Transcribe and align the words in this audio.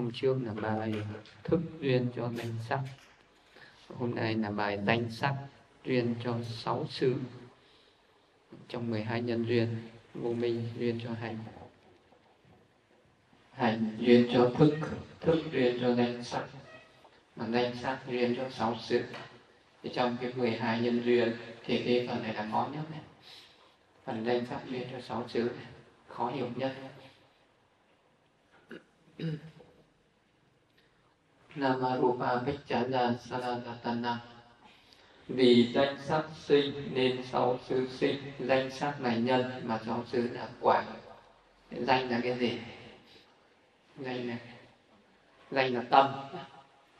hôm 0.00 0.10
trước 0.12 0.36
là 0.42 0.52
bài 0.52 0.94
thức 1.44 1.60
duyên 1.80 2.08
cho 2.16 2.30
danh 2.36 2.54
sắc. 2.68 2.80
Hôm 3.98 4.14
nay 4.14 4.34
là 4.34 4.50
bài 4.50 4.78
danh 4.86 5.10
sắc 5.10 5.34
duyên 5.84 6.14
cho 6.24 6.36
sáu 6.44 6.86
xứ 6.90 7.14
trong 8.68 8.90
12 8.90 9.22
nhân 9.22 9.44
duyên, 9.44 9.68
vô 10.14 10.32
minh 10.32 10.68
duyên 10.78 11.00
cho 11.04 11.10
hành. 11.12 11.38
Hành 13.52 13.96
duyên 13.98 14.28
cho 14.32 14.50
thức 14.58 14.78
thức 15.20 15.42
duyên 15.52 15.78
cho 15.80 15.94
danh 15.94 16.24
sắc. 16.24 16.46
Mà 17.36 17.46
danh 17.48 17.76
sắc 17.82 17.98
duyên 18.08 18.36
cho 18.36 18.50
sáu 18.50 18.76
xứ 18.82 19.02
thì 19.82 19.90
trong 19.94 20.16
cái 20.20 20.32
12 20.36 20.80
nhân 20.80 21.02
duyên 21.04 21.32
thì 21.64 21.82
cái 21.84 22.08
phần 22.08 22.22
này 22.22 22.34
là 22.34 22.48
khó 22.52 22.68
nhất 22.72 22.90
này. 22.90 23.00
Phần 24.04 24.24
danh 24.24 24.46
sắc 24.46 24.60
duyên 24.70 24.88
cho 24.92 25.00
sáu 25.00 25.28
xứ 25.28 25.50
khó 26.08 26.30
hiểu 26.30 26.48
nhất. 26.56 26.74
Namarupa 31.54 32.36
Vichana 32.36 33.14
Saranatana 33.28 34.18
Vì 35.28 35.72
danh 35.74 35.96
sắc 36.06 36.22
sinh 36.34 36.94
nên 36.94 37.22
sáu 37.22 37.58
xứ 37.68 37.88
sinh, 37.90 38.32
Danh 38.38 38.70
sắc 38.70 39.00
là 39.00 39.14
nhân 39.14 39.62
mà 39.64 39.78
sáu 39.86 40.04
xứ 40.12 40.28
là 40.32 40.48
quả. 40.60 40.84
Danh 41.70 42.10
là 42.10 42.20
cái 42.22 42.34
gì? 42.34 42.60
Danh 43.98 44.28
là 44.28 44.36
Danh 45.50 45.74
là 45.74 45.82
tâm. 45.90 46.12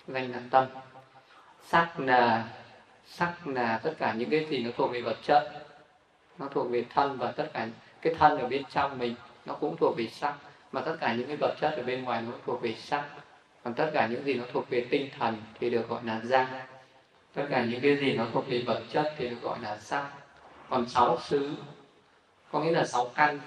Danh 0.09 0.33
là 0.33 0.41
tâm. 0.51 0.67
Sắc 1.67 2.01
là 2.01 2.49
Sắc 3.07 3.47
là 3.47 3.81
tất 3.83 3.95
cả 3.99 4.13
những 4.13 4.31
cái 4.31 4.47
gì 4.51 4.65
nó 4.65 4.71
thuộc 4.77 4.93
về 4.93 5.03
vật 5.03 5.17
chất. 5.23 5.67
Nó 6.39 6.49
thuộc 6.49 6.71
về 6.71 6.85
thân 6.95 7.19
và 7.19 7.33
tất 7.33 7.51
cả 7.53 7.69
cái 8.01 8.15
thân 8.15 8.39
ở 8.39 8.49
bên 8.49 8.63
trong 8.71 8.99
mình, 8.99 9.15
Nó 9.47 9.55
cũng 9.55 9.77
thuộc 9.77 9.97
về 9.97 10.07
sắc. 10.07 10.35
Mà 10.73 10.81
tất 10.81 10.97
cả 11.01 11.15
những 11.15 11.27
cái 11.27 11.37
vật 11.41 11.55
chất 11.61 11.71
ở 11.77 11.83
bên 11.83 12.05
ngoài 12.05 12.23
nó 12.23 12.33
thuộc 12.47 12.63
về 12.63 12.75
sắc 12.75 13.05
còn 13.65 13.75
tất 13.75 13.91
cả 13.95 14.07
những 14.07 14.25
gì 14.25 14.35
nó 14.35 14.45
thuộc 14.53 14.71
về 14.71 14.87
tinh 14.91 15.09
thần 15.19 15.37
thì 15.61 15.71
được 15.71 15.89
gọi 15.89 16.05
là 16.05 16.21
danh 16.25 16.47
tất 17.35 17.47
cả 17.51 17.65
những 17.65 17.81
cái 17.81 17.97
gì 17.97 18.13
nó 18.13 18.27
thuộc 18.33 18.45
về 18.49 18.63
vật 18.67 18.83
chất 18.93 19.15
thì 19.19 19.29
được 19.29 19.43
gọi 19.43 19.59
là 19.61 19.77
sắc 19.77 20.11
còn 20.71 20.89
sáu 20.89 21.19
xứ, 21.21 21.51
có 22.53 22.61
nghĩa 22.61 22.71
là 22.71 22.87
sáu 22.87 23.11
căn. 23.15 23.41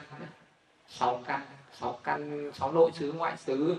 Sáu 0.87 1.23
căn 1.27 1.41
sáu 1.73 1.99
căn, 2.03 2.51
sáu 2.53 2.71
nội 2.71 2.91
xứ 2.93 3.13
ngoại 3.13 3.37
xứ, 3.37 3.75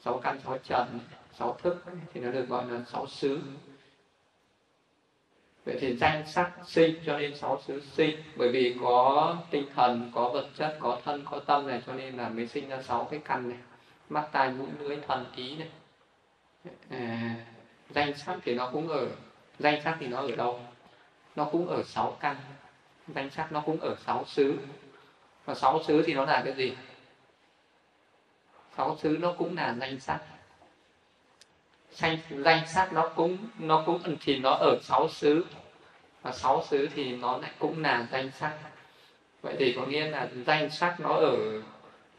sáu 0.00 0.18
căn, 0.18 0.40
sáu 0.44 0.58
trần, 0.58 1.00
sáu 1.32 1.56
thức 1.62 1.84
thì 2.12 2.20
nó 2.20 2.30
được 2.30 2.48
gọi 2.48 2.64
là 2.70 2.80
sáu 2.86 3.06
xứ. 3.06 3.40
Vậy 5.64 5.76
thì 5.80 5.96
danh 5.96 6.26
sắc 6.26 6.52
sinh 6.66 6.96
cho 7.06 7.18
nên 7.18 7.36
sáu 7.36 7.60
xứ 7.66 7.80
sinh, 7.80 8.16
bởi 8.36 8.48
vì 8.48 8.76
có 8.82 9.36
tinh 9.50 9.66
thần, 9.74 10.10
có 10.14 10.28
vật 10.28 10.48
chất, 10.56 10.76
có 10.80 11.00
thân, 11.04 11.24
có 11.30 11.38
tâm 11.38 11.66
này 11.66 11.82
cho 11.86 11.92
nên 11.92 12.16
là 12.16 12.28
mới 12.28 12.46
sinh 12.46 12.68
ra 12.68 12.82
sáu 12.82 13.08
cái 13.10 13.20
căn 13.24 13.48
này 13.48 13.58
mắt 14.08 14.28
tai 14.32 14.50
mũi 14.50 14.68
lưỡi 14.78 14.98
thần 15.08 15.26
ý 15.36 15.56
này. 15.56 15.68
À, 16.90 17.34
danh 17.90 18.16
sắc 18.16 18.38
thì 18.42 18.54
nó 18.54 18.70
cũng 18.72 18.88
ở 18.88 19.08
danh 19.58 19.82
sắc 19.84 19.96
thì 20.00 20.06
nó 20.06 20.20
ở 20.20 20.36
đâu? 20.36 20.60
Nó 21.36 21.44
cũng 21.44 21.68
ở 21.68 21.82
sáu 21.82 22.16
căn. 22.20 22.36
Danh 23.08 23.30
sắc 23.30 23.52
nó 23.52 23.60
cũng 23.60 23.80
ở 23.80 23.96
sáu 24.06 24.24
xứ. 24.24 24.58
Và 25.44 25.54
sáu 25.54 25.82
xứ 25.82 26.02
thì 26.06 26.14
nó 26.14 26.24
là 26.24 26.42
cái 26.44 26.54
gì? 26.54 26.76
Sáu 28.76 28.96
xứ 29.02 29.18
nó 29.20 29.32
cũng 29.38 29.56
là 29.56 29.76
danh 29.80 30.00
sắc. 30.00 30.20
Danh, 31.90 32.18
danh 32.30 32.68
sắc 32.68 32.92
nó 32.92 33.12
cũng 33.16 33.38
nó 33.58 33.82
cũng 33.86 34.16
thì 34.20 34.38
nó 34.38 34.50
ở 34.50 34.78
sáu 34.82 35.08
xứ. 35.08 35.44
Và 36.22 36.32
sáu 36.32 36.64
xứ 36.64 36.88
thì 36.94 37.16
nó 37.16 37.38
lại 37.38 37.50
cũng 37.58 37.82
là 37.82 38.06
danh 38.12 38.30
sắc. 38.30 38.58
Vậy 39.42 39.56
thì 39.58 39.72
có 39.76 39.86
nghĩa 39.86 40.10
là 40.10 40.28
danh 40.46 40.70
sắc 40.70 41.00
nó 41.00 41.08
ở 41.08 41.62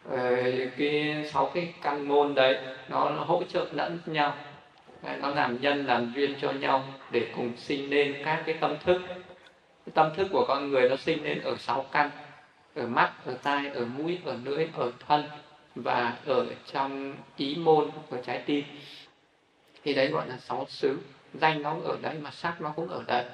Ờ, 0.09 0.35
cái 0.77 1.25
sáu 1.31 1.51
cái 1.53 1.73
căn 1.81 2.07
môn 2.07 2.35
đấy 2.35 2.57
nó, 2.89 3.09
nó 3.09 3.23
hỗ 3.23 3.43
trợ 3.43 3.67
lẫn 3.71 3.99
nhau. 4.05 4.35
Nó 5.21 5.29
làm 5.29 5.61
nhân 5.61 5.85
làm 5.85 6.13
duyên 6.15 6.35
cho 6.41 6.51
nhau 6.51 6.83
để 7.11 7.27
cùng 7.35 7.57
sinh 7.57 7.89
lên 7.89 8.21
các 8.25 8.43
cái 8.45 8.55
tâm 8.61 8.77
thức. 8.83 9.01
Cái 9.85 9.93
tâm 9.93 10.15
thức 10.15 10.27
của 10.31 10.45
con 10.47 10.69
người 10.69 10.89
nó 10.89 10.95
sinh 10.95 11.23
lên 11.23 11.41
ở 11.41 11.55
sáu 11.57 11.85
căn 11.91 12.09
ở 12.75 12.87
mắt 12.87 13.13
ở 13.25 13.37
tai 13.43 13.69
ở 13.69 13.85
mũi 13.85 14.19
ở 14.25 14.37
lưỡi 14.43 14.67
ở 14.73 14.91
thân 15.07 15.23
và 15.75 16.17
ở 16.25 16.45
trong 16.71 17.15
ý 17.37 17.55
môn 17.55 17.89
của 18.09 18.17
trái 18.25 18.43
tim. 18.45 18.63
Thì 19.83 19.93
đấy 19.93 20.07
gọi 20.07 20.27
là 20.27 20.37
sáu 20.37 20.65
xứ. 20.69 20.97
Danh 21.33 21.61
nó 21.61 21.75
ở 21.83 21.97
đấy 22.01 22.15
mà 22.21 22.31
sắc 22.31 22.61
nó 22.61 22.73
cũng 22.75 22.87
ở 22.87 23.03
đấy. 23.07 23.25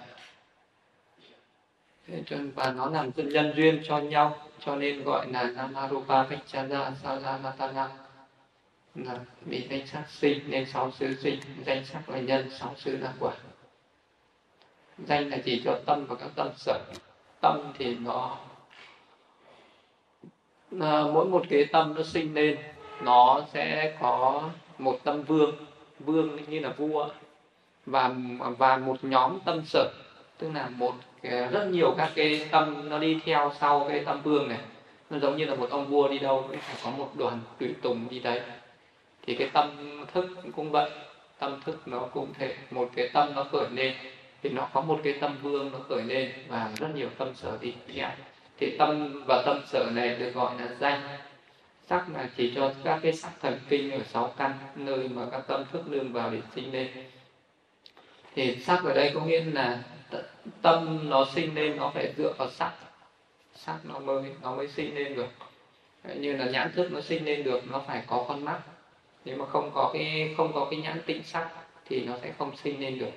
Và 2.56 2.74
nó 2.78 2.90
làm 2.90 3.12
nhân 3.16 3.53
duyên 3.56 3.82
cho 3.84 3.98
nhau 3.98 4.38
cho 4.66 4.76
nên 4.76 5.04
gọi 5.04 5.28
là 5.32 5.44
Namarupa 5.44 6.24
Vichara 6.24 6.92
salamatana 7.04 7.90
là 8.96 9.16
vì 9.42 9.68
danh 9.70 9.88
sắc 9.88 10.10
sinh 10.10 10.40
nên 10.48 10.66
sáu 10.66 10.92
xứ 10.92 11.16
sinh, 11.16 11.40
danh 11.66 11.86
sắc 11.86 12.10
là 12.10 12.20
nhân, 12.20 12.50
sáu 12.60 12.76
xứ 12.78 12.98
là 12.98 13.14
quả. 13.20 13.34
Danh 14.98 15.30
là 15.30 15.38
chỉ 15.46 15.62
cho 15.66 15.80
tâm 15.86 16.06
và 16.06 16.16
các 16.16 16.30
tâm 16.36 16.50
sở. 16.58 16.80
Tâm 17.42 17.74
thì 17.78 17.96
nó 17.96 18.38
là 20.72 21.04
mỗi 21.04 21.26
một 21.26 21.44
cái 21.50 21.66
tâm 21.66 21.94
nó 21.94 22.04
sinh 22.04 22.34
lên 22.34 22.58
nó 23.02 23.42
sẽ 23.54 23.98
có 24.02 24.50
một 24.78 25.00
tâm 25.04 25.24
vương. 25.24 25.56
Vương 26.00 26.50
như 26.50 26.60
là 26.60 26.70
vua. 26.78 27.10
Và 27.86 28.16
và 28.58 28.78
một 28.78 29.04
nhóm 29.04 29.40
tâm 29.46 29.66
sở. 29.66 29.92
Tức 30.38 30.52
là 30.54 30.70
một 30.70 30.94
rất 31.24 31.68
nhiều 31.72 31.94
các 31.98 32.12
cái 32.16 32.48
tâm 32.52 32.90
nó 32.90 33.00
đi 33.00 33.20
theo 33.26 33.52
sau 33.59 33.86
cái 33.90 34.04
tâm 34.06 34.22
vương 34.22 34.50
này. 34.50 34.59
Nó 35.09 35.20
giống 35.20 35.38
như 35.38 35.46
là 35.46 35.56
một 35.56 35.70
ông 35.70 35.86
vua 35.86 36.08
đi 36.08 36.20
đâu 36.20 36.46
cũng 36.48 36.59
phải 36.59 36.76
có 36.84 36.92
một 36.98 37.12
đoàn 37.18 37.40
tùy 37.59 37.70
tùng 37.82 38.08
đi 38.09 38.20
đấy. 38.20 38.42
Thì 39.26 39.36
cái 39.36 39.50
tâm 39.54 39.98
thức 40.14 40.30
cũng 40.56 40.72
vậy, 40.72 40.90
tâm 41.40 41.62
thức 41.66 41.82
nó 41.86 42.00
cũng 42.00 42.34
thể 42.40 42.56
một 42.72 42.90
cái 42.96 43.09
tâm 43.14 43.36
nó 43.36 43.44
khởi 43.44 43.66
lên, 43.72 43.94
thì 44.44 44.50
nó 44.50 44.68
có 44.74 44.82
một 44.82 45.00
cái 45.04 45.14
tâm 45.14 45.38
vương 45.42 45.72
nó 45.72 45.80
khởi 45.90 46.04
lên 46.04 46.32
và 46.48 46.72
rất 46.78 46.88
nhiều 46.96 47.09
tâm 47.18 47.36
sở 47.36 47.58
đi 47.62 47.74
theo. 47.94 48.09
Thì 48.58 48.76
tâm 48.78 49.24
và 49.28 49.44
tâm 49.46 49.62
sở 49.68 49.86
này 49.94 50.16
được 50.16 50.32
gọi 50.34 50.53
là 50.59 50.68
danh. 50.80 51.02
Sắc 51.90 52.06
là 52.14 52.30
chỉ 52.38 52.53
cho 52.56 52.74
các 52.84 53.00
cái 53.03 53.14
sắc 53.14 53.32
thần 53.42 53.59
kinh 53.70 53.92
ở 53.92 54.00
sáu 54.03 54.34
căn, 54.38 54.52
nơi 54.76 55.09
mà 55.16 55.22
các 55.32 55.42
tâm 55.48 55.64
thức 55.72 55.88
nương 55.88 56.14
vào 56.14 56.30
để 56.30 56.40
sinh 56.56 56.74
lên 56.74 56.88
thì 58.36 58.56
sắc 58.56 58.84
ở 58.84 58.94
đây 58.94 59.12
có 59.14 59.22
nghĩa 59.22 59.44
là 59.44 59.84
tâm 60.62 61.09
nó 61.09 61.25
sinh 61.34 61.56
lên 61.56 61.78
nó 61.78 61.92
phải 61.94 62.14
dựa 62.18 62.34
vào 62.38 62.50
sắc. 62.50 62.72
Sắc 63.56 63.78
nó 63.84 64.00
mới 64.00 64.24
nó 64.42 64.56
mới 64.56 64.68
sinh 64.68 64.96
lên 64.96 65.16
được. 65.16 65.28
Như 66.16 66.38
là 66.38 66.46
nhãn 66.46 66.72
thức 66.72 66.91
nó 66.91 67.02
sinh 67.02 67.25
lên 67.25 67.44
được 67.44 67.62
nó 67.72 67.84
phải 67.88 68.03
có 68.08 68.25
con 68.28 68.46
mắt. 68.46 68.59
Nếu 69.25 69.38
mà 69.38 69.46
không 69.46 69.72
có 69.74 69.90
cái 69.94 70.34
không 70.38 70.53
có 70.53 70.68
cái 70.72 70.80
nhãn 70.80 71.02
tịnh 71.06 71.24
sắc 71.24 71.50
thì 71.90 72.03
nó 72.03 72.18
sẽ 72.22 72.31
không 72.38 72.58
sinh 72.58 72.81
lên 72.81 73.00
được. 73.00 73.12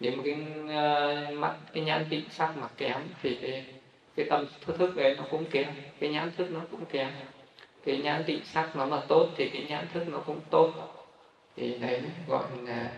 Nếu 0.00 0.12
mà 0.16 0.22
cái 0.24 0.34
uh, 0.62 1.38
mắt 1.38 1.54
cái 1.72 1.84
nhãn 1.84 2.06
tịnh 2.10 2.24
sắc 2.30 2.56
mà 2.56 2.68
kém 2.76 3.00
thì 3.22 3.38
cái 3.42 3.64
cái 4.16 4.26
tâm 4.30 4.46
thức 4.66 4.76
thức 4.78 4.96
đấy 4.96 5.14
nó 5.16 5.24
cũng 5.30 5.44
kém 5.44 5.66
cái 6.00 6.10
nhãn 6.10 6.30
thức 6.36 6.50
nó 6.50 6.60
cũng 6.70 6.84
kém. 6.84 7.08
Cái 7.84 7.96
nhãn 7.96 8.24
tịnh 8.24 8.44
sắc 8.44 8.76
nó 8.76 8.86
mà 8.86 9.00
tốt 9.08 9.28
thì 9.36 9.50
cái 9.52 9.64
nhãn 9.68 9.86
thức 9.94 10.08
nó 10.08 10.18
cũng 10.18 10.40
tốt. 10.50 10.72
Thì 11.56 11.78
đấy 11.78 12.02
gọi 12.28 12.44
là 12.62 12.90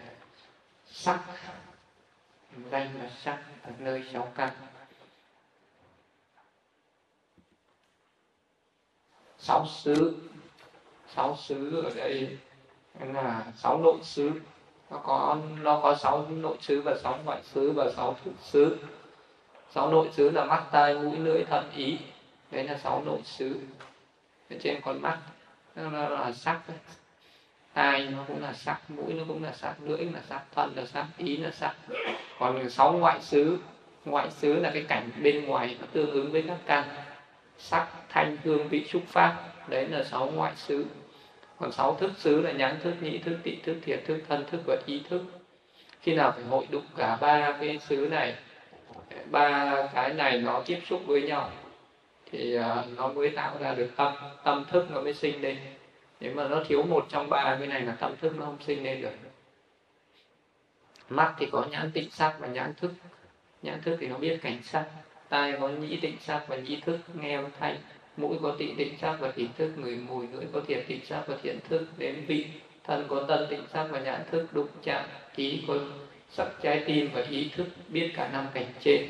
sắc. 0.90 1.20
Danh 2.70 3.00
là 3.00 3.10
sắc 3.22 3.38
ở 3.62 3.70
nơi 3.78 4.04
sáu 4.12 4.32
căn. 4.34 4.50
Sáu 9.38 9.66
xứ. 9.66 10.22
Sáu 11.14 11.36
xứ 11.36 11.82
ở 11.82 11.94
đây 11.94 12.38
là 13.00 13.52
sáu 13.56 13.78
nội 13.78 13.98
xứ. 14.02 14.30
Nó 14.90 14.98
có 15.04 15.38
nó 15.60 15.80
có 15.82 15.94
sáu 15.94 16.26
nội 16.28 16.56
xứ 16.60 16.82
và 16.82 16.96
sáu 17.02 17.18
ngoại 17.24 17.42
xứ 17.42 17.72
và 17.72 17.92
sáu 17.96 18.16
thủ 18.24 18.30
xứ. 18.42 18.78
Sáu 19.70 19.90
nội 19.90 20.10
xứ 20.12 20.30
là 20.30 20.44
mắt, 20.44 20.66
tai, 20.72 20.94
mũi, 20.94 21.16
lưỡi, 21.16 21.44
thận, 21.44 21.70
ý. 21.74 21.98
Đấy 22.50 22.64
là 22.64 22.78
sáu 22.78 23.02
nội 23.04 23.20
xứ. 23.24 23.60
Ở 24.50 24.56
trên 24.62 24.80
con 24.84 25.02
mắt. 25.02 25.18
Nó 25.74 25.90
là 25.90 26.32
sắc 26.32 26.68
đấy 26.68 26.78
tai 27.78 28.06
nó 28.12 28.24
cũng 28.28 28.42
là 28.42 28.52
sắc, 28.52 28.90
mũi 28.90 29.14
nó 29.14 29.24
cũng 29.28 29.44
là 29.44 29.52
sắc, 29.52 29.74
lưỡi 29.84 30.04
là 30.04 30.20
sắc 30.28 30.42
thân 30.54 30.72
là 30.76 30.84
sắc, 30.86 31.06
ý 31.18 31.36
là 31.36 31.50
sắc. 31.50 31.74
Còn 32.38 32.70
sáu 32.70 32.92
ngoại 32.92 33.20
xứ 33.20 33.58
ngoại 34.04 34.30
xứ 34.30 34.60
là 34.60 34.70
cái 34.70 34.84
cảnh 34.88 35.10
bên 35.22 35.44
ngoài 35.44 35.76
nó 35.80 35.86
tương 35.92 36.10
ứng 36.10 36.32
với 36.32 36.44
các 36.48 36.58
căn. 36.66 36.84
Sắc, 37.58 37.88
thanh, 38.08 38.36
hương, 38.44 38.68
vị, 38.68 38.84
xúc, 38.88 39.02
pháp, 39.06 39.44
đấy 39.68 39.88
là 39.88 40.04
sáu 40.04 40.26
ngoại 40.26 40.52
xứ. 40.56 40.86
Còn 41.58 41.72
sáu 41.72 41.94
thức 41.94 42.10
xứ 42.16 42.42
là 42.42 42.52
nhãn 42.52 42.80
thức, 42.80 42.94
nhĩ 43.00 43.18
thức, 43.18 43.38
tị 43.42 43.56
thức, 43.56 43.76
thiệt 43.84 44.00
thức, 44.06 44.18
thân 44.28 44.44
thức 44.50 44.60
và 44.66 44.76
ý 44.86 45.02
thức. 45.08 45.22
Khi 46.00 46.14
nào 46.14 46.32
phải 46.32 46.44
hội 46.44 46.66
đụng 46.70 46.86
cả 46.96 47.18
ba 47.20 47.52
cái 47.60 47.78
xứ 47.78 48.08
này, 48.10 48.34
ba 49.30 49.74
cái 49.94 50.14
này 50.14 50.38
nó 50.38 50.62
tiếp 50.66 50.78
xúc 50.88 51.02
với 51.06 51.22
nhau, 51.22 51.50
thì 52.32 52.54
ờ, 52.54 52.84
nó 52.96 53.08
mới 53.08 53.30
tạo 53.30 53.56
ra 53.60 53.74
được 53.74 53.88
tâm 53.96 54.12
tâm 54.44 54.64
thức 54.70 54.86
nó 54.90 55.00
mới 55.00 55.14
sinh 55.14 55.42
lên 55.42 55.56
nếu 56.20 56.34
mà 56.34 56.48
nó 56.48 56.64
thiếu 56.68 56.82
một 56.82 57.06
trong 57.08 57.30
ba 57.30 57.56
cái 57.58 57.68
này 57.68 57.80
là 57.80 57.92
tâm 57.92 58.16
thức 58.16 58.36
nó 58.36 58.44
không 58.44 58.58
sinh 58.66 58.84
lên 58.84 59.02
được. 59.02 59.12
Mắt 61.08 61.34
thì 61.38 61.46
có 61.52 61.66
nhãn 61.70 61.90
tịnh 61.92 62.10
sắc 62.10 62.36
và 62.38 62.46
nhãn 62.46 62.74
thức. 62.74 62.92
Nhãn 63.62 63.82
thức 63.82 63.96
thì 64.00 64.06
nó 64.06 64.18
biết 64.18 64.38
cảnh 64.42 64.62
sắc. 64.62 64.86
Tai 65.28 65.54
có 65.60 65.68
nhĩ 65.68 65.96
tịnh 66.00 66.16
sắc 66.20 66.44
và 66.48 66.56
nhĩ 66.56 66.80
thức. 66.80 66.98
Nghe 67.14 67.34
âm 67.34 67.44
thanh. 67.58 67.76
Mũi 68.16 68.38
có 68.42 68.56
tị 68.58 68.74
tịnh 68.74 68.98
sắc 68.98 69.16
và 69.20 69.30
tịnh 69.30 69.48
thức. 69.58 69.72
Người 69.76 69.96
mùi, 69.96 70.26
lưỡi 70.32 70.44
có 70.52 70.60
thiệt 70.66 70.84
tịnh 70.88 71.06
sắc 71.06 71.24
và 71.26 71.36
thiện 71.42 71.58
thức. 71.68 71.86
Đến 71.98 72.24
vị, 72.26 72.46
thân 72.84 73.06
có 73.08 73.24
tân 73.28 73.46
tịnh 73.50 73.62
sắc 73.72 73.86
và 73.90 74.00
nhãn 74.00 74.20
thức. 74.30 74.46
Đụng 74.52 74.68
chạm, 74.82 75.04
ý 75.36 75.64
có 75.68 75.74
sắc 76.30 76.48
trái 76.62 76.82
tim 76.86 77.10
và 77.14 77.22
ý 77.30 77.50
thức. 77.56 77.66
Biết 77.88 78.12
cả 78.16 78.28
năm 78.32 78.46
cảnh 78.54 78.72
trên. 78.80 79.08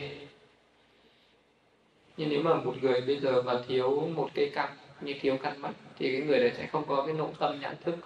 Nhưng 2.16 2.28
nếu 2.28 2.42
mà 2.42 2.54
một 2.54 2.74
người 2.82 3.00
bây 3.00 3.20
giờ 3.20 3.42
mà 3.42 3.54
thiếu 3.68 4.08
một 4.14 4.30
cái 4.34 4.50
căn 4.54 4.76
như 5.00 5.14
thiếu 5.20 5.36
căn 5.42 5.60
mắt 5.60 5.72
thì 5.98 6.12
cái 6.12 6.20
người 6.20 6.40
đấy 6.40 6.52
sẽ 6.56 6.66
không 6.66 6.84
có 6.88 7.02
cái 7.06 7.14
nội 7.14 7.30
tâm 7.38 7.60
nhãn 7.60 7.76
thức. 7.84 7.96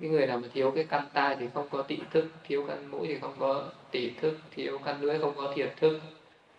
Cái 0.00 0.10
người 0.10 0.26
nào 0.26 0.38
mà 0.38 0.48
thiếu 0.52 0.72
cái 0.74 0.86
căn 0.90 1.08
tai 1.12 1.36
thì 1.36 1.46
không 1.54 1.68
có 1.70 1.82
tị 1.82 1.98
thức, 2.10 2.26
thiếu 2.44 2.64
căn 2.68 2.90
mũi 2.90 3.06
thì 3.06 3.18
không 3.18 3.34
có 3.38 3.68
tị 3.90 4.10
thức, 4.10 4.38
thiếu 4.50 4.78
căn 4.84 5.00
lưỡi 5.00 5.18
không 5.18 5.34
có 5.36 5.52
thiệt 5.56 5.74
thức. 5.76 6.00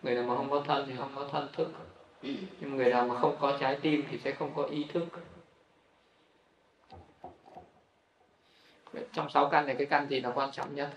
Người 0.02 0.14
nào 0.14 0.24
mà 0.24 0.36
không 0.36 0.50
có 0.50 0.62
thân 0.66 0.86
thì 0.88 0.94
không 0.98 1.12
có 1.14 1.28
thân 1.32 1.48
thức. 1.52 1.68
Nhưng 2.22 2.76
người 2.76 2.90
nào 2.90 3.06
mà 3.06 3.18
không 3.20 3.36
có 3.40 3.58
trái 3.60 3.78
tim 3.82 4.04
thì 4.10 4.18
sẽ 4.18 4.32
không 4.32 4.52
có 4.54 4.64
ý 4.64 4.86
thức. 4.92 5.04
Trong 9.12 9.30
sáu 9.30 9.48
căn 9.48 9.66
này 9.66 9.74
cái 9.74 9.86
căn 9.86 10.08
gì 10.08 10.20
là 10.20 10.32
quan 10.34 10.52
trọng 10.52 10.74
nhất? 10.74 10.90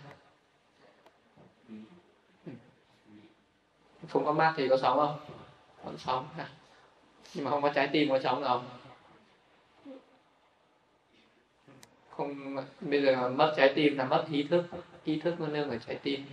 Không 4.10 4.26
có 4.26 4.34
mắt 4.34 4.54
thì 4.58 4.68
có 4.70 4.78
sống 4.78 4.98
không? 4.98 5.20
Vẫn 5.84 5.98
sống 5.98 6.28
nhưng 7.34 7.46
mà 7.46 7.52
không 7.52 7.62
có 7.62 7.70
trái 7.70 7.90
tim, 7.94 8.10
có 8.10 8.20
sống 8.20 8.44
không? 8.44 8.66
Không, 12.18 12.56
bây 12.82 13.02
giờ 13.02 13.30
mất 13.30 13.54
trái 13.58 13.74
tim 13.76 13.98
là 13.98 14.06
mất 14.06 14.26
ý 14.32 14.44
thức 14.44 14.66
ý 15.04 15.20
thức 15.20 15.40
nó 15.40 15.48
nương 15.48 15.70
ở 15.70 15.78
trái 15.88 15.96
tim. 15.96 16.26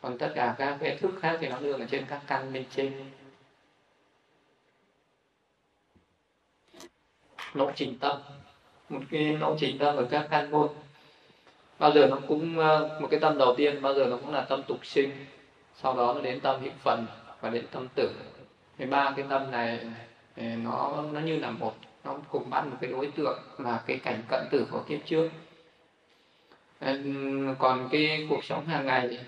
Còn 0.00 0.18
tất 0.18 0.32
cả 0.34 0.54
các 0.58 0.76
cái 0.80 0.96
thức 0.96 1.10
khác 1.20 1.38
thì 1.40 1.48
nó 1.48 1.60
nương 1.60 1.80
ở 1.80 1.86
trên 1.90 2.06
các 2.08 2.20
căn 2.26 2.52
bên 2.52 2.64
trên. 2.76 2.92
Lộ 7.54 7.70
trình 7.76 7.98
tâm. 7.98 8.16
Một 8.88 9.00
cái 9.10 9.36
lộ 9.38 9.56
trình 9.58 9.78
tâm 9.78 9.96
ở 9.96 10.08
các 10.10 10.28
căn 10.30 10.50
môn 10.50 10.68
bao 11.78 11.92
giờ 11.92 12.06
nó 12.06 12.18
cũng 12.28 12.58
ờ, 12.58 12.98
một 13.00 13.08
cái 13.10 13.20
tâm 13.20 13.38
đầu 13.38 13.54
tiên, 13.56 13.82
bao 13.82 13.94
giờ 13.94 14.06
nó 14.06 14.16
cũng 14.16 14.34
là 14.34 14.40
tâm 14.40 14.62
tục 14.62 14.86
sinh. 14.86 15.10
Sau 15.74 15.96
đó 15.96 16.14
nó 16.14 16.20
đến 16.20 16.40
tâm 16.40 16.60
hữu 16.60 16.72
phần 16.78 17.06
và 17.40 17.50
đến 17.50 17.64
tâm 17.70 17.88
tử. 17.94 18.10
Cái 18.78 18.86
ba 18.86 19.12
cái 19.16 19.26
tâm 19.28 19.50
này 19.50 19.80
ờ, 20.36 20.42
nó 20.42 21.04
nó 21.12 21.20
như 21.20 21.38
là 21.38 21.50
một 21.50 21.74
nó 22.04 22.16
cùng 22.30 22.50
bắt 22.50 22.66
một 22.66 22.76
cái 22.80 22.90
đối 22.90 23.06
tượng 23.06 23.38
là 23.58 23.82
cái 23.86 23.98
cảnh 23.98 24.22
cận 24.28 24.44
tử 24.50 24.66
của 24.70 24.82
kiếp 24.88 24.98
trước. 25.06 25.30
Ờ, 26.80 26.96
còn 27.58 27.88
cái 27.92 28.26
cuộc 28.30 28.44
sống 28.44 28.66
hàng 28.66 28.86
ngày 28.86 29.18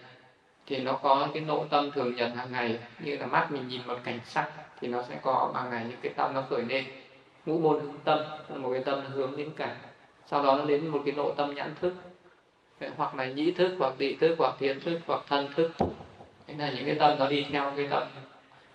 thì 0.66 0.78
nó 0.78 0.92
có 0.92 1.28
cái 1.34 1.42
nội 1.42 1.66
tâm 1.70 1.90
thường 1.90 2.16
nhật 2.16 2.30
hàng 2.36 2.52
ngày, 2.52 2.78
như 2.98 3.16
là 3.16 3.26
mắt 3.26 3.52
mình 3.52 3.68
nhìn 3.68 3.80
một 3.86 3.98
cảnh 4.04 4.20
sắc 4.24 4.52
thì 4.80 4.88
nó 4.88 5.02
sẽ 5.08 5.18
có 5.22 5.50
bằng 5.54 5.70
ngày 5.70 5.86
những 5.88 5.98
cái 6.02 6.12
tâm 6.16 6.34
nó 6.34 6.42
khởi 6.50 6.62
lên. 6.62 6.84
Ngũ 7.46 7.58
môn 7.58 7.80
hướng 7.80 7.98
tâm, 8.04 8.18
một 8.48 8.70
cái 8.72 8.82
tâm 8.84 9.00
hướng 9.12 9.36
đến 9.36 9.50
cảnh, 9.56 9.76
sau 10.26 10.42
đó 10.42 10.56
nó 10.56 10.64
đến 10.64 10.88
một 10.88 11.02
cái 11.04 11.14
nội 11.14 11.32
tâm 11.36 11.54
nhãn 11.54 11.74
thức. 11.80 11.94
Hoặc 12.96 13.14
là 13.14 13.26
nhĩ 13.26 13.50
thức, 13.50 13.76
hoặc 13.78 13.94
tị 13.98 14.14
thức, 14.14 14.34
hoặc 14.38 14.54
thiện 14.58 14.80
thức, 14.80 15.00
hoặc 15.06 15.20
thân 15.28 15.48
thức. 15.54 15.72
Thế 16.46 16.54
là 16.58 16.70
những 16.70 16.86
cái 16.86 16.94
tâm 16.94 17.18
nó 17.18 17.28
đi 17.28 17.46
theo 17.52 17.72
cái 17.76 17.86
tâm. 17.90 18.02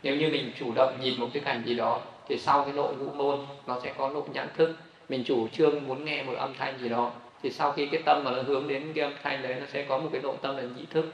Nếu 0.03 0.15
như 0.15 0.30
mình 0.30 0.51
chủ 0.59 0.74
động 0.75 0.98
nhìn 1.01 1.19
một 1.19 1.27
cái 1.33 1.44
cảnh 1.45 1.63
gì 1.65 1.75
đó 1.75 2.01
thì 2.28 2.38
sau 2.38 2.64
cái 2.64 2.74
nội 2.74 2.96
ngũ 2.96 3.12
môn 3.12 3.40
nó 3.68 3.80
sẽ 3.84 3.94
có 3.98 4.10
nội 4.10 4.24
nhãn 4.34 4.48
thức. 4.58 4.76
Mình 5.10 5.24
chủ 5.24 5.48
trương 5.48 5.88
muốn 5.88 6.06
nghe 6.06 6.24
một 6.24 6.34
âm 6.38 6.54
thanh 6.54 6.80
gì 6.80 6.90
đó 6.90 7.12
thì 7.44 7.52
sau 7.52 7.72
khi 7.72 7.86
cái 7.86 8.02
tâm 8.06 8.24
mà 8.24 8.32
nó 8.32 8.42
hướng 8.42 8.68
đến 8.68 8.94
cái 8.96 9.04
âm 9.04 9.14
thanh 9.24 9.42
đấy 9.42 9.56
nó 9.60 9.66
sẽ 9.66 9.86
có 9.90 9.98
một 9.98 10.10
cái 10.12 10.22
nội 10.22 10.36
tâm 10.42 10.58
là 10.58 10.64
nhị 10.64 10.86
thức. 10.86 11.06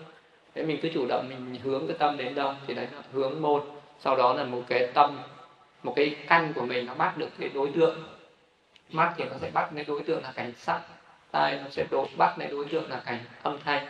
Thế 0.56 0.64
mình 0.64 0.80
cứ 0.82 0.90
chủ 0.94 1.06
động 1.10 1.30
mình 1.30 1.62
hướng 1.64 1.88
cái 1.88 1.98
tâm 2.00 2.18
đến 2.18 2.36
đâu 2.36 2.54
thì 2.68 2.74
đấy 2.74 2.88
là 2.96 3.02
hướng 3.14 3.42
môn. 3.42 3.62
Sau 4.00 4.16
đó 4.16 4.34
là 4.34 4.44
một 4.44 4.62
cái 4.68 4.88
tâm 4.94 5.20
một 5.84 5.94
cái 5.96 6.16
căn 6.28 6.54
của 6.56 6.66
mình 6.66 6.86
nó 6.86 6.94
bắt 6.94 7.18
được 7.18 7.30
cái 7.40 7.50
đối 7.54 7.72
tượng. 7.76 8.04
Mắt 8.90 9.14
thì 9.18 9.24
nó 9.24 9.36
sẽ 9.42 9.52
bắt 9.54 9.70
cái 9.76 9.86
đối 9.88 10.04
tượng 10.04 10.24
là 10.24 10.32
cảnh 10.32 10.54
sắc 10.58 10.82
tai 11.32 11.60
nó 11.64 11.70
sẽ 11.70 11.86
đối, 11.92 12.08
bắt 12.18 12.36
cái 12.40 12.48
đối 12.48 12.66
tượng 12.66 12.90
là 12.90 13.02
cảnh 13.06 13.20
âm 13.44 13.58
thanh 13.66 13.88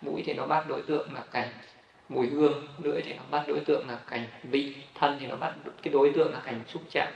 mũi 0.00 0.22
thì 0.26 0.34
nó 0.34 0.46
bắt 0.46 0.64
đối 0.68 0.82
tượng 0.82 1.14
là 1.14 1.20
cảnh 1.32 1.48
mùi 2.08 2.26
hương, 2.26 2.66
lưỡi 2.82 3.02
thì 3.02 3.12
nó 3.12 3.22
bắt 3.30 3.44
đối 3.48 3.60
tượng 3.60 3.88
là 3.88 3.98
cảnh 4.10 4.26
vị 4.42 4.74
thân 4.94 5.16
thì 5.20 5.26
nó 5.26 5.36
bắt 5.36 5.54
cái 5.82 5.92
đối 5.92 6.12
tượng 6.12 6.32
là 6.32 6.40
cảnh 6.44 6.60
xúc 6.68 6.82
chạm. 6.90 7.12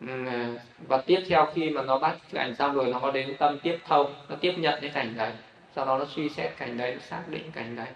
Ừ, 0.00 0.06
và 0.88 0.98
tiếp 0.98 1.20
theo 1.28 1.46
khi 1.54 1.70
mà 1.70 1.82
nó 1.82 1.98
bắt 1.98 2.18
cảnh 2.32 2.54
xong 2.54 2.74
rồi, 2.74 2.86
nó 2.86 2.98
có 2.98 3.10
đến 3.10 3.36
tâm 3.38 3.58
tiếp 3.62 3.78
thông, 3.86 4.14
nó 4.28 4.36
tiếp 4.40 4.54
nhận 4.58 4.78
cái 4.80 4.90
cảnh 4.94 5.14
đấy. 5.16 5.32
Sau 5.74 5.86
đó 5.86 5.98
nó 5.98 6.04
suy 6.04 6.28
xét 6.28 6.56
cảnh 6.56 6.76
đấy, 6.76 6.94
nó 6.94 7.00
xác 7.00 7.22
định 7.28 7.50
cảnh 7.52 7.76
đấy. 7.76 7.88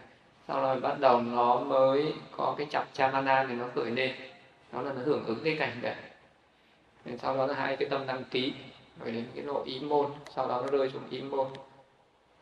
Sau 0.49 0.63
đó 0.63 0.77
bắt 0.77 1.01
đầu 1.01 1.21
nó 1.21 1.61
mới 1.61 2.13
có 2.37 2.55
cái 2.59 2.67
chập 2.71 2.89
chamana 2.93 3.47
thì 3.49 3.55
nó 3.55 3.65
khởi 3.75 3.91
lên. 3.91 4.13
Đó 4.73 4.83
là 4.83 4.93
nó 4.93 5.01
hưởng 5.05 5.25
ứng 5.25 5.41
cái 5.45 5.57
cảnh 5.59 5.79
đấy. 5.83 5.95
Sau 7.19 7.37
đó 7.37 7.47
là 7.47 7.55
hai 7.55 7.77
cái 7.77 7.89
tâm 7.89 8.07
đăng 8.07 8.25
ký, 8.25 8.53
rồi 9.01 9.13
đến 9.13 9.25
cái 9.35 9.45
nội 9.45 9.63
ý 9.65 9.81
môn. 9.81 10.07
Sau 10.35 10.49
đó 10.49 10.63
nó 10.63 10.79
rơi 10.79 10.91
xuống 10.91 11.11
ý 11.11 11.21
môn 11.21 11.47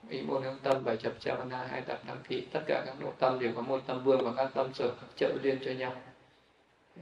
ý 0.09 0.23
môn 0.23 0.43
hướng 0.43 0.59
tâm 0.63 0.85
bảy 0.85 0.97
chập 0.97 1.13
chavana 1.21 1.67
hai 1.67 1.81
tập 1.81 2.01
đăng 2.07 2.23
ký. 2.29 2.47
Tất 2.53 2.61
cả 2.67 2.83
các 2.87 2.95
độ 3.01 3.13
tâm 3.19 3.39
đều 3.39 3.53
có 3.57 3.63
một 3.63 3.81
tâm 3.87 4.05
vương 4.05 4.25
và 4.25 4.33
các 4.37 4.51
tâm 4.55 4.75
sở 4.75 4.95
trợ 5.17 5.39
duyên 5.43 5.59
cho 5.65 5.73
nhau. 5.73 5.93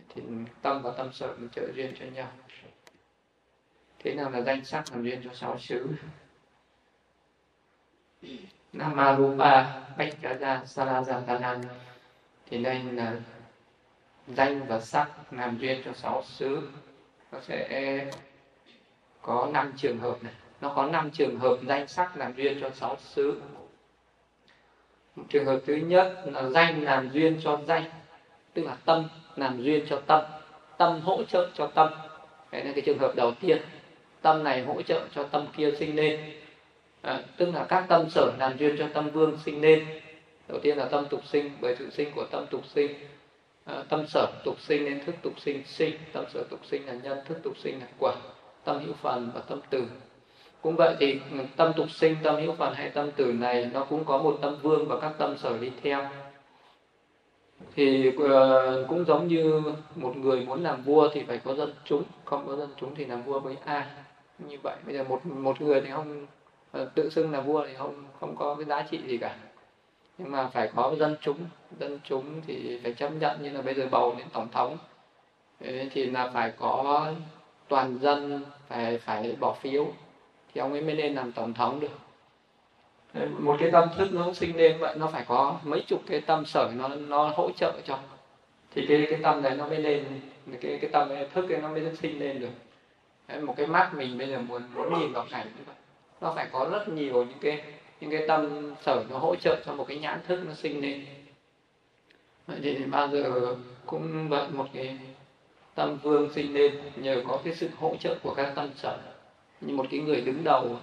Thì 0.08 0.22
tâm 0.62 0.82
và 0.82 0.90
tâm 0.96 1.12
sở 1.12 1.34
trợ 1.52 1.72
duyên 1.74 1.94
cho 2.00 2.06
nhau. 2.06 2.28
Thế 3.98 4.14
nào 4.14 4.30
là 4.30 4.40
danh 4.40 4.64
sắc 4.64 4.84
làm 4.92 5.04
duyên 5.04 5.20
cho 5.24 5.34
sáu 5.34 5.58
xứ 5.58 5.88
Namarupa 8.72 9.80
bách 9.98 10.14
cá 10.22 10.34
gia 10.34 10.62
Sarajatanan 10.64 11.62
thì 12.46 12.62
đây 12.62 12.82
là 12.82 13.16
danh 14.28 14.66
và 14.66 14.80
sắc 14.80 15.32
làm 15.32 15.58
duyên 15.58 15.82
cho 15.84 15.92
sáu 15.92 16.22
xứ. 16.24 16.70
Nó 17.32 17.40
sẽ 17.40 18.10
có 19.22 19.50
năm 19.52 19.72
trường 19.76 19.98
hợp 19.98 20.22
này 20.22 20.32
nó 20.64 20.72
có 20.76 20.86
năm 20.86 21.10
trường 21.10 21.38
hợp 21.38 21.56
danh 21.66 21.88
sắc 21.88 22.16
làm 22.16 22.32
duyên 22.36 22.60
cho 22.60 22.70
sáu 22.70 22.96
xứ. 23.00 23.40
Trường 25.28 25.44
hợp 25.44 25.60
thứ 25.66 25.74
nhất 25.74 26.22
là 26.26 26.48
danh 26.48 26.82
làm 26.84 27.10
duyên 27.10 27.40
cho 27.42 27.60
danh 27.66 27.84
tức 28.54 28.62
là 28.62 28.76
tâm 28.84 29.08
làm 29.36 29.62
duyên 29.62 29.86
cho 29.88 30.00
tâm 30.06 30.24
tâm 30.76 31.00
hỗ 31.00 31.22
trợ 31.24 31.48
cho 31.54 31.66
tâm. 31.66 31.88
Đấy 32.52 32.64
là 32.64 32.72
cái 32.72 32.82
trường 32.86 32.98
hợp 32.98 33.12
đầu 33.16 33.32
tiên. 33.40 33.62
Tâm 34.22 34.44
này 34.44 34.62
hỗ 34.62 34.82
trợ 34.82 35.06
cho 35.14 35.22
tâm 35.22 35.46
kia 35.56 35.70
sinh 35.78 35.96
lên. 35.96 36.20
À, 37.02 37.22
tức 37.36 37.54
là 37.54 37.64
các 37.64 37.84
tâm 37.88 38.10
sở 38.10 38.32
làm 38.38 38.58
duyên 38.58 38.76
cho 38.78 38.88
tâm 38.94 39.10
vương 39.10 39.38
sinh 39.44 39.60
lên. 39.60 39.86
Đầu 40.48 40.58
tiên 40.62 40.78
là 40.78 40.84
tâm 40.84 41.06
tục 41.10 41.20
sinh 41.26 41.50
bởi 41.60 41.76
sự 41.78 41.90
sinh 41.90 42.10
của 42.14 42.26
tâm 42.30 42.46
tục 42.50 42.66
sinh. 42.66 42.92
À, 43.64 43.82
tâm 43.88 44.06
sở 44.06 44.26
tục 44.44 44.60
sinh 44.60 44.84
nên 44.84 45.04
thức 45.04 45.14
tục 45.22 45.40
sinh 45.40 45.62
sinh 45.66 45.94
tâm 46.12 46.24
sở 46.32 46.44
tục 46.50 46.60
sinh 46.66 46.86
là 46.86 46.92
nhân 47.02 47.18
thức 47.24 47.38
tục 47.42 47.56
sinh 47.58 47.80
là 47.80 47.86
quả 47.98 48.14
tâm 48.64 48.84
hữu 48.84 48.94
phần 49.02 49.30
và 49.34 49.40
tâm 49.40 49.60
từ 49.70 49.84
cũng 50.64 50.76
vậy 50.76 50.96
thì 51.00 51.20
ừ, 51.32 51.38
tâm 51.56 51.72
tục 51.76 51.90
sinh 51.90 52.16
tâm 52.22 52.36
hữu 52.36 52.54
phần 52.54 52.74
hay 52.74 52.90
tâm 52.90 53.10
tử 53.10 53.32
này 53.32 53.70
nó 53.72 53.84
cũng 53.84 54.04
có 54.04 54.18
một 54.18 54.38
tâm 54.42 54.56
vương 54.62 54.88
và 54.88 55.00
các 55.00 55.12
tâm 55.18 55.38
sở 55.38 55.58
đi 55.58 55.72
theo. 55.82 56.08
Thì 57.74 58.08
uh, 58.08 58.88
cũng 58.88 59.04
giống 59.04 59.28
như 59.28 59.62
một 59.94 60.16
người 60.16 60.40
muốn 60.46 60.62
làm 60.62 60.82
vua 60.82 61.08
thì 61.12 61.22
phải 61.28 61.38
có 61.44 61.54
dân 61.54 61.74
chúng 61.84 62.02
không 62.24 62.46
có 62.46 62.56
dân 62.56 62.68
chúng 62.76 62.94
thì 62.94 63.04
làm 63.04 63.22
vua 63.22 63.40
với 63.40 63.56
ai? 63.64 63.84
Như 64.38 64.58
vậy 64.62 64.76
bây 64.86 64.94
giờ 64.94 65.04
một 65.04 65.26
một 65.26 65.60
người 65.60 65.80
thì 65.80 65.90
không 65.90 66.26
uh, 66.82 66.88
tự 66.94 67.10
xưng 67.10 67.32
là 67.32 67.40
vua 67.40 67.66
thì 67.66 67.74
không 67.74 68.04
không 68.20 68.36
có 68.36 68.54
cái 68.54 68.64
giá 68.64 68.82
trị 68.90 69.00
gì 69.06 69.18
cả. 69.18 69.36
Nhưng 70.18 70.30
mà 70.30 70.46
phải 70.46 70.70
có 70.76 70.94
dân 70.98 71.16
chúng 71.20 71.38
dân 71.78 71.98
chúng 72.04 72.42
thì 72.46 72.80
phải 72.82 72.92
chấp 72.92 73.08
nhận 73.08 73.42
như 73.42 73.50
là 73.50 73.62
bây 73.62 73.74
giờ 73.74 73.86
bầu 73.90 74.14
đến 74.18 74.26
tổng 74.32 74.48
thống. 74.52 74.78
Thì 75.90 76.06
là 76.06 76.30
phải 76.34 76.52
có 76.58 77.06
toàn 77.68 77.98
dân 77.98 78.44
phải 78.68 78.98
phải 78.98 79.36
bỏ 79.40 79.52
phiếu 79.52 79.86
thì 80.54 80.60
ông 80.60 80.72
ấy 80.72 80.80
mới 80.80 80.94
lên 80.94 81.14
làm 81.14 81.32
tổng 81.32 81.54
thống 81.54 81.80
được. 81.80 81.98
Một 83.38 83.56
cái 83.60 83.70
tâm 83.70 83.88
thức 83.96 84.08
nó 84.12 84.32
sinh 84.32 84.56
lên 84.56 84.78
vậy 84.78 84.96
nó 84.98 85.06
phải 85.06 85.24
có 85.28 85.58
mấy 85.64 85.80
chục 85.86 86.02
cái 86.06 86.20
tâm 86.20 86.46
sở 86.46 86.70
nó 86.76 86.88
nó 86.88 87.32
hỗ 87.36 87.50
trợ 87.56 87.80
cho. 87.84 87.98
Thì 88.70 88.86
cái 88.88 89.06
cái 89.10 89.20
tâm 89.22 89.42
đấy 89.42 89.56
nó 89.56 89.68
mới 89.68 89.78
lên 89.78 90.04
cái 90.60 90.78
cái 90.80 90.90
tâm 90.92 91.08
cái 91.08 91.28
thức 91.34 91.50
ấy 91.50 91.60
nó 91.60 91.68
mới 91.68 91.96
sinh 91.96 92.18
lên 92.18 92.40
được. 92.40 92.50
Đấy, 93.28 93.40
một 93.40 93.54
cái 93.56 93.66
mắt 93.66 93.90
mình 93.94 94.18
bây 94.18 94.28
giờ 94.28 94.38
muốn 94.38 94.62
muốn 94.74 95.00
nhìn 95.00 95.12
vào 95.12 95.26
cảnh 95.30 95.46
như 95.46 95.62
vậy. 95.66 95.76
Nó 96.20 96.32
phải 96.36 96.48
có 96.52 96.68
rất 96.72 96.88
nhiều 96.88 97.24
những 97.24 97.38
cái 97.40 97.62
những 98.00 98.10
cái 98.10 98.28
tâm 98.28 98.74
sở 98.82 99.04
nó 99.10 99.18
hỗ 99.18 99.36
trợ 99.36 99.62
cho 99.66 99.72
một 99.72 99.84
cái 99.88 99.98
nhãn 99.98 100.20
thức 100.26 100.40
nó 100.46 100.54
sinh 100.54 100.80
lên. 100.82 101.04
Vậy 102.46 102.58
thì 102.62 102.74
bao 102.84 103.08
giờ 103.08 103.56
cũng 103.86 104.28
vậy 104.28 104.46
một 104.52 104.66
cái 104.72 104.98
tâm 105.74 105.98
vương 106.02 106.32
sinh 106.32 106.54
lên 106.54 106.74
nhờ 106.96 107.22
có 107.28 107.40
cái 107.44 107.54
sự 107.54 107.68
hỗ 107.78 107.96
trợ 108.00 108.14
của 108.22 108.34
các 108.34 108.52
tâm 108.54 108.70
sở 108.76 108.98
như 109.60 109.74
một 109.74 109.86
cái 109.90 110.00
người 110.00 110.20
đứng 110.20 110.44
đầu 110.44 110.76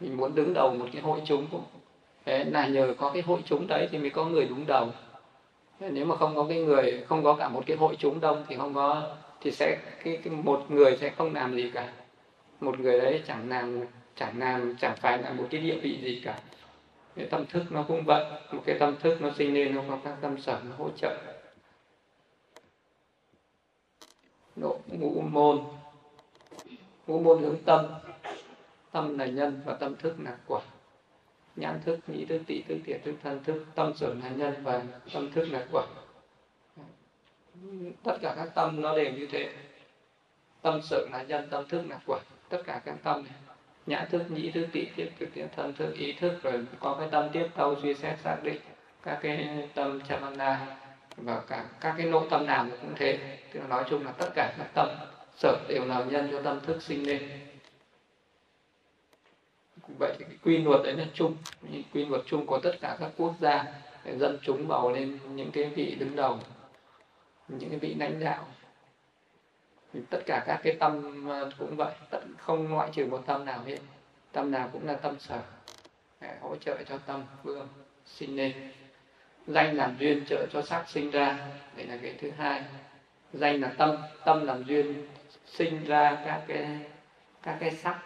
mình 0.00 0.16
muốn 0.16 0.34
đứng 0.34 0.54
đầu 0.54 0.74
một 0.74 0.86
cái 0.92 1.02
hội 1.02 1.20
chúng. 1.26 1.46
Cũng 1.50 1.64
thế 2.24 2.44
là 2.44 2.66
nhờ 2.66 2.94
có 2.98 3.10
cái 3.10 3.22
hội 3.22 3.40
chúng 3.46 3.66
đấy 3.66 3.88
thì 3.92 3.98
mới 3.98 4.10
có 4.10 4.24
người 4.24 4.44
đứng 4.44 4.64
đầu. 4.66 4.88
Nếu 5.80 6.04
mà 6.04 6.16
không 6.16 6.36
có 6.36 6.46
cái 6.48 6.58
người 6.58 7.04
không 7.08 7.24
có 7.24 7.34
cả 7.34 7.48
một 7.48 7.62
cái 7.66 7.76
hội 7.76 7.96
chúng 7.98 8.20
đông 8.20 8.44
thì 8.48 8.56
không 8.56 8.74
có 8.74 9.16
thì 9.40 9.50
sẽ 9.50 9.78
cái, 10.04 10.18
cái 10.24 10.34
một 10.34 10.64
người 10.68 10.96
sẽ 11.00 11.10
không 11.10 11.34
làm 11.34 11.56
gì 11.56 11.70
cả. 11.74 11.92
Một 12.60 12.80
người 12.80 13.00
đấy 13.00 13.22
chẳng 13.26 13.48
làm 13.48 13.84
chẳng 14.16 14.38
làm 14.38 14.76
chẳng 14.80 14.96
phải 14.96 15.18
là 15.18 15.32
một 15.32 15.44
cái 15.50 15.60
địa 15.60 15.76
vị 15.82 15.98
gì 16.02 16.22
cả. 16.24 16.38
Cái 17.16 17.26
tâm 17.26 17.46
thức 17.46 17.62
nó 17.70 17.84
cũng 17.88 18.04
vậy 18.04 18.24
một 18.52 18.62
cái 18.66 18.78
tâm 18.78 18.96
thức 19.00 19.22
nó 19.22 19.30
sinh 19.38 19.54
lên 19.54 19.74
nó 19.74 19.82
có 19.88 19.98
các 20.04 20.14
tâm 20.20 20.38
sở 20.38 20.60
nó 20.64 20.76
hỗ 20.78 20.90
trợ. 20.96 21.16
Nội 24.56 24.78
ngũ 24.86 25.20
môn 25.20 25.58
ngũ 27.06 27.20
môn 27.20 27.42
hướng 27.42 27.62
tâm. 27.64 27.86
Tâm 28.92 29.18
là 29.18 29.26
nhân 29.26 29.62
và 29.64 29.74
tâm 29.74 29.96
thức 29.96 30.14
là 30.18 30.36
quả. 30.46 30.60
Nhãn 31.56 31.80
thức, 31.84 31.98
nhĩ 32.06 32.24
thức, 32.24 32.42
tị 32.46 32.62
thức 32.62 32.78
thiệt 32.86 33.00
thức, 33.04 33.14
thân 33.22 33.44
thức, 33.44 33.64
tâm 33.74 33.92
sở 33.96 34.14
là 34.22 34.28
nhân 34.28 34.54
và 34.62 34.82
tâm 35.14 35.32
thức 35.32 35.48
là 35.50 35.66
quả. 35.72 35.82
Tất 38.02 38.18
cả 38.22 38.34
các 38.36 38.48
tâm 38.54 38.80
nó 38.80 38.96
đều 38.96 39.12
như 39.12 39.28
thế. 39.32 39.52
Tâm 40.62 40.80
sở 40.82 41.06
là 41.12 41.22
nhân, 41.22 41.48
tâm 41.50 41.68
thức 41.68 41.82
là 41.88 41.98
quả. 42.06 42.18
Tất 42.48 42.62
cả 42.66 42.80
các 42.84 42.94
tâm 43.02 43.24
này. 43.24 43.34
Nhãn 43.86 44.08
thức, 44.10 44.30
nhĩ 44.30 44.50
thức, 44.50 44.66
tị 44.72 44.86
thiệt 44.96 45.08
thức 45.18 45.28
tiễn 45.34 45.48
thân 45.56 45.72
thức, 45.72 45.94
ý 45.94 46.12
thức, 46.12 46.42
rồi 46.42 46.66
có 46.80 46.96
cái 46.98 47.08
tâm 47.10 47.28
tiếp 47.32 47.46
tâu 47.56 47.76
suy 47.82 47.94
xét, 47.94 48.18
xác 48.18 48.36
định 48.42 48.60
các 49.02 49.18
cái 49.22 49.68
tâm 49.74 50.00
chamana 50.08 50.76
và 51.16 51.42
cả 51.48 51.64
các 51.80 51.94
cái 51.98 52.06
nội 52.06 52.26
tâm 52.30 52.46
nào 52.46 52.66
cũng 52.80 52.92
thế. 52.96 53.38
Tức 53.52 53.60
là 53.60 53.66
nói 53.66 53.84
chung 53.90 54.04
là 54.04 54.12
tất 54.12 54.28
cả 54.34 54.54
các 54.58 54.68
tâm 54.74 54.88
sở 55.36 55.58
đều 55.68 55.84
là 55.84 56.04
nhân 56.04 56.28
cho 56.30 56.42
tâm 56.42 56.60
thức 56.60 56.82
sinh 56.82 57.06
lên. 57.06 57.30
Vậy 59.98 60.16
cái 60.18 60.28
quy 60.44 60.58
luật 60.58 60.80
đấy 60.84 60.92
là 60.92 61.06
chung. 61.14 61.36
Quy 61.92 62.04
luật 62.04 62.22
chung 62.26 62.46
của 62.46 62.60
tất 62.60 62.72
cả 62.80 62.96
các 63.00 63.10
quốc 63.16 63.34
gia 63.40 63.64
để 64.04 64.18
dân 64.18 64.38
chúng 64.42 64.68
bầu 64.68 64.92
lên 64.92 65.18
những 65.34 65.50
cái 65.50 65.64
vị 65.64 65.96
đứng 65.98 66.16
đầu, 66.16 66.38
những 67.48 67.70
cái 67.70 67.78
vị 67.78 67.94
lãnh 67.94 68.20
đạo. 68.20 68.48
Thì 69.92 70.00
tất 70.10 70.20
cả 70.26 70.44
các 70.46 70.60
cái 70.62 70.76
tâm 70.80 71.24
à, 71.30 71.40
cũng 71.58 71.76
vậy. 71.76 71.94
Tất, 72.10 72.20
không 72.38 72.70
ngoại 72.70 72.90
trừ 72.92 73.06
một 73.06 73.22
tâm 73.26 73.44
nào 73.44 73.62
hết. 73.66 73.78
Tâm 74.32 74.50
nào 74.50 74.70
cũng 74.72 74.86
là 74.86 74.94
tâm 74.94 75.18
sở, 75.18 75.40
để 76.20 76.36
hỗ 76.40 76.56
trợ 76.56 76.82
cho 76.88 76.98
tâm 76.98 77.24
vương 77.42 77.68
sinh 78.06 78.36
lên. 78.36 78.72
Danh 79.46 79.76
làm 79.76 79.96
duyên 80.00 80.24
trợ 80.28 80.46
cho 80.52 80.62
sắc 80.62 80.88
sinh 80.88 81.10
ra 81.10 81.48
đây 81.76 81.86
là 81.86 81.98
cái 82.02 82.14
thứ 82.20 82.30
hai. 82.30 82.64
Danh 83.32 83.60
là 83.60 83.68
tâm 83.78 83.96
tâm 84.24 84.46
làm 84.46 84.64
duyên 84.64 85.08
sinh 85.46 85.84
ra 85.84 86.22
các 86.24 86.42
cái 86.48 86.78
các 87.42 87.56
cái 87.60 87.70
sắc. 87.70 88.00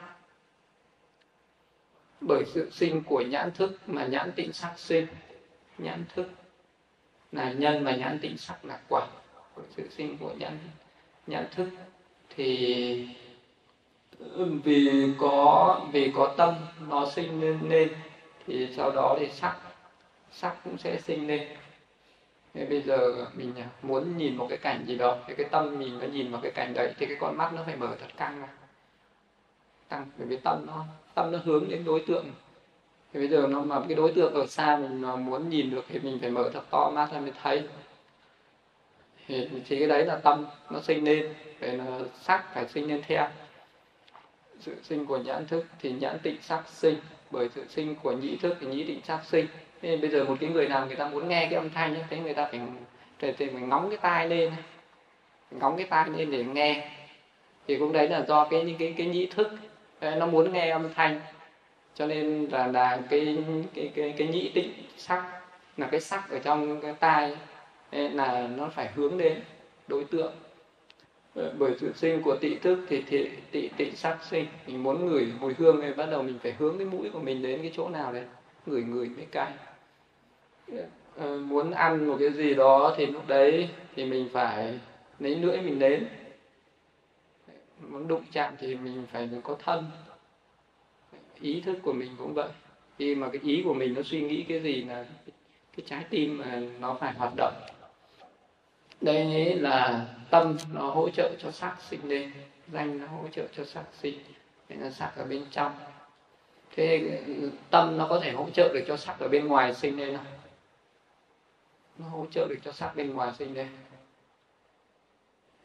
Bởi 2.20 2.44
sự 2.46 2.70
sinh 2.70 3.02
của 3.02 3.20
nhãn 3.20 3.50
thức 3.50 3.78
mà 3.86 4.06
nhãn 4.06 4.32
tịnh 4.32 4.52
sắc 4.52 4.78
sinh 4.78 5.06
nhãn 5.78 6.04
thức 6.14 6.30
là 7.32 7.52
nhân 7.52 7.84
và 7.84 7.96
nhãn 7.96 8.18
tịnh 8.22 8.38
sắc 8.38 8.64
là 8.64 8.78
quả. 8.88 9.06
Của 9.54 9.62
sự 9.76 9.88
sinh 9.90 10.18
của 10.18 10.34
nhãn 10.38 10.58
nhãn 11.26 11.46
thức 11.50 11.68
thì 12.36 13.08
vì 14.64 15.12
có 15.18 15.80
vì 15.92 16.12
có 16.16 16.34
tâm 16.36 16.54
nó 16.88 17.10
sinh 17.10 17.40
lên, 17.40 17.70
lên 17.70 17.94
thì 18.46 18.68
sau 18.76 18.90
đó 18.90 19.16
thì 19.20 19.28
sắc 19.32 19.56
sắc 20.32 20.56
cũng 20.64 20.78
sẽ 20.78 21.00
sinh 21.00 21.26
lên 21.26 21.48
thế 22.58 22.66
bây 22.66 22.82
giờ 22.82 23.26
mình 23.34 23.52
à, 23.56 23.68
muốn 23.82 24.16
nhìn 24.16 24.36
một 24.36 24.46
cái 24.48 24.58
cảnh 24.58 24.84
gì 24.86 24.98
đó 24.98 25.16
thì 25.26 25.34
cái 25.34 25.46
tâm 25.50 25.78
mình 25.78 25.98
nó 25.98 26.06
nhìn 26.06 26.32
vào 26.32 26.40
cái 26.40 26.50
cảnh 26.50 26.74
đấy 26.74 26.92
thì 26.98 27.06
cái 27.06 27.16
con 27.20 27.36
mắt 27.36 27.52
nó 27.54 27.62
phải 27.66 27.76
mở 27.76 27.96
thật 28.00 28.06
căng 28.16 28.40
ra. 28.40 28.48
Căng 29.88 30.06
bởi 30.18 30.26
vì 30.26 30.36
tâm 30.36 30.66
nó 30.66 30.84
tâm 31.14 31.32
nó 31.32 31.38
hướng 31.44 31.68
đến 31.68 31.84
đối 31.84 32.04
tượng. 32.06 32.26
Thì 33.12 33.20
bây 33.20 33.28
giờ 33.28 33.46
nó 33.50 33.60
mà 33.60 33.80
cái 33.88 33.94
đối 33.94 34.12
tượng 34.12 34.34
ở 34.34 34.46
xa 34.46 34.76
mình 34.76 35.00
mà 35.00 35.16
muốn 35.16 35.48
nhìn 35.48 35.70
được 35.70 35.84
thì 35.88 35.98
mình 35.98 36.18
phải 36.20 36.30
mở 36.30 36.50
thật 36.52 36.62
to 36.70 36.90
mắt 36.94 37.12
ra 37.12 37.20
mới 37.20 37.32
thấy. 37.42 37.62
Thì, 39.26 39.48
thì 39.68 39.78
cái 39.78 39.88
đấy 39.88 40.04
là 40.04 40.16
tâm 40.16 40.46
nó 40.70 40.80
sinh 40.80 41.04
lên 41.04 41.34
phải 41.60 41.72
là 41.72 42.00
sắc 42.20 42.54
phải 42.54 42.68
sinh 42.68 42.88
lên 42.88 43.02
theo. 43.06 43.28
Sự 44.60 44.76
sinh 44.82 45.06
của 45.06 45.18
nhãn 45.18 45.46
thức 45.46 45.66
thì 45.80 45.92
nhãn 45.92 46.18
tịnh 46.22 46.42
sắc 46.42 46.68
sinh 46.68 46.96
bởi 47.30 47.48
sự 47.54 47.64
sinh 47.68 47.94
của 48.02 48.12
nhĩ 48.12 48.36
thức 48.36 48.56
thì 48.60 48.66
nhĩ 48.66 48.84
tịnh 48.84 49.00
sắc 49.04 49.20
sinh. 49.24 49.46
Thế 49.82 49.96
bây 49.96 50.10
giờ 50.10 50.24
một 50.24 50.36
cái 50.40 50.50
người 50.50 50.68
nào 50.68 50.86
người 50.86 50.96
ta 50.96 51.08
muốn 51.08 51.28
nghe 51.28 51.46
cái 51.50 51.54
âm 51.54 51.70
thanh 51.70 51.94
ấy, 51.94 52.04
thế 52.10 52.18
người 52.18 52.34
ta 52.34 52.48
phải 52.50 52.60
thì, 53.18 53.32
thì 53.38 53.50
mình 53.50 53.68
ngóng 53.68 53.90
cái 53.90 53.98
tai 54.02 54.28
lên 54.28 54.52
ngóng 55.50 55.76
cái 55.76 55.86
tai 55.86 56.10
lên 56.10 56.30
để 56.30 56.44
nghe. 56.44 56.90
Thì 57.66 57.78
cũng 57.78 57.92
đấy 57.92 58.08
là 58.08 58.24
do 58.28 58.44
cái 58.44 58.64
những 58.64 58.76
cái 58.78 58.94
cái 58.96 59.06
nhĩ 59.06 59.26
thức 59.26 59.48
nó 60.00 60.26
muốn 60.26 60.52
nghe 60.52 60.70
âm 60.70 60.94
thanh. 60.94 61.20
Cho 61.94 62.06
nên 62.06 62.48
là 62.50 62.66
là 62.66 63.00
cái 63.10 63.38
cái 63.74 63.92
cái 63.94 64.14
cái 64.18 64.28
nhĩ 64.28 64.50
tĩnh 64.54 64.72
sắc 64.96 65.24
là 65.76 65.86
cái 65.86 66.00
sắc 66.00 66.30
ở 66.30 66.38
trong 66.38 66.80
cái 66.80 66.94
tai 67.00 67.36
là 67.90 68.48
nó 68.56 68.68
phải 68.68 68.88
hướng 68.94 69.18
đến 69.18 69.40
đối 69.88 70.04
tượng. 70.04 70.32
Ờ, 71.34 71.52
bởi 71.58 71.72
sự 71.80 71.92
sinh 71.96 72.22
của 72.22 72.36
tị 72.36 72.54
thức 72.58 72.78
thì 72.88 73.02
thị, 73.02 73.30
tị 73.50 73.68
tị 73.76 73.90
sắc 73.90 74.18
sinh 74.22 74.46
mình 74.66 74.82
muốn 74.82 75.06
ngửi 75.06 75.32
mùi 75.40 75.54
hương 75.58 75.80
thì 75.80 75.92
bắt 75.92 76.06
đầu 76.10 76.22
mình 76.22 76.38
phải 76.42 76.54
hướng 76.58 76.78
cái 76.78 76.86
mũi 76.86 77.10
của 77.10 77.18
mình 77.18 77.42
đến 77.42 77.62
cái 77.62 77.72
chỗ 77.76 77.88
nào 77.88 78.12
đấy 78.12 78.24
ngửi 78.66 78.82
ngửi 78.82 79.08
mới 79.08 79.26
cay. 79.32 79.52
Ờ, 81.16 81.38
muốn 81.38 81.70
ăn 81.70 82.08
một 82.08 82.16
cái 82.20 82.30
gì 82.30 82.54
đó 82.54 82.94
thì 82.96 83.06
lúc 83.06 83.28
đấy 83.28 83.68
thì 83.96 84.04
mình 84.04 84.28
phải 84.32 84.78
lấy 85.18 85.36
lưỡi 85.36 85.60
mình 85.60 85.78
đến 85.78 86.08
muốn 87.80 88.08
đụng 88.08 88.22
chạm 88.32 88.54
thì 88.58 88.74
mình 88.74 89.06
phải 89.12 89.30
có 89.42 89.56
thân. 89.64 89.84
Ý 91.40 91.60
thức 91.60 91.78
của 91.82 91.92
mình 91.92 92.10
cũng 92.18 92.34
vậy. 92.34 92.48
Khi 92.98 93.14
mà 93.14 93.28
cái 93.32 93.40
ý 93.44 93.62
của 93.64 93.74
mình 93.74 93.94
nó 93.94 94.02
suy 94.02 94.20
nghĩ 94.20 94.44
cái 94.48 94.60
gì 94.60 94.82
là 94.82 95.04
cái 95.76 95.86
trái 95.86 96.04
tim 96.10 96.38
mà 96.38 96.62
nó 96.80 96.94
phải 97.00 97.12
hoạt 97.12 97.32
động. 97.36 97.54
Đây 99.00 99.54
là 99.54 100.06
tâm 100.30 100.56
nó 100.72 100.90
hỗ 100.90 101.08
trợ 101.10 101.30
cho 101.38 101.50
sắc 101.50 101.76
sinh 101.80 102.08
lên. 102.08 102.32
Danh 102.72 102.98
nó 102.98 103.06
hỗ 103.06 103.28
trợ 103.32 103.46
cho 103.56 103.64
sắc 103.64 103.84
sinh. 103.92 104.18
Nên 104.68 104.80
là 104.80 104.90
sắc 104.90 105.12
ở 105.16 105.24
bên 105.24 105.44
trong. 105.50 105.72
Thế 106.76 107.20
ừ, 107.26 107.50
tâm 107.70 107.98
nó 107.98 108.06
có 108.10 108.20
thể 108.20 108.32
hỗ 108.32 108.50
trợ 108.50 108.70
được 108.74 108.84
cho 108.86 108.96
sắc 108.96 109.20
ở 109.20 109.28
bên 109.28 109.46
ngoài 109.46 109.74
sinh 109.74 109.98
lên 109.98 110.16
không? 110.16 110.26
Nó 111.98 112.08
hỗ 112.08 112.26
trợ 112.30 112.46
được 112.48 112.58
cho 112.64 112.72
sắc 112.72 112.96
bên 112.96 113.14
ngoài 113.14 113.32
sinh 113.38 113.54
lên 113.54 113.68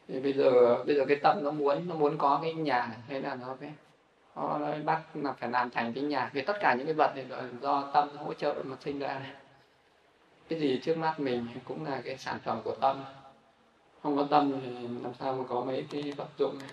thì 0.07 0.19
bây 0.19 0.33
giờ 0.33 0.83
bây 0.83 0.95
giờ 0.95 1.05
cái 1.07 1.17
tâm 1.23 1.43
nó 1.43 1.51
muốn 1.51 1.87
nó 1.89 1.95
muốn 1.95 2.17
có 2.17 2.39
cái 2.41 2.53
nhà 2.53 2.97
hay 3.07 3.21
là 3.21 3.35
nó 3.35 3.55
phải, 3.59 3.73
nó 4.35 4.73
bắt 4.85 5.01
là 5.13 5.33
phải 5.33 5.49
làm 5.49 5.69
thành 5.69 5.93
cái 5.93 6.03
nhà. 6.03 6.29
Vì 6.33 6.41
tất 6.41 6.57
cả 6.59 6.75
những 6.77 6.87
cái 6.87 6.93
vật 6.93 7.15
này 7.15 7.25
là 7.29 7.43
do 7.61 7.91
tâm 7.93 8.17
hỗ 8.17 8.33
trợ 8.33 8.63
mà 8.65 8.75
sinh 8.79 8.99
ra 8.99 9.19
này 9.19 9.31
cái 10.47 10.59
gì 10.59 10.79
trước 10.83 10.97
mắt 10.97 11.19
mình 11.19 11.47
cũng 11.65 11.85
là 11.85 12.01
cái 12.05 12.17
sản 12.17 12.39
phẩm 12.43 12.61
của 12.63 12.75
tâm. 12.75 13.03
Không 14.03 14.17
có 14.17 14.27
tâm 14.29 14.61
thì 14.61 14.87
làm 15.03 15.13
sao 15.19 15.33
mà 15.33 15.43
có 15.49 15.61
mấy 15.61 15.87
cái 15.91 16.11
vật 16.17 16.29
dụng. 16.39 16.57
Này 16.59 16.69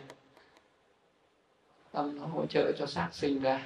tâm 1.92 2.18
nó 2.20 2.26
hỗ 2.26 2.46
trợ 2.46 2.72
cho 2.78 2.86
xác 2.86 3.08
sinh 3.12 3.42
ra. 3.42 3.60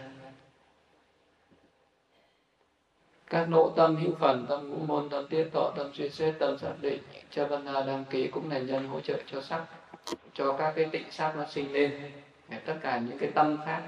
Các 3.34 3.48
nỗ 3.48 3.72
tâm 3.76 3.96
hữu 3.96 4.14
phần, 4.14 4.46
tâm 4.48 4.70
ngũ 4.70 4.76
môn, 4.86 5.08
tâm 5.08 5.26
tiết 5.28 5.48
thọ 5.52 5.72
tâm 5.76 5.90
suy 5.94 6.08
xét, 6.08 6.34
tâm 6.38 6.58
xác 6.58 6.72
định 6.80 7.02
cha 7.30 7.46
văn 7.46 7.64
đăng 7.64 8.04
ký 8.10 8.28
cũng 8.28 8.50
là 8.50 8.58
nhân 8.58 8.88
hỗ 8.88 9.00
trợ 9.00 9.18
cho 9.26 9.42
sắc, 9.42 9.64
cho 10.34 10.56
các 10.58 10.72
cái 10.76 10.84
tịnh 10.92 11.10
sắc 11.10 11.36
nó 11.36 11.44
sinh 11.50 11.72
lên. 11.72 12.12
Tất 12.66 12.74
cả 12.82 12.98
những 12.98 13.18
cái 13.18 13.30
tâm 13.34 13.58
khác, 13.66 13.82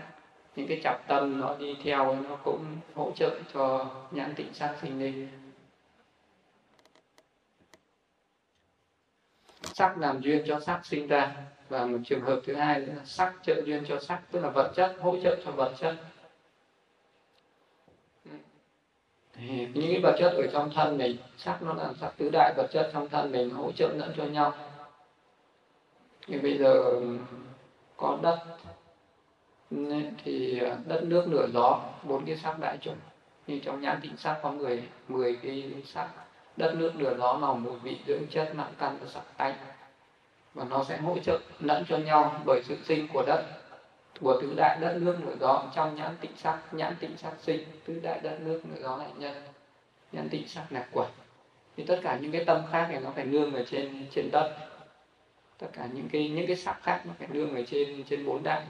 những 0.56 0.66
cái 0.68 0.80
chập 0.84 1.00
tâm 1.08 1.40
nó 1.40 1.56
đi 1.58 1.76
theo, 1.84 2.16
nó 2.28 2.36
cũng 2.44 2.64
hỗ 2.94 3.12
trợ 3.16 3.38
cho 3.54 3.90
nhãn 4.10 4.34
tịnh 4.34 4.54
sắc 4.54 4.76
sinh 4.82 5.00
lên. 5.00 5.28
Sắc 9.62 9.98
làm 9.98 10.20
duyên 10.20 10.44
cho 10.46 10.60
sắc 10.60 10.86
sinh 10.86 11.06
ra. 11.06 11.36
Và 11.68 11.86
một 11.86 11.98
trường 12.04 12.20
hợp 12.20 12.40
thứ 12.46 12.54
hai 12.54 12.80
là 12.80 12.94
sắc 13.04 13.34
trợ 13.42 13.62
duyên 13.64 13.84
cho 13.88 14.00
sắc, 14.00 14.22
tức 14.30 14.40
là 14.40 14.50
vật 14.50 14.72
chất, 14.76 14.96
hỗ 15.00 15.16
trợ 15.22 15.36
cho 15.44 15.50
vật 15.50 15.74
chất 15.78 15.96
thì 19.25 19.25
những 19.38 19.92
cái 19.92 20.00
vật 20.02 20.16
chất 20.18 20.32
ở 20.32 20.46
trong 20.52 20.70
thân 20.74 20.98
mình 20.98 21.16
sắc 21.38 21.62
nó 21.62 21.74
là 21.74 21.92
sắc 22.00 22.12
tứ 22.16 22.30
đại 22.32 22.54
vật 22.56 22.66
chất 22.72 22.90
trong 22.92 23.08
thân 23.08 23.32
mình 23.32 23.50
hỗ 23.50 23.72
trợ 23.72 23.88
lẫn 23.88 24.12
cho 24.16 24.24
nhau. 24.24 24.52
Thì 26.26 26.38
bây 26.38 26.58
giờ 26.58 27.00
có 27.96 28.18
đất 28.22 28.38
thì 30.24 30.58
ờ, 30.58 30.76
đất 30.86 31.04
nước 31.04 31.26
lửa 31.28 31.46
gió, 31.54 31.80
bốn 32.02 32.24
cái 32.24 32.36
sắc 32.36 32.58
đại 32.58 32.78
chúng 32.80 32.96
như 33.46 33.58
trong 33.64 33.80
nhãn 33.80 34.00
tịnh 34.02 34.16
sắc 34.16 34.38
có 34.42 34.50
người 34.50 34.82
mười 35.08 35.36
cái 35.42 35.72
sắc 35.84 36.08
đất 36.56 36.74
nước 36.74 36.92
lửa 36.98 37.14
gió 37.18 37.32
màu 37.32 37.56
mùi 37.56 37.78
vị 37.78 37.98
dưỡng 38.06 38.26
chất 38.30 38.52
nặng 38.54 38.72
căn 38.78 38.98
và 39.00 39.06
sắc 39.08 39.22
tánh 39.36 39.54
và 40.54 40.64
nó 40.64 40.84
sẽ 40.84 40.96
hỗ 40.96 41.18
trợ 41.18 41.38
lẫn 41.60 41.84
cho 41.88 41.96
nhau 41.96 42.40
bởi 42.44 42.62
sự 42.64 42.76
sinh 42.84 43.08
của 43.12 43.22
đất 43.26 43.44
của 44.20 44.40
tứ 44.40 44.54
đại 44.56 44.78
đất 44.80 44.98
nước 45.00 45.16
lửa 45.24 45.34
gió 45.40 45.64
trong 45.74 45.96
nhãn 45.96 46.16
tịnh 46.20 46.36
sắc, 46.36 46.58
nhãn 46.72 46.96
tịnh 47.00 47.16
sắc 47.16 47.32
sinh, 47.42 47.60
tứ 47.84 48.00
đại 48.02 48.20
đất 48.22 48.40
nước 48.40 48.60
lửa 48.70 48.82
gió 48.82 48.96
lại 48.96 49.10
nhân. 49.18 49.34
Nhãn 50.12 50.28
tịnh 50.28 50.48
sắc 50.48 50.64
là 50.70 50.86
quả 50.92 51.06
thì 51.76 51.84
tất 51.84 52.00
cả 52.02 52.18
những 52.22 52.32
cái 52.32 52.44
tâm 52.44 52.62
khác 52.72 52.88
này 52.90 53.00
nó 53.00 53.10
phải 53.10 53.24
nương 53.24 53.54
ở 53.54 53.64
trên 53.70 54.06
trên 54.14 54.28
đất. 54.32 54.56
Tất 55.58 55.66
cả 55.72 55.88
những 55.92 56.08
cái 56.12 56.28
những 56.28 56.46
cái 56.46 56.56
sắc 56.56 56.82
khác 56.82 57.02
nó 57.06 57.12
phải 57.18 57.28
nương 57.30 57.54
ở 57.54 57.62
trên 57.62 58.04
trên 58.04 58.26
bốn 58.26 58.42
đại 58.42 58.62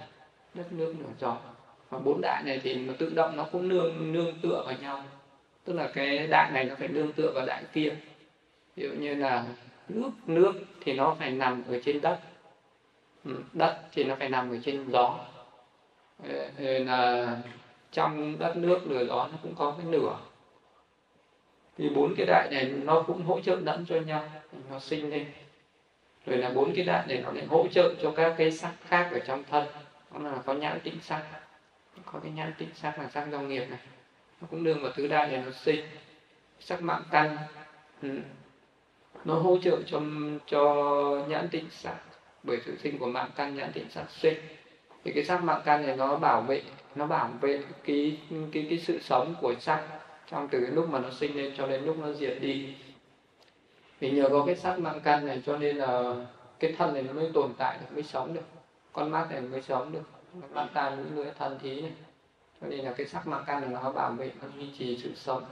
đất 0.54 0.72
nước 0.72 0.94
lửa 0.98 1.12
gió 1.20 1.36
và 1.90 1.98
bốn 1.98 2.20
đại 2.20 2.42
này 2.46 2.60
thì 2.62 2.74
nó 2.74 2.94
tự 2.98 3.12
động 3.14 3.36
nó 3.36 3.46
cũng 3.52 3.68
nương 3.68 4.12
nương 4.12 4.40
tựa 4.42 4.62
vào 4.66 4.74
nhau. 4.80 5.04
Tức 5.64 5.72
là 5.72 5.90
cái 5.94 6.26
đại 6.26 6.50
này 6.50 6.64
nó 6.64 6.74
phải 6.74 6.88
nương 6.88 7.12
tựa 7.12 7.32
vào 7.34 7.46
đại 7.46 7.64
kia. 7.72 7.96
Ví 8.76 8.82
dụ 8.82 8.94
như 9.00 9.14
là 9.14 9.44
nước 9.88 10.10
nước 10.26 10.52
thì 10.80 10.92
nó 10.92 11.16
phải 11.18 11.30
nằm 11.30 11.64
ở 11.68 11.80
trên 11.84 12.00
đất. 12.00 12.18
Ừ, 13.24 13.42
đất 13.52 13.80
thì 13.92 14.04
nó 14.04 14.14
phải 14.18 14.28
nằm 14.28 14.50
ở 14.50 14.58
trên 14.64 14.90
gió 14.90 15.18
là 16.58 17.36
trong 17.92 18.38
đất 18.38 18.56
nước 18.56 18.78
lửa 18.86 19.04
gió 19.04 19.28
nó 19.32 19.38
cũng 19.42 19.54
có 19.54 19.74
cái 19.78 19.92
lửa. 19.92 20.18
Thì 21.78 21.88
bốn 21.88 22.14
cái 22.16 22.26
đại 22.26 22.48
này 22.50 22.64
nó 22.64 23.02
cũng 23.02 23.22
hỗ 23.22 23.40
trợ 23.40 23.56
lẫn 23.56 23.84
cho 23.88 24.00
nhau, 24.00 24.30
nó 24.70 24.78
sinh 24.78 25.10
lên. 25.10 25.26
Rồi 26.26 26.38
là 26.38 26.50
bốn 26.50 26.74
cái 26.74 26.84
đại 26.84 27.06
này 27.08 27.20
nó 27.24 27.32
lại 27.32 27.46
hỗ 27.46 27.66
trợ 27.68 27.94
cho 28.02 28.12
các 28.16 28.34
cái 28.38 28.52
sắc 28.52 28.72
khác 28.86 29.08
ở 29.12 29.18
trong 29.18 29.44
thân. 29.50 29.66
Nó 30.12 30.30
là 30.30 30.42
có 30.46 30.54
nhãn 30.54 30.80
tịnh 30.80 31.00
sắc 31.00 31.22
có 32.04 32.18
cái 32.22 32.32
nhãn 32.32 32.54
tịnh 32.58 32.68
sắc 32.74 32.98
là 32.98 33.08
sắc 33.08 33.28
do 33.30 33.40
nghiệp 33.40 33.66
này. 33.66 33.78
Nó 34.40 34.46
cũng 34.50 34.64
đương 34.64 34.82
vào 34.82 34.92
tứ 34.96 35.08
đại 35.08 35.28
này 35.28 35.42
nó 35.46 35.52
sinh. 35.52 35.84
Sắc 36.60 36.82
mạng 36.82 37.02
căn 37.10 37.36
ừ. 38.02 38.08
nó 39.24 39.34
hỗ 39.34 39.58
trợ 39.62 39.78
cho 39.86 40.00
cho 40.46 40.64
nhãn 41.28 41.48
tịnh 41.48 41.70
sắc 41.70 41.96
bởi 42.42 42.60
sự 42.64 42.76
sinh 42.76 42.98
của 42.98 43.06
mạng 43.06 43.30
căn, 43.36 43.54
nhãn 43.54 43.72
tịnh 43.72 43.90
sắc 43.90 44.10
sinh 44.10 44.38
thì 45.06 45.12
cái 45.12 45.24
sắc 45.24 45.44
mạng 45.44 45.62
căn 45.64 45.86
này 45.86 45.96
nó 45.96 46.16
bảo 46.16 46.40
vệ, 46.40 46.62
nó 46.94 47.06
bảo 47.06 47.30
vệ 47.40 47.62
cái 47.84 48.18
cái 48.52 48.66
cái 48.70 48.78
sự 48.78 49.00
sống 49.00 49.34
của 49.40 49.54
sắc 49.60 49.82
trong 50.30 50.48
từ 50.48 50.60
cái 50.60 50.70
lúc 50.70 50.88
mà 50.90 50.98
nó 50.98 51.10
sinh 51.10 51.36
lên 51.36 51.54
cho 51.56 51.66
đến 51.66 51.84
lúc 51.84 51.98
nó 51.98 52.12
diệt 52.12 52.38
đi. 52.40 52.74
Vì 54.00 54.10
nhờ 54.10 54.28
có 54.28 54.42
cái 54.46 54.56
sắc 54.56 54.78
mạng 54.78 55.00
căn 55.04 55.26
này 55.26 55.42
cho 55.46 55.56
nên 55.56 55.76
là 55.76 56.14
cái 56.58 56.74
thân 56.78 56.94
này 56.94 57.02
nó 57.02 57.12
mới 57.12 57.30
tồn 57.34 57.52
tại 57.58 57.78
được, 57.80 57.86
mới 57.94 58.02
sống 58.02 58.34
được. 58.34 58.44
Con 58.92 59.10
mắt 59.10 59.26
này 59.30 59.40
mới 59.40 59.62
sống 59.62 59.92
được. 59.92 60.02
Mắt 60.54 60.66
ta 60.74 60.90
những 60.90 61.16
lưỡi 61.16 61.26
thân 61.38 61.58
thí 61.58 61.80
này. 61.80 61.92
Cho 62.60 62.66
nên 62.66 62.80
là 62.80 62.92
cái 62.92 63.06
sắc 63.06 63.26
mạng 63.26 63.44
căn 63.46 63.60
này 63.60 63.70
nó 63.70 63.92
bảo 63.92 64.10
vệ, 64.10 64.30
nó 64.42 64.48
duy 64.56 64.66
trì 64.78 64.98
sự 65.02 65.10
sống 65.14 65.44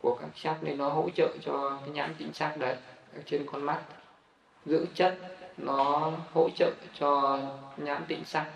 của 0.00 0.18
các 0.20 0.28
sắc 0.34 0.56
nên 0.62 0.78
nó 0.78 0.88
hỗ 0.88 1.08
trợ 1.14 1.28
cho 1.42 1.78
cái 1.80 1.90
nhãn 1.90 2.14
tịnh 2.18 2.32
sắc 2.32 2.56
đấy, 2.56 2.76
ở 3.14 3.22
trên 3.26 3.46
con 3.52 3.62
mắt. 3.62 3.82
Giữ 4.66 4.86
chất 4.94 5.18
nó 5.56 6.12
hỗ 6.32 6.48
trợ 6.56 6.70
cho 6.98 7.38
nhãn 7.76 8.02
tịnh 8.08 8.24
sắc 8.24 8.46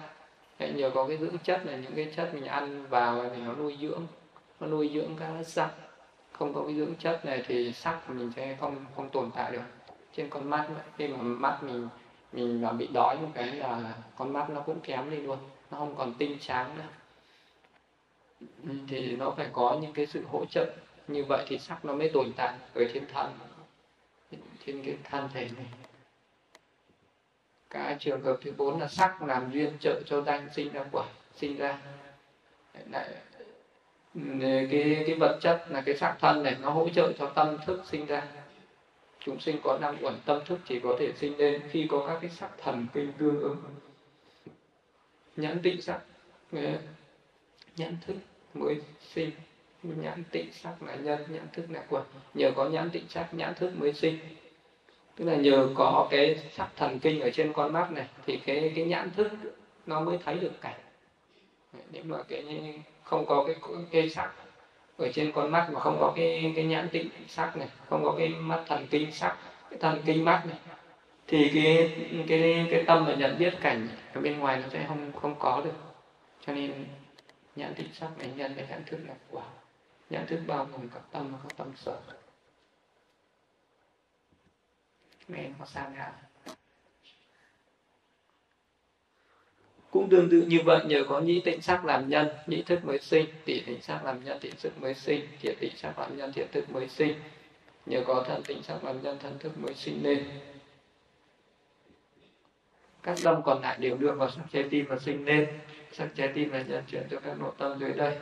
Đấy, 0.59 0.73
nhờ 0.73 0.91
có 0.95 1.07
cái 1.09 1.17
dưỡng 1.17 1.39
chất 1.39 1.67
này 1.67 1.79
những 1.83 1.93
cái 1.97 2.13
chất 2.17 2.35
mình 2.35 2.45
ăn 2.45 2.87
vào 2.87 3.31
thì 3.35 3.43
nó 3.43 3.55
nuôi 3.55 3.79
dưỡng 3.81 4.07
nó 4.61 4.67
nuôi 4.67 4.91
dưỡng 4.95 5.17
các 5.21 5.45
sắc. 5.47 5.71
Không 6.33 6.55
có 6.55 6.63
cái 6.67 6.77
dưỡng 6.77 6.95
chất 6.95 7.25
này 7.25 7.43
thì 7.47 7.73
sắc 7.73 8.11
mình 8.11 8.33
sẽ 8.37 8.57
không 8.61 8.85
không 8.97 9.11
tồn 9.11 9.31
tại 9.35 9.53
được. 9.53 9.63
Trên 10.17 10.31
con 10.31 10.51
mắt 10.51 10.69
khi 10.97 11.09
mà 11.09 11.17
mắt 11.17 11.59
mình 11.63 11.89
mình 12.33 12.63
mà 12.63 12.73
bị 12.73 12.87
đói 12.87 13.17
một 13.19 13.29
cái 13.35 13.47
là 13.47 13.95
con 14.17 14.33
mắt 14.33 14.51
nó 14.51 14.61
cũng 14.61 14.81
kém 14.81 15.11
đi 15.11 15.17
luôn 15.17 15.39
nó 15.71 15.79
không 15.79 15.95
còn 15.97 16.15
tinh 16.15 16.37
sáng 16.41 16.77
nữa. 16.77 16.89
Thì 18.89 19.17
nó 19.17 19.31
phải 19.31 19.49
có 19.53 19.79
những 19.83 19.93
cái 19.93 20.07
sự 20.07 20.25
hỗ 20.31 20.45
trợ. 20.45 20.73
Như 21.09 21.25
vậy 21.25 21.45
thì 21.49 21.59
sắc 21.59 21.85
nó 21.85 21.95
mới 21.95 22.09
tồn 22.09 22.33
tại 22.37 22.55
ở 22.75 22.85
trên 22.95 23.05
thân 23.13 23.33
trên 24.67 24.83
cái 24.85 24.97
thân 25.05 25.29
thể 25.33 25.49
này 25.57 25.67
cái 27.75 27.97
trường 28.01 28.23
hợp 28.23 28.37
thứ 28.43 28.53
bốn 28.57 28.81
là 28.81 28.89
sắc 28.89 29.23
làm 29.23 29.53
duyên 29.53 29.73
trợ 29.81 30.03
cho 30.07 30.23
danh 30.23 30.49
sinh 30.55 30.73
ra 30.73 30.85
quả, 30.93 31.07
sinh 31.37 31.57
ra. 31.57 31.79
Lại 32.91 33.09
ừ, 34.15 34.21
cái 34.71 35.05
cái 35.07 35.15
vật 35.15 35.39
chất 35.41 35.67
là 35.69 35.81
cái 35.81 35.97
sắc 35.97 36.17
thân 36.21 36.43
này, 36.43 36.57
nó 36.63 36.71
hỗ 36.71 36.89
trợ 36.89 37.13
cho 37.19 37.27
tâm 37.27 37.59
thức 37.67 37.83
sinh 37.91 38.07
ra. 38.07 38.23
Chúng 39.19 39.41
sinh 39.41 39.57
có 39.65 39.79
năm 39.81 39.97
uẩn 40.01 40.15
tâm 40.25 40.41
thức 40.47 40.59
chỉ 40.69 40.81
có 40.81 40.97
thể 40.99 41.13
sinh 41.17 41.37
lên 41.37 41.63
khi 41.71 41.87
có 41.91 42.07
các 42.09 42.19
cái 42.21 42.31
sắc 42.31 42.51
thần 42.63 42.87
kinh 42.95 43.13
tương 43.19 43.41
ứng. 43.41 43.57
Nhãn 45.37 45.63
tịnh 45.63 45.83
sắc 45.83 46.01
nhãn 47.77 47.97
thức 48.07 48.17
mới 48.55 48.81
sinh. 49.15 49.31
Nhãn 49.83 50.23
tịnh 50.31 50.53
sắc 50.53 50.83
là 50.83 50.95
nhân, 50.95 51.21
nhãn 51.29 51.47
thức 51.53 51.67
là 51.71 51.85
quả. 51.89 52.03
Nhờ 52.35 52.51
có 52.57 52.69
nhãn 52.69 52.91
tịnh 52.91 53.09
sắc, 53.09 53.29
nhãn 53.33 53.55
thức 53.55 53.73
mới 53.79 53.93
sinh 53.93 54.19
tức 55.17 55.25
là 55.25 55.37
nhờ 55.37 55.69
có 55.75 56.09
cái 56.11 56.41
sắc 56.53 56.69
thần 56.77 56.99
kinh 56.99 57.21
ở 57.21 57.31
trên 57.31 57.53
con 57.53 57.73
mắt 57.73 57.93
này, 57.93 58.07
thì 58.27 58.37
cái 58.37 58.73
cái 58.77 58.85
nhãn 58.85 59.11
thức 59.11 59.33
nó 59.87 60.01
mới 60.01 60.19
thấy 60.25 60.35
được 60.35 60.61
cảnh. 60.61 60.81
Nếu 61.93 62.03
mà 62.05 62.17
cái, 62.29 62.45
không 63.03 63.27
có 63.27 63.45
cái 63.47 63.57
cái 63.91 64.09
sắc 64.11 64.33
ở 64.97 65.09
trên 65.13 65.33
con 65.33 65.51
mắt 65.51 65.69
mà 65.73 65.81
không 65.81 65.97
có 66.01 66.13
cái 66.17 66.53
cái 66.57 66.65
nhãn 66.65 66.89
tịnh 66.89 67.09
sắc 67.29 67.57
này, 67.57 67.69
không 67.89 68.05
có 68.05 68.15
cái 68.19 68.29
mắt 68.29 68.65
thần 68.67 68.87
kinh 68.91 69.13
sắc, 69.13 69.37
cái 69.71 69.79
thần 69.79 70.03
kinh 70.07 70.25
mắt 70.25 70.43
này, 70.47 70.59
thì 71.27 71.51
cái 71.55 71.91
cái 72.29 72.67
cái 72.71 72.85
tâm 72.87 73.05
mà 73.05 73.15
nhận 73.15 73.39
biết 73.39 73.55
cảnh 73.61 73.89
ở 74.15 74.21
bên 74.21 74.39
ngoài 74.39 74.57
nó 74.63 74.69
sẽ 74.69 74.85
không 74.89 75.13
không 75.23 75.35
có 75.39 75.63
được. 75.65 75.75
Cho 76.47 76.53
nên 76.53 76.85
nhãn 77.57 77.75
tịnh 77.75 77.89
sắc 77.93 78.19
này, 78.19 78.29
nhân 78.37 78.55
cái 78.57 78.67
nhãn 78.71 78.85
thức 78.85 78.99
là 79.09 79.15
quả 79.31 79.45
nhãn 80.11 80.27
thức 80.27 80.41
bao 80.47 80.67
gồm 80.73 80.89
cả 80.95 81.01
tâm 81.13 81.33
và 81.33 81.39
các 81.43 81.57
tâm 81.57 81.73
sở 81.77 81.97
nghe 85.29 85.51
có 85.59 85.67
sao 85.67 85.91
nào? 85.91 86.13
Cũng 89.91 90.11
tương 90.11 90.31
tự 90.31 90.43
như 90.49 90.61
vậy, 90.65 90.81
nhờ 90.87 91.05
có 91.09 91.21
nhĩ 91.21 91.41
tịnh 91.41 91.63
sắc 91.63 91.85
làm 91.85 92.09
nhân, 92.09 92.29
nhĩ 92.47 92.63
thức 92.63 92.85
mới 92.85 92.99
sinh 92.99 93.27
tỷ 93.45 93.61
tịnh 93.61 93.83
sắc 93.83 94.05
làm 94.05 94.25
nhân 94.25 94.39
tỷ 94.41 94.51
thức 94.51 94.73
mới 94.81 94.95
sinh, 94.95 95.29
thiệt 95.41 95.57
tịnh 95.61 95.77
sắc 95.77 95.99
làm 95.99 96.17
nhân, 96.17 96.33
thiệt 96.33 96.53
thức 96.53 96.71
mới 96.71 96.89
sinh. 96.89 97.15
Nhờ 97.87 98.03
có 98.07 98.25
thân 98.29 98.43
tịnh 98.43 98.63
sắc 98.63 98.85
làm 98.85 99.03
nhân 99.03 99.19
thân 99.19 99.39
thức 99.39 99.59
mới 99.59 99.75
sinh 99.75 100.03
nên. 100.03 100.25
Các 103.03 103.19
tâm 103.25 103.43
còn 103.45 103.63
lại 103.63 103.79
đều 103.81 103.97
đưa 103.97 104.13
vào 104.13 104.31
sắc 104.31 104.43
trái 104.53 104.65
tim 104.71 104.87
và 104.89 104.99
sinh 104.99 105.25
nên. 105.25 105.61
Sắc 105.93 106.09
trái 106.17 106.29
tim 106.35 106.51
là 106.51 106.63
nhân 106.63 106.85
chuyển 106.91 107.03
cho 107.11 107.21
các 107.21 107.39
nội 107.39 107.53
tâm 107.59 107.79
dưới 107.81 107.93
đây 107.93 108.19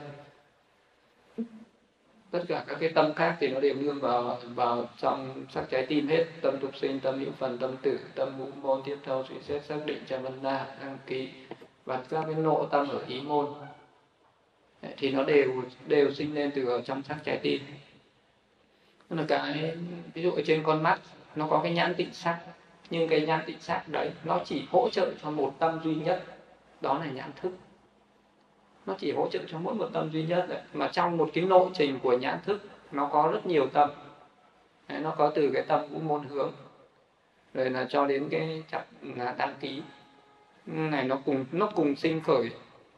tất 2.32 2.44
cả 2.48 2.64
các 2.66 2.76
cái 2.80 2.88
tâm 2.88 3.14
khác 3.14 3.36
thì 3.40 3.48
nó 3.48 3.60
đều 3.60 3.74
nương 3.74 4.00
vào 4.00 4.38
vào 4.54 4.88
trong 4.98 5.46
sắc 5.50 5.64
trái 5.70 5.86
tim 5.86 6.08
hết. 6.08 6.24
Tâm 6.40 6.58
tục 6.60 6.76
sinh, 6.76 7.00
tâm 7.00 7.18
hữu 7.18 7.32
phần, 7.38 7.58
tâm 7.58 7.76
tử, 7.82 7.98
tâm 8.14 8.38
ngũ 8.38 8.46
môn, 8.62 8.82
tiếp 8.84 8.96
theo 9.02 9.24
suy 9.28 9.34
xét 9.42 9.64
xác 9.64 9.76
định 9.86 9.98
cha 10.08 10.18
vân 10.18 10.42
na, 10.42 10.66
đăng 10.80 10.98
ký. 11.06 11.28
Và 11.84 12.02
các 12.10 12.24
cái 12.26 12.34
nội 12.34 12.66
tâm 12.70 12.88
ở 12.88 13.04
ý 13.08 13.20
môn 13.20 13.46
thì 14.96 15.10
nó 15.10 15.24
đều 15.24 15.62
đều 15.86 16.14
sinh 16.14 16.34
lên 16.34 16.50
từ 16.54 16.68
ở 16.68 16.82
trong 16.82 17.02
sắc 17.02 17.16
trái 17.24 17.38
tim. 17.42 17.60
Tức 19.08 19.16
là 19.16 19.24
cái, 19.28 19.74
ví 20.14 20.22
dụ 20.22 20.30
ở 20.30 20.42
trên 20.46 20.62
con 20.62 20.82
mắt, 20.82 21.00
nó 21.36 21.46
có 21.50 21.60
cái 21.62 21.72
nhãn 21.72 21.94
tịnh 21.94 22.12
sắc. 22.12 22.40
Nhưng 22.90 23.08
cái 23.08 23.20
nhãn 23.20 23.40
tịnh 23.46 23.60
sắc 23.60 23.88
đấy, 23.88 24.10
nó 24.24 24.40
chỉ 24.44 24.62
hỗ 24.70 24.88
trợ 24.90 25.12
cho 25.22 25.30
một 25.30 25.54
tâm 25.58 25.80
duy 25.84 25.94
nhất, 25.94 26.24
đó 26.80 26.98
là 26.98 27.06
nhãn 27.06 27.30
thức 27.42 27.52
nó 28.86 28.94
chỉ 28.98 29.12
hỗ 29.12 29.28
trợ 29.28 29.38
cho 29.48 29.58
mỗi 29.58 29.74
một 29.74 29.88
tâm 29.92 30.10
duy 30.10 30.22
nhất 30.22 30.46
đấy. 30.48 30.60
mà 30.72 30.88
trong 30.92 31.16
một 31.16 31.30
cái 31.32 31.44
lộ 31.44 31.70
trình 31.74 31.98
của 32.02 32.18
nhãn 32.18 32.38
thức 32.44 32.62
nó 32.92 33.08
có 33.12 33.30
rất 33.32 33.46
nhiều 33.46 33.66
tâm. 33.66 33.90
Đấy, 34.88 35.00
nó 35.00 35.14
có 35.18 35.32
từ 35.34 35.50
cái 35.54 35.62
tâm 35.62 35.80
ngũ 35.90 35.98
môn 35.98 36.24
hướng 36.28 36.52
rồi 37.54 37.70
là 37.70 37.86
cho 37.88 38.06
đến 38.06 38.28
cái 38.30 38.62
chặt 38.70 38.84
là 39.02 39.34
đăng 39.38 39.54
ký. 39.60 39.82
Này 40.66 41.04
nó 41.04 41.18
cùng 41.24 41.44
nó 41.52 41.70
cùng 41.74 41.96
sinh 41.96 42.20
khởi 42.20 42.50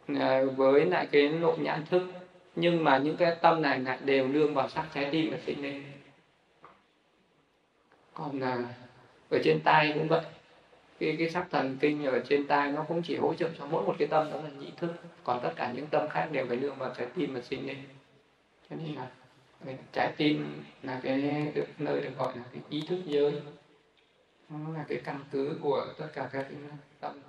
à, 0.06 0.42
với 0.56 0.84
lại 0.84 1.06
cái 1.12 1.28
lộ 1.28 1.56
nhãn 1.56 1.84
thức. 1.90 2.02
Nhưng 2.56 2.84
mà 2.84 2.98
những 2.98 3.16
cái 3.16 3.36
tâm 3.42 3.62
này 3.62 3.78
lại 3.78 3.98
đều 4.04 4.28
nương 4.28 4.54
vào 4.54 4.68
sắc 4.68 4.84
trái 4.94 5.08
tim 5.10 5.30
mà 5.30 5.36
sinh 5.46 5.62
lên. 5.62 5.82
Còn 8.14 8.40
là 8.40 8.58
ở 9.30 9.38
trên 9.44 9.60
tay 9.60 9.92
cũng 9.94 10.08
vậy 10.08 10.24
cái 10.98 11.16
cái 11.18 11.30
sắc 11.30 11.46
thần 11.50 11.76
kinh 11.80 12.04
ở 12.04 12.22
trên 12.28 12.46
tai 12.46 12.72
nó 12.72 12.84
cũng 12.88 13.02
chỉ 13.02 13.16
hỗ 13.16 13.34
trợ 13.34 13.50
cho 13.58 13.66
mỗi 13.66 13.82
một 13.82 13.94
cái 13.98 14.08
tâm, 14.08 14.30
đó 14.30 14.40
là 14.40 14.48
nhị 14.48 14.70
thức. 14.76 14.92
Còn 15.24 15.40
tất 15.42 15.52
cả 15.56 15.72
những 15.72 15.86
tâm 15.86 16.08
khác 16.08 16.28
đều 16.32 16.46
phải 16.46 16.56
nương 16.56 16.76
vào 16.76 16.94
trái 16.98 17.06
tim 17.14 17.34
mà 17.34 17.40
sinh 17.40 17.66
lên. 17.66 17.76
Cho 18.70 18.76
nên 18.76 18.94
là 18.94 19.06
trái 19.92 20.12
tim 20.16 20.62
là 20.82 21.00
cái 21.02 21.52
được 21.54 21.66
nơi 21.78 22.00
được 22.00 22.18
gọi 22.18 22.36
là 22.36 22.42
cái 22.52 22.62
ý 22.70 22.82
thức 22.88 23.00
giới. 23.06 23.32
Nó 24.48 24.78
là 24.78 24.84
cái 24.88 25.00
căn 25.04 25.18
cứ 25.30 25.58
của 25.62 25.86
tất 25.98 26.08
cả 26.14 26.28
các 26.32 26.42
cái 26.42 26.58
tâm. 27.00 27.20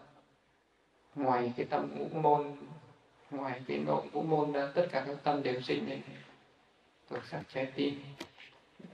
Ngoài 1.15 1.54
cái 1.58 1.65
tâm 1.65 1.95
ngũ 1.95 2.19
môn, 2.19 2.56
ngoài 3.32 3.62
cái 3.67 3.78
nội 3.78 4.01
ngũ 4.13 4.21
môn 4.21 4.51
ra, 4.51 4.67
tất 4.75 4.88
cả 4.91 5.04
các 5.08 5.17
tâm 5.23 5.43
đều 5.43 5.62
sinh 5.62 5.89
lên. 5.89 6.01
Thuộc 7.10 7.25
sắc 7.32 7.41
trái 7.54 7.65
tim. 7.75 8.04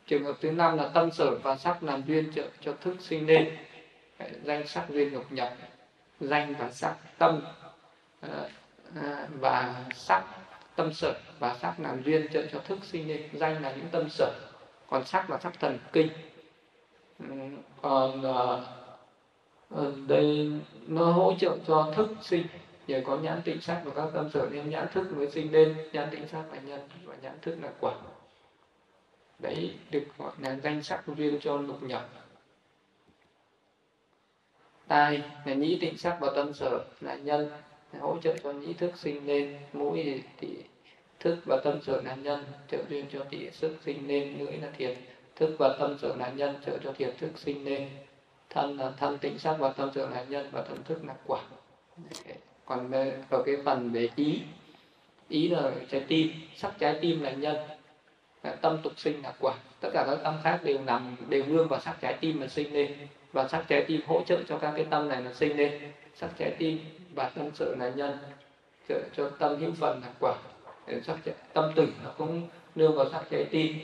Trường 0.08 0.24
hợp 0.24 0.38
thứ 0.42 0.52
năm 0.52 0.78
là 0.78 0.88
tâm 0.94 1.12
sở 1.12 1.40
và 1.44 1.58
sắc 1.58 1.84
làm 1.84 2.04
duyên 2.08 2.32
trợ 2.36 2.50
cho 2.62 2.74
thức 2.74 2.96
sinh 3.00 3.28
lên 3.28 3.58
danh 4.44 4.68
sắc 4.68 4.90
duyên 4.90 5.14
nhục 5.14 5.32
nhập, 5.32 5.54
danh 6.20 6.56
và 6.60 6.70
sắc 6.72 6.96
tâm 7.18 7.42
ờ, 8.22 8.50
ờ, 8.96 9.28
và 9.40 9.86
sắc 9.96 10.24
tâm 10.76 10.94
sở, 10.94 11.14
và 11.40 11.56
sắc 11.62 11.80
làm 11.80 12.04
duyên 12.04 12.28
trợ 12.34 12.46
cho 12.52 12.60
thức 12.60 12.80
sinh 12.84 13.08
lên 13.08 13.30
danh 13.34 13.62
là 13.62 13.72
những 13.72 13.88
tâm 13.92 14.10
sở. 14.10 14.34
Còn 14.90 15.06
sắc 15.06 15.30
là 15.30 15.38
sắc 15.38 15.60
thần 15.60 15.80
kinh. 15.94 16.10
Ừ, 17.20 17.26
còn 17.82 18.24
ờ, 18.24 18.66
đây 20.08 20.52
nó 20.88 21.12
hỗ 21.12 21.34
trợ 21.40 21.58
cho 21.68 21.94
thức 21.96 22.10
sinh. 22.22 22.46
Nhờ 22.88 23.02
có 23.06 23.18
nhãn 23.18 23.42
tịnh 23.42 23.62
sắc 23.62 23.82
và 23.86 23.92
các 23.96 24.10
tâm 24.14 24.30
sở 24.34 24.48
nên 24.52 24.70
nhãn 24.70 24.88
thức 24.94 25.14
mới 25.18 25.32
sinh 25.32 25.52
lên 25.52 25.78
nhãn 25.94 26.10
tịnh 26.12 26.28
sắc 26.28 26.44
là 26.54 26.60
nhân 26.60 26.90
và 27.04 27.16
nhãn 27.22 27.40
thức 27.42 27.58
là 27.62 27.70
quả. 27.80 27.94
Đấy, 29.40 29.76
được 29.92 30.04
gọi 30.18 30.32
là 30.40 30.56
danh 30.64 30.84
sắc 30.84 31.04
duyên 31.18 31.40
cho 31.42 31.58
lục 31.58 31.84
nhập 31.84 32.10
tai, 34.92 35.24
là 35.46 35.54
nhĩ 35.54 35.78
tịnh 35.82 35.98
sắc 35.98 36.18
và 36.20 36.32
tâm 36.36 36.54
sở, 36.54 36.80
là 37.02 37.16
nhân 37.16 37.50
hỗ 38.00 38.18
trợ 38.24 38.38
cho 38.44 38.52
nhĩ 38.52 38.74
thức 38.74 38.92
sinh 38.96 39.28
lên, 39.28 39.58
mũi 39.74 40.24
thì 40.38 40.48
thức 41.20 41.38
và 41.46 41.62
tâm 41.64 41.82
sở 41.82 42.02
là 42.02 42.16
nhân, 42.16 42.46
trợ 42.72 42.78
duyên 42.90 43.06
cho 43.14 43.26
thị 43.32 43.50
sức 43.54 43.78
sinh 43.86 44.08
lên, 44.08 44.36
lưỡi 44.40 44.58
là 44.58 44.68
thiệt 44.78 44.98
thức 45.36 45.56
và 45.60 45.76
tâm 45.80 45.98
sở 46.02 46.16
là 46.16 46.30
nhân, 46.30 46.56
trợ 46.66 46.78
cho 46.84 46.94
thiệt 46.94 47.18
thức 47.18 47.32
sinh 47.36 47.66
lên. 47.66 47.90
Thân 48.50 48.78
là 48.78 48.92
thân 48.98 49.18
tịnh 49.18 49.40
sắc 49.40 49.56
và 49.60 49.70
tâm 49.70 49.90
sở 49.96 50.10
là 50.10 50.24
nhân 50.30 50.50
và 50.52 50.62
tâm 50.62 50.84
thức 50.84 51.06
là 51.06 51.14
quả. 51.28 51.42
Còn 52.66 52.92
ở 53.30 53.44
cái 53.46 53.56
phần 53.66 53.92
về 53.92 54.10
ý 54.16 54.42
ý 55.30 55.50
là 55.50 55.72
trái 55.92 56.06
tim, 56.08 56.32
sắc 56.56 56.74
trái 56.80 56.98
tim 57.02 57.22
là 57.22 57.32
nhân 57.32 57.58
tâm 58.62 58.78
tục 58.84 58.94
sinh 58.98 59.22
là 59.24 59.34
quả. 59.40 59.54
Tất 59.80 59.90
cả 59.94 60.04
các 60.08 60.20
tâm 60.24 60.36
khác 60.44 60.60
đều 60.64 60.80
nằm, 60.86 61.16
đều 61.30 61.46
nương 61.46 61.68
vào 61.68 61.80
sắc 61.80 61.98
trái 62.02 62.18
tim 62.22 62.40
mà 62.40 62.48
sinh 62.48 62.74
lên 62.74 62.98
và 63.34 63.48
sắc 63.48 63.66
trái 63.68 63.86
tim 63.88 64.02
hỗ 64.08 64.22
trợ 64.22 64.44
cho 64.48 64.58
các 64.58 64.74
cái 64.76 64.86
tâm 64.90 65.10
này 65.10 65.22
nó 65.22 65.32
sinh 65.34 65.58
lên. 65.58 65.72
Sắc 66.16 66.30
trái 66.38 66.56
tim 66.58 66.80
và 67.16 67.30
tâm 67.30 67.50
sự 67.54 67.76
là 67.80 67.90
nhân. 67.90 68.18
Trợ 68.90 69.00
cho 69.18 69.30
tâm 69.30 69.60
hữu 69.60 69.72
phần 69.80 70.02
là 70.02 70.10
quả. 70.20 70.36
Sắc 71.04 71.18
trái, 71.26 71.36
tâm 71.54 71.72
tử 71.76 71.88
nó 72.04 72.10
cũng 72.18 72.48
nương 72.76 72.96
vào 72.96 73.10
sắc 73.10 73.24
trái 73.32 73.46
tim. 73.52 73.76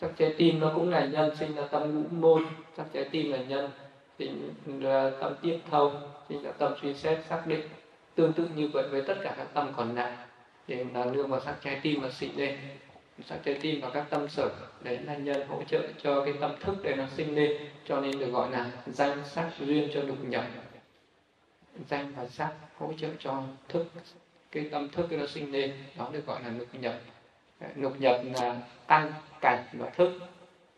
Sắc 0.00 0.10
trái 0.16 0.34
tim 0.38 0.60
nó 0.60 0.72
cũng 0.74 0.90
là 0.90 1.04
nhân 1.04 1.36
sinh 1.36 1.54
ra 1.54 1.62
tâm 1.70 1.94
ngũ 1.94 2.08
môn. 2.10 2.46
Sắc 2.76 2.86
trái 2.92 3.04
tim 3.04 3.32
là 3.32 3.38
nhân 3.38 3.70
sinh 4.18 4.52
ra 4.80 5.10
tâm 5.20 5.34
tiếp 5.42 5.58
thông 5.70 6.10
sinh 6.28 6.42
ra 6.42 6.50
tâm 6.52 6.74
suy 6.82 6.94
xét 6.94 7.18
xác 7.28 7.46
định. 7.46 7.68
Tương 8.14 8.32
tự 8.32 8.48
như 8.54 8.68
vậy 8.72 8.88
với 8.88 9.02
tất 9.02 9.14
cả 9.22 9.34
các 9.36 9.46
tâm 9.54 9.72
còn 9.76 9.94
lại. 9.94 10.16
Thì 10.66 10.84
là 10.94 11.04
nương 11.04 11.30
vào 11.30 11.40
sắc 11.40 11.56
trái 11.64 11.80
tim 11.82 12.02
mà 12.02 12.10
sinh 12.10 12.30
lên 12.36 12.58
sắc 13.24 13.38
trái 13.44 13.58
tim 13.60 13.80
và 13.80 13.90
các 13.90 14.06
tâm 14.10 14.28
sở 14.28 14.50
đấy 14.82 14.98
là 14.98 15.16
nhân 15.16 15.48
hỗ 15.48 15.62
trợ 15.64 15.82
cho 16.02 16.24
cái 16.24 16.34
tâm 16.40 16.54
thức 16.60 16.76
để 16.82 16.96
nó 16.96 17.04
sinh 17.16 17.34
lên, 17.34 17.68
cho 17.84 18.00
nên 18.00 18.18
được 18.18 18.30
gọi 18.30 18.50
là 18.50 18.70
danh 18.86 19.22
sắc 19.24 19.50
duyên 19.58 19.90
cho 19.94 20.02
lục 20.02 20.24
nhập. 20.24 20.44
Danh 21.88 22.12
và 22.16 22.26
sắc 22.26 22.52
hỗ 22.76 22.92
trợ 22.92 23.08
cho 23.18 23.42
thức, 23.68 23.86
cái 24.52 24.68
tâm 24.70 24.88
thức 24.88 25.12
nó 25.12 25.26
sinh 25.26 25.52
lên, 25.52 25.72
đó 25.96 26.10
được 26.12 26.26
gọi 26.26 26.42
là 26.42 26.50
lục 26.50 26.68
nhập. 26.72 26.94
Lục 27.76 28.00
nhập 28.00 28.20
là 28.34 28.60
căn 28.88 29.12
cảnh 29.40 29.64
và 29.72 29.90
thức. 29.90 30.18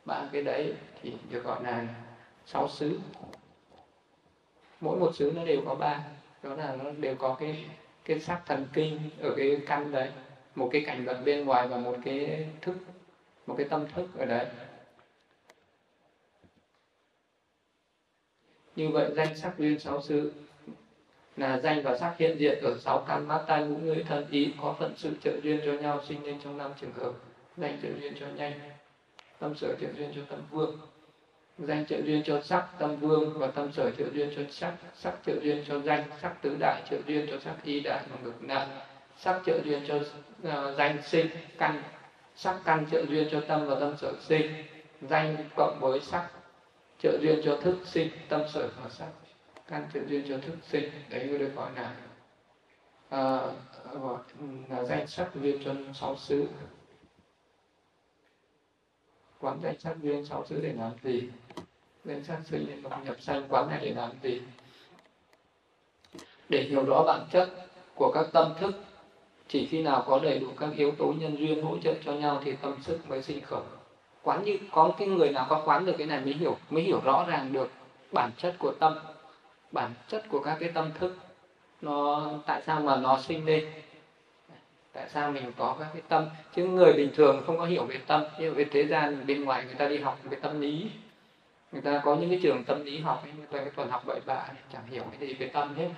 Ba 0.04 0.28
cái 0.32 0.42
đấy 0.42 0.74
thì 1.02 1.12
được 1.30 1.44
gọi 1.44 1.62
là 1.62 1.86
sáu 2.46 2.68
xứ. 2.68 3.00
Mỗi 4.80 4.98
một 4.98 5.14
xứ 5.14 5.32
nó 5.36 5.44
đều 5.44 5.62
có 5.66 5.74
ba, 5.74 6.00
đó 6.42 6.54
là 6.54 6.76
nó 6.76 6.90
đều 6.90 7.14
có 7.14 7.36
cái 7.40 7.64
cái 8.04 8.20
sắc 8.20 8.42
thần 8.46 8.66
kinh 8.72 9.00
ở 9.20 9.34
cái 9.36 9.60
căn 9.66 9.92
đấy 9.92 10.10
một 10.54 10.68
cái 10.72 10.82
cảnh 10.86 11.04
vật 11.04 11.22
bên 11.24 11.44
ngoài 11.44 11.68
và 11.68 11.76
một 11.76 11.96
cái 12.04 12.46
thức, 12.60 12.74
một 13.46 13.54
cái 13.58 13.68
tâm 13.68 13.86
thức 13.94 14.06
ở 14.18 14.24
đấy. 14.24 14.46
Như 18.76 18.88
vậy 18.88 19.10
danh 19.16 19.36
sắc 19.36 19.58
duyên 19.58 19.78
sáu 19.78 20.02
sự 20.02 20.32
là 21.36 21.60
danh 21.60 21.82
và 21.82 21.98
sắc 21.98 22.14
hiện 22.18 22.38
diện 22.38 22.58
ở 22.62 22.78
sáu 22.78 23.04
căn 23.08 23.28
mắt 23.28 23.44
tai 23.46 23.64
mũi 23.64 23.80
lưỡi 23.82 24.04
thân 24.04 24.26
ý, 24.30 24.54
có 24.60 24.76
phận 24.78 24.94
sự 24.96 25.16
trợ 25.22 25.40
duyên 25.42 25.60
cho 25.64 25.72
nhau 25.72 26.00
sinh 26.08 26.24
lên 26.24 26.40
trong 26.44 26.58
năm 26.58 26.72
trường 26.80 26.92
hợp. 26.92 27.12
Danh 27.56 27.78
trợ 27.82 27.88
duyên 28.00 28.14
cho 28.20 28.26
nhanh, 28.26 28.60
tâm 29.38 29.54
sở 29.54 29.74
trợ 29.80 29.86
duyên 29.96 30.12
cho 30.14 30.22
tâm 30.30 30.40
vương. 30.50 30.78
Danh 31.58 31.86
trợ 31.86 32.02
duyên 32.02 32.22
cho 32.24 32.42
sắc, 32.42 32.68
tâm 32.78 32.96
vương 32.96 33.38
và 33.38 33.46
tâm 33.46 33.72
sở 33.72 33.90
trợ 33.90 34.04
duyên 34.14 34.32
cho 34.36 34.42
sắc. 34.50 34.76
Sắc 34.94 35.14
trợ 35.26 35.40
duyên 35.42 35.64
cho 35.68 35.80
danh, 35.80 36.04
sắc 36.22 36.34
tứ 36.42 36.56
đại 36.60 36.82
trợ 36.90 36.96
duyên 37.06 37.26
cho 37.30 37.38
sắc 37.40 37.56
y 37.64 37.80
đại 37.80 38.04
và 38.10 38.16
ngược 38.22 38.44
lại 38.48 38.66
sắc 39.22 39.42
trợ 39.46 39.60
duyên 39.64 39.84
cho 39.86 39.96
uh, 39.96 40.76
danh 40.76 41.02
sinh 41.02 41.26
căn 41.58 41.82
sắc 42.36 42.60
căn 42.64 42.86
trợ 42.90 43.04
duyên 43.06 43.28
cho 43.30 43.40
tâm 43.48 43.66
và 43.66 43.80
tâm 43.80 43.96
sở 43.96 44.12
sinh. 44.20 44.52
Danh 45.00 45.36
cộng 45.56 45.78
với 45.80 46.00
sắc 46.00 46.30
trợ 46.98 47.18
duyên 47.20 47.40
cho 47.44 47.56
thức 47.56 47.78
sinh 47.84 48.10
tâm 48.28 48.42
sở 48.52 48.70
và 48.82 48.88
sắc 48.88 49.08
căn 49.68 49.88
trợ 49.94 50.00
duyên 50.06 50.24
cho 50.28 50.38
thức 50.38 50.56
sinh. 50.62 50.90
Đấy 51.08 51.26
người 51.26 51.38
được 51.38 51.52
gọi 51.54 51.70
là 51.76 51.96
uh, 53.08 54.20
là 54.70 54.84
danh 54.84 55.06
sắc 55.06 55.30
duyên 55.34 55.64
cho 55.64 55.74
sáu 55.94 56.16
xứ. 56.16 56.48
Quán 59.40 59.60
danh 59.62 59.78
sắc 59.78 59.96
duyên 60.02 60.26
sáu 60.26 60.46
xứ 60.46 60.60
để 60.62 60.72
làm 60.72 60.92
gì? 61.02 61.28
Danh 62.04 62.24
sắc 62.24 62.38
sinh 62.44 62.66
lên 62.68 62.82
một 62.82 62.90
nhập 63.04 63.20
sanh 63.20 63.48
quán 63.48 63.68
này 63.68 63.78
để 63.82 63.94
làm 63.94 64.10
gì? 64.22 64.42
Để 66.48 66.62
hiểu 66.62 66.84
rõ 66.84 67.04
bản 67.06 67.26
chất 67.32 67.50
của 67.94 68.12
các 68.14 68.26
tâm 68.32 68.54
thức 68.60 68.74
chỉ 69.52 69.66
khi 69.66 69.82
nào 69.82 70.04
có 70.06 70.20
đầy 70.22 70.38
đủ 70.38 70.46
các 70.58 70.68
yếu 70.76 70.90
tố 70.90 71.14
nhân 71.18 71.38
duyên 71.38 71.62
hỗ 71.62 71.78
trợ 71.78 71.94
cho 72.04 72.12
nhau 72.12 72.40
thì 72.44 72.52
tâm 72.52 72.74
sức 72.82 72.98
mới 73.08 73.22
sinh 73.22 73.40
khởi. 73.40 73.62
Quán 74.22 74.44
như 74.44 74.58
có 74.70 74.92
cái 74.98 75.08
người 75.08 75.30
nào 75.30 75.46
có 75.48 75.62
quán 75.64 75.86
được 75.86 75.94
cái 75.98 76.06
này 76.06 76.20
mới 76.20 76.32
hiểu 76.32 76.56
mới 76.70 76.82
hiểu 76.82 77.00
rõ 77.04 77.24
ràng 77.28 77.52
được 77.52 77.70
bản 78.12 78.30
chất 78.36 78.54
của 78.58 78.72
tâm 78.80 78.98
bản 79.72 79.90
chất 80.08 80.24
của 80.28 80.40
các 80.40 80.56
cái 80.60 80.68
tâm 80.74 80.90
thức. 80.98 81.16
Nó 81.80 82.28
tại 82.46 82.62
sao 82.66 82.80
mà 82.80 82.96
nó 82.96 83.18
sinh 83.18 83.46
lên? 83.46 83.72
Tại 84.92 85.08
sao 85.08 85.30
mình 85.32 85.52
có 85.58 85.76
các 85.78 85.86
cái 85.92 86.02
tâm? 86.08 86.28
Chứ 86.56 86.66
người 86.66 86.92
bình 86.92 87.10
thường 87.14 87.42
không 87.46 87.58
có 87.58 87.64
hiểu 87.64 87.84
về 87.84 87.98
tâm. 88.06 88.24
Hiểu 88.38 88.54
về 88.54 88.64
thế 88.70 88.86
gian 88.86 89.26
bên 89.26 89.44
ngoài 89.44 89.64
người 89.64 89.74
ta 89.74 89.88
đi 89.88 89.98
học 89.98 90.18
về 90.24 90.38
tâm 90.42 90.60
lý. 90.60 90.90
Người 91.72 91.82
ta 91.82 92.00
có 92.04 92.16
những 92.16 92.30
cái 92.30 92.40
trường 92.42 92.64
tâm 92.64 92.84
lý 92.84 92.98
học 92.98 93.22
ấy, 93.22 93.32
người 93.36 93.46
ta 93.46 93.58
cái 93.58 93.70
tuần 93.76 93.90
học 93.90 94.02
bậy 94.06 94.20
bạ 94.26 94.48
chẳng 94.72 94.86
hiểu 94.90 95.02
cái 95.10 95.28
gì 95.28 95.34
về 95.34 95.46
tâm 95.46 95.74
hết 95.74 95.88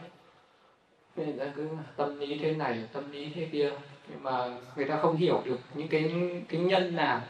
người 1.16 1.34
ta 1.38 1.44
cứ 1.56 1.68
tâm 1.96 2.18
lý 2.18 2.38
thế 2.38 2.54
này 2.54 2.84
tâm 2.92 3.12
lý 3.12 3.32
thế 3.34 3.48
kia. 3.52 3.70
Nhưng 4.08 4.22
mà 4.22 4.48
người 4.76 4.84
ta 4.84 4.98
không 5.02 5.16
hiểu 5.16 5.42
được 5.44 5.58
những 5.74 5.88
cái 5.88 6.12
cái 6.48 6.60
nhân 6.60 6.96
nào. 6.96 7.20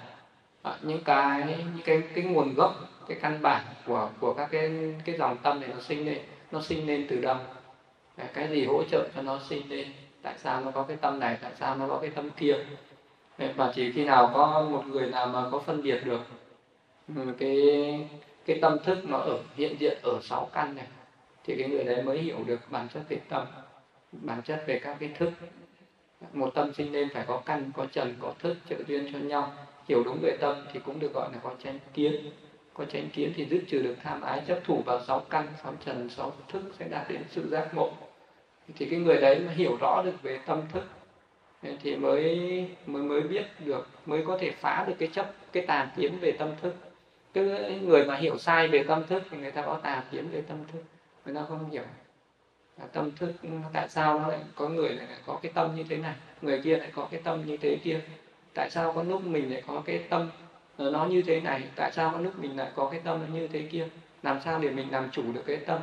À, 0.63 0.79
những 0.83 1.05
cái 1.05 1.45
những 1.47 1.85
cái 1.85 2.03
cái 2.15 2.25
nguồn 2.25 2.55
gốc 2.55 2.75
cái 3.09 3.19
căn 3.23 3.43
bản 3.43 3.65
của 3.87 4.11
của 4.21 4.35
các 4.35 4.49
cái 4.53 4.95
cái 5.05 5.17
dòng 5.19 5.37
tâm 5.43 5.61
này 5.61 5.71
nó 5.75 5.81
sinh 5.81 6.07
lên 6.07 6.19
nó 6.53 6.61
sinh 6.61 6.87
lên 6.87 7.07
từ 7.11 7.21
đâu? 7.21 7.37
À, 8.17 8.25
cái 8.35 8.49
gì 8.49 8.65
hỗ 8.67 8.83
trợ 8.85 9.09
cho 9.15 9.23
nó 9.23 9.41
sinh 9.49 9.69
lên? 9.69 9.87
Tại 10.23 10.35
sao 10.39 10.61
nó 10.61 10.71
có 10.71 10.83
cái 10.83 10.97
tâm 10.97 11.21
này 11.21 11.39
tại 11.43 11.53
sao 11.61 11.77
nó 11.77 11.89
có 11.89 11.99
cái 11.99 12.11
tâm 12.11 12.31
kia? 12.31 12.55
Và 13.57 13.73
chỉ 13.75 13.93
khi 13.93 14.05
nào 14.05 14.31
có 14.35 14.69
một 14.71 14.87
người 14.87 15.11
nào 15.11 15.27
mà 15.27 15.51
có 15.51 15.59
phân 15.59 15.83
biệt 15.83 16.01
được 16.05 16.21
ừ, 17.17 17.23
cái 17.39 17.57
cái 18.47 18.59
tâm 18.63 18.79
thức 18.85 18.99
nó 19.09 19.19
ở 19.19 19.39
hiện 19.57 19.77
diện 19.81 19.99
ở 20.03 20.19
sáu 20.23 20.49
căn 20.53 20.75
này 20.77 20.87
thì 21.45 21.57
cái 21.59 21.69
người 21.69 21.85
đấy 21.85 22.03
mới 22.03 22.19
hiểu 22.19 22.39
được 22.47 22.61
bản 22.71 22.89
chất 22.95 23.03
về 23.09 23.19
tâm 23.29 23.47
bản 24.13 24.43
chất 24.43 24.65
về 24.67 24.79
các 24.79 24.97
cái 25.01 25.11
thức. 25.19 25.31
Một 26.33 26.51
tâm 26.55 26.73
sinh 26.75 26.93
lên 26.93 27.09
phải 27.15 27.25
có 27.27 27.43
căn, 27.47 27.71
có 27.77 27.87
trần, 27.93 28.15
có 28.21 28.35
thức 28.39 28.57
trợ 28.69 28.77
duyên 28.87 29.13
cho 29.13 29.19
nhau. 29.19 29.53
Hiểu 29.89 30.03
đúng 30.05 30.19
về 30.23 30.37
tâm 30.41 30.57
thì 30.73 30.81
cũng 30.85 31.01
được 31.01 31.15
gọi 31.15 31.29
là 31.33 31.39
có 31.43 31.55
chánh 31.65 31.79
kiến. 31.95 32.31
Có 32.75 32.85
chánh 32.85 33.11
kiến 33.11 33.33
thì 33.37 33.45
dứt 33.45 33.63
trừ 33.69 33.83
được 33.83 33.97
tham 34.03 34.21
ái, 34.21 34.43
chấp 34.47 34.61
thủ 34.65 34.83
vào 34.87 35.05
sáu 35.05 35.21
căn, 35.21 35.47
sáu 35.63 35.75
trần, 35.85 36.09
sáu 36.09 36.33
thức 36.49 36.63
sẽ 36.79 36.89
đạt 36.89 37.11
đến 37.11 37.23
sự 37.29 37.49
giác 37.49 37.75
ngộ. 37.75 37.93
Thì 38.77 38.87
cái 38.87 38.99
người 38.99 39.21
đấy 39.21 39.39
mà 39.47 39.53
hiểu 39.53 39.77
rõ 39.81 40.03
được 40.05 40.23
về 40.23 40.39
tâm 40.47 40.63
thức 40.73 40.85
thì 41.83 41.97
mới 41.97 42.69
mới 42.87 43.03
mới 43.03 43.21
biết 43.21 43.47
được, 43.65 43.89
mới 44.07 44.25
có 44.27 44.39
thể 44.39 44.51
phá 44.51 44.85
được 44.89 44.95
cái 44.99 45.09
chấp, 45.13 45.33
cái 45.53 45.67
tà 45.67 45.93
kiến 45.97 46.19
về 46.21 46.33
tâm 46.33 46.49
thức. 46.63 46.75
Cái 47.35 47.81
người 47.83 48.05
mà 48.05 48.17
hiểu 48.17 48.39
sai 48.39 48.69
về 48.69 48.85
tâm 48.89 49.07
thức 49.07 49.23
thì 49.31 49.39
người 49.39 49.51
ta 49.51 49.63
có 49.63 49.81
tà 49.83 50.05
kiến 50.11 50.29
về 50.33 50.43
tâm 50.43 50.59
thức, 50.73 50.83
người 51.25 51.35
ta 51.35 51.45
không 51.49 51.71
hiểu 51.71 51.83
tâm 52.93 53.11
thức 53.17 53.33
ừ, 53.43 53.49
tại 53.73 53.89
sao 53.89 54.19
nó 54.19 54.29
lại 54.29 54.39
có 54.55 54.69
người 54.69 54.89
lại 54.89 55.07
có 55.27 55.39
cái 55.43 55.53
tâm 55.55 55.77
như 55.77 55.85
thế 55.89 55.97
này? 55.97 56.15
Người 56.43 56.61
kia 56.65 56.77
lại 56.77 56.91
có 56.95 57.09
cái 57.11 57.21
tâm 57.25 57.47
như 57.47 57.57
thế 57.57 57.79
kia. 57.85 58.01
Tại 58.55 58.71
sao 58.71 58.93
có 58.93 59.03
lúc 59.03 59.25
mình 59.25 59.51
lại 59.53 59.63
có 59.67 59.83
cái 59.87 59.99
tâm 60.11 60.31
ờ, 60.77 60.91
nó 60.91 61.05
như 61.05 61.23
thế 61.23 61.41
này? 61.41 61.69
Tại 61.77 61.93
sao 61.93 62.11
có 62.13 62.19
lúc 62.19 62.39
mình 62.39 62.57
lại 62.57 62.71
có 62.75 62.89
cái 62.91 63.01
tâm 63.05 63.21
nó 63.21 63.27
như 63.35 63.49
thế 63.49 63.69
kia? 63.71 63.89
Làm 64.23 64.41
sao 64.45 64.59
để 64.59 64.71
mình 64.71 64.93
làm 64.93 65.11
chủ 65.11 65.23
được 65.33 65.43
cái 65.47 65.57
tâm? 65.57 65.81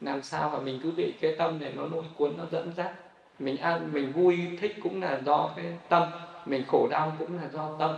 Làm 0.00 0.22
sao 0.22 0.50
mà 0.50 0.58
mình 0.58 0.80
cứ 0.82 0.92
bị 0.96 1.14
cái 1.20 1.34
tâm 1.38 1.60
này 1.60 1.72
nó 1.76 1.82
lôi 1.86 2.04
cuốn, 2.16 2.32
nó 2.38 2.44
dẫn 2.50 2.72
dắt? 2.76 2.92
Mình 3.38 3.56
ăn 3.56 3.92
mình 3.92 4.12
vui 4.12 4.58
thích 4.60 4.76
cũng 4.82 5.02
là 5.02 5.20
do 5.24 5.50
cái 5.56 5.64
tâm, 5.88 6.08
mình 6.46 6.64
khổ 6.68 6.88
đau 6.90 7.12
cũng 7.18 7.36
là 7.36 7.48
do 7.52 7.76
tâm. 7.78 7.96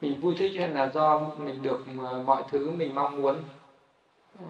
Mình 0.00 0.20
vui 0.20 0.34
thích 0.38 0.52
hay 0.58 0.68
là 0.68 0.90
do 0.94 1.18
mình 1.38 1.62
được 1.62 1.84
ờ, 1.98 2.22
mọi 2.26 2.42
thứ 2.50 2.70
mình 2.70 2.94
mong 2.94 3.22
muốn? 3.22 3.36
Ờ 4.38 4.44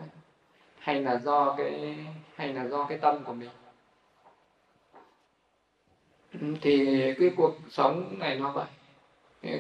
hay 0.83 1.03
là 1.03 1.19
do 1.25 1.55
cái 1.59 1.97
hay 2.35 2.55
là 2.55 2.65
do 2.65 2.85
cái 2.85 2.99
tâm 2.99 3.25
của 3.25 3.33
mình? 3.33 3.51
Ừ, 6.41 6.55
thì 6.61 7.15
cái 7.19 7.31
cuộc 7.37 7.55
sống 7.71 8.19
này 8.19 8.37
nó 8.37 8.51
vậy. 8.51 8.67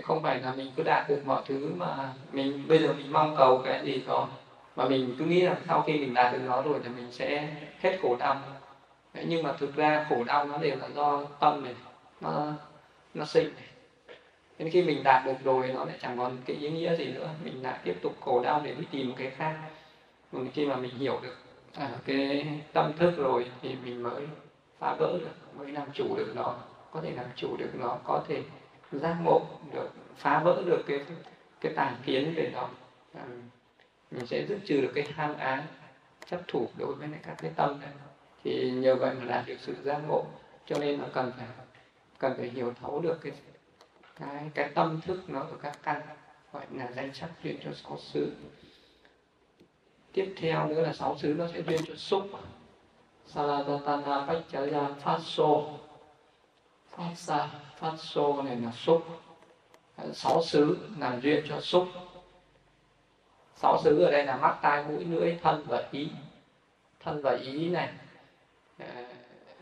Không 0.02 0.22
phải 0.22 0.40
là 0.40 0.52
mình 0.56 0.72
cứ 0.76 0.82
đạt 0.82 1.08
được 1.08 1.22
mọi 1.24 1.42
thứ 1.46 1.72
mà 1.76 2.14
mình 2.32 2.64
bây 2.68 2.78
giờ 2.78 2.92
mình 2.92 3.12
mong 3.12 3.34
cầu 3.36 3.62
cái 3.64 3.84
gì 3.84 4.02
đó 4.06 4.28
mà 4.76 4.88
mình 4.88 5.14
cứ 5.18 5.24
nghĩ 5.24 5.40
là 5.40 5.56
sau 5.66 5.82
khi 5.82 5.98
mình 5.98 6.14
đạt 6.14 6.32
được 6.32 6.38
nó 6.46 6.62
rồi 6.62 6.80
thì 6.82 6.88
mình 6.88 7.12
sẽ 7.12 7.48
hết 7.80 7.98
khổ 8.02 8.16
đau. 8.18 8.40
Đấy, 9.14 9.24
nhưng 9.28 9.42
mà 9.42 9.52
thực 9.52 9.76
ra 9.76 10.06
khổ 10.08 10.24
đau 10.24 10.44
nó 10.44 10.58
đều 10.58 10.76
là 10.76 10.88
do 10.88 11.24
tâm 11.40 11.64
này 11.64 11.74
nó 12.20 12.52
nó 13.14 13.24
sinh 13.24 13.54
này. 13.54 13.68
Nên 14.58 14.70
khi 14.70 14.82
mình 14.82 15.02
đạt 15.02 15.26
được 15.26 15.36
rồi 15.44 15.68
nó 15.74 15.84
lại 15.84 15.98
chẳng 16.00 16.18
còn 16.18 16.36
cái 16.46 16.56
ý 16.56 16.70
nghĩa 16.70 16.96
gì 16.96 17.12
nữa. 17.12 17.28
Mình 17.44 17.62
lại 17.62 17.78
tiếp 17.84 17.94
tục 18.02 18.12
khổ 18.20 18.42
đau 18.42 18.60
để 18.64 18.74
đi 18.74 18.84
tìm 18.90 19.08
một 19.08 19.14
cái 19.18 19.30
khác 19.30 19.54
còn 20.32 20.50
khi 20.50 20.66
mà 20.66 20.76
mình 20.76 20.94
hiểu 20.94 21.20
được 21.22 21.36
à, 21.74 21.90
cái 22.04 22.46
tâm 22.72 22.92
thức 22.96 23.14
rồi 23.16 23.50
thì 23.62 23.76
mình 23.84 24.02
mới 24.02 24.26
phá 24.78 24.94
vỡ 24.98 25.18
được 25.20 25.58
mới 25.58 25.72
làm 25.72 25.88
chủ 25.92 26.16
được 26.16 26.32
nó. 26.34 26.56
Có 26.90 27.00
thể 27.00 27.10
làm 27.10 27.26
chủ 27.36 27.56
được 27.56 27.70
nó 27.74 27.98
có 28.04 28.24
thể 28.28 28.42
giác 28.92 29.16
ngộ 29.24 29.40
được 29.72 29.90
phá 30.16 30.38
vỡ 30.44 30.62
được 30.66 30.82
cái 30.86 31.00
cái 31.60 31.72
tàng 31.76 31.96
kiến 32.06 32.32
về 32.36 32.50
nó. 32.54 32.68
À, 33.14 33.24
mình 34.10 34.26
sẽ 34.26 34.46
dứt 34.48 34.58
trừ 34.66 34.80
được 34.80 34.92
cái 34.94 35.08
ham 35.14 35.34
ái 35.36 35.62
chấp 36.26 36.40
thủ 36.48 36.68
đối 36.78 36.94
với 36.94 37.08
các 37.22 37.34
cái 37.42 37.50
tâm 37.56 37.80
này. 37.80 37.90
Thì 38.44 38.70
nhờ 38.70 38.96
vậy 38.96 39.14
mà 39.18 39.24
đạt 39.24 39.46
được 39.46 39.56
sự 39.60 39.74
giác 39.82 40.00
ngộ. 40.08 40.24
Cho 40.66 40.78
nên 40.78 40.98
nó 40.98 41.04
cần 41.12 41.32
phải 41.36 41.46
cần 42.18 42.34
phải 42.36 42.48
hiểu 42.48 42.72
thấu 42.80 43.00
được 43.00 43.18
cái 43.22 43.32
cái 44.20 44.50
cái 44.54 44.70
tâm 44.74 45.00
thức 45.06 45.20
nó 45.28 45.46
của 45.50 45.56
các 45.62 45.78
căn 45.82 46.00
gọi 46.52 46.66
là 46.70 46.92
danh 46.92 47.14
sắc 47.14 47.28
chuyện 47.42 47.56
cho 47.64 47.70
sáu 47.72 47.98
sự 48.00 48.32
tiếp 50.12 50.34
theo 50.36 50.66
nữa 50.66 50.82
là 50.82 50.92
sáu 50.92 51.18
xứ 51.18 51.34
nó 51.38 51.46
sẽ 51.54 51.62
duyên 51.62 51.80
cho 51.88 51.94
xúc. 51.96 52.30
Saladatana 53.26 54.26
Pachaya 54.26 54.88
Phát 55.00 55.18
Sô 55.20 55.70
Phát 56.90 57.12
Sa 57.14 57.48
Phát 57.76 57.96
Sô 57.96 58.42
này 58.42 58.56
là 58.56 58.72
xúc. 58.72 59.06
Ờ, 59.96 60.12
sáu 60.12 60.42
xứ 60.42 60.78
làm 60.98 61.20
duyên 61.20 61.44
cho 61.48 61.60
xúc. 61.60 61.88
Sáu 63.56 63.78
xứ 63.84 64.02
ở 64.04 64.10
đây 64.10 64.24
là 64.24 64.36
mắt, 64.36 64.58
tai, 64.62 64.84
mũi, 64.84 65.04
lưỡi, 65.04 65.38
thân 65.42 65.64
và 65.68 65.88
ý. 65.90 66.08
Thân 67.00 67.22
và 67.22 67.36
ý 67.36 67.68
này. 67.68 67.88
Ờ, 68.78 68.86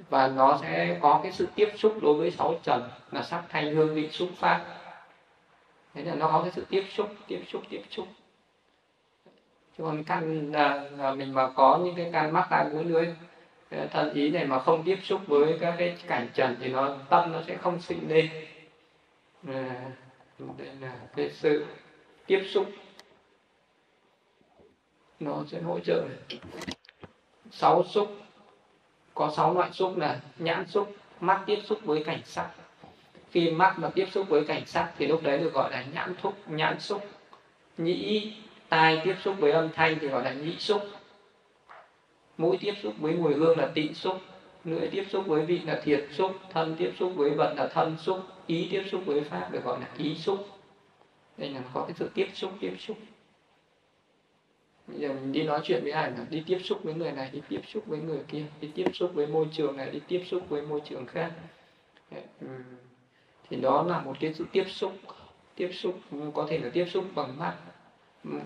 và 0.08 0.28
nó 0.28 0.58
sẽ 0.62 0.98
có 1.02 1.20
cái 1.22 1.32
sự 1.32 1.48
tiếp 1.54 1.72
xúc 1.76 1.98
đối 2.02 2.14
với 2.14 2.30
sáu 2.30 2.54
trần 2.62 2.90
là 3.10 3.22
sắc, 3.22 3.44
thanh, 3.48 3.74
hương, 3.74 3.94
vị, 3.94 4.10
xúc, 4.10 4.28
pháp. 4.36 4.66
Thế 5.94 6.02
là 6.02 6.14
nó 6.14 6.28
có 6.32 6.42
cái 6.42 6.52
sự 6.52 6.66
tiếp 6.70 6.84
xúc 6.90 7.08
tiếp 7.26 7.42
xúc 7.48 7.62
tiếp 7.70 7.82
xúc 7.90 8.08
chứ 9.78 9.84
còn 9.84 10.04
căn 10.04 10.52
là, 10.52 10.84
là 10.98 11.14
mình 11.14 11.34
mà 11.34 11.50
có 11.50 11.80
những 11.84 11.94
cái 11.96 12.10
căn 12.12 12.32
mắc 12.32 12.46
tai 12.50 12.64
mũi 12.72 12.84
lưỡi 12.84 13.06
à, 13.70 13.86
thân 13.92 14.14
ý 14.14 14.30
này 14.30 14.44
mà 14.44 14.58
không 14.58 14.82
tiếp 14.84 14.98
xúc 15.02 15.20
với 15.26 15.58
các 15.60 15.74
cái 15.78 15.96
cảnh 16.06 16.28
trần 16.34 16.56
thì 16.60 16.68
nó 16.68 16.96
tâm 17.10 17.32
nó 17.32 17.42
sẽ 17.46 17.56
không 17.56 17.80
sinh 17.80 18.08
lên. 18.08 18.30
À, 19.48 19.90
đây 20.58 20.68
là 20.80 20.92
cái 21.16 21.30
sự 21.30 21.66
tiếp 22.26 22.44
xúc 22.50 22.66
nó 25.20 25.44
sẽ 25.46 25.60
hỗ 25.60 25.80
trợ. 25.80 26.04
Sáu 27.50 27.84
xúc 27.84 28.16
có 29.14 29.32
sáu 29.36 29.54
loại 29.54 29.72
xúc 29.72 29.96
là 29.96 30.20
nhãn 30.38 30.66
xúc 30.66 30.94
mắt 31.20 31.42
tiếp 31.46 31.58
xúc 31.64 31.78
với 31.84 32.04
cảnh 32.04 32.20
sắc. 32.24 32.50
Khi 33.30 33.50
mắt 33.50 33.78
mà 33.78 33.90
tiếp 33.94 34.06
xúc 34.10 34.26
với 34.28 34.44
cảnh 34.44 34.66
sắc 34.66 34.92
thì 34.98 35.06
lúc 35.06 35.22
đấy 35.22 35.38
được 35.38 35.52
gọi 35.52 35.70
là 35.70 35.84
nhãn 35.92 36.14
thúc 36.22 36.34
nhãn 36.46 36.80
xúc 36.80 37.02
nhĩ 37.78 38.32
tai 38.70 39.00
tiếp 39.04 39.14
xúc 39.22 39.34
với 39.38 39.52
âm 39.52 39.68
thanh 39.74 39.98
thì 40.00 40.08
gọi 40.08 40.24
là 40.24 40.32
nhĩ 40.32 40.56
xúc 40.58 40.82
mũi 42.38 42.58
tiếp 42.60 42.74
xúc 42.82 42.94
với 42.98 43.14
mùi 43.14 43.34
hương 43.34 43.58
là 43.58 43.70
tị 43.74 43.94
xúc 43.94 44.18
lưỡi 44.64 44.88
tiếp 44.88 45.04
xúc 45.10 45.24
với 45.26 45.44
vị 45.44 45.58
là 45.58 45.80
thiệt 45.84 46.06
xúc 46.10 46.32
thân 46.50 46.76
tiếp 46.78 46.92
xúc 46.98 47.12
với 47.16 47.30
vật 47.30 47.54
là 47.56 47.66
thân 47.66 47.96
xúc 47.98 48.20
ý 48.46 48.68
tiếp 48.70 48.82
xúc 48.90 49.02
với 49.06 49.20
pháp 49.20 49.48
được 49.52 49.64
gọi 49.64 49.80
là 49.80 49.88
ý 49.98 50.14
xúc 50.14 50.46
đây 51.36 51.50
là 51.50 51.60
có 51.74 51.84
cái 51.84 51.94
sự 51.98 52.10
tiếp 52.14 52.28
xúc 52.34 52.52
tiếp 52.60 52.74
xúc 52.78 52.96
bây 54.86 54.98
giờ 54.98 55.08
mình 55.08 55.32
đi 55.32 55.42
nói 55.42 55.60
chuyện 55.64 55.82
với 55.82 55.92
ai 55.92 56.10
là 56.10 56.26
đi 56.30 56.42
tiếp 56.46 56.58
xúc 56.64 56.78
với 56.82 56.94
người 56.94 57.12
này 57.12 57.30
đi 57.32 57.40
tiếp 57.48 57.60
xúc 57.68 57.82
với 57.86 57.98
người 57.98 58.20
kia 58.28 58.44
đi 58.60 58.70
tiếp 58.74 58.86
xúc 58.94 59.10
với 59.14 59.26
môi 59.26 59.46
trường 59.52 59.76
này 59.76 59.90
đi 59.90 60.00
tiếp 60.08 60.22
xúc 60.26 60.42
với 60.48 60.62
môi 60.62 60.80
trường 60.84 61.06
khác 61.06 61.30
thì 63.50 63.56
đó 63.56 63.82
là 63.82 64.00
một 64.00 64.16
cái 64.20 64.34
sự 64.34 64.46
tiếp 64.52 64.64
xúc 64.68 64.92
tiếp 65.54 65.70
xúc 65.72 66.00
có 66.34 66.46
thể 66.50 66.58
là 66.58 66.70
tiếp 66.72 66.86
xúc 66.90 67.04
bằng 67.14 67.38
mắt 67.38 67.56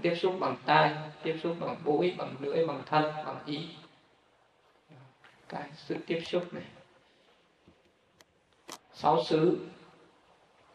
tiếp 0.03 0.15
xúc 0.15 0.35
bằng 0.41 0.57
tai, 0.67 0.95
tiếp 1.23 1.37
xúc 1.43 1.57
bằng 1.61 1.77
mũi, 1.85 2.15
bằng 2.19 2.35
lưỡi, 2.41 2.67
bằng 2.67 2.83
thân, 2.87 3.13
bằng 3.27 3.39
ý. 3.47 3.69
Cái 5.49 5.63
sự 5.77 5.97
tiếp 6.07 6.21
xúc 6.27 6.55
này. 6.55 6.65
Sáu 8.93 9.25
xứ. 9.25 9.59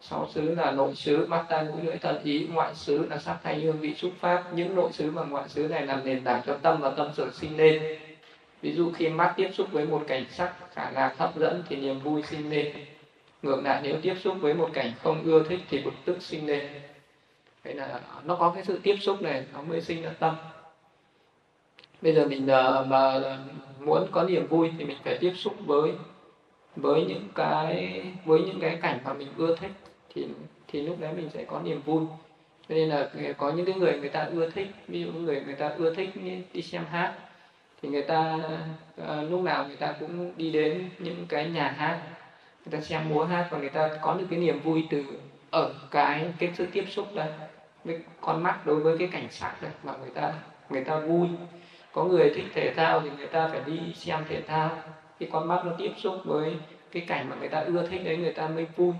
Sáu 0.01 0.27
xứ 0.33 0.55
là 0.55 0.71
nội 0.71 0.95
xứ, 0.95 1.25
mắt 1.25 1.45
tai, 1.49 1.63
mũi, 1.63 1.83
lưỡi, 1.83 1.97
thân, 1.97 2.23
ý. 2.23 2.47
Ngoại 2.47 2.75
xứ 2.75 3.05
là 3.09 3.17
sắc 3.17 3.37
thanh 3.43 3.61
hương, 3.61 3.79
vị 3.79 3.95
xúc 3.95 4.11
pháp. 4.19 4.43
Những 4.53 4.75
nội 4.75 4.91
xứ 4.91 5.11
và 5.11 5.23
ngoại 5.23 5.49
xứ 5.49 5.67
này 5.67 5.85
làm 5.85 6.05
nền 6.05 6.23
tảng 6.23 6.41
cho 6.45 6.57
tâm 6.61 6.81
và 6.81 6.89
tâm 6.89 7.11
sở 7.17 7.31
sinh 7.31 7.57
lên. 7.57 7.99
Ví 8.61 8.73
dụ 8.75 8.91
khi 8.91 9.09
mắt 9.09 9.33
tiếp 9.37 9.49
xúc 9.53 9.67
với 9.71 9.85
một 9.85 10.03
cảnh 10.07 10.25
sắc 10.31 10.55
khả 10.73 10.91
lạc 10.91 11.15
hấp 11.17 11.35
dẫn 11.35 11.63
thì 11.69 11.75
niềm 11.75 11.99
vui 11.99 12.23
sinh 12.23 12.49
lên. 12.49 12.85
Ngược 13.41 13.61
lại, 13.63 13.79
nếu 13.83 13.95
tiếp 14.01 14.15
xúc 14.21 14.37
với 14.39 14.53
một 14.53 14.69
cảnh 14.73 14.93
không 15.03 15.23
ưa 15.23 15.43
thích 15.43 15.59
thì 15.69 15.81
bực 15.81 15.93
tức 16.05 16.21
sinh 16.21 16.47
lên 16.47 16.69
vậy 17.69 17.77
là 17.77 17.99
nó 18.25 18.35
có 18.35 18.51
cái 18.55 18.63
sự 18.63 18.79
tiếp 18.83 18.95
xúc 19.01 19.21
này, 19.21 19.43
nó 19.53 19.61
mới 19.61 19.81
sinh 19.81 20.03
ra 20.03 20.11
tâm. 20.19 20.35
Bây 22.01 22.13
giờ 22.13 22.25
mình 22.27 22.47
ờ, 22.47 22.85
mà 22.89 23.21
muốn 23.85 24.07
có 24.11 24.23
niềm 24.23 24.47
vui 24.47 24.71
thì 24.77 24.85
mình 24.85 24.97
phải 25.03 25.17
tiếp 25.21 25.33
xúc 25.35 25.53
với 25.65 25.91
với 26.75 27.05
những 27.05 27.27
cái, 27.35 28.03
với 28.25 28.41
những 28.41 28.59
cái 28.59 28.77
cảnh 28.81 28.99
mà 29.03 29.13
mình 29.13 29.27
ưa 29.37 29.55
thích 29.55 29.71
thì 30.15 30.27
thì 30.67 30.81
lúc 30.81 30.99
đấy 30.99 31.13
mình 31.13 31.29
sẽ 31.33 31.43
có 31.43 31.59
niềm 31.59 31.81
vui. 31.85 32.03
Cho 32.69 32.75
nên 32.75 32.89
là 32.89 33.09
có 33.37 33.51
những 33.51 33.65
cái 33.65 33.75
người 33.75 33.99
người 33.99 34.09
ta 34.09 34.23
ưa 34.23 34.49
thích, 34.49 34.67
ví 34.87 35.01
dụ 35.01 35.11
người 35.11 35.41
người 35.45 35.55
ta 35.55 35.69
ưa 35.69 35.95
thích 35.95 36.09
đi 36.53 36.61
xem 36.61 36.85
hát, 36.91 37.13
thì 37.81 37.89
người 37.89 38.01
ta 38.01 38.39
ờ, 38.97 39.21
lúc 39.23 39.41
nào 39.41 39.67
người 39.67 39.75
ta 39.75 39.95
cũng 39.99 40.31
đi 40.37 40.51
đến 40.51 40.89
những 40.99 41.25
cái 41.29 41.49
nhà 41.49 41.75
hát, 41.77 42.01
người 42.65 42.71
ta 42.71 42.81
xem 42.81 43.09
múa 43.09 43.23
hát 43.25 43.47
và 43.51 43.57
người 43.57 43.69
ta 43.69 43.89
có 44.01 44.13
được 44.13 44.25
cái 44.29 44.39
niềm 44.39 44.59
vui 44.59 44.87
từ 44.89 45.03
ở 45.51 45.73
cái 45.91 46.33
cái 46.39 46.51
sự 46.57 46.65
tiếp 46.73 46.85
xúc 46.89 47.07
đấy 47.15 47.48
với 47.89 47.99
con 48.21 48.43
mắt 48.43 48.65
đối 48.65 48.79
với 48.79 48.97
cái 48.97 49.07
cảnh 49.11 49.27
sắc 49.29 49.61
đấy, 49.61 49.71
mà 49.83 49.93
người 50.01 50.09
ta 50.09 50.33
người 50.69 50.83
ta 50.83 50.99
vui. 50.99 51.27
Có 51.93 52.03
người 52.03 52.31
thích 52.35 52.45
thể 52.53 52.73
thao 52.75 53.01
thì 53.01 53.09
người 53.17 53.27
ta 53.27 53.47
phải 53.47 53.61
đi 53.65 53.79
xem 53.95 54.19
thể 54.29 54.41
thao. 54.41 54.77
Khi 55.19 55.25
con 55.31 55.47
mắt 55.47 55.63
nó 55.65 55.71
tiếp 55.77 55.91
xúc 55.97 56.15
với 56.25 56.55
cái 56.91 57.03
cảnh 57.07 57.29
mà 57.29 57.35
người 57.39 57.49
ta 57.49 57.59
ưa 57.59 57.87
thích 57.87 58.01
đấy, 58.05 58.17
người 58.17 58.33
ta 58.33 58.47
mới 58.47 58.67
vui. 58.75 58.93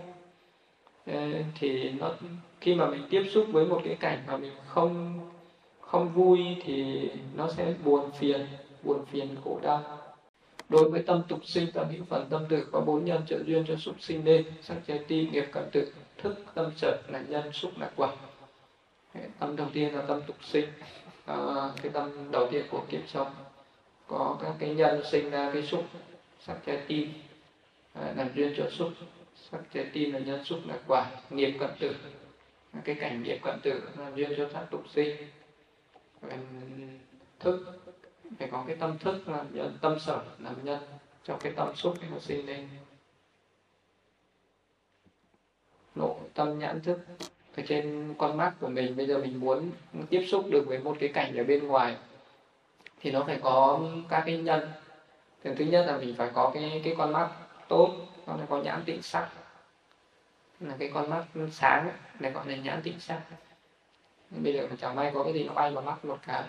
Ờ, 1.06 1.28
thì 1.60 1.90
nó, 1.90 2.12
khi 2.62 2.76
mà 2.76 2.88
mình 2.88 3.08
tiếp 3.10 3.24
xúc 3.32 3.46
với 3.52 3.66
một 3.66 3.82
cái 3.86 3.96
cảnh 3.96 4.24
mà 4.28 4.38
mình 4.38 4.54
không 4.68 5.20
không 5.82 6.10
vui 6.10 6.40
thì 6.64 7.10
nó 7.36 7.48
sẽ 7.48 7.74
buồn 7.84 8.12
phiền 8.12 8.48
buồn 8.84 9.06
phiền 9.06 9.36
khổ 9.44 9.60
đau. 9.64 9.84
Đối 10.70 10.90
với 10.90 11.04
tâm 11.04 11.22
tục 11.28 11.40
sinh, 11.46 11.72
tâm 11.74 11.88
hữu 11.92 12.04
phần, 12.10 12.28
tâm 12.30 12.46
tử, 12.50 12.68
có 12.72 12.82
bốn 12.82 13.06
nhân 13.06 13.22
trợ 13.28 13.44
duyên 13.46 13.66
cho 13.68 13.76
súc 13.76 13.96
sinh 14.00 14.24
nên 14.24 14.46
sắc 14.62 14.78
trái 14.88 15.00
tim 15.08 15.32
nghiệp 15.32 15.46
cận 15.52 15.64
tử, 15.72 15.94
thức, 16.18 16.36
tâm 16.54 16.72
sở 16.76 17.02
là 17.08 17.22
nhân 17.30 17.54
xúc 17.54 17.72
là 17.80 17.90
quả 17.96 18.10
tâm 19.40 19.56
đầu 19.56 19.68
tiên 19.74 19.96
là 19.96 20.02
tâm 20.02 20.22
tục 20.28 20.36
sinh. 20.44 20.70
À, 21.26 21.70
cái 21.82 21.92
tâm 21.92 22.32
đầu 22.32 22.48
tiên 22.52 22.66
của 22.72 22.86
kiếp 22.90 23.02
sống. 23.08 23.36
Có 24.08 24.38
các 24.42 24.54
cái 24.60 24.76
nhân 24.76 25.02
sinh 25.12 25.30
ra 25.30 25.52
cái 25.54 25.64
xúc 25.64 25.86
sắc 26.40 26.58
trái 26.66 26.84
tim. 26.88 27.14
À, 27.94 28.14
làm 28.18 28.30
duyên 28.36 28.54
cho 28.58 28.70
xúc. 28.70 28.90
Sắc 29.52 29.62
trái 29.74 29.86
tim 29.94 30.12
là 30.12 30.20
nhân 30.20 30.44
xúc 30.44 30.60
là 30.66 30.80
quả 30.88 31.12
nghiệp 31.30 31.58
cận 31.60 31.70
tử. 31.80 31.96
À, 32.72 32.82
cái 32.86 32.96
cảnh 32.96 33.24
nghiệp 33.24 33.40
cận 33.44 33.60
tử 33.64 33.82
làm 33.98 34.16
duyên 34.16 34.34
cho 34.38 34.50
sắc 34.54 34.66
tục 34.72 34.84
sinh. 34.90 35.30
Thức 37.40 37.80
phải 38.40 38.50
có 38.52 38.64
cái 38.68 38.76
tâm 38.76 38.98
thức 38.98 39.28
là 39.28 39.46
nhân 39.52 39.78
tâm 39.82 40.00
sở 40.00 40.24
làm 40.40 40.66
nhân. 40.66 40.80
Cho 41.24 41.38
cái 41.38 41.52
tâm 41.56 41.76
xúc 41.76 41.96
nó 42.12 42.20
sinh 42.20 42.46
lên. 42.46 42.70
Nộ 45.96 46.20
tâm 46.34 46.60
nhãn 46.60 46.82
thức 46.82 47.00
ở 47.58 47.64
trên 47.68 48.14
con 48.18 48.38
mắt 48.38 48.54
của 48.60 48.68
mình 48.68 48.96
bây 48.98 49.08
giờ 49.08 49.18
mình 49.18 49.40
muốn 49.40 49.72
tiếp 50.10 50.26
xúc 50.32 50.46
được 50.50 50.68
với 50.68 50.80
một 50.80 50.98
cái 51.00 51.10
cảnh 51.10 51.38
ở 51.38 51.44
bên 51.44 51.68
ngoài 51.68 51.96
thì 53.02 53.12
nó 53.12 53.24
phải 53.24 53.40
có 53.44 53.80
các 54.10 54.24
cái 54.26 54.38
nhân. 54.38 54.70
Thì 55.44 55.52
thứ 55.58 55.66
nhất 55.66 55.86
là 55.88 55.98
mình 55.98 56.16
phải 56.18 56.30
có 56.34 56.52
cái 56.54 56.82
cái 56.84 56.96
con 56.98 57.14
mắt 57.14 57.30
tốt 57.68 57.96
nó 58.28 58.34
phải 58.38 58.46
có 58.50 58.58
nhãn 58.58 58.84
tịnh 58.86 59.02
sắc. 59.02 59.30
Là 60.60 60.76
cái 60.80 60.92
con 60.94 61.10
mắt 61.10 61.24
sáng 61.52 61.90
để 62.20 62.32
gọi 62.32 62.48
là 62.48 62.56
nhãn 62.56 62.82
tịnh 62.82 63.00
sắc. 63.00 63.22
Bây 64.30 64.54
giờ 64.54 64.68
chẳng 64.82 64.96
may 64.96 65.12
có 65.14 65.24
cái 65.24 65.34
gì 65.34 65.44
nó 65.44 65.54
bay 65.54 65.72
vào 65.72 65.84
mắt 65.84 66.06
một 66.06 66.18
cái. 66.28 66.44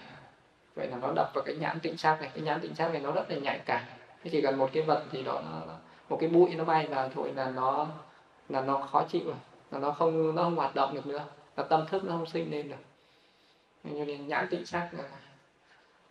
Vậy 0.74 0.86
là 0.86 0.96
nó 0.96 1.12
đập 1.16 1.30
vào 1.34 1.44
cái 1.44 1.56
nhãn 1.56 1.80
tịnh 1.80 1.96
sắc 1.96 2.20
này. 2.20 2.30
Cái 2.34 2.42
nhãn 2.42 2.60
tịnh 2.60 2.74
sắc 2.74 2.92
này 2.92 3.00
nó 3.00 3.12
rất 3.12 3.30
là 3.30 3.36
nhạy 3.36 3.60
cảm. 3.64 3.82
Thế 4.24 4.30
chỉ 4.32 4.40
cần 4.40 4.58
một 4.58 4.70
cái 4.72 4.82
vật 4.82 5.04
gì 5.12 5.22
đó 5.22 5.42
nó, 5.44 5.74
một 6.08 6.18
cái 6.20 6.28
bụi 6.30 6.54
nó 6.54 6.64
bay 6.64 6.86
vào 6.86 7.08
thôi 7.14 7.32
là 7.36 7.50
nó 7.50 7.88
là 8.48 8.60
nó 8.60 8.78
khó 8.78 9.04
chịu 9.08 9.22
rồi 9.24 9.36
là 9.70 9.78
nó 9.78 9.90
không 9.90 10.34
nó 10.34 10.42
không 10.42 10.56
hoạt 10.56 10.74
động 10.74 10.94
được 10.94 11.06
nữa. 11.06 11.24
Là 11.56 11.62
tâm 11.62 11.86
thức 11.90 12.04
nó 12.04 12.12
không 12.12 12.26
sinh 12.26 12.50
lên 12.50 12.68
được. 12.68 12.76
Cho 13.84 14.04
nên 14.04 14.28
nhãn 14.28 14.46
tịnh 14.50 14.66
sắc 14.66 14.90
là, 14.92 15.04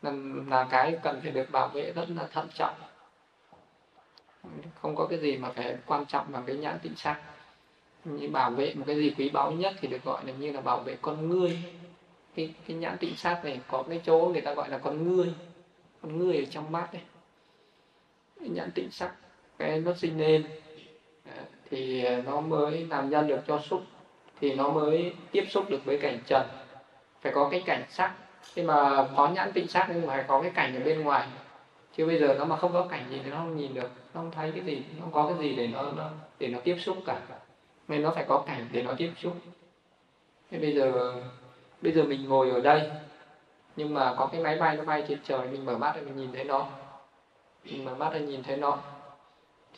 là, 0.01 0.11
là 0.47 0.67
cái 0.71 0.99
cần 1.03 1.19
phải 1.21 1.31
được 1.31 1.51
bảo 1.51 1.67
vệ 1.67 1.91
rất 1.91 2.09
là 2.09 2.27
thận 2.27 2.47
trọng. 2.53 2.75
Không 4.81 4.95
có 4.95 5.07
cái 5.07 5.19
gì 5.19 5.37
mà 5.37 5.49
phải 5.49 5.77
quan 5.85 6.05
trọng 6.05 6.31
bằng 6.31 6.43
cái 6.45 6.55
nhãn 6.55 6.79
tịnh 6.79 6.95
sắc. 6.95 7.21
Như 8.05 8.29
bảo 8.29 8.51
vệ 8.51 8.73
một 8.73 8.83
cái 8.87 8.95
gì 8.95 9.13
quý 9.17 9.29
báu 9.29 9.51
nhất 9.51 9.73
thì 9.81 9.87
được 9.87 10.03
gọi 10.03 10.25
là 10.25 10.33
như 10.33 10.51
là 10.51 10.61
bảo 10.61 10.79
vệ 10.79 10.97
con 11.01 11.29
ngươi. 11.29 11.63
Cái 12.35 12.53
cái 12.67 12.77
nhãn 12.77 12.97
tịnh 12.97 13.15
sắc 13.15 13.45
này 13.45 13.61
có 13.67 13.83
cái 13.83 14.01
chỗ 14.05 14.29
người 14.33 14.41
ta 14.41 14.53
gọi 14.53 14.69
là 14.69 14.77
con 14.77 15.07
ngươi. 15.07 15.33
Con 16.01 16.17
ngươi 16.17 16.37
ở 16.37 16.45
trong 16.51 16.71
mắt 16.71 16.89
đấy 16.93 17.01
nhãn 18.39 18.71
tịnh 18.71 18.91
sắc 18.91 19.15
cái 19.57 19.79
nó 19.79 19.93
sinh 19.93 20.17
lên 20.17 20.47
thì 21.71 22.09
nó 22.25 22.41
mới 22.41 22.87
làm 22.89 23.09
nhân 23.09 23.27
được 23.27 23.39
cho 23.47 23.59
xúc 23.59 23.81
thì 24.41 24.55
nó 24.55 24.69
mới 24.69 25.13
tiếp 25.31 25.45
xúc 25.49 25.69
được 25.69 25.85
với 25.85 25.97
cảnh 25.97 26.19
trần. 26.27 26.47
Phải 27.21 27.31
có 27.35 27.49
cái 27.51 27.63
cảnh 27.65 27.83
sắc. 27.89 28.13
Khi 28.53 28.61
mà 28.61 29.07
có 29.15 29.27
nhãn 29.27 29.51
tịnh 29.51 29.67
sắc 29.67 29.87
nhưng 29.89 30.07
mà 30.07 30.13
phải 30.13 30.23
có 30.27 30.41
cái 30.41 30.51
cảnh 30.51 30.75
ở 30.75 30.83
bên 30.85 31.01
ngoài. 31.01 31.27
Chứ 31.95 32.05
bây 32.05 32.19
giờ 32.19 32.35
nó 32.37 32.45
mà 32.45 32.55
không 32.57 32.73
có 32.73 32.87
cảnh 32.87 33.05
gì 33.09 33.21
thì 33.23 33.31
nó 33.31 33.37
không 33.37 33.57
nhìn 33.57 33.73
được 33.73 33.89
nó 34.13 34.21
không 34.21 34.31
thấy 34.31 34.51
cái 34.51 34.63
gì 34.65 34.83
nó 34.97 35.01
không 35.03 35.13
có 35.13 35.27
cái 35.27 35.49
gì 35.49 35.55
để 35.55 35.67
nó, 35.67 35.91
nó 35.97 36.09
để 36.39 36.47
nó 36.47 36.59
tiếp 36.63 36.77
xúc 36.79 36.97
cả. 37.05 37.21
Nên 37.87 38.01
nó 38.01 38.11
phải 38.11 38.25
có 38.27 38.43
cảnh 38.47 38.69
để 38.71 38.81
nó 38.81 38.93
tiếp 38.97 39.11
xúc. 39.17 39.33
Thế 40.51 40.57
bây 40.57 40.73
giờ 40.75 41.13
bây 41.81 41.91
giờ 41.91 42.03
mình 42.03 42.29
ngồi 42.29 42.49
ở 42.49 42.61
đây. 42.61 42.89
Nhưng 43.75 43.93
mà 43.93 44.13
có 44.17 44.25
cái 44.25 44.41
máy 44.41 44.55
bay 44.55 44.77
nó 44.77 44.83
bay 44.83 45.03
trên 45.07 45.19
trời 45.23 45.47
mình 45.47 45.65
mở 45.65 45.77
mắt 45.77 45.95
ra 45.95 46.01
mình 46.01 46.15
nhìn 46.15 46.31
thấy 46.33 46.43
nó. 46.43 46.67
Mình 47.63 47.85
mở 47.85 47.95
mắt 47.95 48.13
ra 48.13 48.19
nhìn 48.19 48.43
thấy 48.43 48.57
nó 48.57 48.77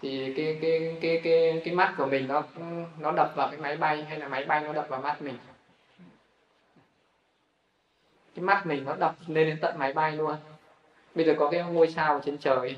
thì 0.01 0.33
cái 0.37 0.57
cái 0.61 0.97
cái 1.01 1.21
cái 1.23 1.61
cái 1.65 1.73
mắt 1.73 1.93
của 1.97 2.05
mình 2.05 2.27
nó 2.27 2.43
nó 2.99 3.11
đập 3.11 3.31
vào 3.35 3.47
cái 3.47 3.59
máy 3.59 3.77
bay 3.77 4.03
hay 4.03 4.19
là 4.19 4.27
máy 4.27 4.45
bay 4.45 4.61
nó 4.61 4.73
đập 4.73 4.85
vào 4.89 5.01
mắt 5.01 5.21
mình? 5.21 5.37
Cái 8.35 8.43
mắt 8.43 8.65
mình 8.65 8.85
nó 8.85 8.95
đập 8.95 9.15
lên 9.27 9.47
đến 9.47 9.57
tận 9.61 9.79
máy 9.79 9.93
bay 9.93 10.11
luôn. 10.11 10.35
Bây 11.15 11.25
giờ 11.25 11.35
có 11.39 11.49
cái 11.49 11.63
ngôi 11.63 11.91
sao 11.91 12.21
trên 12.25 12.37
trời 12.37 12.75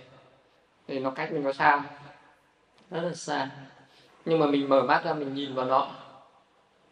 thì 0.87 0.99
nó 0.99 1.09
cách 1.09 1.31
mình 1.31 1.43
có 1.43 1.53
xa 1.53 1.83
rất 2.91 3.01
là 3.01 3.13
xa. 3.13 3.49
Nhưng 4.25 4.39
mà 4.39 4.45
mình 4.45 4.69
mở 4.69 4.81
mắt 4.81 5.03
ra 5.05 5.13
mình 5.13 5.33
nhìn 5.33 5.55
vào 5.55 5.65
nó. 5.65 5.89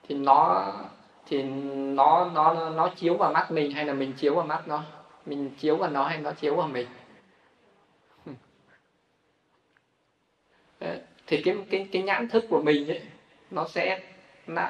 Thì 0.08 0.16
nó 0.16 0.72
thì 1.26 1.44
nó 1.44 2.30
nó 2.34 2.70
nó 2.70 2.90
chiếu 2.96 3.18
vào 3.18 3.32
mắt 3.32 3.52
mình 3.52 3.72
hay 3.72 3.86
là 3.86 3.94
mình 3.94 4.14
chiếu 4.14 4.36
vào 4.36 4.46
mắt 4.46 4.68
nó? 4.68 4.84
Mình 5.26 5.50
chiếu 5.60 5.76
vào 5.76 5.90
nó 5.90 6.04
hay 6.04 6.18
nó 6.18 6.32
chiếu 6.32 6.56
vào 6.56 6.68
mình 6.68 6.88
thì 11.32 11.42
cái 11.42 11.56
cái 11.70 11.88
cái 11.92 12.02
nhãn 12.02 12.28
thức 12.28 12.46
của 12.50 12.62
mình 12.62 12.88
ấy, 12.88 13.02
nó 13.52 13.68
sẽ 13.68 14.00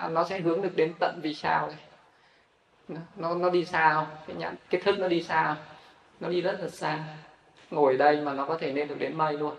nó 0.10 0.24
sẽ 0.30 0.40
hướng 0.40 0.62
được 0.62 0.76
đến 0.76 0.94
tận 1.00 1.20
vì 1.24 1.34
sao 1.34 1.68
này. 1.68 1.78
Nó 3.16 3.36
nó 3.36 3.50
đi 3.50 3.66
xa 3.66 3.94
không 3.94 4.06
cái 4.28 4.36
nhãn, 4.36 4.56
cái 4.70 4.82
thức 4.82 5.00
nó 5.00 5.08
đi 5.08 5.24
xa 5.24 5.44
không 5.44 5.64
nó 6.20 6.30
đi 6.30 6.42
rất 6.42 6.58
là 6.62 6.70
xa. 6.70 7.04
Ngồi 7.72 7.98
đây 7.98 8.22
mà 8.22 8.34
nó 8.34 8.46
có 8.46 8.58
thể 8.58 8.74
lên 8.74 8.88
được 8.88 9.00
đến 9.00 9.18
mây 9.18 9.34
luôn. 9.34 9.56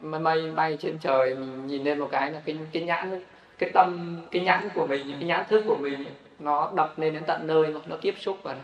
Mây 0.00 0.20
mây 0.20 0.52
bay 0.52 0.76
trên 0.80 0.98
trời, 0.98 1.34
mình 1.34 1.66
nhìn 1.66 1.84
lên 1.84 1.98
một 1.98 2.08
cái 2.12 2.30
là 2.30 2.40
cái 2.44 2.58
cái 2.72 2.82
nhãn, 2.82 3.24
cái 3.58 3.70
tâm, 3.74 4.20
cái 4.30 4.42
nhãn 4.42 4.68
của 4.74 4.86
mình, 4.86 5.12
cái 5.12 5.28
nhãn 5.28 5.44
thức 5.48 5.64
của 5.66 5.76
mình 5.76 6.04
nó 6.38 6.72
đập 6.74 6.98
lên 6.98 7.14
đến 7.14 7.22
tận 7.26 7.46
nơi 7.46 7.68
mà 7.68 7.80
nó 7.86 7.96
tiếp 8.00 8.14
xúc 8.18 8.38
vào 8.42 8.56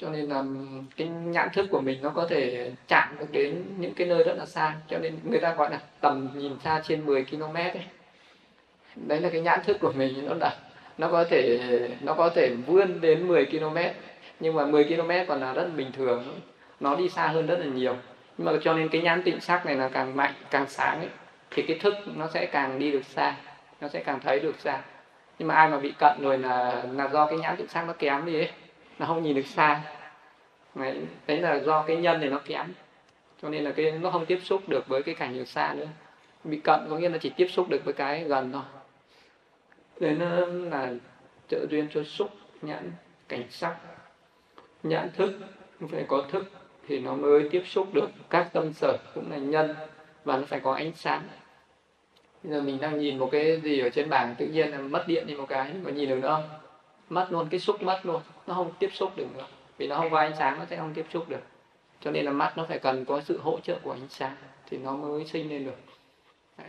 cho 0.00 0.10
nên 0.10 0.28
là 0.28 0.44
cái 0.96 1.08
nhãn 1.08 1.48
thức 1.52 1.66
của 1.70 1.80
mình 1.80 1.98
nó 2.02 2.10
có 2.10 2.26
thể 2.30 2.70
chạm 2.88 3.16
được 3.20 3.26
đến 3.32 3.64
những 3.78 3.94
cái 3.94 4.06
nơi 4.06 4.24
rất 4.24 4.34
là 4.38 4.46
xa. 4.46 4.74
Cho 4.88 4.98
nên 4.98 5.18
người 5.24 5.40
ta 5.40 5.54
gọi 5.54 5.70
là 5.70 5.80
tầm 6.00 6.28
nhìn 6.34 6.52
xa 6.64 6.82
trên 6.84 7.06
10 7.06 7.24
km 7.24 7.54
ấy. 7.54 7.82
Đấy 8.96 9.20
là 9.20 9.28
cái 9.30 9.40
nhãn 9.40 9.60
thức 9.64 9.76
của 9.80 9.92
mình 9.96 10.26
nó 10.26 10.34
là 10.34 10.56
nó 10.98 11.08
có 11.08 11.24
thể 11.24 11.60
nó 12.00 12.14
có 12.14 12.28
thể 12.28 12.54
vươn 12.66 13.00
đến 13.00 13.28
10 13.28 13.46
km 13.46 13.76
nhưng 14.40 14.54
mà 14.54 14.66
10 14.66 14.84
km 14.84 15.10
còn 15.28 15.40
là 15.40 15.52
rất 15.52 15.68
bình 15.76 15.92
thường 15.92 16.40
nó 16.80 16.96
đi 16.96 17.08
xa 17.08 17.26
hơn 17.26 17.46
rất 17.46 17.58
là 17.58 17.66
nhiều. 17.66 17.96
Nhưng 18.38 18.44
mà 18.44 18.52
cho 18.62 18.74
nên 18.74 18.88
cái 18.88 19.02
nhãn 19.02 19.22
tịnh 19.22 19.40
sắc 19.40 19.66
này 19.66 19.76
là 19.76 19.88
càng 19.88 20.16
mạnh 20.16 20.32
càng 20.50 20.66
sáng 20.68 20.98
ấy, 20.98 21.08
thì 21.50 21.62
cái 21.62 21.78
thức 21.78 21.94
nó 22.16 22.28
sẽ 22.34 22.46
càng 22.46 22.78
đi 22.78 22.90
được 22.90 23.04
xa 23.04 23.36
nó 23.80 23.88
sẽ 23.88 24.02
càng 24.02 24.20
thấy 24.20 24.40
được 24.40 24.54
xa. 24.58 24.80
Nhưng 25.38 25.48
mà 25.48 25.54
ai 25.54 25.68
mà 25.68 25.78
bị 25.78 25.92
cận 25.98 26.12
rồi 26.20 26.38
là 26.38 26.82
là 26.92 27.08
do 27.08 27.26
cái 27.26 27.38
nhãn 27.38 27.56
tịnh 27.56 27.68
sắc 27.68 27.84
nó 27.86 27.92
kém 27.92 28.26
đi 28.26 28.34
ấy 28.34 28.50
nó 28.98 29.06
không 29.06 29.22
nhìn 29.22 29.36
được 29.36 29.46
xa. 29.46 29.82
Đấy, 30.74 31.00
đấy 31.26 31.40
là 31.40 31.60
do 31.60 31.82
cái 31.82 31.96
nhân 31.96 32.20
này 32.20 32.30
nó 32.30 32.40
kém. 32.44 32.66
Cho 33.42 33.48
nên 33.48 33.64
là 33.64 33.72
cái 33.72 33.92
nó 33.92 34.10
không 34.10 34.26
tiếp 34.26 34.38
xúc 34.42 34.68
được 34.68 34.88
với 34.88 35.02
cái 35.02 35.14
cảnh 35.14 35.38
ở 35.38 35.44
xa 35.44 35.74
nữa. 35.74 35.88
Bị 36.44 36.60
cận 36.64 36.80
có 36.90 36.98
nghĩa 36.98 37.08
là 37.08 37.18
chỉ 37.18 37.30
tiếp 37.30 37.46
xúc 37.50 37.68
được 37.68 37.84
với 37.84 37.94
cái 37.94 38.24
gần 38.24 38.52
thôi. 38.52 38.62
Đấy 40.00 40.14
nó 40.14 40.46
là 40.46 40.92
trợ 41.48 41.66
duyên 41.70 41.88
cho 41.94 42.04
xúc 42.04 42.30
nhãn 42.62 42.92
cảnh 43.28 43.44
sắc. 43.50 43.76
Nhãn 44.82 45.10
thức 45.16 45.38
phải 45.90 46.04
có 46.08 46.24
thức 46.30 46.50
thì 46.88 46.98
nó 46.98 47.14
mới 47.14 47.48
tiếp 47.50 47.62
xúc 47.66 47.94
được 47.94 48.10
các 48.30 48.48
tâm 48.52 48.72
sở 48.72 48.96
cũng 49.14 49.30
là 49.30 49.36
nhân 49.36 49.74
và 50.24 50.36
nó 50.36 50.44
phải 50.46 50.60
có 50.60 50.74
ánh 50.74 50.92
sáng. 50.94 51.22
Bây 52.42 52.52
giờ 52.52 52.60
mình 52.60 52.78
đang 52.80 52.98
nhìn 52.98 53.18
một 53.18 53.28
cái 53.32 53.60
gì 53.60 53.80
ở 53.80 53.88
trên 53.88 54.10
bảng 54.10 54.34
tự 54.38 54.46
nhiên 54.46 54.70
là 54.70 54.78
mất 54.78 55.04
điện 55.06 55.26
đi 55.26 55.34
một 55.34 55.46
cái 55.48 55.72
có 55.84 55.90
nhìn 55.90 56.08
được 56.08 56.18
nữa 56.22 56.28
không? 56.28 56.57
Mất 57.08 57.26
luôn, 57.30 57.48
cái 57.50 57.60
xúc 57.60 57.82
mất 57.82 58.00
luôn. 58.02 58.22
Nó 58.46 58.54
không 58.54 58.72
tiếp 58.78 58.90
xúc 58.92 59.16
được 59.16 59.26
nữa. 59.36 59.46
Vì 59.78 59.86
nó 59.86 59.96
không 59.96 60.10
có 60.10 60.18
ánh 60.18 60.36
sáng, 60.38 60.58
nó 60.58 60.64
sẽ 60.64 60.76
không 60.76 60.94
tiếp 60.94 61.06
xúc 61.12 61.28
được. 61.28 61.42
Cho 62.00 62.10
nên 62.10 62.24
là 62.24 62.32
mắt 62.32 62.52
nó 62.56 62.66
phải 62.68 62.78
cần 62.78 63.04
có 63.04 63.20
sự 63.20 63.38
hỗ 63.38 63.60
trợ 63.60 63.78
của 63.82 63.92
ánh 63.92 64.08
sáng 64.08 64.36
thì 64.66 64.78
nó 64.78 64.96
mới 64.96 65.26
sinh 65.26 65.48
lên 65.48 65.64
được. 65.64 65.76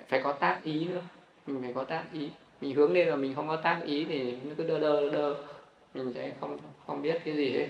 Phải 0.07 0.21
có 0.23 0.33
tác 0.33 0.59
ý 0.63 0.85
nữa. 0.85 1.01
Mình 1.47 1.61
phải 1.61 1.73
có 1.73 1.83
tác 1.83 2.05
ý. 2.13 2.29
Mình 2.61 2.75
hướng 2.75 2.93
lên 2.93 3.07
là 3.07 3.15
mình 3.15 3.35
không 3.35 3.47
có 3.47 3.55
tác 3.55 3.81
ý 3.85 4.05
thì 4.05 4.35
nó 4.43 4.53
cứ 4.57 4.67
đơ 4.67 4.79
đơ 4.79 5.09
đơ 5.09 5.35
mình 5.93 6.13
sẽ 6.13 6.33
không 6.39 6.57
không 6.87 7.01
biết 7.01 7.21
cái 7.25 7.35
gì 7.35 7.51
hết. 7.51 7.67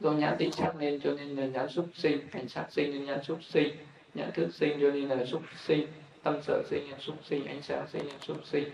Do 0.00 0.10
nhãn 0.12 0.36
tịnh 0.38 0.52
sắc 0.52 0.76
nên 0.78 1.00
cho 1.00 1.12
nên 1.12 1.36
là 1.36 1.46
nhãn 1.46 1.68
xúc 1.68 1.86
sinh, 1.94 2.28
cảnh 2.28 2.48
sát 2.48 2.66
sinh 2.70 2.90
nên 2.90 3.04
nhãn 3.04 3.22
xúc 3.22 3.38
sinh 3.42 3.76
nhận 4.16 4.32
thức 4.32 4.54
sinh 4.54 4.78
cho 4.80 4.90
nên 4.90 5.08
là 5.08 5.24
xúc 5.24 5.42
sinh, 5.56 5.86
tâm 6.22 6.42
sở 6.42 6.62
sinh 6.70 6.90
nhân 6.90 7.00
xúc 7.00 7.16
sinh, 7.24 7.46
ánh 7.46 7.62
sáng 7.62 7.86
sinh 7.92 8.06
nhân 8.06 8.20
xúc 8.20 8.36
sinh, 8.44 8.70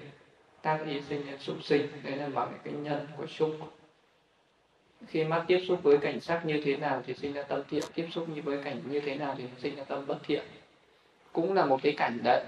tác 0.62 0.78
ý 0.86 1.00
sinh 1.08 1.26
nhân 1.26 1.38
xúc 1.38 1.56
sinh. 1.62 1.88
Đấy 2.02 2.16
là 2.16 2.28
bằng 2.28 2.58
cái 2.64 2.74
nhân 2.74 3.06
của 3.16 3.26
xúc 3.26 3.50
khi 5.06 5.24
mắt 5.24 5.44
tiếp 5.46 5.60
xúc 5.68 5.82
với 5.82 5.98
cảnh 5.98 6.20
sắc 6.20 6.46
như 6.46 6.60
thế 6.64 6.76
nào 6.76 7.02
thì 7.06 7.14
sinh 7.14 7.32
ra 7.32 7.42
tâm 7.42 7.62
thiện, 7.70 7.84
tiếp 7.94 8.06
xúc 8.12 8.28
như 8.28 8.42
với 8.42 8.62
cảnh 8.64 8.80
như 8.90 9.00
thế 9.00 9.16
nào 9.16 9.34
thì 9.38 9.44
sinh 9.58 9.76
ra 9.76 9.84
tâm 9.84 10.06
bất 10.06 10.18
thiện. 10.24 10.42
Cũng 11.32 11.54
là 11.54 11.64
một 11.64 11.80
cái 11.82 11.92
cảnh 11.96 12.18
đấy, 12.24 12.44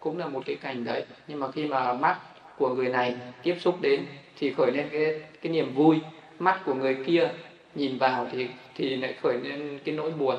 cũng 0.00 0.18
là 0.18 0.26
một 0.26 0.42
cái 0.46 0.56
cảnh 0.56 0.84
đấy. 0.84 1.04
Nhưng 1.28 1.40
mà 1.40 1.50
khi 1.50 1.66
mà 1.66 1.92
mắt 1.92 2.20
của 2.58 2.74
người 2.74 2.88
này 2.88 3.16
tiếp 3.42 3.56
xúc 3.60 3.78
đến 3.80 4.06
thì 4.38 4.52
khởi 4.52 4.72
lên 4.72 4.88
cái 4.92 5.22
cái 5.42 5.52
niềm 5.52 5.74
vui. 5.74 6.00
Mắt 6.38 6.60
của 6.64 6.74
người 6.74 6.98
kia 7.06 7.30
nhìn 7.74 7.98
vào 7.98 8.26
thì 8.32 8.48
thì 8.74 8.96
lại 8.96 9.12
khởi 9.12 9.38
lên 9.38 9.78
cái 9.84 9.94
nỗi 9.94 10.10
buồn 10.10 10.36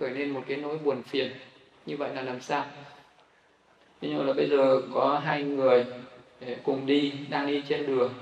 khởi 0.00 0.10
lên 0.10 0.30
một 0.30 0.42
cái 0.48 0.56
nỗi 0.56 0.78
buồn 0.78 1.02
phiền. 1.02 1.32
Như 1.86 1.96
vậy 1.96 2.14
là 2.14 2.22
làm 2.22 2.40
sao? 2.40 2.66
Như 4.00 4.22
là 4.22 4.32
bây 4.32 4.48
giờ 4.48 4.82
có 4.94 5.20
hai 5.24 5.42
người 5.42 5.86
cùng 6.64 6.86
đi, 6.86 7.12
đang 7.30 7.46
đi 7.46 7.62
trên 7.68 7.86
đường. 7.86 8.14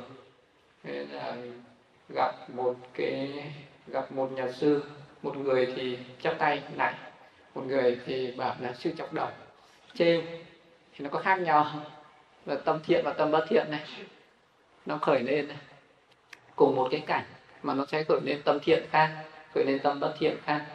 Là 0.84 1.36
gặp 2.08 2.50
một 2.54 2.74
cái, 2.94 3.44
gặp 3.86 4.12
một 4.12 4.32
nhà 4.32 4.52
sư. 4.52 4.84
Một 5.22 5.36
người 5.36 5.72
thì 5.76 5.98
chắp 6.22 6.38
tay 6.38 6.62
lại, 6.76 6.94
một 7.54 7.62
người 7.66 8.00
thì 8.06 8.32
bảo 8.36 8.56
là 8.60 8.72
sư 8.72 8.92
chọc 8.98 9.12
đầu. 9.12 9.28
Trêu. 9.94 10.22
Thì 10.92 11.04
nó 11.04 11.10
có 11.10 11.18
khác 11.18 11.36
nhau. 11.36 11.66
Là 12.46 12.54
tâm 12.54 12.80
thiện 12.84 13.04
và 13.04 13.12
tâm 13.12 13.30
bất 13.30 13.46
thiện 13.48 13.66
này. 13.70 13.80
Nó 14.86 14.98
khởi 14.98 15.22
lên 15.22 15.48
này. 15.48 15.56
Cùng 16.56 16.76
một 16.76 16.88
cái 16.90 17.00
cảnh, 17.06 17.24
mà 17.62 17.74
nó 17.74 17.86
sẽ 17.86 18.04
khởi 18.04 18.20
lên 18.24 18.42
tâm 18.44 18.58
thiện 18.62 18.84
khác, 18.90 19.24
khởi 19.54 19.64
lên 19.64 19.78
tâm 19.78 20.00
bất 20.00 20.14
thiện 20.18 20.36
khác 20.44 20.66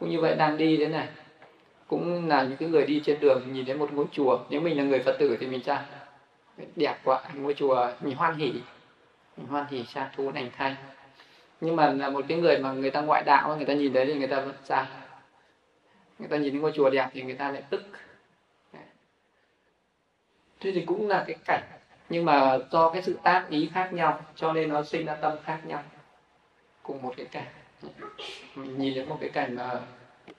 cũng 0.00 0.10
như 0.10 0.20
vậy 0.20 0.34
đang 0.34 0.56
đi 0.56 0.76
thế 0.76 0.88
này. 0.88 1.08
Cũng 1.86 2.28
là 2.28 2.42
những 2.42 2.56
cái 2.56 2.68
người 2.68 2.86
đi 2.86 3.02
trên 3.04 3.20
đường 3.20 3.52
nhìn 3.52 3.66
thấy 3.66 3.74
một 3.74 3.92
ngôi 3.92 4.06
chùa. 4.12 4.38
Nếu 4.50 4.60
mình 4.60 4.76
là 4.76 4.82
người 4.82 4.98
phật 4.98 5.16
tử 5.18 5.36
thì 5.40 5.46
mình 5.46 5.60
sao 5.64 5.82
đẹp 6.76 6.98
quá, 7.04 7.22
ngôi 7.34 7.54
chùa 7.54 7.88
mình 8.00 8.16
hoan 8.16 8.36
hỉ 8.36 8.52
mình 9.36 9.46
hoan 9.46 9.66
hỉ 9.70 9.84
xa 9.84 10.10
thu 10.16 10.30
lành 10.34 10.50
thay 10.56 10.76
nhưng 11.60 11.76
mà 11.76 11.90
là 11.90 12.10
một 12.10 12.24
cái 12.28 12.38
người 12.38 12.58
mà 12.58 12.72
người 12.72 12.90
ta 12.90 13.00
ngoại 13.00 13.22
đạo, 13.22 13.56
người 13.56 13.66
ta 13.66 13.74
nhìn 13.74 13.92
thấy 13.92 14.06
thì 14.06 14.14
người 14.14 14.28
ta 14.28 14.40
vẫn 14.40 14.54
sao 14.64 14.86
người 16.18 16.28
ta 16.28 16.36
nhìn 16.36 16.60
ngôi 16.60 16.72
chùa 16.74 16.90
đẹp 16.90 17.08
thì 17.12 17.22
người 17.22 17.34
ta 17.34 17.50
lại 17.50 17.62
tức. 17.70 17.82
Thế 20.60 20.72
thì 20.72 20.84
cũng 20.86 21.08
là 21.08 21.24
cái 21.26 21.36
cảnh. 21.44 21.62
Nhưng 22.08 22.24
mà 22.24 22.58
do 22.70 22.90
cái 22.90 23.02
sự 23.02 23.18
tác 23.22 23.46
ý 23.50 23.70
khác 23.74 23.92
nhau, 23.92 24.20
cho 24.34 24.52
nên 24.52 24.68
nó 24.68 24.82
sinh 24.82 25.06
ra 25.06 25.14
tâm 25.14 25.32
khác 25.44 25.60
nhau. 25.64 25.82
Cùng 26.82 27.02
một 27.02 27.14
cái 27.16 27.26
cảnh 27.26 27.46
nhìn 28.56 28.94
đến 28.94 29.08
một 29.08 29.16
cái 29.20 29.30
cảnh 29.30 29.54
mà, 29.56 29.80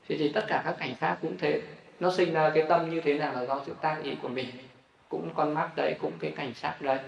thế 0.07 0.17
thì 0.17 0.31
tất 0.33 0.45
cả 0.47 0.61
các 0.65 0.75
cảnh 0.79 0.95
khác 0.99 1.17
cũng 1.21 1.37
thế. 1.37 1.61
Nó 1.99 2.11
sinh 2.11 2.33
ra 2.33 2.51
cái 2.55 2.63
tâm 2.69 2.89
như 2.89 3.01
thế 3.01 3.13
nào 3.17 3.33
là 3.33 3.45
do 3.45 3.61
sự 3.65 3.75
tác 3.81 3.99
ý 4.03 4.15
của 4.21 4.27
mình. 4.27 4.45
Cũng 5.09 5.29
con 5.35 5.53
mắt 5.53 5.71
đấy, 5.75 5.95
cũng 6.01 6.13
cái 6.19 6.31
cảnh 6.31 6.53
sắc 6.53 6.81
đấy. 6.81 6.99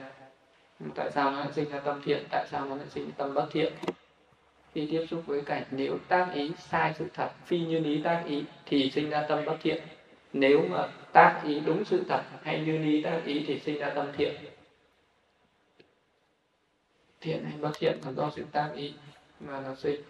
Tại 0.95 1.11
sao 1.11 1.31
nó 1.31 1.39
lại 1.39 1.49
sinh 1.53 1.69
ra 1.69 1.79
tâm 1.79 2.01
thiện? 2.05 2.23
Tại 2.29 2.47
sao 2.51 2.65
nó 2.65 2.75
lại 2.75 2.87
sinh 2.89 3.05
ra 3.05 3.11
tâm 3.17 3.33
bất 3.33 3.47
thiện? 3.51 3.73
Khi 4.73 4.87
tiếp 4.91 5.05
xúc 5.09 5.23
với 5.25 5.41
cảnh, 5.41 5.63
nếu 5.71 5.97
tác 6.07 6.31
ý 6.33 6.51
sai 6.57 6.93
sự 6.97 7.05
thật, 7.13 7.29
phi 7.45 7.59
như 7.59 7.79
lý 7.79 8.01
tác 8.03 8.23
ý, 8.27 8.43
thì 8.65 8.91
sinh 8.91 9.09
ra 9.09 9.25
tâm 9.29 9.45
bất 9.45 9.57
thiện. 9.61 9.83
Nếu 10.33 10.65
mà 10.69 10.87
tác 11.13 11.41
ý 11.45 11.59
đúng 11.59 11.85
sự 11.85 12.03
thật 12.09 12.23
hay 12.43 12.59
như 12.59 12.77
lý 12.77 13.01
tác 13.01 13.21
ý 13.25 13.43
thì 13.47 13.59
sinh 13.59 13.79
ra 13.79 13.89
tâm 13.89 14.07
thiện. 14.17 14.35
Thiện 17.21 17.45
hay 17.45 17.53
bất 17.61 17.71
thiện 17.79 17.97
là 18.05 18.11
do 18.11 18.31
sự 18.35 18.45
tác 18.51 18.69
ý 18.75 18.93
mà 19.39 19.61
nó 19.61 19.75
sinh 19.75 20.01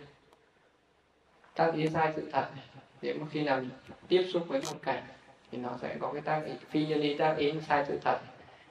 tác 1.58 1.74
ý 1.74 1.88
sai 1.88 2.13
sự 2.15 2.30
thật 2.32 2.48
nếu 3.02 3.15
mà 3.20 3.26
khi 3.32 3.41
nào 3.41 3.62
tiếp 4.08 4.30
xúc 4.34 4.43
với 4.48 4.62
một 4.62 4.78
cảnh 4.82 5.04
thì 5.52 5.58
nó 5.58 5.70
sẽ 5.82 5.96
có 6.00 6.12
cái 6.13 6.22
tác 6.22 6.41
ý, 6.46 6.52
phi 6.70 6.86
nhân 6.86 7.00
lý 7.00 7.17
tác 7.17 7.38
ý 7.38 7.54
sai 7.67 7.86
sự 7.88 8.00
thật. 8.04 8.20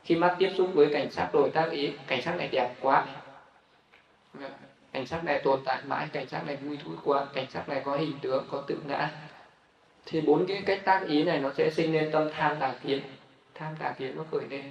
Khi 0.04 0.16
mắt 0.16 0.36
tiếp 0.38 0.50
xúc 0.56 0.70
với 0.74 0.88
cảnh 0.92 1.10
sắc 1.10 1.30
rồi 1.32 1.50
tác 1.50 1.70
ý, 1.70 1.92
cảnh 2.06 2.22
sắc 2.22 2.36
này 2.36 2.48
đẹp 2.48 2.74
quá. 2.80 3.06
Cảnh 4.92 5.06
sắc 5.06 5.24
này 5.24 5.40
tồn 5.44 5.60
tại 5.64 5.82
mãi, 5.86 6.08
cảnh 6.12 6.26
sắc 6.28 6.46
này 6.46 6.56
vui 6.56 6.78
thú 6.84 6.90
quá, 7.04 7.26
cảnh 7.34 7.46
sắc 7.50 7.68
này 7.68 7.82
có 7.84 7.96
hình 7.96 8.18
tướng, 8.22 8.46
có 8.50 8.64
tự 8.66 8.78
ngã. 8.86 9.10
Thì 10.06 10.20
bốn 10.20 10.46
cái 10.46 10.62
cách 10.66 10.80
tác 10.84 11.06
ý 11.08 11.24
này 11.24 11.38
nó 11.38 11.52
sẽ 11.56 11.70
sinh 11.70 11.92
lên 11.92 12.10
tâm 12.12 12.30
tham 12.32 12.56
tà 12.60 12.74
kiến. 12.82 13.00
Tham 13.54 13.74
tà 13.78 13.94
kiến 13.98 14.16
nó 14.16 14.24
khởi 14.30 14.44
lên. 14.50 14.62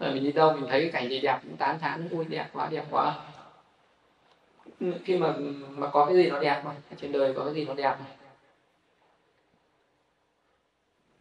Rồi 0.00 0.14
mình 0.14 0.24
đi 0.24 0.32
đâu 0.32 0.52
mình 0.52 0.70
thấy 0.70 0.80
cái 0.80 0.90
cảnh 0.90 1.10
gì 1.10 1.20
đẹp 1.20 1.38
cũng 1.42 1.56
tán 1.56 1.78
thán, 1.78 2.08
ui 2.10 2.24
đẹp 2.24 2.46
quá 2.52 2.68
đẹp 2.70 2.84
quá 2.90 3.14
khi 5.04 5.18
mà 5.18 5.34
mà 5.68 5.90
có 5.90 6.06
cái 6.06 6.16
gì 6.16 6.30
nó 6.30 6.38
đẹp 6.38 6.62
mà 6.64 6.74
trên 6.96 7.12
đời 7.12 7.34
có 7.34 7.44
cái 7.44 7.54
gì 7.54 7.64
nó 7.64 7.74
đẹp 7.74 7.96
mà 8.00 8.06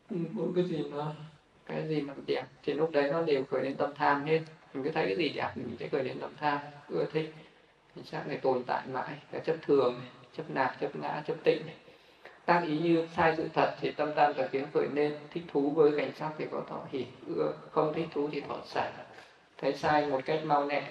mỗi 0.10 0.48
cái 0.56 0.64
gì 0.64 0.84
nó 0.92 1.14
cái 1.66 1.88
gì 1.88 2.02
mà 2.02 2.14
đẹp 2.28 2.44
thì 2.64 2.74
lúc 2.74 2.92
đấy 2.92 3.12
nó 3.12 3.22
đều 3.22 3.44
khởi 3.52 3.64
lên 3.64 3.76
tâm 3.76 3.94
tham 3.96 4.26
hết. 4.26 4.42
Mình 4.74 4.84
cứ 4.84 4.92
thấy 4.92 5.06
cái 5.06 5.16
gì 5.16 5.30
đẹp 5.30 5.52
mình 5.56 5.76
sẽ 5.80 5.88
khởi 5.88 6.04
lên 6.04 6.20
tâm 6.20 6.32
tham 6.40 6.60
ưa 6.90 7.06
thích. 7.14 7.34
Thì 7.96 8.02
sắc 8.06 8.28
này 8.28 8.38
tồn 8.38 8.64
tại 8.64 8.82
mãi. 8.88 9.18
Là 9.32 9.40
chấp 9.40 9.56
thường 9.62 10.02
chấp 10.38 10.50
nạc 10.50 10.78
chấp 10.80 10.96
ngã 10.96 11.24
chấp 11.28 11.36
tịnh 11.44 11.62
tác 12.46 12.64
ý 12.68 12.80
như 12.80 13.08
sai 13.16 13.34
sự 13.38 13.48
thật 13.54 13.76
thì 13.82 13.92
tâm 13.92 14.10
tam 14.16 14.34
tà 14.34 14.48
kiến 14.48 14.66
khởi 14.74 14.88
lên. 14.94 15.18
Thích 15.32 15.44
thú 15.48 15.70
với 15.70 15.92
cảnh 15.98 16.12
sắc 16.16 16.32
thì 16.38 16.46
có 16.52 16.64
thọ 16.70 16.80
hỉ 16.92 17.06
ưa. 17.28 17.54
Không 17.72 17.94
thích 17.94 18.08
thú 18.14 18.30
thì 18.32 18.42
thọ 18.42 18.58
xả 18.66 18.92
thấy 19.58 19.74
sai 19.74 20.06
một 20.08 20.22
cách 20.26 20.40
mau 20.46 20.68
lẹ 20.68 20.84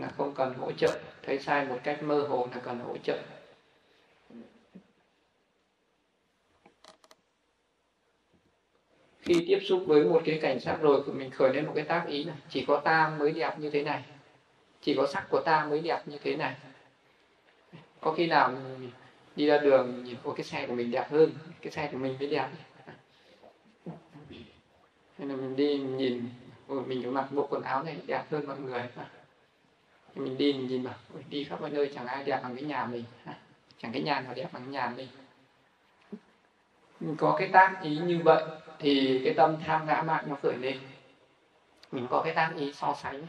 là 0.00 0.08
không 0.16 0.34
cần 0.34 0.54
hỗ 0.54 0.72
trợ. 0.72 0.98
Thấy 1.22 1.38
sai 1.38 1.66
một 1.66 1.78
cách 1.84 2.02
mơ 2.02 2.26
hồ 2.28 2.48
là 2.54 2.60
cần 2.60 2.78
hỗ 2.78 2.96
trợ. 2.96 3.18
Khi 9.20 9.44
tiếp 9.48 9.60
xúc 9.64 9.82
với 9.86 10.04
một 10.04 10.22
cái 10.24 10.38
cảnh 10.42 10.60
sắc 10.60 10.78
rồi 10.80 11.02
mình 11.06 11.30
khởi 11.30 11.54
lên 11.54 11.66
một 11.66 11.72
cái 11.74 11.84
tác 11.84 12.04
ý 12.08 12.24
này 12.24 12.36
chỉ 12.48 12.64
có 12.68 12.80
ta 12.84 13.16
mới 13.18 13.32
đẹp 13.32 13.58
như 13.58 13.70
thế 13.70 13.82
này. 13.82 14.04
Chỉ 14.80 14.94
có 14.94 15.06
sắc 15.06 15.26
của 15.30 15.40
ta 15.44 15.66
mới 15.66 15.80
đẹp 15.80 16.02
như 16.06 16.18
thế 16.22 16.36
này. 16.36 16.54
Có 18.00 18.12
khi 18.12 18.26
nào 18.26 18.50
mình 18.50 18.90
đi 19.36 19.46
ra 19.46 19.58
đường 19.58 20.04
nhìn 20.04 20.16
ô 20.22 20.32
cái 20.32 20.44
xe 20.44 20.66
của 20.66 20.74
mình 20.74 20.90
đẹp 20.90 21.06
hơn, 21.10 21.32
cái 21.60 21.72
xe 21.72 21.88
của 21.92 21.98
mình 21.98 22.16
mới 22.18 22.28
đẹp. 22.28 22.48
Hay 25.18 25.28
là 25.28 25.36
mình 25.36 25.56
đi 25.56 25.78
mình 25.78 25.96
nhìn 25.96 26.28
mình 26.86 27.14
mặc 27.14 27.28
bộ 27.30 27.46
quần 27.50 27.62
áo 27.62 27.82
này 27.82 27.96
đẹp 28.06 28.24
hơn 28.30 28.46
mọi 28.46 28.58
người 28.58 28.82
mình 30.14 30.38
đi, 30.38 30.52
mình 30.52 30.66
nhìn 30.66 30.84
mà 30.84 30.94
đi 31.28 31.44
khắp 31.44 31.60
mọi 31.60 31.70
nơi, 31.70 31.92
chẳng 31.94 32.06
ai 32.06 32.24
đẹp 32.24 32.40
bằng 32.42 32.54
cái 32.56 32.64
nhà 32.64 32.86
mình. 32.86 33.04
Chẳng 33.78 33.92
cái 33.92 34.02
nhà 34.02 34.20
nào 34.20 34.34
đẹp 34.34 34.48
bằng 34.52 34.62
cái 34.62 34.72
nhà 34.72 34.92
mình. 34.96 35.08
Mình 37.00 37.16
có 37.16 37.36
cái 37.38 37.48
tác 37.52 37.80
ý 37.82 37.98
như 37.98 38.20
vậy 38.24 38.44
thì 38.78 39.20
cái 39.24 39.34
tâm 39.34 39.56
tham 39.66 39.86
ngã 39.86 40.02
mạn 40.02 40.24
nó 40.28 40.36
khởi 40.42 40.56
lên. 40.56 40.78
Mình 41.92 42.06
có 42.10 42.22
cái 42.22 42.34
tác 42.34 42.52
ý 42.56 42.72
so 42.72 42.94
sánh. 43.02 43.26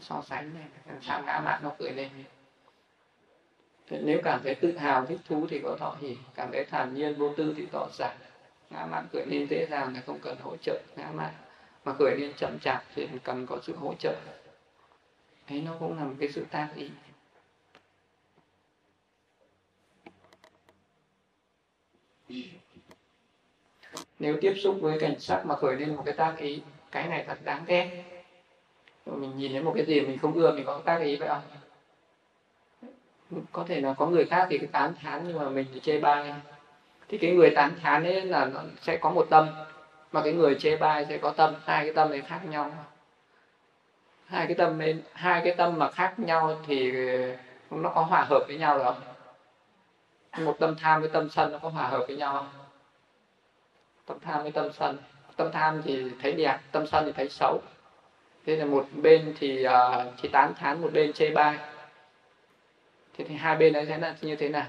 So 0.00 0.22
sánh 0.22 0.54
này 0.54 0.64
tham 1.06 1.26
ngã 1.26 1.40
mạn 1.44 1.60
nó 1.62 1.72
khởi 1.78 1.92
lên. 1.92 2.08
Nếu 3.90 4.20
cảm 4.24 4.40
thấy 4.42 4.54
tự 4.54 4.76
hào, 4.76 5.06
thích 5.06 5.20
thú 5.28 5.46
thì 5.50 5.60
có 5.64 5.76
thọ 5.76 5.96
hỉ. 6.00 6.16
Cảm 6.34 6.52
thấy 6.52 6.64
thản 6.64 6.94
nhiên, 6.94 7.14
vô 7.14 7.34
tư 7.36 7.54
thì 7.56 7.66
tỏ 7.72 7.88
giải 7.92 8.16
ngã 8.70 8.86
mạn 8.86 9.06
khởi 9.12 9.26
lên 9.26 9.46
dễ 9.50 9.66
dàng 9.70 9.94
là 9.94 10.00
không 10.06 10.18
cần 10.18 10.36
hỗ 10.42 10.56
trợ 10.56 10.80
ngã 10.96 11.10
mạn. 11.14 11.34
Mà 11.84 11.94
khởi 11.94 12.16
lên 12.16 12.32
chậm 12.36 12.58
chạp 12.58 12.84
thì 12.94 13.08
cần 13.24 13.46
có 13.46 13.58
sự 13.62 13.76
hỗ 13.76 13.94
trợ 13.98 14.14
ấy 15.48 15.60
nó 15.60 15.72
cũng 15.78 15.98
là 15.98 16.04
một 16.04 16.14
cái 16.20 16.32
sự 16.32 16.46
tác 16.50 16.68
ý. 16.76 16.90
Nếu 24.18 24.36
tiếp 24.40 24.54
xúc 24.62 24.78
với 24.80 24.98
cảnh 25.00 25.20
sắc 25.20 25.46
mà 25.46 25.56
khởi 25.56 25.76
lên 25.76 25.96
một 25.96 26.02
cái 26.06 26.14
tác 26.14 26.36
ý, 26.38 26.62
cái 26.90 27.08
này 27.08 27.24
thật 27.26 27.38
đáng 27.44 27.64
ghét. 27.66 28.04
Mình 29.06 29.36
nhìn 29.36 29.52
thấy 29.52 29.62
một 29.62 29.72
cái 29.76 29.84
gì 29.86 30.00
mình 30.00 30.18
không 30.18 30.32
ưa, 30.32 30.52
mình 30.52 30.66
có 30.66 30.82
tác 30.84 30.98
ý 30.98 31.16
vậy 31.16 31.28
không? 31.28 31.42
Có 33.52 33.64
thể 33.68 33.80
là 33.80 33.94
có 33.94 34.06
người 34.06 34.24
khác 34.24 34.46
thì 34.50 34.58
cái 34.58 34.68
tán 34.72 34.94
thán 35.00 35.24
nhưng 35.28 35.38
mà 35.38 35.48
mình 35.48 35.66
thì 35.74 35.80
chê 35.80 36.00
bai. 36.00 36.34
Thì 37.08 37.18
cái 37.18 37.30
người 37.30 37.50
tán 37.50 37.72
thán 37.80 38.04
ấy 38.04 38.22
là 38.22 38.44
nó 38.44 38.62
sẽ 38.82 38.96
có 38.96 39.10
một 39.10 39.26
tâm, 39.30 39.48
mà 40.12 40.22
cái 40.22 40.32
người 40.32 40.54
chê 40.54 40.76
bai 40.76 41.06
sẽ 41.08 41.18
có 41.18 41.30
tâm, 41.30 41.54
hai 41.64 41.84
cái 41.84 41.92
tâm 41.92 42.10
này 42.10 42.20
khác 42.20 42.40
nhau 42.48 42.74
hai 44.28 44.46
cái 44.46 44.54
tâm 44.54 44.78
nên 44.78 45.02
hai 45.12 45.40
cái 45.44 45.54
tâm 45.56 45.78
mà 45.78 45.90
khác 45.90 46.18
nhau 46.18 46.56
thì 46.66 47.06
ờ, 47.06 47.36
nó 47.70 47.90
có 47.94 48.02
hòa 48.02 48.24
hợp 48.24 48.44
với 48.46 48.56
nhau 48.56 48.78
được 48.78 48.84
không? 48.84 50.44
Một 50.44 50.56
tâm 50.58 50.76
tham 50.80 51.00
với 51.00 51.10
tâm 51.12 51.28
sân 51.30 51.52
nó 51.52 51.58
có 51.58 51.68
hòa 51.68 51.88
hợp 51.88 52.04
với 52.08 52.16
nhau 52.16 52.32
không? 52.32 52.48
Tâm 54.06 54.18
tham 54.20 54.42
với 54.42 54.50
tâm 54.50 54.72
sân. 54.72 54.98
Tâm 55.36 55.50
tham 55.52 55.82
thì 55.84 56.10
thấy 56.22 56.32
đẹp 56.32 56.58
tâm 56.72 56.86
sân 56.86 57.04
thì 57.04 57.12
thấy 57.12 57.28
xấu. 57.28 57.62
Thế 58.46 58.56
là 58.56 58.64
một 58.64 58.86
bên 58.92 59.34
thì 59.38 59.66
uh, 59.66 59.72
chỉ 60.22 60.28
tán 60.28 60.54
thán 60.54 60.80
một 60.80 60.90
bên 60.92 61.12
chê 61.12 61.30
bai. 61.30 61.58
Thế 63.16 63.24
thì 63.28 63.34
hai 63.34 63.56
bên 63.56 63.72
ấy 63.72 63.86
sẽ 63.86 63.98
là 63.98 64.14
như 64.20 64.36
thế 64.36 64.48
nào? 64.48 64.66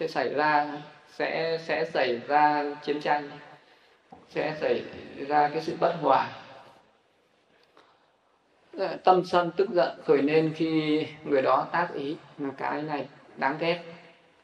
Sẽ 0.00 0.08
xảy 0.08 0.34
ra 0.34 0.66
sẽ 1.08 1.58
sẽ 1.66 1.84
xảy 1.84 2.20
ra 2.28 2.64
chiến 2.82 3.00
tranh 3.00 3.30
sẽ 4.28 4.56
xảy 4.60 4.84
ra 5.28 5.48
cái 5.48 5.62
sự 5.62 5.76
bất 5.80 5.96
hòa 6.02 6.28
tâm 9.04 9.24
sân 9.24 9.50
tức 9.56 9.70
giận 9.70 10.00
khởi 10.04 10.22
lên 10.22 10.52
khi 10.56 11.06
người 11.24 11.42
đó 11.42 11.66
tác 11.72 11.88
ý. 11.94 12.16
Là 12.38 12.50
cái 12.56 12.82
này 12.82 13.08
đáng 13.36 13.56
ghét. 13.58 13.82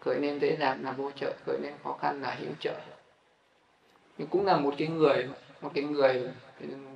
Khởi 0.00 0.20
lên 0.20 0.38
dễ 0.38 0.56
dàng 0.56 0.84
là 0.84 0.92
vô 0.92 1.10
trợ, 1.10 1.32
khởi 1.46 1.58
lên 1.62 1.72
khó 1.84 1.98
khăn 2.00 2.22
là 2.22 2.36
hữu 2.40 2.52
trợ. 2.60 2.74
Nhưng 4.18 4.28
cũng 4.28 4.46
là 4.46 4.56
một 4.56 4.74
cái 4.78 4.88
người, 4.88 5.28
một 5.60 5.70
cái 5.74 5.84
người 5.84 6.28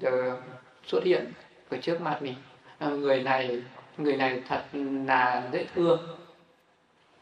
giờ 0.01 0.41
xuất 0.86 1.05
hiện 1.05 1.32
ở 1.70 1.76
trước 1.76 2.01
mặt 2.01 2.18
mình. 2.22 2.34
À, 2.78 2.89
người 2.89 3.22
này 3.22 3.62
người 3.99 4.16
này 4.16 4.43
thật 4.49 4.62
là 5.07 5.49
dễ 5.53 5.66
thương. 5.74 6.18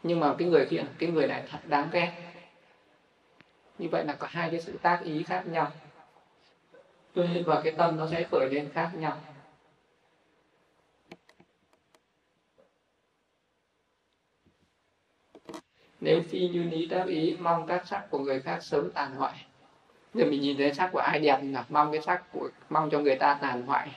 Nhưng 0.02 0.20
mà 0.20 0.34
cái 0.38 0.48
người 0.48 0.66
kia, 0.70 0.82
cái 0.98 1.10
người 1.10 1.26
này 1.26 1.42
thật 1.50 1.58
đáng 1.66 1.88
ghét. 1.92 2.12
Như 3.78 3.88
vậy 3.92 4.04
là 4.04 4.12
có 4.12 4.26
hai 4.30 4.50
cái 4.50 4.60
sự 4.60 4.78
tác 4.82 5.00
ý 5.04 5.22
khác 5.22 5.46
nhau. 5.46 5.72
Và 7.14 7.60
cái 7.64 7.72
tâm 7.72 7.96
nó 7.96 8.06
sẽ 8.10 8.24
khởi 8.30 8.48
lên 8.50 8.68
khác 8.74 8.90
nhau. 8.94 9.16
Nếu 16.00 16.22
phi 16.28 16.48
như 16.48 16.62
lý 16.62 16.86
đáp 16.86 17.04
ý, 17.06 17.36
mong 17.40 17.66
các 17.66 17.86
sắc 17.86 18.06
của 18.10 18.18
người 18.18 18.40
khác 18.40 18.62
sớm 18.62 18.90
tàn 18.90 19.14
hoại. 19.14 19.46
Giờ 20.14 20.24
mình 20.24 20.40
nhìn 20.40 20.56
thấy 20.56 20.74
sắc 20.74 20.90
của 20.92 20.98
ai 20.98 21.18
đẹp 21.18 21.40
là 21.42 21.64
mong 21.68 21.92
cái 21.92 22.00
sắc 22.00 22.22
của, 22.32 22.48
mong 22.70 22.90
cho 22.90 22.98
người 22.98 23.16
ta 23.16 23.38
tàn 23.40 23.62
hoại. 23.62 23.88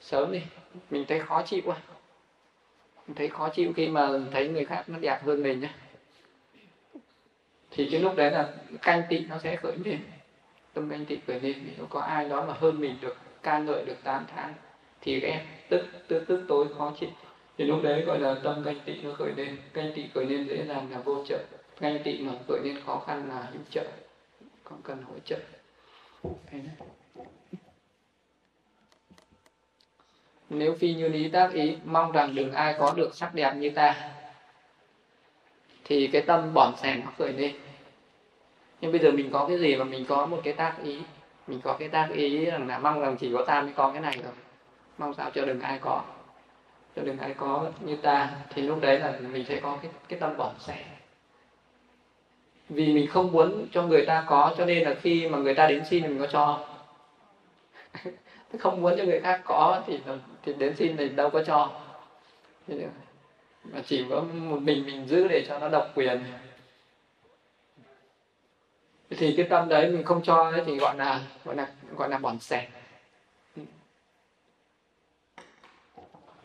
Sớm 0.00 0.32
đi, 0.32 0.42
mình 0.90 1.04
thấy 1.08 1.20
khó 1.20 1.42
chịu 1.42 1.60
quá. 1.64 1.76
Mình 3.06 3.14
thấy 3.14 3.28
khó 3.28 3.48
chịu 3.48 3.72
khi 3.76 3.88
mà 3.88 4.08
thấy 4.32 4.48
người 4.48 4.64
khác 4.64 4.84
nó 4.86 4.98
đẹp 4.98 5.20
hơn 5.24 5.42
mình 5.42 5.60
nhé. 5.60 5.70
Thì 7.70 7.88
cái 7.92 8.00
lúc 8.00 8.16
đấy 8.16 8.30
là 8.30 8.48
canh 8.82 9.02
tị 9.08 9.18
nó 9.18 9.38
sẽ 9.38 9.56
khởi 9.56 9.76
lên. 9.84 10.00
Tâm 10.74 10.90
canh 10.90 11.04
tị 11.04 11.18
khởi 11.26 11.40
lên, 11.40 11.56
nếu 11.76 11.86
có 11.86 12.00
ai 12.00 12.28
đó 12.28 12.44
mà 12.46 12.54
hơn 12.58 12.80
mình 12.80 12.96
được, 13.00 13.16
ca 13.42 13.58
ngợi 13.58 13.84
được 13.84 13.96
tán 14.04 14.24
thán 14.34 14.54
thì 15.00 15.20
em 15.20 15.40
tức 15.68 15.86
tức 16.08 16.24
tức 16.28 16.44
tối 16.48 16.66
khó 16.78 16.92
chịu 17.00 17.10
thì 17.60 17.66
lúc 17.66 17.82
đấy 17.82 18.02
gọi 18.02 18.18
là 18.18 18.34
tâm 18.42 18.62
canh 18.64 18.80
tị 18.84 19.02
nó 19.02 19.14
khởi 19.14 19.32
lên. 19.36 19.56
Canh 19.72 19.92
tị 19.94 20.08
khởi 20.14 20.26
lên 20.26 20.48
dễ 20.48 20.66
dàng 20.66 20.88
là 20.90 20.98
vô 20.98 21.24
trợ. 21.24 21.38
Canh 21.80 22.02
tị 22.04 22.18
mà 22.18 22.32
khởi 22.48 22.60
lên 22.64 22.80
khó 22.86 23.02
khăn 23.06 23.28
là 23.28 23.48
hữu 23.52 23.62
trợ. 23.70 23.84
Còn 24.64 24.82
cần 24.82 25.02
hỗ 25.02 25.14
trợ. 25.24 25.38
Nếu 30.50 30.74
phi 30.74 30.94
như 30.94 31.08
lý 31.08 31.28
tác 31.28 31.52
ý, 31.52 31.76
mong 31.84 32.12
rằng 32.12 32.34
đừng 32.34 32.52
ai 32.52 32.74
có 32.78 32.94
được 32.96 33.14
sắc 33.14 33.34
đẹp 33.34 33.52
như 33.56 33.70
ta, 33.70 34.10
thì 35.84 36.06
cái 36.06 36.22
tâm 36.22 36.54
bỏn 36.54 36.72
sẻn 36.82 37.00
nó 37.04 37.12
khởi 37.18 37.32
lên. 37.32 37.54
Nhưng 38.80 38.92
bây 38.92 39.00
giờ 39.00 39.10
mình 39.10 39.30
có 39.32 39.46
cái 39.48 39.58
gì 39.58 39.76
mà 39.76 39.84
mình 39.84 40.04
có 40.08 40.26
một 40.26 40.40
cái 40.44 40.52
tác 40.52 40.76
ý? 40.84 40.98
Mình 41.46 41.60
có 41.64 41.76
cái 41.78 41.88
tác 41.88 42.08
ý 42.12 42.44
rằng 42.44 42.68
là 42.68 42.78
mong 42.78 43.00
rằng 43.00 43.16
chỉ 43.20 43.32
có 43.36 43.44
ta 43.44 43.62
mới 43.62 43.72
có 43.72 43.90
cái 43.92 44.00
này 44.00 44.18
rồi. 44.22 44.32
Mong 44.98 45.14
sao 45.14 45.30
cho 45.34 45.44
đừng 45.44 45.60
ai 45.60 45.78
có? 45.78 46.02
Cho 46.96 47.02
đừng 47.02 47.18
ai 47.18 47.34
có 47.34 47.70
như 47.80 47.96
ta, 47.96 48.30
thì 48.54 48.62
lúc 48.62 48.78
đấy 48.80 48.98
là 48.98 49.18
mình 49.32 49.44
sẽ 49.48 49.60
có 49.60 49.78
cái 49.82 49.90
cái 50.08 50.20
tâm 50.20 50.36
bỏ 50.36 50.52
sẻ 50.58 50.84
vì 52.70 52.92
mình 52.94 53.06
không 53.06 53.32
muốn 53.32 53.66
cho 53.72 53.82
người 53.82 54.06
ta 54.06 54.24
có, 54.26 54.54
cho 54.58 54.64
nên 54.64 54.84
là 54.84 54.94
khi 54.94 55.28
mà 55.28 55.38
người 55.38 55.54
ta 55.54 55.66
đến 55.66 55.82
xin 55.90 56.02
thì 56.02 56.08
mình 56.08 56.18
có 56.18 56.26
cho. 56.26 56.66
Không 58.58 58.82
muốn 58.82 58.94
cho 58.98 59.04
người 59.04 59.20
khác 59.20 59.40
có 59.44 59.82
thì 59.86 60.00
thì 60.42 60.52
đến 60.52 60.76
xin 60.76 60.96
thì 60.96 61.08
đâu 61.08 61.30
có 61.30 61.42
cho. 61.42 61.80
Mà 63.64 63.82
chỉ 63.86 64.04
có 64.10 64.20
một 64.20 64.62
mình 64.62 64.86
mình 64.86 65.08
giữ 65.08 65.28
để 65.28 65.44
cho 65.48 65.58
nó 65.58 65.68
độc 65.68 65.90
quyền. 65.94 66.20
Thì 69.10 69.34
cái 69.36 69.46
tâm 69.50 69.68
đấy 69.68 69.88
mình 69.88 70.04
không 70.04 70.22
cho 70.22 70.50
ấy 70.50 70.62
thì 70.66 70.76
gọi 70.76 70.96
là 70.96 71.20
gọi 71.44 71.56
là 71.56 71.68
gọi 71.96 72.08
là 72.08 72.18
bỏn 72.18 72.38
sẻ 72.38 72.68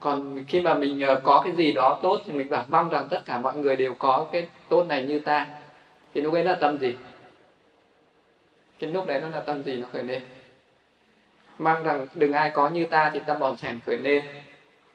còn 0.06 0.44
khi 0.48 0.62
mà 0.62 0.74
mình 0.74 1.02
ờ, 1.02 1.22
có 1.24 1.42
cái 1.44 1.56
gì 1.56 1.74
đó 1.74 2.00
tốt 2.02 2.22
thì 2.26 2.34
mình 2.34 2.50
bảo 2.50 2.66
mong 2.70 2.90
rằng 2.90 3.08
tất 3.10 3.22
cả 3.26 3.38
mọi 3.38 3.58
người 3.58 3.76
đều 3.76 3.94
có 3.94 4.28
cái 4.32 4.48
tốt 4.70 4.84
này 4.84 5.04
như 5.04 5.20
ta. 5.20 5.48
Thì 6.14 6.22
lúc 6.22 6.34
ấy 6.34 6.44
là 6.44 6.56
tâm 6.56 6.78
gì? 6.78 6.96
Cái 8.80 8.92
lúc 8.92 9.08
đấy 9.08 9.22
nó 9.22 9.30
là 9.30 9.40
tâm 9.40 9.64
gì 9.64 9.76
nó 9.76 9.88
khởi 9.94 10.04
lên? 10.04 10.22
Mong 11.60 11.84
rằng 11.84 12.08
đừng 12.16 12.34
ai 12.34 12.50
có 12.50 12.70
như 12.70 12.86
ta 12.86 13.12
thì 13.14 13.20
tâm 13.26 13.40
bòn 13.40 13.58
sẻn 13.58 13.80
khởi 13.86 13.98
lên. 13.98 14.24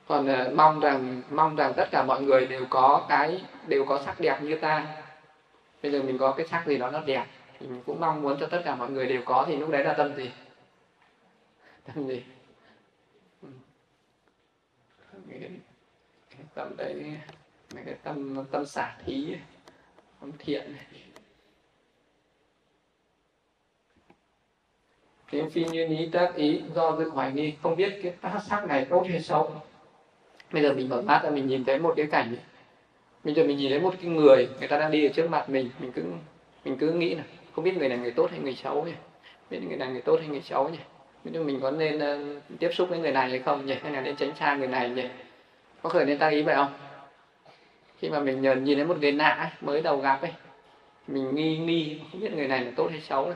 Còn 0.08 0.28
uh, 0.32 0.52
mong 0.54 0.80
rằng 0.80 1.22
mong 1.30 1.56
rằng 1.56 1.72
tất 1.76 1.88
cả 1.90 2.02
mọi 2.02 2.22
người 2.22 2.46
đều 2.46 2.64
có 2.70 3.06
cái 3.08 3.40
đều 3.66 3.84
có 3.84 4.00
sắc 4.06 4.20
đẹp 4.20 4.38
như 4.42 4.58
ta. 4.58 4.86
Bây 5.82 5.92
giờ 5.92 6.02
mình 6.02 6.18
có 6.18 6.32
cái 6.32 6.46
sắc 6.46 6.66
gì 6.66 6.78
đó 6.78 6.90
nó 6.90 7.00
đẹp 7.06 7.24
thì 7.60 7.66
mình 7.66 7.82
cũng 7.86 8.00
mong 8.00 8.22
muốn 8.22 8.36
cho 8.40 8.46
tất 8.46 8.62
cả 8.64 8.74
mọi 8.74 8.90
người 8.90 9.06
đều 9.06 9.22
có 9.24 9.44
thì 9.48 9.56
lúc 9.56 9.70
đấy 9.70 9.84
là 9.84 9.92
tâm 9.92 10.14
gì? 10.16 10.30
Tâm 11.86 12.08
gì 12.08 12.22
cái 16.30 16.40
tâm 16.54 16.76
đấy, 16.76 17.16
mấy 17.74 17.84
cái 17.84 17.94
tâm 18.02 18.44
tâm 18.50 18.66
xả 18.66 18.98
thí 19.06 19.36
tâm 20.20 20.32
thiện 20.38 20.72
này. 20.72 20.86
Nếu 25.32 25.48
phi 25.50 25.64
như 25.64 25.86
ý 25.88 26.08
tác 26.12 26.34
ý, 26.34 26.62
do 26.74 26.96
dự 26.96 27.10
hoài 27.10 27.32
nghi, 27.32 27.54
không 27.62 27.76
biết 27.76 28.00
cái 28.02 28.12
tác 28.20 28.40
sắc 28.48 28.66
này 28.66 28.86
tốt 28.90 29.06
hay 29.08 29.20
xấu 29.20 29.60
bây 30.52 30.62
giờ 30.62 30.72
mình 30.72 30.88
mở 30.88 31.02
mắt 31.02 31.20
ra, 31.24 31.30
mình 31.30 31.46
nhìn 31.46 31.64
thấy 31.64 31.78
một 31.78 31.94
cái 31.96 32.06
cảnh. 32.06 32.36
Bây 33.24 33.34
giờ 33.34 33.44
mình 33.44 33.56
nhìn 33.56 33.70
thấy 33.70 33.80
một 33.80 33.94
cái 34.02 34.10
người 34.10 34.48
người 34.58 34.68
ta 34.68 34.78
đang 34.78 34.90
đi 34.90 35.06
ở 35.06 35.12
trước 35.14 35.30
mặt 35.30 35.50
mình 35.50 35.70
mình 35.78 35.92
cứ 35.92 36.04
mình 36.64 36.76
cứ 36.76 36.92
nghĩ 36.92 37.14
là 37.14 37.24
không 37.54 37.64
biết 37.64 37.76
người 37.76 37.88
này 37.88 37.98
người 37.98 38.10
tốt 38.10 38.30
hay 38.30 38.40
người 38.40 38.54
xấu 38.54 38.84
nhỉ? 38.84 38.92
Biết 39.50 39.60
người 39.68 39.76
này 39.76 39.92
người 39.92 40.02
tốt 40.02 40.16
hay 40.20 40.28
người 40.28 40.40
xấu 40.40 40.68
nhỉ? 40.68 40.78
Biết 41.24 41.40
mình 41.40 41.60
có 41.60 41.70
nên 41.70 41.98
uh, 41.98 42.42
tiếp 42.58 42.70
xúc 42.72 42.88
với 42.88 42.98
người 42.98 43.12
này 43.12 43.30
hay 43.30 43.38
không 43.38 43.66
nhỉ? 43.66 43.74
Hay 43.82 43.92
là 43.92 44.00
nên 44.00 44.16
tránh 44.16 44.36
xa 44.36 44.54
người 44.54 44.68
này 44.68 44.90
nhỉ? 44.90 45.04
Có 45.82 45.90
khởi 45.90 46.06
lên 46.06 46.18
tăng 46.18 46.32
ý 46.32 46.42
vậy 46.42 46.54
không? 46.54 46.72
Khi 47.98 48.08
mà 48.08 48.20
mình 48.20 48.42
nhìn, 48.42 48.64
nhìn 48.64 48.78
thấy 48.78 48.86
một 48.86 49.00
người 49.00 49.12
lạ 49.12 49.28
ấy, 49.28 49.50
mới 49.60 49.82
đầu 49.82 49.96
gặp 49.96 50.22
ấy 50.22 50.32
mình 51.10 51.34
nghi 51.34 51.58
nghi 51.58 52.00
không 52.12 52.20
biết 52.20 52.32
người 52.32 52.48
này 52.48 52.64
là 52.64 52.72
tốt 52.76 52.88
hay 52.90 53.00
xấu 53.00 53.24
ấy. 53.24 53.34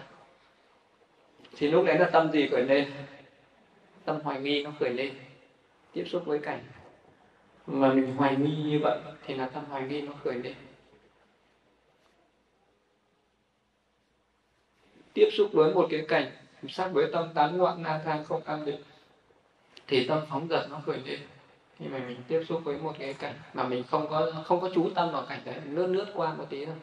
thì 1.57 1.68
lúc 1.68 1.85
đấy 1.87 1.99
là 1.99 2.11
tâm 2.12 2.32
gì 2.32 2.49
khởi 2.49 2.62
lên? 2.62 2.93
Tâm 4.05 4.20
hoài 4.20 4.41
nghi 4.41 4.62
nó 4.62 4.72
khởi 4.78 4.91
lên 4.91 5.14
tiếp 5.93 6.05
xúc 6.07 6.22
với 6.26 6.39
cảnh. 6.39 6.61
Mà 7.66 7.93
mình 7.93 8.16
hoài 8.16 8.37
nghi 8.37 8.57
như 8.57 8.80
vậy 8.82 8.99
thì 9.26 9.35
là 9.35 9.47
tâm 9.47 9.64
hoài 9.64 9.82
nghi 9.82 10.01
nó 10.01 10.12
khởi 10.24 10.35
lên. 10.35 10.55
Tiếp 15.12 15.28
xúc 15.32 15.51
với 15.53 15.74
một 15.74 15.87
cái 15.91 16.05
cảnh 16.09 16.30
sắc 16.69 16.89
với 16.93 17.07
tâm 17.12 17.29
tán 17.35 17.59
loạn, 17.59 17.83
na 17.83 18.01
thang 18.05 18.25
không 18.25 18.43
an 18.45 18.65
định, 18.65 18.83
thì 19.87 20.09
tâm 20.09 20.21
phóng 20.31 20.49
dật 20.51 20.71
nó 20.71 20.81
khởi 20.87 20.99
lên. 21.05 21.19
Khi 21.79 21.87
mà 21.89 21.99
mình 21.99 22.17
tiếp 22.29 22.45
xúc 22.49 22.61
với 22.65 22.79
một 22.79 22.93
cái 22.99 23.15
cảnh 23.15 23.35
mà 23.55 23.69
mình 23.69 23.85
không 23.91 24.09
có 24.11 24.33
không 24.45 24.61
có 24.61 24.71
chú 24.75 24.91
tâm 24.95 25.12
vào 25.12 25.23
cảnh 25.29 25.41
đấy, 25.45 25.55
lướt 25.65 25.87
lướt 25.87 26.07
qua 26.15 26.35
một 26.35 26.45
tí 26.51 26.65
thôi, 26.65 26.75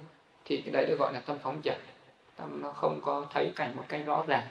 thì 0.46 0.62
cái 0.62 0.74
đấy 0.74 0.86
được 0.86 1.00
gọi 1.00 1.14
là 1.14 1.20
tâm 1.20 1.38
phóng 1.44 1.62
dật. 1.64 1.78
Tâm 2.36 2.62
nó 2.62 2.72
không 2.72 3.02
có 3.02 3.26
thấy 3.34 3.52
cảnh 3.56 3.76
một 3.76 3.84
cách 3.88 4.02
rõ 4.06 4.24
ràng. 4.28 4.44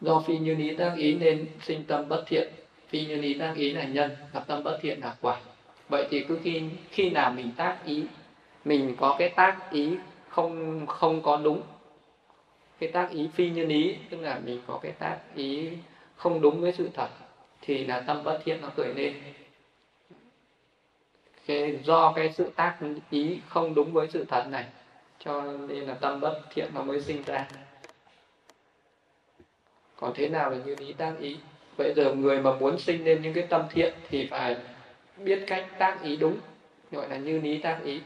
Do 0.00 0.22
phi 0.26 0.38
như 0.38 0.54
lý 0.54 0.76
tác 0.76 0.92
ý 0.96 1.14
nên 1.14 1.46
sinh 1.62 1.84
tâm 1.84 2.08
bất 2.08 2.24
thiện. 2.26 2.52
Phi 2.88 3.06
như 3.06 3.16
lý 3.16 3.34
tác 3.34 3.54
ý 3.56 3.72
là 3.72 3.84
nhân, 3.84 4.10
và 4.32 4.40
tâm 4.40 4.64
bất 4.64 4.78
thiện 4.82 5.00
là 5.00 5.14
quả. 5.20 5.40
Vậy 5.88 6.06
thì 6.10 6.24
cứ 6.28 6.38
khi 6.42 6.62
khi 6.90 7.10
nào 7.10 7.30
mình 7.30 7.50
tác 7.56 7.78
ý, 7.84 8.04
mình 8.64 8.96
có 9.00 9.16
cái 9.18 9.28
tác 9.28 9.70
ý 9.70 9.96
không 10.28 10.86
không 10.86 11.22
có 11.22 11.36
đúng 11.36 11.62
cái 12.82 12.92
tác 12.92 13.10
ý 13.10 13.28
phi 13.34 13.50
nhân 13.50 13.68
ý 13.68 13.96
tức 14.10 14.20
là 14.20 14.40
mình 14.44 14.60
có 14.66 14.78
cái 14.82 14.92
tác 14.92 15.18
ý 15.34 15.70
không 16.16 16.40
đúng 16.40 16.60
với 16.60 16.72
sự 16.72 16.90
thật 16.94 17.08
thì 17.60 17.84
là 17.84 18.00
tâm 18.00 18.24
bất 18.24 18.40
thiện 18.44 18.60
nó 18.62 18.68
khởi 18.76 18.94
lên. 18.94 19.14
Cái, 21.46 21.78
do 21.84 22.12
cái 22.16 22.32
sự 22.32 22.50
tác 22.56 22.78
ý 23.10 23.40
không 23.48 23.74
đúng 23.74 23.92
với 23.92 24.08
sự 24.10 24.24
thật 24.24 24.46
này 24.50 24.64
cho 25.18 25.42
nên 25.42 25.80
là 25.84 25.94
tâm 25.94 26.20
bất 26.20 26.40
thiện 26.54 26.70
nó 26.74 26.82
mới 26.82 27.00
sinh 27.00 27.22
ra. 27.22 27.48
Còn 29.96 30.12
thế 30.14 30.28
nào 30.28 30.50
là 30.50 30.56
như 30.56 30.76
ý 30.78 30.92
tác 30.92 31.14
ý? 31.20 31.36
Vậy 31.76 31.92
giờ 31.96 32.14
người 32.14 32.40
mà 32.40 32.54
muốn 32.54 32.78
sinh 32.78 33.04
lên 33.04 33.22
những 33.22 33.34
cái 33.34 33.46
tâm 33.50 33.62
thiện 33.70 33.94
thì 34.08 34.26
phải 34.26 34.56
biết 35.16 35.44
cách 35.46 35.66
tác 35.78 36.02
ý 36.02 36.16
đúng 36.16 36.36
gọi 36.90 37.08
là 37.08 37.16
như 37.16 37.40
ý 37.42 37.58
tác 37.58 37.80
ý 37.84 38.00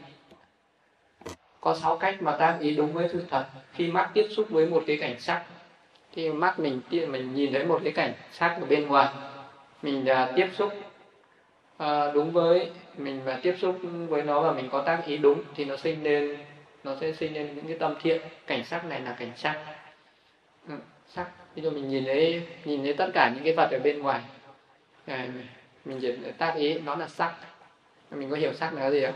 có 1.61 1.75
sáu 1.75 1.97
cách 1.97 2.21
mà 2.21 2.31
tác 2.31 2.57
ý 2.59 2.75
đúng 2.75 2.93
với 2.93 3.09
sự 3.13 3.23
thật. 3.29 3.45
Khi 3.73 3.87
mắt 3.87 4.09
tiếp 4.13 4.27
xúc 4.29 4.49
với 4.49 4.65
một 4.65 4.83
cái 4.87 4.97
cảnh 4.97 5.19
sắc 5.19 5.43
khi 6.17 6.29
mắt 6.29 6.59
mình 6.59 6.81
mình 6.91 7.33
nhìn 7.35 7.53
thấy 7.53 7.65
một 7.65 7.81
cái 7.83 7.93
cảnh 7.93 8.13
sắc 8.31 8.57
ở 8.61 8.65
bên 8.65 8.87
ngoài 8.87 9.07
mình 9.81 10.05
uh, 10.05 10.35
tiếp 10.35 10.49
xúc 10.53 10.73
uh, 11.83 12.13
đúng 12.13 12.31
với 12.31 12.71
mình 12.97 13.21
và 13.25 13.39
tiếp 13.41 13.55
xúc 13.59 13.79
với 14.07 14.23
nó 14.23 14.41
và 14.41 14.51
mình 14.51 14.69
có 14.71 14.81
tác 14.81 15.05
ý 15.05 15.17
đúng 15.17 15.43
thì 15.55 15.65
nó 15.65 15.77
sinh 15.77 16.03
lên 16.03 16.37
nó 16.83 16.95
sẽ 17.01 17.13
sinh 17.13 17.33
lên 17.33 17.55
những 17.55 17.67
cái 17.67 17.77
tâm 17.79 17.95
thiện. 18.01 18.21
Cảnh 18.47 18.65
sắc 18.65 18.85
này 18.85 19.01
là 19.01 19.15
cảnh 19.19 19.31
sắc. 19.35 19.65
Ừ, 20.67 20.73
sắc. 21.07 21.27
Ví 21.55 21.61
dụ 21.61 21.71
mình 21.71 21.89
nhìn 21.89 22.05
thấy 22.05 22.47
nhìn 22.65 22.83
thấy 22.83 22.93
tất 22.93 23.09
cả 23.13 23.31
những 23.35 23.43
cái 23.43 23.53
vật 23.53 23.69
ở 23.71 23.79
bên 23.83 23.99
ngoài 23.99 24.21
à, 25.05 25.27
mình 25.85 25.99
chỉ 26.01 26.13
tác 26.37 26.55
ý 26.55 26.79
nó 26.79 26.95
là 26.95 27.07
sắc. 27.07 27.33
Mình 28.11 28.29
có 28.29 28.35
hiểu 28.35 28.53
sắc 28.53 28.73
là 28.73 28.91
gì 28.91 29.05
không? 29.05 29.15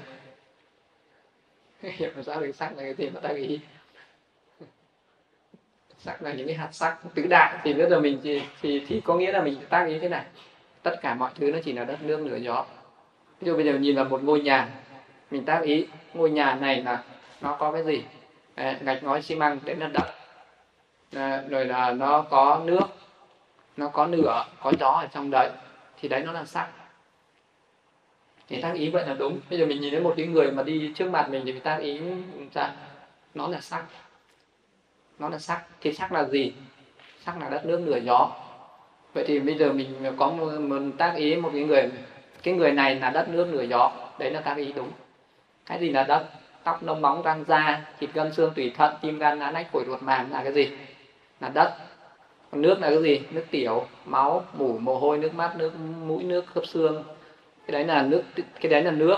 Hiểu 1.82 2.12
sao 2.26 2.42
được 2.42 2.56
sắc 2.56 2.78
là 2.78 2.84
cái 2.84 2.94
gì 2.94 3.10
mà 3.10 3.20
tác 3.20 3.36
ý 3.36 3.60
sắc 5.98 6.22
là 6.22 6.34
những 6.34 6.48
cái 6.48 6.56
hạt 6.56 6.70
sắc 6.72 6.98
tứ 7.16 7.28
đại. 7.30 7.58
Thì 7.64 7.74
bây 7.74 7.90
giờ 7.90 8.00
mình 8.00 8.20
thì, 8.24 8.42
thì 8.62 8.86
thì 8.88 9.02
có 9.02 9.16
nghĩa 9.16 9.32
là 9.32 9.42
mình 9.42 9.58
tác 9.70 9.86
ý 9.86 10.00
thế 10.00 10.10
này. 10.10 10.26
Tất 10.84 10.96
cả 11.02 11.14
mọi 11.14 11.32
thứ 11.36 11.52
nó 11.52 11.60
chỉ 11.64 11.74
là 11.74 11.86
đất 11.86 12.02
nước 12.02 12.18
lửa 12.18 12.36
gió. 12.36 12.66
Ví 13.40 13.48
dụ 13.48 13.56
bây 13.56 13.66
giờ 13.66 13.74
nhìn 13.74 13.96
vào 13.96 14.06
một 14.06 14.24
ngôi 14.24 14.42
nhà 14.42 14.70
mình 15.32 15.46
tác 15.46 15.62
ý 15.62 15.88
ngôi 16.14 16.32
nhà 16.32 16.56
này 16.56 16.84
là 16.84 17.04
nó 17.42 17.56
có 17.60 17.72
cái 17.72 17.84
gì? 17.84 18.04
À, 18.56 18.78
gạch 18.82 19.04
ngói 19.04 19.22
xi 19.22 19.36
măng 19.36 19.60
đến 19.66 19.80
là 19.80 19.88
đất 19.88 20.14
à, 21.16 21.44
rồi 21.50 21.66
là 21.66 21.92
nó 21.92 22.22
có 22.22 22.62
nước 22.66 22.88
nó 23.78 23.88
có 23.88 24.06
lửa 24.06 24.46
có 24.62 24.74
gió 24.80 24.90
ở 24.90 25.08
trong 25.14 25.32
đấy. 25.32 25.50
Thì 26.00 26.10
đấy 26.10 26.24
nó 26.26 26.32
là 26.32 26.46
sắc 26.46 26.68
thì 28.52 28.62
tác 28.62 28.74
ý 28.74 28.90
vậy 28.90 29.06
là 29.08 29.14
đúng. 29.14 29.40
Bây 29.50 29.60
giờ 29.60 29.66
mình 29.66 29.82
nhìn 29.82 29.92
thấy 29.92 30.02
một 30.02 30.14
cái 30.18 30.26
người 30.26 30.52
mà 30.52 30.64
đi 30.64 30.92
trước 30.96 31.10
mặt 31.10 31.30
mình 31.30 31.42
thì 31.46 31.52
mình 31.52 31.62
tác 31.62 31.78
ý 31.78 32.00
ra 32.54 32.74
nó 33.34 33.48
là 33.48 33.62
sắc. 33.62 33.84
Nó 35.20 35.30
là 35.30 35.40
sắc. 35.40 35.62
Thì 35.82 35.94
sắc 35.94 36.12
là 36.12 36.24
gì? 36.24 36.54
Sắc 37.26 37.42
là 37.42 37.50
đất 37.50 37.66
nước 37.66 37.82
lửa 37.86 38.00
gió. 38.04 38.30
Vậy 39.14 39.24
thì 39.28 39.40
bây 39.40 39.58
giờ 39.58 39.74
mình 39.74 40.16
có 40.18 40.32
một, 40.32 40.52
một 40.60 40.80
tác 40.98 41.16
ý 41.16 41.36
một 41.36 41.50
cái 41.54 41.64
người 41.64 41.92
cái 42.44 42.54
người 42.54 42.72
này 42.72 42.96
là 42.96 43.10
đất 43.10 43.30
nước 43.30 43.48
lửa 43.52 43.64
gió. 43.64 43.92
Đấy 44.20 44.32
là 44.32 44.42
tác 44.42 44.58
ý 44.58 44.74
đúng. 44.74 44.92
Cái 45.66 45.80
gì 45.80 45.90
là 45.90 46.04
đất? 46.04 46.26
Tóc 46.64 46.84
lông 46.84 47.02
móng 47.02 47.22
răng 47.22 47.44
da 47.48 47.86
thịt 48.00 48.10
gân 48.14 48.34
xương 48.34 48.54
tủy 48.56 48.72
thận 48.78 48.96
tim 49.02 49.18
gan 49.18 49.40
lá 49.40 49.52
nách 49.52 49.72
phổi 49.72 49.84
ruột 49.88 50.04
màng 50.04 50.32
là 50.32 50.44
cái 50.44 50.54
gì? 50.54 50.70
Là 51.40 51.50
đất. 51.50 51.78
Còn 52.52 52.62
nước 52.62 52.80
là 52.80 52.90
cái 52.90 53.02
gì? 53.04 53.22
Nước 53.32 53.44
tiểu 53.52 53.86
máu 54.06 54.46
mủ 54.54 54.78
mồ 54.78 55.00
hôi 55.00 55.18
nước 55.18 55.34
mắt 55.34 55.56
nước 55.58 55.72
mũi 56.06 56.24
nước 56.24 56.46
khớp 56.48 56.66
xương 56.66 57.04
cái 57.72 57.84
đấy 57.84 57.96
là 57.96 58.04
nước 58.04 58.24
cái 58.36 58.72
đấy 58.72 58.84
là 58.84 58.92
nước. 58.92 59.18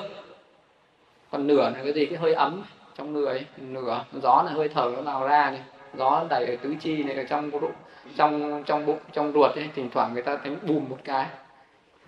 Còn 1.31 1.47
nửa 1.47 1.61
là 1.61 1.79
cái 1.83 1.93
gì? 1.93 2.05
Cái 2.05 2.17
hơi 2.17 2.33
ấm 2.33 2.63
trong 2.97 3.13
người. 3.13 3.45
Nửa 3.57 4.03
gió 4.21 4.43
là 4.45 4.51
hơi 4.51 4.69
thở 4.69 4.91
nó 4.95 5.01
nào 5.01 5.27
ra 5.27 5.51
này. 5.51 5.61
Gió 5.97 6.25
đẩy 6.29 6.45
ở 6.45 6.55
tứ 6.55 6.75
chi 6.79 7.03
này 7.03 7.15
ở 7.15 7.23
trong 7.23 7.51
bụng 7.51 7.71
trong 8.17 8.63
trong 8.65 8.85
bụng 8.85 8.99
trong 9.13 9.31
ruột 9.33 9.55
ấy, 9.55 9.69
thỉnh 9.75 9.89
thoảng 9.93 10.13
người 10.13 10.21
ta 10.21 10.37
thấy 10.43 10.55
bùm 10.67 10.89
một 10.89 10.97
cái. 11.03 11.25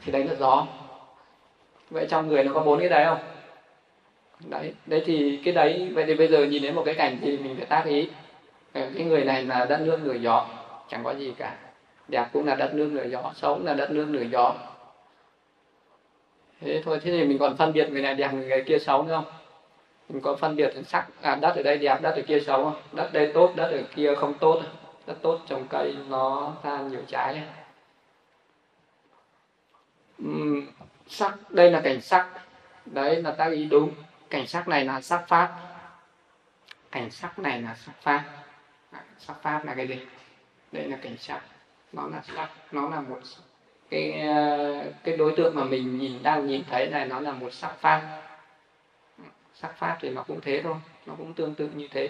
Thì 0.03 0.11
đấy 0.11 0.23
là 0.23 0.35
gió. 0.35 0.67
Vậy 1.89 2.07
trong 2.09 2.27
người 2.27 2.43
nó 2.43 2.53
có 2.53 2.59
bốn 2.59 2.79
cái 2.79 2.89
đấy 2.89 3.05
không? 3.05 3.19
Đấy 4.49 4.73
đấy 4.85 5.03
thì 5.05 5.39
cái 5.45 5.53
đấy 5.53 5.91
vậy 5.93 6.03
thì 6.07 6.15
bây 6.15 6.27
giờ 6.27 6.45
nhìn 6.45 6.63
đến 6.63 6.75
một 6.75 6.83
cái 6.85 6.95
cảnh 6.95 7.17
thì 7.21 7.37
mình 7.37 7.55
phải 7.57 7.65
tác 7.65 7.85
ý. 7.85 8.09
Ờ, 8.73 8.89
cái 8.97 9.05
người 9.05 9.23
này 9.23 9.43
là 9.43 9.65
đất 9.65 9.81
nước 9.81 9.99
người 10.03 10.21
gió 10.21 10.47
chẳng 10.89 11.03
có 11.03 11.11
gì 11.11 11.33
cả. 11.37 11.55
Đẹp 12.07 12.25
cũng 12.33 12.45
là 12.45 12.55
đất 12.55 12.73
nước 12.73 12.85
người 12.85 13.09
gió 13.09 13.31
xấu 13.35 13.55
cũng 13.55 13.65
là 13.65 13.73
đất 13.73 13.91
nước 13.91 14.05
người 14.05 14.27
gió 14.31 14.53
thế 16.61 16.81
thôi 16.85 16.99
thế 17.03 17.11
thì 17.11 17.23
mình 17.23 17.37
còn 17.39 17.57
phân 17.57 17.73
biệt 17.73 17.89
người 17.89 18.01
này 18.01 18.15
đẹp 18.15 18.33
người 18.33 18.63
kia 18.67 18.79
xấu 18.79 19.03
nữa 19.03 19.13
không? 19.15 19.33
Mình 20.09 20.21
có 20.21 20.35
phân 20.35 20.55
biệt 20.55 20.73
sắc 20.87 21.07
à, 21.21 21.35
đất 21.35 21.55
ở 21.55 21.63
đây 21.63 21.77
đẹp 21.77 22.01
đất 22.01 22.15
ở 22.15 22.21
kia 22.21 22.39
xấu 22.39 22.63
không? 22.63 22.81
Đất 22.91 23.13
đây 23.13 23.31
tốt 23.33 23.53
đất 23.55 23.71
ở 23.71 23.81
kia 23.95 24.15
không 24.15 24.33
tốt 24.33 24.61
à? 24.63 24.69
đất 25.05 25.17
tốt 25.21 25.39
trồng 25.47 25.67
cây 25.69 25.95
nó 26.09 26.53
ra 26.63 26.77
nhiều 26.77 27.01
trái 27.07 27.43
uhm, 30.23 30.67
sắc 31.07 31.51
đây 31.51 31.71
là 31.71 31.81
cảnh 31.81 32.01
sắc. 32.01 32.29
Đấy 32.85 33.21
là 33.21 33.31
tác 33.31 33.51
ý 33.51 33.65
đúng. 33.65 33.93
Cảnh 34.29 34.47
sắc 34.47 34.67
này 34.67 34.85
là 34.85 35.01
sắc 35.01 35.27
pháp. 35.27 35.57
Cảnh 36.91 37.11
sắc 37.11 37.39
này 37.39 37.61
là 37.61 37.75
sắc 37.75 37.93
pháp. 38.01 38.23
À, 38.91 39.03
sắc 39.19 39.41
pháp 39.41 39.65
là 39.65 39.75
cái 39.75 39.87
gì? 39.87 39.99
Đây 40.71 40.87
là 40.89 40.97
cảnh 41.01 41.17
sắc. 41.17 41.41
Nó 41.93 42.07
là 42.07 42.21
sắc 42.35 42.49
nó 42.71 42.89
là 42.89 43.01
một 43.01 43.19
cái 43.89 44.21
ờ, 44.21 44.83
cái 45.03 45.17
đối 45.17 45.31
tượng 45.31 45.55
mà 45.55 45.63
mình 45.63 45.99
nhìn, 45.99 46.23
đang 46.23 46.47
nhìn 46.47 46.63
thấy 46.69 46.87
này 46.87 47.05
nó 47.05 47.19
là 47.19 47.31
một 47.31 47.53
sắc 47.53 47.75
pháp. 47.79 48.21
Sắc 49.53 49.77
pháp 49.77 49.97
thì 50.01 50.09
nó 50.09 50.23
cũng 50.23 50.41
thế 50.41 50.61
thôi, 50.63 50.75
nó 51.05 51.13
cũng 51.17 51.33
tương 51.33 51.55
tự 51.55 51.69
như 51.75 51.87
thế. 51.91 52.09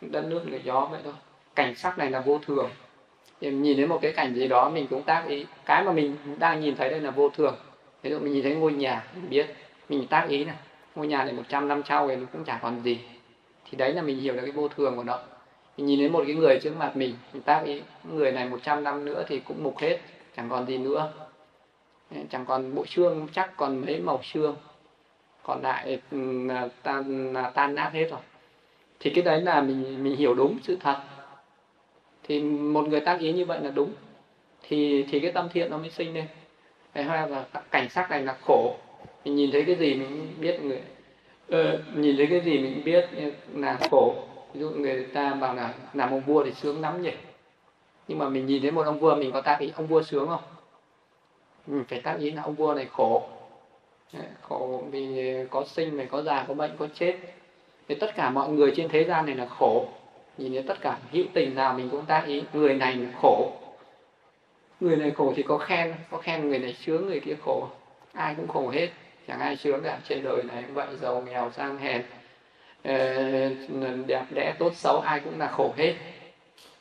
Đất 0.00 0.24
nước 0.24 0.48
người 0.48 0.60
gió 0.64 0.88
vậy 0.90 1.00
thôi. 1.04 1.14
Cảnh 1.54 1.74
sắc 1.74 1.98
này 1.98 2.10
là 2.10 2.20
vô 2.20 2.38
thường. 2.38 2.70
Thì 3.40 3.50
nhìn 3.50 3.76
thấy 3.76 3.86
một 3.86 3.98
cái 4.02 4.12
cảnh 4.12 4.34
gì 4.34 4.48
đó, 4.48 4.70
mình 4.74 4.86
cũng 4.86 5.02
tác 5.02 5.24
ý. 5.28 5.46
Cái 5.66 5.84
mà 5.84 5.92
mình 5.92 6.16
đang 6.38 6.60
nhìn 6.60 6.76
thấy 6.76 6.90
đây 6.90 7.00
là 7.00 7.10
vô 7.10 7.28
thường. 7.28 7.54
Ví 8.02 8.10
dụ 8.10 8.18
mình 8.18 8.32
nhìn 8.32 8.42
thấy 8.42 8.54
ngôi 8.54 8.72
nhà, 8.72 9.04
mình 9.14 9.30
biết. 9.30 9.46
Mình 9.88 10.06
tác 10.06 10.26
ý 10.28 10.44
này, 10.44 10.56
ngôi 10.94 11.06
nhà 11.06 11.24
này 11.24 11.32
100 11.32 11.68
năm 11.68 11.82
sau 11.88 12.08
thì 12.08 12.16
nó 12.16 12.26
cũng 12.32 12.44
chả 12.44 12.58
còn 12.62 12.82
gì. 12.82 13.00
Thì 13.70 13.76
đấy 13.76 13.92
là 13.92 14.02
mình 14.02 14.20
hiểu 14.20 14.34
được 14.34 14.42
cái 14.42 14.50
vô 14.50 14.68
thường 14.68 14.96
của 14.96 15.04
nó. 15.04 15.18
Mình 15.76 15.86
nhìn 15.86 15.98
thấy 15.98 16.08
một 16.08 16.24
cái 16.26 16.36
người 16.36 16.58
trước 16.62 16.76
mặt 16.76 16.96
mình 16.96 17.14
mình 17.32 17.42
tác 17.42 17.62
ý, 17.64 17.82
người 18.04 18.32
này 18.32 18.48
100 18.48 18.84
năm 18.84 19.04
nữa 19.04 19.24
thì 19.28 19.40
cũng 19.40 19.62
mục 19.62 19.78
hết 19.78 19.98
chẳng 20.36 20.48
còn 20.48 20.66
gì 20.66 20.78
nữa. 20.78 21.12
Chẳng 22.30 22.46
còn 22.46 22.74
bộ 22.74 22.86
xương 22.86 23.28
chắc 23.32 23.56
còn 23.56 23.80
mấy 23.86 24.00
màu 24.00 24.20
xương. 24.22 24.56
Còn 25.42 25.62
lại 25.62 26.00
ừ, 26.10 26.18
tan 26.82 27.34
tan 27.54 27.74
nát 27.74 27.90
hết 27.92 28.06
rồi. 28.10 28.20
Thì 29.00 29.10
cái 29.14 29.24
đấy 29.24 29.40
là 29.40 29.60
mình 29.60 30.04
mình 30.04 30.16
hiểu 30.16 30.34
đúng 30.34 30.58
sự 30.62 30.76
thật. 30.80 30.96
Thì 32.22 32.40
một 32.42 32.88
người 32.88 33.00
tác 33.00 33.20
ý 33.20 33.32
như 33.32 33.44
vậy 33.44 33.60
là 33.60 33.70
đúng. 33.70 33.92
Thì 34.62 35.06
thì 35.10 35.20
cái 35.20 35.32
tâm 35.32 35.48
thiện 35.52 35.70
nó 35.70 35.78
mới 35.78 35.90
sinh 35.90 36.14
lên. 36.14 36.24
Hay 36.92 37.04
là 37.04 37.44
cảnh 37.70 37.88
sắc 37.88 38.10
này 38.10 38.22
là 38.22 38.36
khổ. 38.46 38.76
Mình 39.24 39.36
nhìn 39.36 39.50
thấy 39.52 39.64
cái 39.64 39.76
gì 39.76 39.94
mình 39.94 40.36
biết 40.40 40.60
người 40.62 40.82
ờ, 41.48 41.82
nhìn 41.94 42.16
thấy 42.16 42.26
cái 42.26 42.40
gì 42.40 42.58
mình 42.58 42.84
biết 42.84 43.08
là 43.54 43.78
khổ. 43.90 44.14
Ví 44.54 44.60
dụ 44.60 44.70
người 44.70 45.06
ta 45.06 45.34
bảo 45.34 45.54
là 45.54 45.74
làm 45.94 46.10
ông 46.10 46.20
vua 46.20 46.44
thì 46.44 46.52
sướng 46.52 46.80
lắm 46.80 47.02
nhỉ? 47.02 47.12
Nhưng 48.12 48.18
mà 48.18 48.28
mình 48.28 48.46
nhìn 48.46 48.62
thấy 48.62 48.70
một 48.70 48.82
ông 48.82 48.98
vua, 48.98 49.14
mình 49.14 49.32
có 49.32 49.40
tác 49.40 49.58
ý 49.60 49.72
ông 49.76 49.86
vua 49.86 50.02
sướng 50.02 50.28
không? 50.28 50.42
Mình 51.66 51.84
phải 51.88 52.00
tác 52.00 52.16
ý 52.18 52.30
là 52.30 52.42
ông 52.42 52.54
vua 52.54 52.74
này 52.74 52.86
khổ. 52.92 53.22
Khổ 54.42 54.82
vì 54.90 55.34
có 55.50 55.64
sinh 55.64 55.96
này, 55.96 56.06
có 56.10 56.22
già, 56.22 56.44
có 56.48 56.54
bệnh, 56.54 56.70
có 56.78 56.86
chết. 56.94 57.16
Thì 57.88 57.94
tất 57.94 58.16
cả 58.16 58.30
mọi 58.30 58.48
người 58.48 58.72
trên 58.76 58.88
thế 58.88 59.04
gian 59.04 59.26
này 59.26 59.34
là 59.34 59.46
khổ. 59.46 59.88
Nhìn 60.38 60.52
thấy 60.52 60.62
tất 60.62 60.80
cả 60.80 60.98
hữu 61.12 61.24
tình 61.32 61.54
nào 61.54 61.74
mình 61.74 61.88
cũng 61.90 62.04
tác 62.06 62.24
ý, 62.26 62.42
người 62.52 62.74
này 62.74 62.98
khổ. 63.22 63.52
Người 64.80 64.96
này 64.96 65.10
khổ 65.10 65.32
thì 65.36 65.42
có 65.42 65.58
khen 65.58 65.94
có 66.10 66.18
khen 66.18 66.48
người 66.48 66.58
này 66.58 66.72
sướng, 66.72 67.06
người 67.06 67.20
kia 67.20 67.36
khổ. 67.44 67.68
Ai 68.12 68.34
cũng 68.34 68.48
khổ 68.48 68.70
hết, 68.70 68.88
chẳng 69.28 69.40
ai 69.40 69.56
sướng 69.56 69.82
cả. 69.84 69.98
Trên 70.08 70.22
đời 70.22 70.42
này 70.42 70.62
vậy, 70.62 70.86
giàu 71.00 71.22
nghèo, 71.22 71.50
sang 71.50 71.78
hèn 71.78 72.02
ờ, 72.84 73.04
đẹp 74.06 74.24
đẽ, 74.30 74.54
tốt 74.58 74.72
xấu, 74.74 75.00
ai 75.00 75.20
cũng 75.20 75.38
là 75.38 75.46
khổ 75.46 75.72
hết 75.76 75.94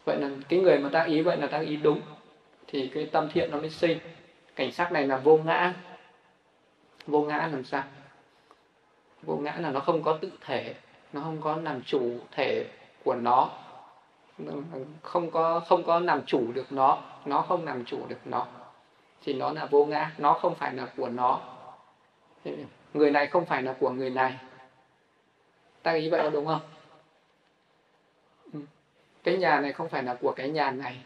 vậy 0.05 0.17
là 0.17 0.29
cái 0.49 0.59
người 0.59 0.77
mà 0.77 0.89
tác 0.89 1.03
ý 1.03 1.21
vậy 1.21 1.37
là 1.37 1.47
tác 1.47 1.59
ý 1.59 1.75
đúng. 1.75 2.01
Thì 2.67 2.87
cái 2.93 3.05
tâm 3.05 3.29
thiện 3.33 3.51
nó 3.51 3.57
mới 3.57 3.69
sinh. 3.69 3.99
Cảnh 4.55 4.71
sắc 4.71 4.91
này 4.91 5.07
là 5.07 5.17
vô 5.17 5.37
ngã. 5.37 5.73
Vô 7.07 7.21
ngã 7.21 7.49
làm 7.51 7.63
sao? 7.63 7.83
Vô 9.21 9.35
ngã 9.35 9.55
là 9.59 9.71
nó 9.71 9.79
không 9.79 10.03
có 10.03 10.17
tự 10.21 10.31
thể, 10.41 10.75
nó 11.13 11.21
không 11.21 11.41
có 11.41 11.55
làm 11.55 11.81
chủ 11.81 12.19
thể 12.31 12.65
của 13.03 13.15
nó. 13.15 13.49
Không 15.01 15.31
có 15.31 15.59
không 15.59 15.83
có 15.83 15.99
làm 15.99 16.25
chủ 16.25 16.51
được 16.51 16.71
nó. 16.71 17.01
Nó 17.25 17.41
không 17.41 17.65
làm 17.65 17.85
chủ 17.85 17.99
được 18.07 18.19
nó. 18.25 18.47
Thì 19.23 19.33
nó 19.33 19.51
là 19.51 19.65
vô 19.65 19.85
ngã. 19.85 20.11
Nó 20.17 20.33
không 20.33 20.55
phải 20.55 20.73
là 20.73 20.87
của 20.97 21.09
nó. 21.09 21.39
Người 22.93 23.11
này 23.11 23.27
không 23.27 23.45
phải 23.45 23.63
là 23.63 23.75
của 23.79 23.89
người 23.89 24.09
này. 24.09 24.37
Ta 25.83 25.93
nghĩ 25.93 26.09
vậy 26.09 26.21
có 26.23 26.29
đúng 26.29 26.45
không 26.45 26.61
cái 29.23 29.37
nhà 29.37 29.59
này 29.59 29.73
không 29.73 29.89
phải 29.89 30.03
là 30.03 30.13
của 30.13 30.31
cái 30.31 30.49
nhà 30.49 30.71
này. 30.71 30.97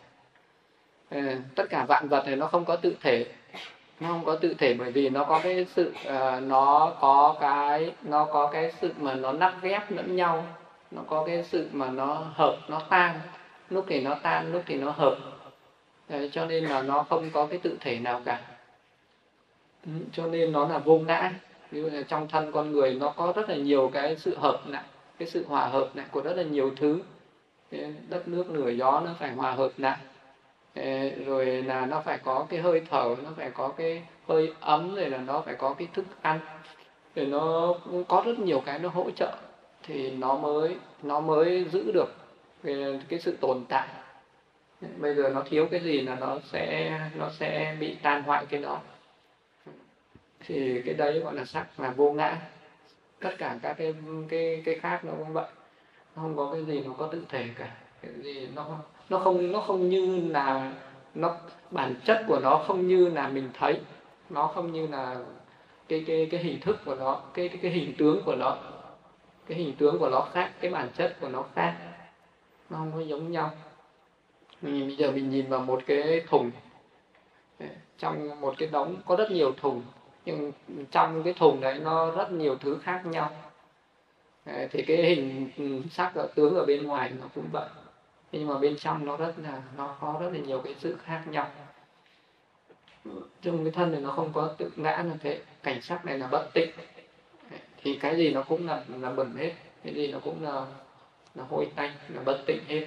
Ừ, 1.10 1.22
tất 1.56 1.64
cả 1.70 1.86
vạn 1.88 2.08
vật 2.08 2.26
này 2.26 2.36
nó 2.36 2.48
không 2.48 2.66
có 2.66 2.76
tự 2.76 2.96
thể. 3.02 3.26
Nó 4.00 4.08
không 4.08 4.26
có 4.26 4.36
tự 4.36 4.54
thể 4.54 4.74
bởi 4.74 4.92
vì 4.92 5.10
nó 5.10 5.24
có 5.24 5.40
cái 5.44 5.66
sự 5.76 5.94
uh, 6.08 6.44
nó 6.44 6.94
có 7.02 7.36
cái 7.42 7.94
nó 8.04 8.26
có 8.26 8.50
cái 8.54 8.72
sự 8.82 8.92
mà 8.98 9.14
nó 9.14 9.32
nắp 9.32 9.62
ghép 9.62 9.92
lẫn 9.92 10.16
nhau. 10.16 10.46
Nó 10.92 11.02
có 11.08 11.24
cái 11.28 11.44
sự 11.44 11.70
mà 11.72 11.90
nó 11.90 12.14
hợp 12.34 12.58
nó 12.68 12.82
tan. 12.90 13.20
Lúc 13.70 13.86
thì 13.88 14.02
nó 14.02 14.16
tan 14.24 14.52
lúc 14.52 14.64
thì 14.66 14.76
nó 14.76 14.92
hợp. 14.92 15.18
Đấy, 16.10 16.30
cho 16.34 16.46
nên 16.46 16.64
là 16.64 16.82
nó 16.82 17.04
không 17.10 17.30
có 17.34 17.46
cái 17.46 17.60
tự 17.64 17.78
thể 17.80 18.00
nào 18.00 18.22
cả. 18.26 18.42
Ừ, 19.86 19.92
cho 20.12 20.28
nên 20.28 20.52
nó 20.52 20.68
là 20.68 20.78
vô 20.78 20.98
ngã. 20.98 21.32
Ví 21.72 21.82
dụ 21.82 21.88
như 21.88 22.04
trong 22.04 22.28
thân 22.28 22.52
con 22.52 22.72
người 22.72 22.94
nó 22.94 23.10
có 23.10 23.34
rất 23.36 23.50
là 23.50 23.56
nhiều 23.56 23.92
cái 23.94 24.18
sự 24.18 24.38
hợp 24.38 24.62
lại 24.68 24.84
cái 25.20 25.28
sự 25.28 25.46
hòa 25.48 25.66
hợp 25.66 25.90
lại 25.94 26.06
của 26.12 26.22
rất 26.22 26.34
là 26.38 26.44
nhiều 26.44 26.72
thứ 26.76 27.00
đất 28.10 28.28
nước 28.28 28.50
lửa 28.50 28.70
gió 28.70 29.02
nó 29.06 29.12
phải 29.20 29.32
hòa 29.32 29.52
hợp 29.52 29.72
lại. 29.78 29.98
Rồi 31.26 31.46
là 31.46 31.86
nó 31.86 32.02
phải 32.02 32.18
có 32.18 32.48
cái 32.50 32.60
hơi 32.60 32.82
thở 32.90 33.16
nó 33.24 33.30
phải 33.38 33.52
có 33.52 33.68
cái 33.78 34.04
hơi 34.28 34.54
ấm 34.60 34.96
rồi 34.96 35.10
là 35.10 35.18
nó 35.18 35.42
phải 35.42 35.56
có 35.56 35.74
cái 35.74 35.88
thức 35.94 36.06
ăn. 36.22 36.40
Rồi 37.16 37.26
nó 37.26 37.76
cũng 37.84 38.04
có 38.04 38.24
rất 38.26 38.40
nhiều 38.40 38.64
cái 38.66 38.80
nó 38.80 38.90
hỗ 38.90 39.12
trợ. 39.12 39.38
Thì 39.84 40.12
nó 40.12 40.38
mới 40.38 40.76
nó 41.04 41.20
mới 41.20 41.66
giữ 41.72 41.92
được 41.92 42.16
cái, 42.64 43.00
cái 43.10 43.20
sự 43.20 43.38
tồn 43.42 43.66
tại. 43.70 43.88
Bây 44.98 45.16
giờ 45.16 45.30
nó 45.30 45.44
thiếu 45.50 45.68
cái 45.72 45.80
gì 45.80 46.02
là 46.02 46.16
nó 46.16 46.40
sẽ 46.52 47.00
nó 47.16 47.30
sẽ 47.30 47.76
bị 47.80 47.96
tan 48.02 48.24
hoại 48.24 48.46
cái 48.46 48.62
đó. 48.62 48.80
Thì 50.40 50.82
cái 50.86 50.94
đấy 50.94 51.20
gọi 51.20 51.36
là 51.36 51.46
sắc 51.46 51.80
là 51.80 51.90
vô 51.90 52.12
ngã. 52.12 52.38
Tất 53.20 53.32
cả 53.38 53.60
các 53.62 53.74
cái 53.74 53.94
cái 54.30 54.62
cái 54.66 54.80
khác 54.80 55.06
nó 55.06 55.12
cũng 55.18 55.34
vậy 55.34 55.46
nó 56.16 56.22
không 56.22 56.38
có 56.38 56.50
cái 56.54 56.66
gì 56.66 56.84
nó 56.86 56.94
có 56.98 57.08
tự 57.08 57.26
thể 57.30 57.50
cả. 57.58 57.72
Cái 58.02 58.12
gì 58.24 58.48
nó 58.56 58.66
nó 59.10 59.20
không 59.20 59.52
nó 59.52 59.60
không 59.60 59.90
như 59.90 60.30
là 60.30 60.74
nó, 61.16 61.36
bản 61.72 61.96
chất 62.06 62.24
của 62.28 62.40
nó 62.40 62.64
không 62.68 62.88
như 62.88 63.10
là 63.10 63.28
mình 63.28 63.50
thấy. 63.54 63.80
Nó 64.30 64.48
không 64.48 64.72
như 64.72 64.88
là 64.88 65.18
cái 65.88 66.04
cái 66.08 66.28
cái 66.32 66.44
hình 66.44 66.60
thức 66.62 66.78
của 66.86 66.96
nó, 66.96 67.22
cái 67.34 67.50
cái 67.50 67.72
hình 67.72 67.94
tướng 67.98 68.22
của 68.26 68.36
nó. 68.36 68.58
Cái 69.48 69.58
hình 69.58 69.76
tướng 69.76 70.00
của 70.00 70.10
nó 70.10 70.28
khác, 70.34 70.52
cái 70.60 70.72
bản 70.72 70.90
chất 70.98 71.16
của 71.22 71.30
nó 71.30 71.44
khác. 71.56 71.78
Nó 72.70 72.78
không 72.78 72.92
có 72.96 73.00
giống 73.00 73.32
nhau. 73.32 73.52
Mình, 74.62 74.88
bây 74.88 74.96
giờ 74.96 75.12
mình 75.12 75.30
nhìn 75.30 75.50
vào 75.50 75.60
một 75.60 75.82
cái 75.86 76.24
thùng. 76.28 76.52
Trong 77.98 78.42
một 78.42 78.54
cái 78.58 78.70
đống 78.72 78.96
có 79.06 79.16
rất 79.16 79.32
nhiều 79.32 79.54
thùng. 79.62 79.82
Nhưng 80.26 80.52
trong 80.92 81.24
cái 81.24 81.34
thùng 81.34 81.62
đấy 81.62 81.80
nó 81.80 82.12
rất 82.12 82.32
nhiều 82.32 82.56
thứ 82.56 82.80
khác 82.84 83.06
nhau 83.06 83.30
thì 84.46 84.82
cái 84.88 84.98
hình 84.98 85.50
ừ, 85.58 85.82
sắc 85.92 86.16
ở 86.16 86.28
tướng 86.36 86.56
ở 86.56 86.66
bên 86.66 86.84
ngoài 86.84 87.12
nó 87.20 87.28
cũng 87.36 87.46
vậy. 87.52 87.70
Nhưng 88.32 88.48
mà 88.48 88.58
bên 88.58 88.78
trong 88.78 89.06
nó 89.06 89.18
rất 89.18 89.34
là, 89.44 89.62
nó 89.78 89.96
có 90.00 90.18
rất 90.22 90.30
là 90.34 90.40
nhiều 90.40 90.62
cái 90.62 90.76
sự 90.80 90.98
khác 91.04 91.24
nhau. 91.28 91.52
Trong 93.42 93.64
cái 93.64 93.72
thân 93.72 93.92
này 93.92 94.02
nó 94.02 94.12
không 94.12 94.34
có 94.34 94.56
tự 94.58 94.72
ngã 94.76 94.92
là 94.98 95.14
thế. 95.22 95.42
Cảnh 95.64 95.82
sắc 95.82 96.06
này 96.06 96.18
là 96.18 96.28
bất 96.28 96.50
tịnh. 96.54 96.70
Thì 97.84 97.98
cái 98.02 98.18
gì 98.18 98.32
nó 98.32 98.44
cũng 98.44 98.68
là 98.68 98.84
là 99.02 99.12
bẩn 99.12 99.36
hết. 99.38 99.52
Cái 99.84 99.94
gì 99.94 100.12
nó 100.12 100.20
cũng 100.20 100.44
là 100.44 100.66
là 101.36 101.44
hôi 101.50 101.68
tanh, 101.76 101.92
là 102.10 102.22
bất 102.22 102.44
tịnh 102.46 102.60
hết. 102.68 102.86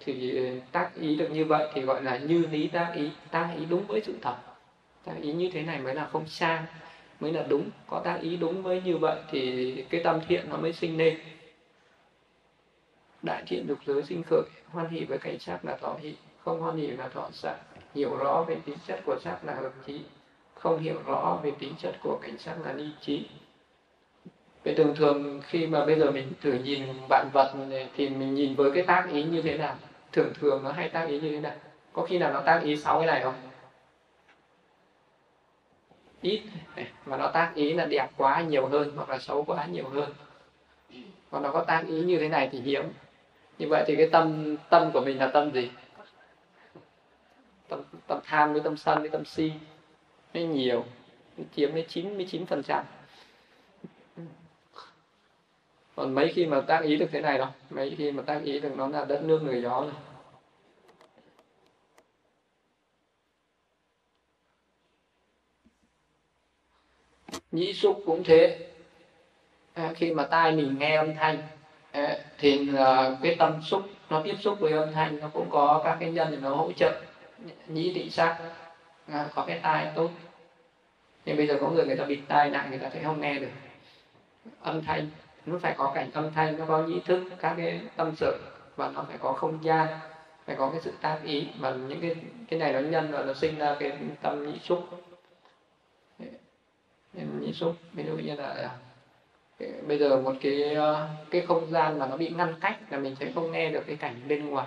Thì 0.00 0.30
ừ, 0.30 0.60
tác 0.72 0.90
ý 0.94 1.16
được 1.16 1.28
như 1.30 1.44
vậy 1.44 1.68
thì 1.74 1.80
gọi 1.80 2.02
là 2.02 2.18
như 2.18 2.46
lý 2.46 2.68
tác 2.68 2.92
ý. 2.96 3.10
Tác 3.30 3.54
ý 3.58 3.64
đúng 3.64 3.86
với 3.86 4.00
sự 4.06 4.14
thật. 4.22 4.36
Tác 5.04 5.14
ý 5.20 5.32
như 5.32 5.50
thế 5.52 5.62
này 5.62 5.78
mới 5.78 5.94
là 5.94 6.06
không 6.06 6.26
sang 6.26 6.64
mới 7.20 7.32
là 7.32 7.42
đúng 7.48 7.70
có 7.86 8.00
tác 8.04 8.18
ý 8.20 8.36
đúng 8.36 8.62
với 8.62 8.82
như 8.84 8.96
vậy 8.98 9.18
thì 9.30 9.84
cái 9.90 10.00
tâm 10.04 10.20
thiện 10.28 10.48
nó 10.48 10.56
mới 10.56 10.72
sinh 10.72 10.96
lên 10.96 11.18
đại 13.22 13.42
thiện 13.46 13.66
dục 13.68 13.78
giới 13.86 14.02
sinh 14.02 14.22
khởi 14.30 14.42
hoan 14.70 14.88
hỷ 14.88 15.04
với 15.04 15.18
cảnh 15.18 15.38
sắc 15.38 15.64
là 15.64 15.76
thọ 15.76 15.96
hỷ 16.00 16.14
không 16.44 16.60
hoan 16.60 16.76
hỷ 16.76 16.86
là 16.86 17.08
thọ 17.08 17.28
xạ 17.32 17.56
hiểu 17.94 18.16
rõ 18.16 18.44
về 18.48 18.56
tính 18.64 18.76
chất 18.86 19.00
của 19.06 19.18
sắc 19.24 19.44
là 19.44 19.54
hợp 19.54 19.72
trí 19.86 20.00
không 20.54 20.78
hiểu 20.78 21.02
rõ 21.06 21.40
về 21.42 21.52
tính 21.58 21.72
chất 21.78 21.96
của 22.02 22.18
cảnh 22.22 22.38
sắc 22.38 22.56
là 22.64 22.72
ni 22.72 22.86
trí 23.00 23.26
Vậy 24.66 24.74
thường 24.74 24.94
thường 24.96 25.40
khi 25.46 25.66
mà 25.66 25.86
bây 25.86 25.98
giờ 25.98 26.10
mình 26.10 26.32
thử 26.40 26.52
nhìn 26.52 26.82
vạn 27.08 27.30
vật 27.32 27.54
này, 27.68 27.88
thì 27.96 28.08
mình 28.08 28.34
nhìn 28.34 28.54
với 28.54 28.70
cái 28.70 28.82
tác 28.82 29.08
ý 29.12 29.22
như 29.22 29.42
thế 29.42 29.58
nào? 29.58 29.74
Thường 30.12 30.32
thường 30.40 30.64
nó 30.64 30.72
hay 30.72 30.88
tác 30.88 31.08
ý 31.08 31.20
như 31.20 31.30
thế 31.30 31.40
nào? 31.40 31.52
Có 31.92 32.02
khi 32.02 32.18
nào 32.18 32.32
nó 32.32 32.40
tác 32.40 32.60
ý 32.64 32.76
sáu 32.76 32.98
cái 32.98 33.06
này 33.06 33.22
không? 33.22 33.34
Ít, 36.26 36.42
mà 37.06 37.16
nó 37.16 37.28
tác 37.28 37.52
ý 37.54 37.72
là 37.72 37.84
đẹp 37.84 38.08
quá 38.16 38.42
nhiều 38.42 38.66
hơn 38.66 38.92
hoặc 38.96 39.08
là 39.08 39.18
xấu 39.18 39.44
quá 39.44 39.66
nhiều 39.66 39.88
hơn. 39.88 40.12
Còn 41.30 41.42
nó 41.42 41.52
có 41.52 41.64
tác 41.64 41.84
ý 41.88 42.00
như 42.00 42.18
thế 42.18 42.28
này 42.28 42.48
thì 42.52 42.60
hiếm. 42.60 42.84
Như 43.58 43.68
vậy 43.68 43.84
thì 43.86 43.96
cái 43.96 44.08
tâm 44.12 44.56
tâm 44.70 44.90
của 44.92 45.00
mình 45.00 45.18
là 45.18 45.26
tâm 45.26 45.52
gì? 45.52 45.70
Tâm, 47.68 47.82
tâm 48.06 48.20
tham 48.24 48.52
với 48.52 48.62
tâm 48.62 48.76
sân 48.76 49.00
với 49.00 49.08
tâm 49.08 49.24
si 49.24 49.52
nó 50.34 50.40
nhiều, 50.40 50.84
nó 51.36 51.44
chiếm 51.56 51.74
đến 51.74 51.86
99% 51.88 52.82
còn 55.96 56.14
mấy 56.14 56.32
khi 56.34 56.46
mà 56.46 56.60
tác 56.60 56.82
ý 56.82 56.96
được 56.96 57.06
thế 57.12 57.20
này 57.20 57.38
đâu 57.38 57.48
mấy 57.70 57.94
khi 57.98 58.12
mà 58.12 58.22
tác 58.22 58.40
ý 58.44 58.60
được 58.60 58.76
nó 58.76 58.88
là 58.88 59.04
đất 59.04 59.22
nước 59.22 59.42
người 59.42 59.62
gió 59.62 59.80
rồi 59.80 59.92
nhĩ 67.52 67.72
xúc 67.72 68.02
cũng 68.06 68.24
thế. 68.24 68.58
À, 69.74 69.92
khi 69.94 70.12
mà 70.12 70.24
tai 70.24 70.52
mình 70.52 70.78
nghe 70.78 70.96
âm 70.96 71.14
thanh 71.14 71.38
à, 71.92 72.18
thì 72.38 72.68
à, 72.76 73.10
cái 73.22 73.36
tâm 73.38 73.62
xúc 73.62 73.82
nó 74.10 74.22
tiếp 74.24 74.34
xúc 74.40 74.60
với 74.60 74.72
âm 74.72 74.92
thanh 74.92 75.20
nó 75.20 75.28
cũng 75.32 75.50
có 75.50 75.82
các 75.84 75.96
cái 76.00 76.10
nhân 76.10 76.28
để 76.30 76.36
nó 76.42 76.54
hỗ 76.54 76.72
trợ 76.72 77.00
nhĩ 77.66 77.92
thị 77.94 78.10
sắc 78.10 78.38
à, 79.06 79.28
có 79.34 79.44
cái 79.46 79.58
tai 79.62 79.92
tốt. 79.94 80.10
Nhưng 81.24 81.36
bây 81.36 81.46
giờ 81.46 81.58
có 81.60 81.68
người 81.68 81.86
người 81.86 81.96
ta 81.96 82.04
bịt 82.04 82.20
tai 82.28 82.50
lại 82.50 82.66
người 82.70 82.78
ta 82.78 82.90
sẽ 82.90 83.02
không 83.02 83.20
nghe 83.20 83.38
được 83.38 83.50
âm 84.62 84.82
thanh. 84.82 85.10
Nó 85.46 85.58
phải 85.58 85.74
có 85.78 85.92
cảnh 85.94 86.10
âm 86.12 86.32
thanh 86.32 86.58
nó 86.58 86.64
có 86.68 86.82
nhĩ 86.82 87.00
thức 87.00 87.24
các 87.40 87.54
cái 87.56 87.80
tâm 87.96 88.12
sự 88.16 88.38
và 88.76 88.90
nó 88.94 89.04
phải 89.08 89.18
có 89.18 89.32
không 89.32 89.58
gian 89.64 89.86
phải 90.46 90.56
có 90.56 90.70
cái 90.70 90.80
sự 90.80 90.92
tác 91.00 91.18
ý. 91.24 91.46
Mà 91.58 91.70
những 91.70 92.00
cái 92.00 92.14
cái 92.48 92.58
này 92.58 92.72
nó 92.72 92.80
nhân 92.80 93.12
và 93.12 93.22
nó 93.22 93.34
sinh 93.34 93.58
ra 93.58 93.76
cái 93.80 93.92
tâm 94.22 94.52
nhĩ 94.52 94.58
xúc 94.58 95.05
nhĩ 97.24 97.52
xúc 97.52 97.74
ví 97.92 98.04
dụ 98.04 98.16
như 98.16 98.34
là 98.34 98.46
à, 98.46 98.70
bây 99.86 99.98
giờ 99.98 100.20
một 100.20 100.32
cái 100.40 100.74
ờ, 100.74 101.08
cái 101.30 101.40
không 101.40 101.70
gian 101.70 101.98
mà 101.98 102.06
nó 102.06 102.16
bị 102.16 102.28
ngăn 102.28 102.54
cách 102.60 102.76
là 102.90 102.98
mình 102.98 103.16
sẽ 103.20 103.32
không 103.34 103.52
nghe 103.52 103.70
được 103.70 103.84
cái 103.86 103.96
cảnh 103.96 104.14
bên 104.28 104.48
ngoài. 104.48 104.66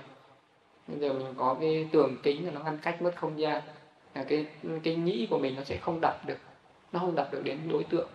Bây 0.88 1.00
giờ 1.00 1.14
mình 1.14 1.34
có 1.38 1.58
cái 1.62 1.88
tường 1.92 2.18
kính 2.24 2.46
là 2.46 2.52
nó 2.52 2.60
ngăn 2.64 2.78
cách 2.78 3.02
mất 3.02 3.12
không 3.16 3.40
gian, 3.40 3.62
là 4.16 4.24
cái 4.24 4.46
cái 4.84 4.96
nhĩ 4.96 5.28
của 5.30 5.38
mình 5.38 5.56
nó 5.56 5.64
sẽ 5.64 5.78
không 5.78 6.02
đập 6.02 6.26
được, 6.26 6.38
nó 6.92 7.00
không 7.00 7.16
đập 7.16 7.30
được 7.32 7.42
đến 7.44 7.58
đối 7.72 7.84
tượng. 7.84 8.10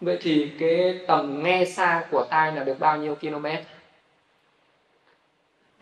Vậy 0.00 0.18
thì 0.20 0.52
cái 0.58 1.00
tầm 1.06 1.42
nghe 1.42 1.64
xa 1.64 2.06
của 2.10 2.26
tai 2.30 2.52
là 2.52 2.64
được 2.64 2.78
bao 2.78 2.98
nhiêu 2.98 3.14
km? 3.14 3.46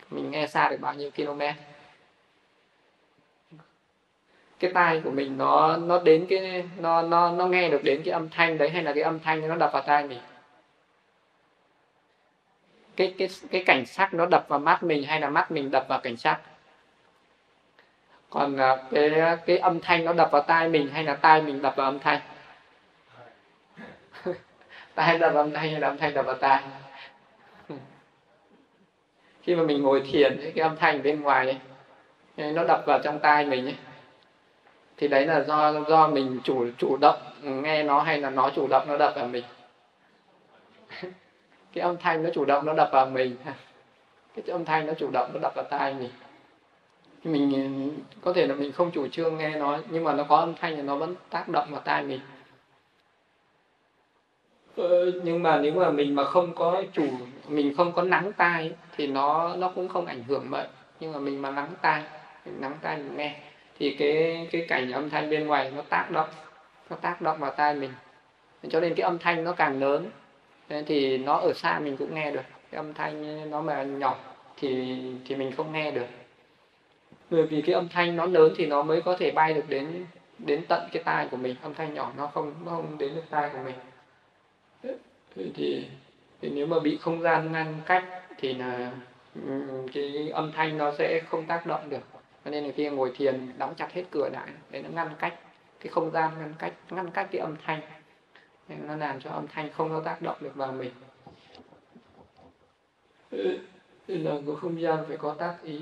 Mình 0.09 0.31
nghe 0.31 0.47
xa 0.47 0.69
được 0.69 0.77
bao 0.81 0.93
nhiêu 0.93 1.11
km? 1.11 1.41
Cái 4.59 4.71
tai 4.73 5.01
của 5.03 5.11
mình 5.11 5.37
nó 5.37 5.77
nó 5.77 5.99
đến 5.99 6.25
cái 6.29 6.63
nó 6.77 7.01
nó 7.01 7.31
nó 7.31 7.47
nghe 7.47 7.69
được 7.69 7.83
đến 7.83 8.01
cái 8.05 8.11
âm 8.11 8.29
thanh 8.29 8.57
đấy 8.57 8.69
hay 8.69 8.83
là 8.83 8.93
cái 8.93 9.03
âm 9.03 9.19
thanh 9.19 9.47
nó 9.47 9.55
đập 9.55 9.69
vào 9.73 9.81
tai 9.81 10.03
mình? 10.03 10.19
Cái 12.95 13.15
cái 13.17 13.29
cái 13.51 13.63
cảnh 13.65 13.85
sắc 13.85 14.13
nó 14.13 14.25
đập 14.25 14.45
vào 14.47 14.59
mắt 14.59 14.83
mình 14.83 15.03
hay 15.03 15.19
là 15.19 15.29
mắt 15.29 15.51
mình 15.51 15.71
đập 15.71 15.85
vào 15.89 15.99
cảnh 15.99 16.17
sắc? 16.17 16.39
Còn 18.29 18.57
à, 18.57 18.77
cái 18.91 19.11
cái 19.45 19.57
âm 19.57 19.79
thanh 19.79 20.05
nó 20.05 20.13
đập 20.13 20.29
vào 20.31 20.41
tai 20.41 20.69
mình 20.69 20.89
hay 20.89 21.03
là 21.03 21.15
tai 21.15 21.41
mình 21.41 21.61
đập 21.61 21.73
vào 21.75 21.85
âm 21.85 21.99
thanh? 21.99 22.19
Tai 24.95 25.17
đập 25.17 25.33
âm 25.33 25.51
thanh 25.51 25.71
hay 25.71 25.79
là 25.79 25.87
âm 25.87 25.97
thanh 25.97 26.13
đập 26.13 26.25
vào 26.25 26.35
tai? 26.35 26.63
Khi 29.41 29.55
mà 29.55 29.63
mình 29.63 29.81
ngồi 29.81 30.03
thiền 30.11 30.51
cái 30.55 30.63
âm 30.63 30.77
thanh 30.77 31.03
bên 31.03 31.21
ngoài 31.21 31.45
ấy, 32.37 32.51
nó 32.51 32.63
đập 32.63 32.83
vào 32.85 32.99
trong 33.03 33.19
tai 33.19 33.45
mình 33.45 33.65
ấy 33.65 33.75
thì 34.97 35.07
đấy 35.07 35.25
là 35.25 35.43
do 35.43 35.81
do 35.87 36.07
mình 36.07 36.39
chủ 36.43 36.65
chủ 36.77 36.97
động 36.97 37.19
nghe 37.41 37.83
nó 37.83 38.01
hay 38.01 38.21
là 38.21 38.29
nó 38.29 38.49
chủ 38.55 38.67
động 38.67 38.87
nó 38.87 38.97
đập 38.97 39.13
vào 39.15 39.27
mình. 39.27 39.43
Cái 41.73 41.81
âm 41.81 41.97
thanh 41.97 42.23
nó 42.23 42.29
chủ 42.33 42.45
động 42.45 42.65
nó 42.65 42.73
đập 42.73 42.89
vào 42.91 43.05
mình. 43.05 43.35
Cái 44.35 44.43
âm 44.47 44.65
thanh 44.65 44.87
nó 44.87 44.93
chủ 44.93 45.09
động 45.13 45.29
nó 45.33 45.39
đập 45.39 45.51
vào 45.55 45.65
tai 45.69 45.93
mình. 45.93 46.09
Mình 47.23 47.91
có 48.21 48.33
thể 48.33 48.47
là 48.47 48.55
mình 48.55 48.71
không 48.71 48.91
chủ 48.91 49.07
trương 49.07 49.37
nghe 49.37 49.49
nó 49.49 49.79
nhưng 49.89 50.03
mà 50.03 50.13
nó 50.13 50.23
có 50.23 50.37
âm 50.37 50.55
thanh 50.55 50.75
thì 50.75 50.81
nó 50.81 50.95
vẫn 50.95 51.15
tác 51.29 51.49
động 51.49 51.67
vào 51.71 51.81
tai 51.81 52.03
mình. 52.03 52.19
Ờ, 54.75 55.11
nhưng 55.23 55.43
mà 55.43 55.57
nếu 55.57 55.73
mà 55.73 55.91
mình 55.91 56.15
mà 56.15 56.23
không 56.23 56.55
có 56.55 56.83
chủ 56.93 57.07
mình 57.47 57.73
không 57.77 57.91
có 57.91 58.01
nắng 58.01 58.33
tai 58.33 58.71
thì 58.95 59.07
nó 59.07 59.55
nó 59.55 59.71
cũng 59.75 59.87
không 59.87 60.05
ảnh 60.05 60.23
hưởng 60.23 60.49
vậy. 60.49 60.67
Nhưng 60.99 61.11
mà 61.11 61.19
mình 61.19 61.41
mà 61.41 61.51
nắng 61.51 61.73
tai 61.81 62.03
mình 62.45 62.61
nắng 62.61 62.77
tai 62.81 62.97
mình 62.97 63.17
nghe 63.17 63.39
thì 63.79 63.95
cái 63.99 64.47
cái 64.51 64.65
cảnh 64.67 64.91
âm 64.91 65.09
thanh 65.09 65.29
bên 65.29 65.47
ngoài 65.47 65.71
nó 65.75 65.81
tác 65.81 66.11
động 66.11 66.29
nó 66.89 66.95
tác 66.95 67.21
động 67.21 67.39
vào 67.39 67.51
tai 67.51 67.75
mình. 67.75 67.91
Cho 68.69 68.79
nên 68.79 68.95
cái 68.95 69.03
âm 69.03 69.19
thanh 69.19 69.43
nó 69.43 69.51
càng 69.51 69.79
lớn 69.79 70.09
nên 70.69 70.85
thì 70.85 71.17
nó 71.17 71.37
ở 71.37 71.53
xa 71.53 71.79
mình 71.79 71.97
cũng 71.97 72.15
nghe 72.15 72.31
được. 72.31 72.41
Cái 72.71 72.77
âm 72.77 72.93
thanh 72.93 73.49
nó 73.51 73.61
mà 73.61 73.83
nhỏ 73.83 74.17
thì 74.57 74.97
thì 75.25 75.35
mình 75.35 75.51
không 75.51 75.73
nghe 75.73 75.91
được. 75.91 76.07
Bởi 77.29 77.43
vì 77.43 77.61
cái 77.61 77.75
âm 77.75 77.89
thanh 77.89 78.15
nó 78.15 78.25
lớn 78.25 78.53
thì 78.57 78.65
nó 78.65 78.83
mới 78.83 79.01
có 79.01 79.17
thể 79.17 79.31
bay 79.31 79.53
được 79.53 79.69
đến 79.69 80.05
đến 80.37 80.65
tận 80.67 80.89
cái 80.91 81.03
tai 81.03 81.27
của 81.31 81.37
mình. 81.37 81.55
Âm 81.61 81.73
thanh 81.73 81.93
nhỏ 81.93 82.11
nó 82.17 82.27
không 82.27 82.53
nó 82.65 82.71
không 82.71 82.97
đến 82.97 83.15
được 83.15 83.23
tai 83.29 83.49
của 83.49 83.59
mình. 83.65 83.75
Thì, 85.35 85.51
thì, 85.55 85.87
thì 86.41 86.49
nếu 86.49 86.67
mà 86.67 86.79
bị 86.79 86.97
không 87.01 87.21
gian 87.21 87.51
ngăn 87.51 87.81
cách 87.85 88.05
thì 88.37 88.53
là 88.53 88.91
ừ, 89.47 89.61
cái 89.93 90.29
âm 90.33 90.51
thanh 90.51 90.77
nó 90.77 90.91
sẽ 90.97 91.21
không 91.29 91.45
tác 91.45 91.65
động 91.65 91.89
được 91.89 92.14
cho 92.45 92.51
nên 92.51 92.63
là 92.63 92.71
khi 92.75 92.89
ngồi 92.89 93.11
thiền, 93.15 93.51
đóng 93.57 93.73
chặt 93.77 93.93
hết 93.93 94.03
cửa 94.11 94.29
lại, 94.33 94.49
để 94.69 94.81
nó 94.81 94.89
ngăn 94.89 95.09
cách 95.19 95.39
cái 95.79 95.87
không 95.87 96.11
gian, 96.11 96.31
ngăn 96.39 96.53
cách 96.59 96.73
ngăn 96.89 97.11
cách 97.11 97.27
cái 97.31 97.41
âm 97.41 97.55
thanh. 97.65 97.81
Nên 98.67 98.87
nó 98.87 98.95
làm 98.95 99.19
cho 99.19 99.29
âm 99.29 99.47
thanh 99.47 99.71
không 99.71 99.89
có 99.89 100.01
tác 100.05 100.21
động 100.21 100.37
được 100.41 100.55
vào 100.55 100.71
mình. 100.71 100.91
Nên 104.07 104.23
là 104.23 104.31
của 104.45 104.55
không 104.55 104.81
gian 104.81 105.05
phải 105.07 105.17
có 105.17 105.33
tác 105.33 105.55
ý. 105.63 105.81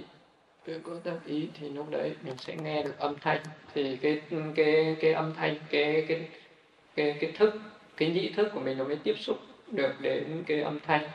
Phải 0.66 0.80
có 0.84 0.91
tác 1.03 1.26
ý 1.26 1.49
thì 1.59 1.70
lúc 1.70 1.89
đấy 1.89 2.16
mình 2.24 2.38
sẽ 2.38 2.55
nghe 2.55 2.84
được 2.84 2.99
âm 2.99 3.16
thanh. 3.22 3.41
Thì 3.74 3.97
cái 3.97 4.22
cái 4.55 4.95
cái 5.01 5.14
âm 5.14 5.34
thanh, 5.34 5.55
cái 5.70 6.05
cái 6.07 6.30
cái 6.95 7.18
cái 7.20 7.32
thức, 7.32 7.53
cái 7.97 8.09
nhĩ 8.09 8.30
thức 8.30 8.49
của 8.53 8.59
mình 8.59 8.78
nó 8.78 8.84
mới 8.84 8.95
tiếp 8.95 9.16
xúc 9.20 9.38
được 9.68 9.93
đến 10.01 10.43
cái 10.47 10.61
âm 10.61 10.80
thanh. 10.80 11.09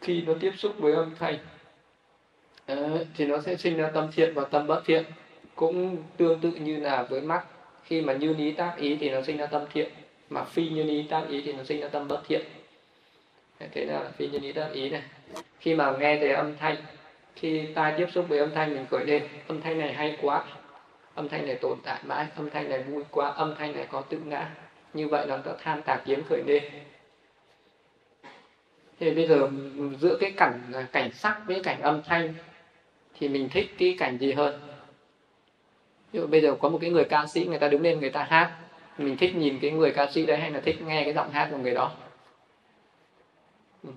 Khi 0.00 0.22
nó 0.22 0.32
tiếp 0.40 0.52
xúc 0.56 0.72
với 0.78 0.92
âm 0.92 1.14
thanh 1.18 1.38
Đấy, 2.66 3.06
thì 3.16 3.26
nó 3.26 3.40
sẽ 3.40 3.56
sinh 3.56 3.76
ra 3.76 3.90
tâm 3.94 4.10
thiện 4.12 4.34
và 4.34 4.44
tâm 4.44 4.66
bất 4.66 4.82
thiện 4.86 5.04
cũng 5.54 5.96
tương 6.16 6.40
tự 6.40 6.50
như 6.50 6.76
là 6.80 7.02
với 7.02 7.20
mắt. 7.20 7.44
Khi 7.84 8.00
mà 8.00 8.12
như 8.12 8.34
ý 8.38 8.52
tác 8.52 8.74
ý 8.76 8.96
thì 9.00 9.10
nó 9.10 9.22
sinh 9.22 9.36
ra 9.36 9.46
tâm 9.46 9.64
thiện 9.72 9.88
mà 10.30 10.44
phi 10.44 10.68
như 10.68 10.88
ý 10.88 11.06
tác 11.10 11.24
ý 11.28 11.42
thì 11.44 11.52
nó 11.52 11.64
sinh 11.64 11.80
ra 11.80 11.88
tâm 11.88 12.08
bất 12.08 12.22
thiện. 12.28 12.42
Thế 13.72 13.84
nào 13.84 14.04
là 14.04 14.10
phi 14.10 14.28
như 14.28 14.38
ý 14.42 14.52
tác 14.52 14.68
ý 14.72 14.90
này. 14.90 15.02
Khi 15.60 15.74
mà 15.74 15.92
nghe 15.98 16.18
thấy 16.20 16.30
âm 16.30 16.56
thanh 16.56 16.76
khi 17.36 17.66
ta 17.74 17.94
tiếp 17.98 18.06
xúc 18.12 18.24
với 18.28 18.38
âm 18.38 18.50
thanh 18.54 18.74
mình 18.74 18.86
khởi 18.90 19.06
lên 19.06 19.22
âm 19.48 19.60
thanh 19.60 19.78
này 19.78 19.92
hay 19.92 20.18
quá 20.22 20.44
âm 21.14 21.28
thanh 21.28 21.46
này 21.46 21.54
tồn 21.54 21.78
tại 21.84 22.00
mãi 22.04 22.26
âm 22.36 22.50
thanh 22.50 22.68
này 22.68 22.82
vui 22.82 23.02
quá 23.10 23.28
âm 23.28 23.54
thanh 23.58 23.76
này 23.76 23.86
có 23.90 24.00
tự 24.00 24.18
ngã 24.24 24.50
như 24.94 25.08
vậy 25.08 25.26
là 25.26 25.36
ta 25.36 25.52
tham 25.62 25.82
tà 25.82 25.96
kiến 26.04 26.22
khởi 26.28 26.42
lên. 26.46 26.62
Thì 29.00 29.10
bây 29.10 29.26
giờ 29.26 29.50
giữa 30.00 30.16
cái 30.20 30.30
cảnh 30.30 30.60
cảnh 30.92 31.12
sắc 31.12 31.40
với 31.46 31.60
cảnh 31.64 31.80
âm 31.80 32.02
thanh 32.02 32.34
thì 33.18 33.28
mình 33.28 33.48
thích 33.48 33.70
cái 33.78 33.96
cảnh 33.98 34.18
gì 34.18 34.32
hơn? 34.32 34.60
Ví 36.12 36.20
dụ 36.20 36.26
bây 36.26 36.40
giờ 36.40 36.56
có 36.60 36.68
một 36.68 36.78
cái 36.80 36.90
người 36.90 37.04
ca 37.04 37.26
sĩ 37.26 37.44
người 37.44 37.58
ta 37.58 37.68
đứng 37.68 37.82
lên 37.82 38.00
người 38.00 38.10
ta 38.10 38.24
hát 38.24 38.58
mình 38.98 39.16
thích 39.16 39.36
nhìn 39.36 39.58
cái 39.60 39.70
người 39.70 39.92
ca 39.92 40.10
sĩ 40.10 40.26
đấy 40.26 40.38
hay 40.38 40.50
là 40.50 40.60
thích 40.60 40.82
nghe 40.82 41.04
cái 41.04 41.12
giọng 41.14 41.30
hát 41.30 41.48
của 41.50 41.56
người 41.56 41.74
đó? 41.74 41.92
Ừ. 43.82 43.90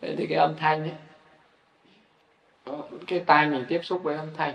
Vậy 0.00 0.14
thì 0.18 0.26
cái 0.26 0.38
âm 0.38 0.56
thanh 0.56 0.82
ấy, 0.82 0.94
cái 3.06 3.20
tai 3.26 3.46
mình 3.46 3.64
tiếp 3.68 3.80
xúc 3.82 4.02
với 4.02 4.16
âm 4.16 4.34
thanh 4.34 4.54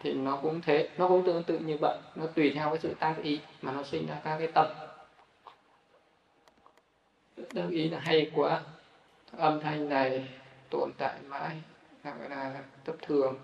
thì 0.00 0.12
nó 0.12 0.36
cũng 0.36 0.60
thế 0.60 0.88
nó 0.98 1.08
cũng 1.08 1.24
tương 1.26 1.42
tự 1.42 1.58
như 1.58 1.76
vậy 1.80 1.98
nó 2.14 2.26
tùy 2.26 2.52
theo 2.54 2.68
cái 2.68 2.78
sự 2.78 2.94
tác 2.94 3.14
ý 3.22 3.40
mà 3.62 3.72
nó 3.72 3.82
sinh 3.82 4.06
ra 4.06 4.20
các 4.24 4.38
cái 4.38 4.48
tâm. 4.54 4.66
Tác 7.54 7.70
ý 7.70 7.88
là 7.88 7.98
hay 7.98 8.30
quá 8.34 8.60
âm 9.36 9.60
thanh 9.60 9.88
này 9.88 10.28
tồn 10.70 10.90
tại 10.98 11.14
mãi 11.26 11.56
hoặc 12.04 12.18
gọi 12.18 12.28
là 12.30 12.62
thất 12.84 12.96
thường. 13.02 13.36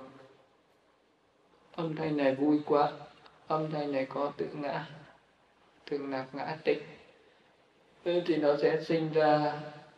Âm 1.72 1.96
thanh 1.96 2.16
này 2.16 2.34
vui 2.34 2.60
quá. 2.66 2.92
Âm 3.46 3.70
thanh 3.70 3.92
này 3.92 4.06
có 4.06 4.32
tự 4.36 4.48
ngã 4.52 4.86
thường 5.86 6.10
là 6.10 6.26
ngã 6.32 6.56
tịch 6.64 6.86
thì 8.04 8.36
nó 8.36 8.56
sẽ 8.62 8.82
sinh 8.84 9.12
ra 9.12 9.52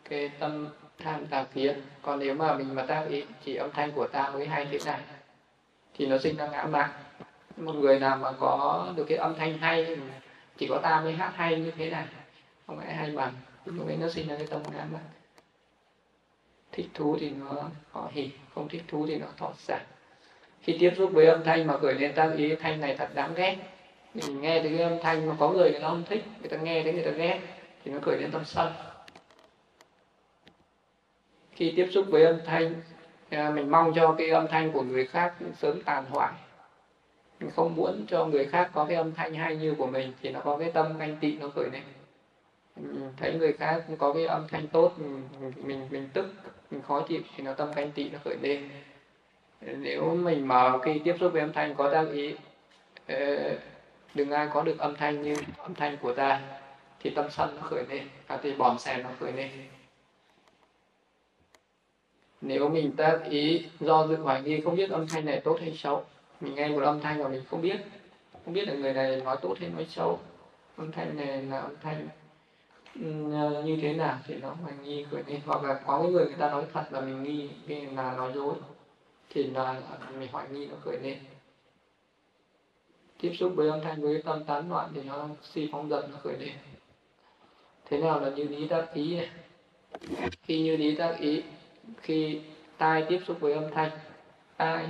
cái 0.09 0.31
tâm 0.39 0.69
tham 0.97 1.27
tà 1.27 1.45
kiến. 1.53 1.81
Còn 2.01 2.19
nếu 2.19 2.33
mà 2.33 2.57
mình 2.57 2.75
mà 2.75 2.85
tác 2.85 3.05
ý 3.09 3.25
chỉ 3.43 3.55
âm 3.55 3.71
thanh 3.71 3.91
của 3.91 4.07
ta 4.07 4.29
mới 4.29 4.47
hay 4.47 4.67
thế 4.71 4.79
này, 4.85 5.01
thì 5.93 6.05
nó 6.05 6.17
sinh 6.17 6.37
ra 6.37 6.47
ngã 6.47 6.63
mạn 6.63 6.89
một 7.57 7.73
người 7.75 7.99
nào 7.99 8.17
mà 8.17 8.31
có 8.39 8.87
được 8.95 9.05
cái 9.09 9.17
âm 9.17 9.35
thanh 9.35 9.57
hay, 9.57 9.97
chỉ 10.57 10.67
có 10.69 10.79
ta 10.83 11.01
mới 11.01 11.13
hát 11.13 11.33
hay 11.35 11.59
như 11.59 11.71
thế 11.71 11.89
này, 11.89 12.05
không 12.67 12.79
ai 12.79 12.93
hay 12.93 13.11
bằng. 13.11 13.33
Lúc 13.65 13.87
ấy 13.87 13.97
nó 13.97 14.09
sinh 14.09 14.27
ra 14.27 14.35
cái 14.37 14.47
tâm 14.47 14.61
ngã 14.73 14.85
mạn 14.91 15.03
thích 16.73 16.87
thú 16.93 17.17
thì 17.19 17.29
nó 17.29 17.69
họ 17.91 18.09
hỉ 18.11 18.29
không 18.55 18.69
thích 18.69 18.83
thú 18.87 19.05
thì 19.07 19.17
nó 19.17 19.27
thọ 19.37 19.51
giả. 19.67 19.79
Khi 20.61 20.77
tiếp 20.79 20.93
xúc 20.97 21.09
với 21.13 21.25
âm 21.25 21.43
thanh 21.43 21.67
mà 21.67 21.77
gửi 21.77 21.93
lên 21.93 22.13
ta 22.15 22.31
ý 22.37 22.55
thanh 22.55 22.81
này 22.81 22.95
thật 22.97 23.09
đáng 23.13 23.33
ghét. 23.35 23.57
Mình 24.13 24.41
nghe 24.41 24.59
thấy 24.59 24.77
cái 24.77 24.89
âm 24.89 24.99
thanh 25.01 25.27
mà 25.27 25.35
có 25.39 25.49
người 25.49 25.71
người 25.71 25.79
ta 25.79 25.87
không 25.87 26.03
thích 26.09 26.23
người 26.41 26.49
ta 26.49 26.57
nghe 26.57 26.83
thấy 26.83 26.93
người 26.93 27.03
ta 27.03 27.11
ghét 27.11 27.39
thì 27.83 27.91
nó 27.91 27.99
khởi 27.99 28.17
lên 28.21 28.31
tâm 28.31 28.45
sân. 28.45 28.73
Khi 31.51 31.73
tiếp 31.75 31.87
xúc 31.91 32.05
với 32.09 32.23
âm 32.23 32.39
thanh 32.45 32.81
à, 33.29 33.49
mình 33.49 33.71
mong 33.71 33.93
cho 33.95 34.15
cái 34.17 34.29
âm 34.29 34.47
thanh 34.47 34.71
của 34.71 34.81
người 34.81 35.07
khác 35.07 35.33
sớm 35.57 35.81
tàn 35.81 36.05
hoại. 36.09 36.33
Mình 37.39 37.49
không 37.55 37.75
muốn 37.75 38.05
cho 38.07 38.25
người 38.25 38.45
khác 38.45 38.71
có 38.73 38.85
cái 38.85 38.97
âm 38.97 39.13
thanh 39.13 39.33
hay 39.33 39.55
như 39.55 39.75
của 39.77 39.87
mình 39.87 40.13
thì 40.21 40.29
nó 40.29 40.39
có 40.39 40.57
cái 40.57 40.71
tâm 40.71 40.97
ganh 40.97 41.17
tị 41.21 41.37
nó 41.37 41.49
khởi 41.49 41.69
lên. 41.69 41.81
Thấy 43.17 43.33
người 43.33 43.53
khác 43.53 43.83
có 43.97 44.13
cái 44.13 44.25
âm 44.25 44.47
thanh 44.47 44.67
tốt 44.67 44.93
mình 44.97 45.53
mình, 45.63 45.87
mình 45.91 46.09
tức 46.13 46.25
mình 46.73 46.81
khó 46.81 47.01
chịu 47.01 47.21
thì 47.35 47.43
nó 47.43 47.53
tâm 47.53 47.71
ganh 47.75 47.91
tị 47.91 48.09
nó 48.09 48.19
khởi 48.23 48.37
lên. 48.41 48.69
Nếu 49.61 50.15
mình 50.15 50.47
mà 50.47 50.77
khi 50.83 51.01
tiếp 51.03 51.15
xúc 51.19 51.33
với 51.33 51.41
âm 51.41 51.53
thanh 51.53 51.75
có 51.75 51.91
tác 51.91 52.05
ý 52.11 52.35
đừng 54.13 54.31
ai 54.31 54.47
có 54.53 54.63
được 54.63 54.79
âm 54.79 54.95
thanh 54.95 55.21
như 55.21 55.35
âm 55.57 55.75
thanh 55.75 55.97
của 55.97 56.13
ta 56.13 56.41
thì 56.99 57.09
tâm 57.09 57.25
sân 57.29 57.55
nó 57.55 57.61
khởi 57.61 57.85
lên 57.89 58.07
và 58.27 58.37
thì 58.37 58.53
bòn 58.53 58.79
xèn 58.79 59.03
nó 59.03 59.09
khởi 59.19 59.31
lên. 59.31 59.49
Nếu 62.41 62.69
mình 62.69 62.91
tác 62.97 63.19
ý 63.29 63.65
do 63.79 64.07
dự 64.07 64.15
hoài 64.15 64.41
nghi 64.41 64.61
không 64.61 64.75
biết 64.75 64.89
âm 64.89 65.07
thanh 65.07 65.25
này 65.25 65.41
tốt 65.43 65.57
hay 65.61 65.77
xấu 65.77 66.05
mình 66.41 66.55
nghe 66.55 66.67
một 66.67 66.83
âm 66.83 67.01
thanh 67.01 67.23
mà 67.23 67.27
mình 67.27 67.43
không 67.49 67.61
biết 67.61 67.77
không 68.45 68.53
biết 68.53 68.67
là 68.67 68.73
người 68.73 68.93
này 68.93 69.21
nói 69.21 69.37
tốt 69.41 69.55
hay 69.59 69.69
nói 69.69 69.85
xấu 69.89 70.19
âm 70.77 70.91
thanh 70.91 71.17
này 71.17 71.41
là 71.41 71.59
âm 71.59 71.75
thanh 71.81 72.07
Ờ, 72.95 73.63
như 73.65 73.79
thế 73.81 73.93
nào 73.93 74.19
thì 74.25 74.35
nó 74.35 74.53
hoài 74.53 74.73
nghi 74.83 75.05
khởi 75.11 75.23
lên 75.27 75.41
hoặc 75.45 75.63
là 75.63 75.73
có 75.87 75.99
cái 76.01 76.11
người 76.11 76.25
người 76.25 76.35
ta 76.39 76.49
nói 76.49 76.65
thật 76.73 76.85
là 76.91 77.01
mình 77.01 77.23
nghi 77.23 77.49
là 77.95 78.13
nói 78.15 78.31
dối, 78.35 78.55
thì 79.29 79.43
là 79.43 79.63
à, 79.63 80.09
mình 80.19 80.29
hoài 80.31 80.47
nghi 80.49 80.67
nó 80.67 80.75
khởi 80.83 80.97
lên. 80.99 81.17
Tiếp 83.21 83.33
xúc 83.39 83.53
với 83.55 83.69
âm 83.69 83.81
thanh, 83.81 84.01
với 84.01 84.21
tâm 84.21 84.43
tán 84.43 84.69
loạn 84.69 84.91
thì 84.95 85.03
nó 85.03 85.27
si 85.41 85.69
phóng 85.71 85.89
dần 85.89 86.11
nó 86.11 86.17
khởi 86.23 86.37
lên. 86.37 86.53
Thế 87.85 87.97
nào 87.97 88.19
là 88.19 88.29
như 88.29 88.43
lý 88.43 88.67
tác 88.67 88.93
ý 88.93 89.15
này 89.15 89.29
khi 90.43 90.61
như 90.63 90.77
lý 90.77 90.95
tác 90.95 91.17
ý, 91.19 91.43
khi 92.01 92.41
tai 92.77 93.05
tiếp 93.09 93.19
xúc 93.27 93.37
với 93.39 93.53
âm 93.53 93.71
thanh 93.71 93.91
tai 94.57 94.87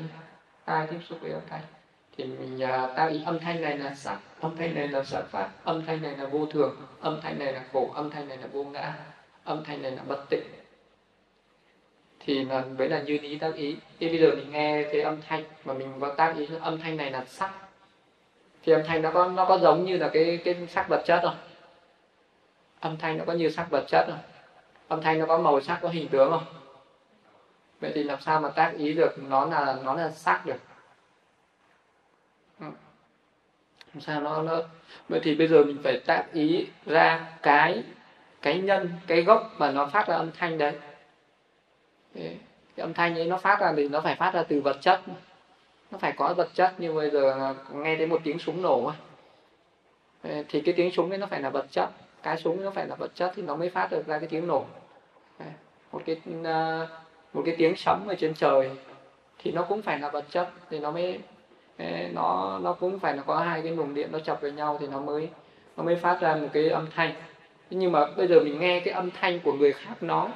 tai 0.66 0.88
tiếp 0.88 1.00
xúc 1.10 1.18
với 1.22 1.32
âm 1.32 1.42
thanh? 1.50 1.62
Thì 2.18 2.24
mình 2.24 2.56
uh, 2.56 2.96
ta 2.96 3.06
ý 3.06 3.24
âm 3.26 3.40
thanh 3.40 3.62
này 3.62 3.78
là 3.78 3.96
sắc 3.96 4.20
âm 4.40 4.58
thanh 4.58 4.76
này 4.76 4.88
là 4.88 5.04
sở 5.04 5.24
pháp 5.32 5.52
âm 5.64 5.86
thanh 5.86 6.02
này 6.02 6.18
là 6.18 6.26
vô 6.26 6.46
thường 6.46 6.76
âm 7.02 7.22
thanh 7.22 7.40
này 7.40 7.54
là 7.54 7.64
khổ 7.74 7.92
âm 7.96 8.10
thanh 8.10 8.28
này 8.28 8.38
là 8.38 8.48
vô 8.48 8.64
ngã 8.64 8.94
âm 9.44 9.64
thanh 9.64 9.82
này 9.82 9.92
là 9.92 10.04
bất 10.08 10.26
tịnh. 10.30 10.44
Thì 12.20 12.46
là 12.46 12.64
với 12.78 12.90
là 12.90 13.02
như 13.02 13.20
ý 13.22 13.38
tác 13.38 13.56
ý. 13.56 13.78
Thì 14.00 14.10
bây 14.10 14.20
giờ 14.20 14.32
mình 14.36 14.52
nghe 14.52 14.84
cái 14.84 15.02
âm 15.02 15.22
thanh 15.28 15.44
mà 15.66 15.74
mình 15.74 15.94
có 16.00 16.14
tác 16.14 16.36
ý 16.38 16.48
âm 16.62 16.80
thanh 16.80 16.98
này 16.98 17.12
là 17.12 17.26
sắc. 17.26 17.52
Thì 18.64 18.74
âm 18.74 18.82
thanh 18.88 19.02
nó 19.02 19.12
có 19.12 19.28
nó 19.28 19.46
có 19.46 19.58
giống 19.58 19.86
như 19.86 19.98
là 19.98 20.10
cái 20.14 20.42
cái 20.46 20.68
sắc 20.70 20.90
vật 20.90 21.04
chất 21.06 21.20
không? 21.24 21.38
Âm 22.80 22.98
thanh 22.98 23.18
nó 23.18 23.26
có 23.26 23.34
như 23.34 23.50
sắc 23.50 23.68
vật 23.70 23.86
chất 23.88 24.06
không? 24.08 24.20
Âm 24.88 25.02
thanh 25.02 25.20
nó 25.20 25.26
có 25.26 25.38
màu 25.38 25.62
sắc 25.62 25.80
có 25.82 25.90
hình 25.90 26.08
tướng 26.08 26.32
không? 26.32 26.46
Vậy 27.80 27.92
thì 27.96 28.04
làm 28.04 28.22
sao 28.22 28.40
mà 28.40 28.50
tác 28.50 28.74
ý 28.78 28.94
được 28.94 29.16
nó 29.18 29.46
là 29.46 29.78
nó 29.84 29.94
là 29.94 30.12
sắc 30.12 30.46
được 30.46 30.60
ừ 32.60 32.66
làm 33.94 34.02
sao 34.02 34.22
nó 34.22 34.42
nó 34.42 34.62
vậy 35.10 35.20
thì 35.24 35.36
bây 35.36 35.48
giờ 35.48 35.64
mình 35.64 35.78
phải 35.84 36.00
tác 36.00 36.26
ý 36.34 36.68
ra 36.86 37.28
cái 37.42 37.84
cái 38.42 38.60
nhân, 38.60 38.90
cái 39.08 39.22
gốc 39.22 39.56
mà 39.58 39.72
nó 39.72 39.86
phát 39.86 40.08
ra 40.08 40.16
âm 40.16 40.32
thanh 40.38 40.58
đấy. 40.58 40.74
Cái 42.16 42.38
âm 42.78 42.94
thanh 42.94 43.16
ấy 43.16 43.28
nó 43.28 43.38
phát 43.38 43.60
ra 43.60 43.74
thì 43.78 43.90
nó 43.90 44.02
phải 44.02 44.16
phát 44.16 44.34
ra 44.34 44.44
từ 44.44 44.62
vật 44.62 44.78
chất. 44.82 45.02
Nó 45.92 45.98
phải 45.98 46.12
có 46.12 46.34
vật 46.34 46.50
chất 46.54 46.80
như 46.80 46.94
bây 46.94 47.10
giờ 47.10 47.54
nghe 47.74 47.96
thấy 47.98 48.08
một 48.08 48.22
tiếng 48.24 48.40
súng 48.40 48.62
nổ 48.62 48.92
thì 50.24 50.62
cái 50.62 50.74
tiếng 50.78 50.92
súng 50.92 51.10
ấy 51.10 51.18
nó 51.18 51.26
phải 51.26 51.42
là 51.42 51.50
vật 51.50 51.66
chất. 51.72 51.90
Cái 52.24 52.38
súng 52.38 52.64
nó 52.64 52.72
phải 52.72 52.88
là 52.88 52.96
vật 52.96 53.12
chất 53.16 53.32
thì 53.36 53.42
nó 53.42 53.56
mới 53.56 53.70
phát 53.70 53.92
được 53.92 54.08
ra 54.08 54.18
cái 54.18 54.28
tiếng 54.28 54.48
nổ. 54.48 54.66
Một 55.92 56.02
cái 56.06 56.16
ờ, 56.44 56.88
một 57.34 57.42
cái 57.46 57.56
tiếng 57.58 57.76
sấm 57.76 58.08
ở 58.08 58.16
trên 58.16 58.34
trời 58.34 58.70
thì 59.38 59.52
nó 59.52 59.66
cũng 59.70 59.82
phải 59.82 60.00
là 60.00 60.10
vật 60.10 60.26
chất 60.30 60.50
thì 60.70 60.80
nó 60.80 60.92
mới 60.92 61.20
nó 62.14 62.60
nó 62.64 62.74
cũng 62.74 63.00
phải 63.00 63.18
là 63.18 63.24
có 63.24 63.38
hai 63.38 63.62
cái 63.62 63.72
luồng 63.72 63.94
điện 63.94 64.10
nó 64.12 64.20
chập 64.20 64.42
với 64.42 64.52
nhau 64.52 64.78
thì 64.80 64.88
nó 64.88 65.00
mới 65.00 65.30
nó 65.78 65.84
mới 65.84 65.96
phát 65.96 66.22
ra 66.22 66.36
một 66.36 66.48
cái 66.54 66.70
âm 66.70 66.88
thanh. 66.96 67.14
Nhưng 67.70 67.92
mà 67.92 68.06
bây 68.18 68.28
giờ 68.28 68.40
mình 68.40 68.60
nghe 68.60 68.80
cái 68.80 68.94
âm 68.94 69.12
thanh 69.12 69.40
của 69.40 69.54
người 69.54 69.74
khác 69.74 70.04
nói, 70.04 70.30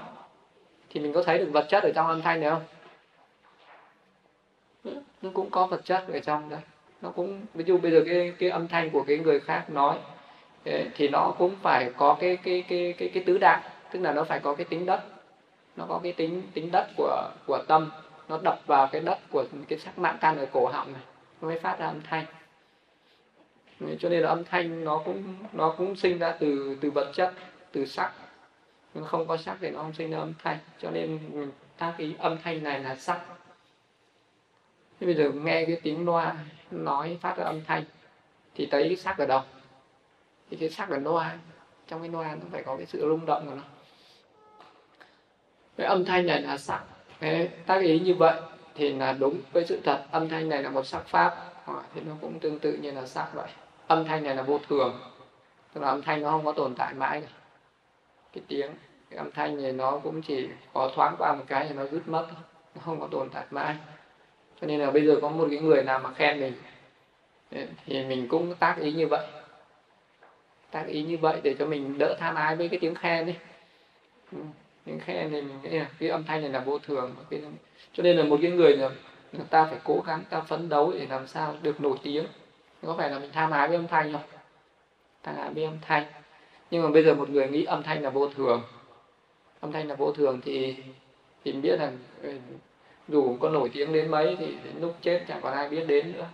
thì 0.89 0.99
mình 0.99 1.13
có 1.13 1.23
thấy 1.23 1.37
được 1.37 1.49
vật 1.53 1.65
chất 1.69 1.83
ở 1.83 1.91
trong 1.95 2.07
âm 2.07 2.21
thanh 2.21 2.39
này 2.39 2.49
không? 2.49 2.61
Ừ, 4.83 4.91
nó 5.21 5.29
cũng 5.33 5.49
có 5.49 5.65
vật 5.65 5.81
chất 5.85 6.03
ở 6.13 6.19
trong 6.19 6.49
đấy. 6.49 6.59
Nó 7.01 7.09
cũng, 7.09 7.41
ví 7.53 7.63
dụ 7.63 7.77
bây 7.77 7.91
giờ 7.91 8.03
cái 8.05 8.33
cái 8.39 8.49
âm 8.49 8.67
thanh 8.67 8.89
của 8.89 9.03
cái 9.07 9.17
người 9.17 9.39
khác 9.39 9.69
nói 9.69 9.97
thì 10.95 11.07
nó 11.07 11.33
cũng 11.37 11.55
phải 11.61 11.89
có 11.97 12.17
cái 12.19 12.37
cái 12.43 12.63
cái 12.67 12.93
cái 12.97 13.09
cái 13.13 13.23
tứ 13.25 13.37
đại 13.37 13.59
tức 13.91 13.99
là 13.99 14.11
nó 14.11 14.23
phải 14.23 14.39
có 14.39 14.53
cái 14.53 14.65
tính 14.65 14.85
đất. 14.85 15.01
Nó 15.75 15.85
có 15.89 15.99
cái 16.03 16.11
tính 16.11 16.41
tính 16.53 16.69
đất 16.71 16.87
của 16.97 17.29
của 17.47 17.59
tâm, 17.67 17.91
nó 18.29 18.37
đập 18.43 18.59
vào 18.67 18.87
cái 18.87 19.01
đất 19.01 19.17
của 19.31 19.43
cái 19.67 19.79
sắc 19.79 19.99
mạng 19.99 20.17
căn 20.21 20.37
ở 20.37 20.45
cổ 20.51 20.67
họng 20.67 20.93
này 20.93 21.01
mới 21.41 21.59
phát 21.59 21.79
ra 21.79 21.85
âm 21.85 22.01
thanh. 22.01 22.25
Cho 23.99 24.09
nên 24.09 24.21
là 24.21 24.29
âm 24.29 24.43
thanh 24.43 24.83
nó 24.83 25.01
cũng 25.05 25.35
nó 25.53 25.75
cũng 25.77 25.95
sinh 25.95 26.19
ra 26.19 26.35
từ 26.39 26.77
từ 26.81 26.91
vật 26.91 27.11
chất 27.15 27.33
từ 27.71 27.85
sắc. 27.85 28.11
Nhưng 28.93 29.05
không 29.05 29.27
có 29.27 29.37
sắc 29.37 29.57
thì 29.61 29.69
nó 29.69 29.79
không 29.79 29.93
sinh 29.93 30.11
ra 30.11 30.17
âm 30.17 30.33
thanh. 30.43 30.57
Cho 30.81 30.91
nên 30.91 31.19
các 31.77 31.95
cái 31.97 32.15
âm 32.19 32.37
thanh 32.43 32.63
này 32.63 32.79
là 32.79 32.95
sắc. 32.95 33.21
Thế 34.99 35.07
bây 35.07 35.15
giờ 35.15 35.31
nghe 35.31 35.65
cái 35.65 35.79
tiếng 35.83 36.05
loa 36.05 36.35
nói 36.71 37.17
phát 37.21 37.37
ra 37.37 37.43
âm 37.43 37.63
thanh 37.65 37.83
thì 38.55 38.67
thấy 38.71 38.83
cái 38.83 38.95
sắc 38.95 39.17
ở 39.17 39.25
đâu? 39.25 39.41
Thì 40.49 40.57
cái 40.57 40.69
sắc 40.69 40.89
ở 40.89 40.97
loa. 40.97 41.37
Trong 41.87 42.01
cái 42.01 42.09
loa 42.09 42.35
nó 42.35 42.45
phải 42.51 42.63
có 42.63 42.77
cái 42.77 42.85
sự 42.85 42.99
rung 42.99 43.25
động 43.25 43.45
của 43.45 43.55
nó. 43.55 43.63
Cái 45.77 45.87
âm 45.87 46.05
thanh 46.05 46.27
này 46.27 46.41
là 46.41 46.57
sắc. 46.57 46.83
Đấy, 47.21 47.49
tác 47.65 47.81
ý 47.81 47.99
như 47.99 48.13
vậy 48.13 48.41
thì 48.77 48.93
là 48.93 49.13
đúng 49.13 49.41
với 49.51 49.65
sự 49.65 49.79
thật, 49.83 50.05
âm 50.11 50.29
thanh 50.29 50.49
này 50.49 50.63
là 50.63 50.69
một 50.69 50.83
sắc 50.83 51.07
pháp. 51.07 51.35
Ờ, 51.65 51.83
thì 51.95 52.01
nó 52.01 52.13
cũng 52.21 52.39
tương 52.39 52.59
tự 52.59 52.73
như 52.73 52.91
là 52.91 53.05
sắc 53.05 53.27
vậy. 53.33 53.49
Âm 53.87 54.05
thanh 54.05 54.23
này 54.23 54.35
là 54.35 54.41
vô 54.41 54.59
thường, 54.69 54.99
tức 55.73 55.81
là 55.81 55.87
âm 55.87 56.01
thanh 56.01 56.21
nó 56.21 56.31
không 56.31 56.45
có 56.45 56.51
tồn 56.51 56.75
tại 56.75 56.93
mãi 56.93 57.21
cả. 57.21 57.27
cái 58.33 58.43
tiếng, 58.47 58.71
cái 59.09 59.17
âm 59.17 59.31
thanh 59.31 59.63
này 59.63 59.71
nó 59.71 59.99
cũng 60.03 60.21
chỉ 60.21 60.49
có 60.73 60.91
thoáng 60.95 61.15
qua 61.17 61.35
một 61.35 61.43
cái 61.47 61.65
thì 61.69 61.75
nó 61.75 61.83
rút 61.83 62.07
mất 62.07 62.27
nó 62.75 62.81
không 62.85 62.99
có 62.99 63.07
tồn 63.11 63.29
tại 63.29 63.45
mãi. 63.51 63.75
Cho 64.61 64.67
nên 64.67 64.79
là 64.79 64.91
bây 64.91 65.05
giờ 65.05 65.19
có 65.21 65.29
một 65.29 65.47
cái 65.49 65.59
người 65.59 65.83
nào 65.83 65.99
mà 65.99 66.13
khen 66.13 66.39
mình, 66.39 66.53
thì 67.85 68.05
mình 68.05 68.27
cũng 68.27 68.55
tác 68.55 68.77
ý 68.79 68.91
như 68.91 69.07
vậy. 69.07 69.27
Tác 70.71 70.85
ý 70.87 71.03
như 71.03 71.17
vậy 71.17 71.39
để 71.43 71.55
cho 71.59 71.65
mình 71.65 71.97
đỡ 71.97 72.15
tham 72.19 72.35
ái 72.35 72.55
với 72.55 72.69
cái 72.69 72.79
tiếng 72.79 72.95
khen 72.95 73.25
đi 73.25 73.35
những 74.87 74.99
tiếng 74.99 75.13
này 75.13 75.29
mình 75.41 75.61
nghĩ 75.63 75.69
là 75.69 75.89
cái 75.99 76.09
âm 76.09 76.23
thanh 76.23 76.41
này 76.41 76.49
là 76.49 76.59
vô 76.59 76.79
thường 76.79 77.15
cái, 77.29 77.41
cho 77.93 78.03
nên 78.03 78.17
là 78.17 78.23
một 78.23 78.39
cái 78.41 78.51
người 78.51 78.77
là 78.77 78.89
ta 79.49 79.65
phải 79.65 79.79
cố 79.83 80.03
gắng 80.07 80.23
ta 80.29 80.41
phấn 80.41 80.69
đấu 80.69 80.91
để 80.91 81.05
làm 81.09 81.27
sao 81.27 81.55
được 81.61 81.81
nổi 81.81 81.97
tiếng. 82.03 82.25
Có 82.85 82.95
phải 82.97 83.09
là 83.09 83.19
mình 83.19 83.29
tham 83.33 83.51
ái 83.51 83.67
với 83.67 83.77
âm 83.77 83.87
thanh 83.87 84.13
không? 84.13 84.21
Tham 85.23 85.35
ái 85.35 85.49
với 85.53 85.63
âm 85.63 85.77
thanh. 85.81 86.05
Nhưng 86.71 86.83
mà 86.83 86.89
bây 86.89 87.03
giờ 87.03 87.13
một 87.13 87.29
người 87.29 87.47
nghĩ 87.47 87.63
âm 87.63 87.83
thanh 87.83 88.03
là 88.03 88.09
vô 88.09 88.29
thường. 88.29 88.61
Âm 89.59 89.71
thanh 89.71 89.87
là 89.87 89.95
vô 89.95 90.11
thường 90.11 90.41
thì 90.45 90.75
thì 91.43 91.51
biết 91.51 91.79
là 91.79 91.91
ừ, 92.21 92.33
dù 93.07 93.37
có 93.39 93.49
nổi 93.49 93.69
tiếng 93.73 93.93
đến 93.93 94.11
mấy 94.11 94.35
thì 94.39 94.45
đến 94.45 94.73
lúc 94.79 94.95
chết 95.01 95.25
chẳng 95.27 95.39
còn 95.41 95.53
ai 95.53 95.69
biết 95.69 95.85
đến 95.87 96.11
nữa. 96.11 96.25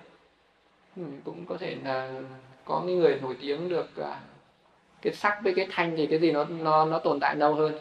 Ừ, 0.96 1.04
cũng 1.24 1.46
có 1.46 1.58
thể 1.58 1.76
là 1.84 2.22
có 2.66 2.84
những 2.86 3.00
người 3.00 3.20
nổi 3.22 3.36
tiếng 3.42 3.70
được 3.70 3.98
à, 3.98 4.20
cái 5.02 5.14
sắc 5.14 5.40
với 5.44 5.54
cái 5.56 5.68
thanh 5.72 5.96
thì 5.98 6.08
cái 6.08 6.20
gì 6.20 6.32
nó 6.32 6.44
nó 6.44 6.86
nó 6.86 7.00
tồn 7.00 7.20
tại 7.20 7.36
lâu 7.36 7.56
hơn 7.56 7.80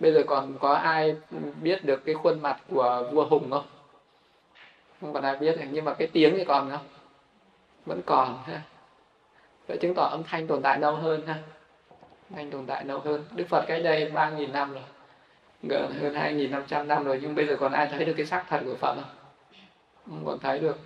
bây 0.00 0.12
giờ 0.12 0.22
còn 0.26 0.58
có 0.58 0.72
ai 0.72 1.16
biết 1.62 1.84
được 1.84 2.04
cái 2.04 2.14
khuôn 2.14 2.42
mặt 2.42 2.60
của 2.70 3.10
vua 3.12 3.26
hùng 3.26 3.50
không? 3.50 3.66
Không 5.00 5.12
còn 5.12 5.22
ai 5.22 5.36
biết 5.36 5.58
nhưng 5.70 5.84
mà 5.84 5.94
cái 5.94 6.08
tiếng 6.12 6.34
thì 6.36 6.44
còn 6.44 6.70
không? 6.70 6.86
Vẫn 7.86 8.02
còn 8.06 8.38
ha. 8.44 8.62
Vậy 9.66 9.78
chứng 9.78 9.94
tỏ 9.94 10.02
âm 10.02 10.22
thanh 10.24 10.46
tồn 10.46 10.62
tại 10.62 10.78
lâu 10.78 10.96
hơn 10.96 11.26
ha. 11.26 11.38
Thanh 12.34 12.50
tồn 12.50 12.66
tại 12.66 12.84
lâu 12.84 12.98
hơn. 12.98 13.24
Đức 13.34 13.44
phật 13.48 13.64
cách 13.66 13.80
đây 13.84 14.10
ba 14.10 14.30
nghìn 14.30 14.52
năm 14.52 14.72
rồi. 14.72 14.82
Gần 15.62 15.92
hơn 16.00 16.14
hai 16.14 16.34
nghìn 16.34 16.50
năm 16.50 16.64
trăm 16.68 16.88
năm 16.88 17.04
rồi, 17.04 17.18
nhưng 17.22 17.34
bây 17.34 17.46
giờ 17.46 17.56
còn 17.60 17.72
ai 17.72 17.86
thấy 17.86 18.04
được 18.04 18.14
cái 18.16 18.26
sắc 18.26 18.44
thật 18.48 18.60
của 18.64 18.74
phật 18.74 18.94
không? 18.94 19.04
Không 20.06 20.22
còn 20.26 20.38
thấy 20.38 20.58
được. 20.58 20.78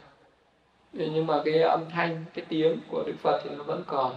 Nhưng 0.93 1.27
mà 1.27 1.43
cái 1.45 1.63
âm 1.63 1.91
thanh, 1.91 2.25
cái 2.35 2.45
tiếng 2.49 2.81
của 2.91 3.03
đức 3.07 3.15
phật 3.23 3.41
thì 3.45 3.51
nó 3.51 3.65
vẫn 3.65 3.83
còn. 3.87 4.17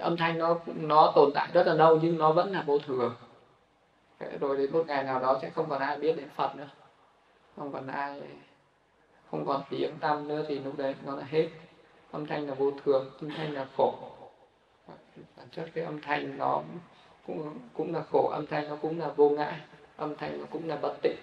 Âm 0.00 0.16
thanh 0.16 0.38
nó 0.38 0.58
nó 0.66 1.12
tồn 1.14 1.30
tại 1.34 1.48
rất 1.52 1.66
là 1.66 1.74
lâu, 1.74 1.98
nhưng 2.02 2.18
nó 2.18 2.32
vẫn 2.32 2.52
là 2.52 2.62
vô 2.66 2.78
thường 2.78 3.14
rồi 4.40 4.56
đến 4.56 4.72
một 4.72 4.84
ngày 4.86 5.04
nào 5.04 5.20
đó 5.20 5.38
sẽ 5.42 5.50
không 5.50 5.68
còn 5.68 5.80
ai 5.80 5.98
biết 5.98 6.16
đến 6.16 6.28
phật 6.36 6.56
nữa. 6.56 6.68
Không 7.56 7.72
còn 7.72 7.86
ai, 7.86 8.22
không 9.30 9.46
còn 9.46 9.62
tiếng 9.70 9.98
tâm 10.00 10.28
nữa 10.28 10.44
thì 10.48 10.58
lúc 10.58 10.78
đấy 10.78 10.94
nó 11.04 11.16
là 11.16 11.24
hết. 11.24 11.48
Âm 12.10 12.26
thanh 12.26 12.48
là 12.48 12.54
vô 12.54 12.72
thường, 12.84 13.10
âm 13.20 13.30
thanh 13.30 13.52
là 13.52 13.66
khổ. 13.76 13.94
Bản 15.36 15.48
chất 15.52 15.70
cái 15.74 15.84
âm 15.84 16.00
thanh 16.00 16.38
nó 16.38 16.62
cũng 17.26 17.58
cũng 17.74 17.94
là 17.94 18.02
khổ, 18.12 18.28
âm 18.28 18.46
thanh 18.46 18.68
nó 18.68 18.76
cũng 18.76 18.98
là 19.00 19.08
vô 19.08 19.30
ngã, 19.30 19.60
âm 19.96 20.16
thanh 20.16 20.40
nó 20.40 20.46
cũng 20.50 20.68
là 20.68 20.76
bất 20.76 20.96
tịnh. 21.02 21.16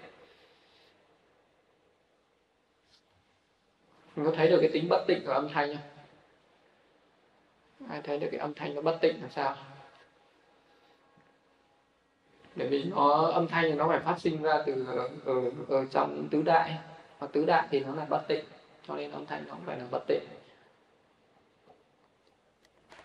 Mình 4.15 4.25
có 4.25 4.31
thấy 4.35 4.47
được 4.49 4.57
cái 4.61 4.69
tính 4.73 4.87
bất 4.89 5.03
tịnh 5.07 5.25
của 5.25 5.31
âm 5.31 5.49
thanh 5.53 5.77
không? 5.77 5.83
Ai 7.89 8.01
thấy 8.01 8.19
được 8.19 8.27
cái 8.31 8.39
âm 8.39 8.53
thanh 8.53 8.75
nó 8.75 8.81
bất 8.81 8.97
tịnh 9.01 9.23
là 9.23 9.29
sao? 9.29 9.55
Bởi 12.57 12.67
vì 12.67 12.83
nó 12.83 13.31
âm 13.33 13.47
thanh 13.47 13.63
thì 13.63 13.73
nó 13.73 13.87
phải 13.87 13.99
phát 13.99 14.19
sinh 14.19 14.41
ra 14.41 14.63
từ 14.65 14.85
ở, 15.25 15.41
ở, 15.67 15.85
trong 15.91 16.27
tứ 16.31 16.41
đại. 16.41 16.77
Và 17.19 17.27
tứ 17.27 17.45
đại 17.45 17.67
thì 17.71 17.79
nó 17.79 17.95
là 17.95 18.05
bất 18.05 18.27
tịnh 18.27 18.45
cho 18.87 18.95
nên 18.95 19.11
âm 19.11 19.25
thanh 19.25 19.43
nó 19.47 19.53
cũng 19.53 19.63
phải 19.65 19.77
là 19.77 19.85
bất 19.91 20.03
tịnh. 20.07 20.23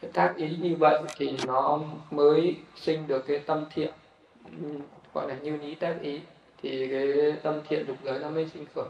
Các 0.01 0.11
tác 0.13 0.35
ý 0.37 0.57
như 0.61 0.77
vậy 0.79 1.03
thì 1.17 1.37
nó 1.47 1.81
mới 2.11 2.57
sinh 2.77 3.07
được 3.07 3.27
cái 3.27 3.39
tâm 3.39 3.65
thiện 3.71 3.91
gọi 5.15 5.29
là 5.29 5.35
như 5.35 5.57
lý 5.57 5.75
tác 5.75 5.97
ý. 6.01 6.21
Thì 6.63 6.89
cái 6.91 7.33
tâm 7.43 7.61
thiện 7.69 7.87
dục 7.87 7.97
giới 8.03 8.19
nó 8.19 8.31
mới 8.31 8.49
sinh 8.49 8.67
khởi. 8.75 8.89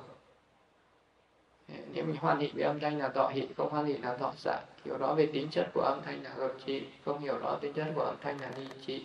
Nếu 1.95 2.05
mình 2.05 2.17
hoan 2.17 2.39
hỷ 2.39 2.51
với 2.55 2.65
âm 2.65 2.81
thanh 2.81 2.99
là 2.99 3.09
thọ 3.09 3.29
hỷ 3.29 3.49
không 3.57 3.71
hoan 3.71 3.85
hỷ 3.85 3.95
là 3.95 4.17
thọ 4.17 4.33
xả 4.37 4.61
hiểu 4.85 4.99
rõ 4.99 5.15
về 5.15 5.27
tính 5.33 5.49
chất 5.51 5.67
của 5.75 5.81
âm 5.81 6.03
thanh 6.03 6.23
là 6.23 6.31
hợp 6.31 6.53
trí 6.67 6.83
không 7.05 7.19
hiểu 7.19 7.39
rõ 7.39 7.57
tính 7.61 7.73
chất 7.73 7.87
của 7.95 8.03
âm 8.03 8.17
thanh 8.21 8.41
là 8.41 8.51
ly 8.59 8.67
trí 8.87 9.05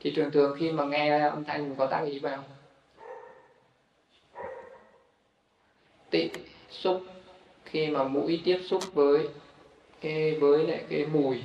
thì 0.00 0.12
thường 0.16 0.30
thường 0.30 0.56
khi 0.58 0.72
mà 0.72 0.84
nghe 0.84 1.18
âm 1.18 1.44
thanh 1.44 1.68
mình 1.68 1.74
có 1.78 1.86
tác 1.86 2.04
ý 2.04 2.18
vào. 2.18 2.44
Tị 6.10 6.30
xúc. 6.70 7.02
Khi 7.64 7.86
mà 7.86 8.04
mũi 8.04 8.42
tiếp 8.44 8.60
xúc 8.68 8.82
với 8.92 9.28
cái 10.00 10.38
với 10.40 10.66
lại 10.66 10.84
cái 10.88 11.06
mùi 11.06 11.44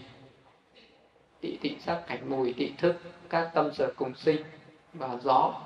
tị 1.41 1.57
tị 1.57 1.75
sắc 1.79 2.03
cảnh 2.07 2.29
mùi 2.29 2.53
tị 2.53 2.71
thức 2.77 2.95
các 3.29 3.51
tâm 3.53 3.73
sở 3.73 3.93
cùng 3.95 4.15
sinh 4.15 4.43
và 4.93 5.17
gió. 5.23 5.61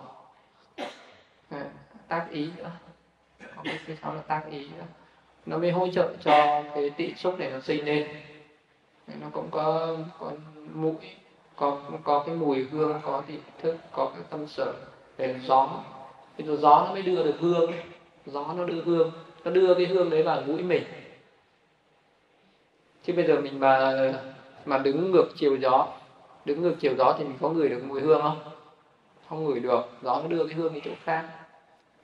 À, 1.49 1.65
tác 2.07 2.27
ý 2.31 2.49
nữa. 2.57 2.71
Cái 3.63 3.97
sau 4.01 4.15
là 4.15 4.21
tác 4.21 4.43
ý 4.51 4.59
nữa. 4.59 4.85
Nó 5.45 5.57
mới 5.57 5.71
hỗ 5.71 5.87
trợ 5.87 6.13
cho 6.21 6.63
cái 6.75 6.89
tị 6.89 7.13
xúc 7.13 7.39
này 7.39 7.51
nó 7.51 7.59
sinh 7.59 7.85
lên. 7.85 8.07
Nó 9.21 9.27
cũng 9.33 9.47
có 9.51 9.97
có 10.19 10.31
mũi 10.73 10.95
có 11.57 11.77
có 12.03 12.23
cái 12.25 12.35
mùi 12.35 12.63
hương 12.71 12.99
có 13.03 13.23
vị 13.27 13.37
thức, 13.61 13.77
có 13.91 14.11
cái 14.13 14.23
tâm 14.29 14.47
sở 14.47 14.73
để 15.17 15.35
gió. 15.43 15.69
Thì 16.37 16.43
rồi 16.43 16.57
gió 16.57 16.83
nó 16.85 16.93
mới 16.93 17.01
đưa 17.01 17.23
được 17.23 17.35
hương 17.39 17.71
gió 18.25 18.53
nó 18.57 18.65
đưa 18.65 18.81
hương, 18.81 19.11
nó 19.43 19.51
đưa 19.51 19.73
cái 19.73 19.85
hương 19.85 20.09
đấy 20.09 20.23
vào 20.23 20.41
mũi 20.41 20.63
mình. 20.63 20.83
Chứ 23.03 23.13
bây 23.13 23.27
giờ 23.27 23.41
mình 23.41 23.59
mà 23.59 23.93
mà 24.65 24.77
đứng 24.77 25.11
ngược 25.11 25.27
chiều 25.35 25.55
gió, 25.55 25.87
đứng 26.45 26.61
ngược 26.61 26.75
chiều 26.79 26.95
gió 26.95 27.15
thì 27.17 27.23
mình 27.23 27.37
có 27.41 27.49
ngửi 27.49 27.69
được 27.69 27.83
mùi 27.83 28.01
hương 28.01 28.21
không? 28.21 28.39
Không 29.29 29.45
ngửi 29.45 29.59
được, 29.59 29.81
gió 30.01 30.21
nó 30.21 30.27
đưa 30.27 30.47
cái 30.47 30.55
hương 30.55 30.73
đi 30.73 30.81
chỗ 30.85 30.91
khác. 31.03 31.29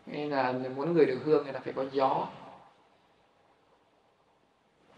Nên 0.05 0.29
là 0.29 0.53
muốn 0.75 0.93
ngửi 0.93 1.05
được 1.05 1.19
hương 1.25 1.43
thì 1.45 1.51
là 1.51 1.59
phải 1.59 1.73
có 1.73 1.85
gió. 1.91 2.27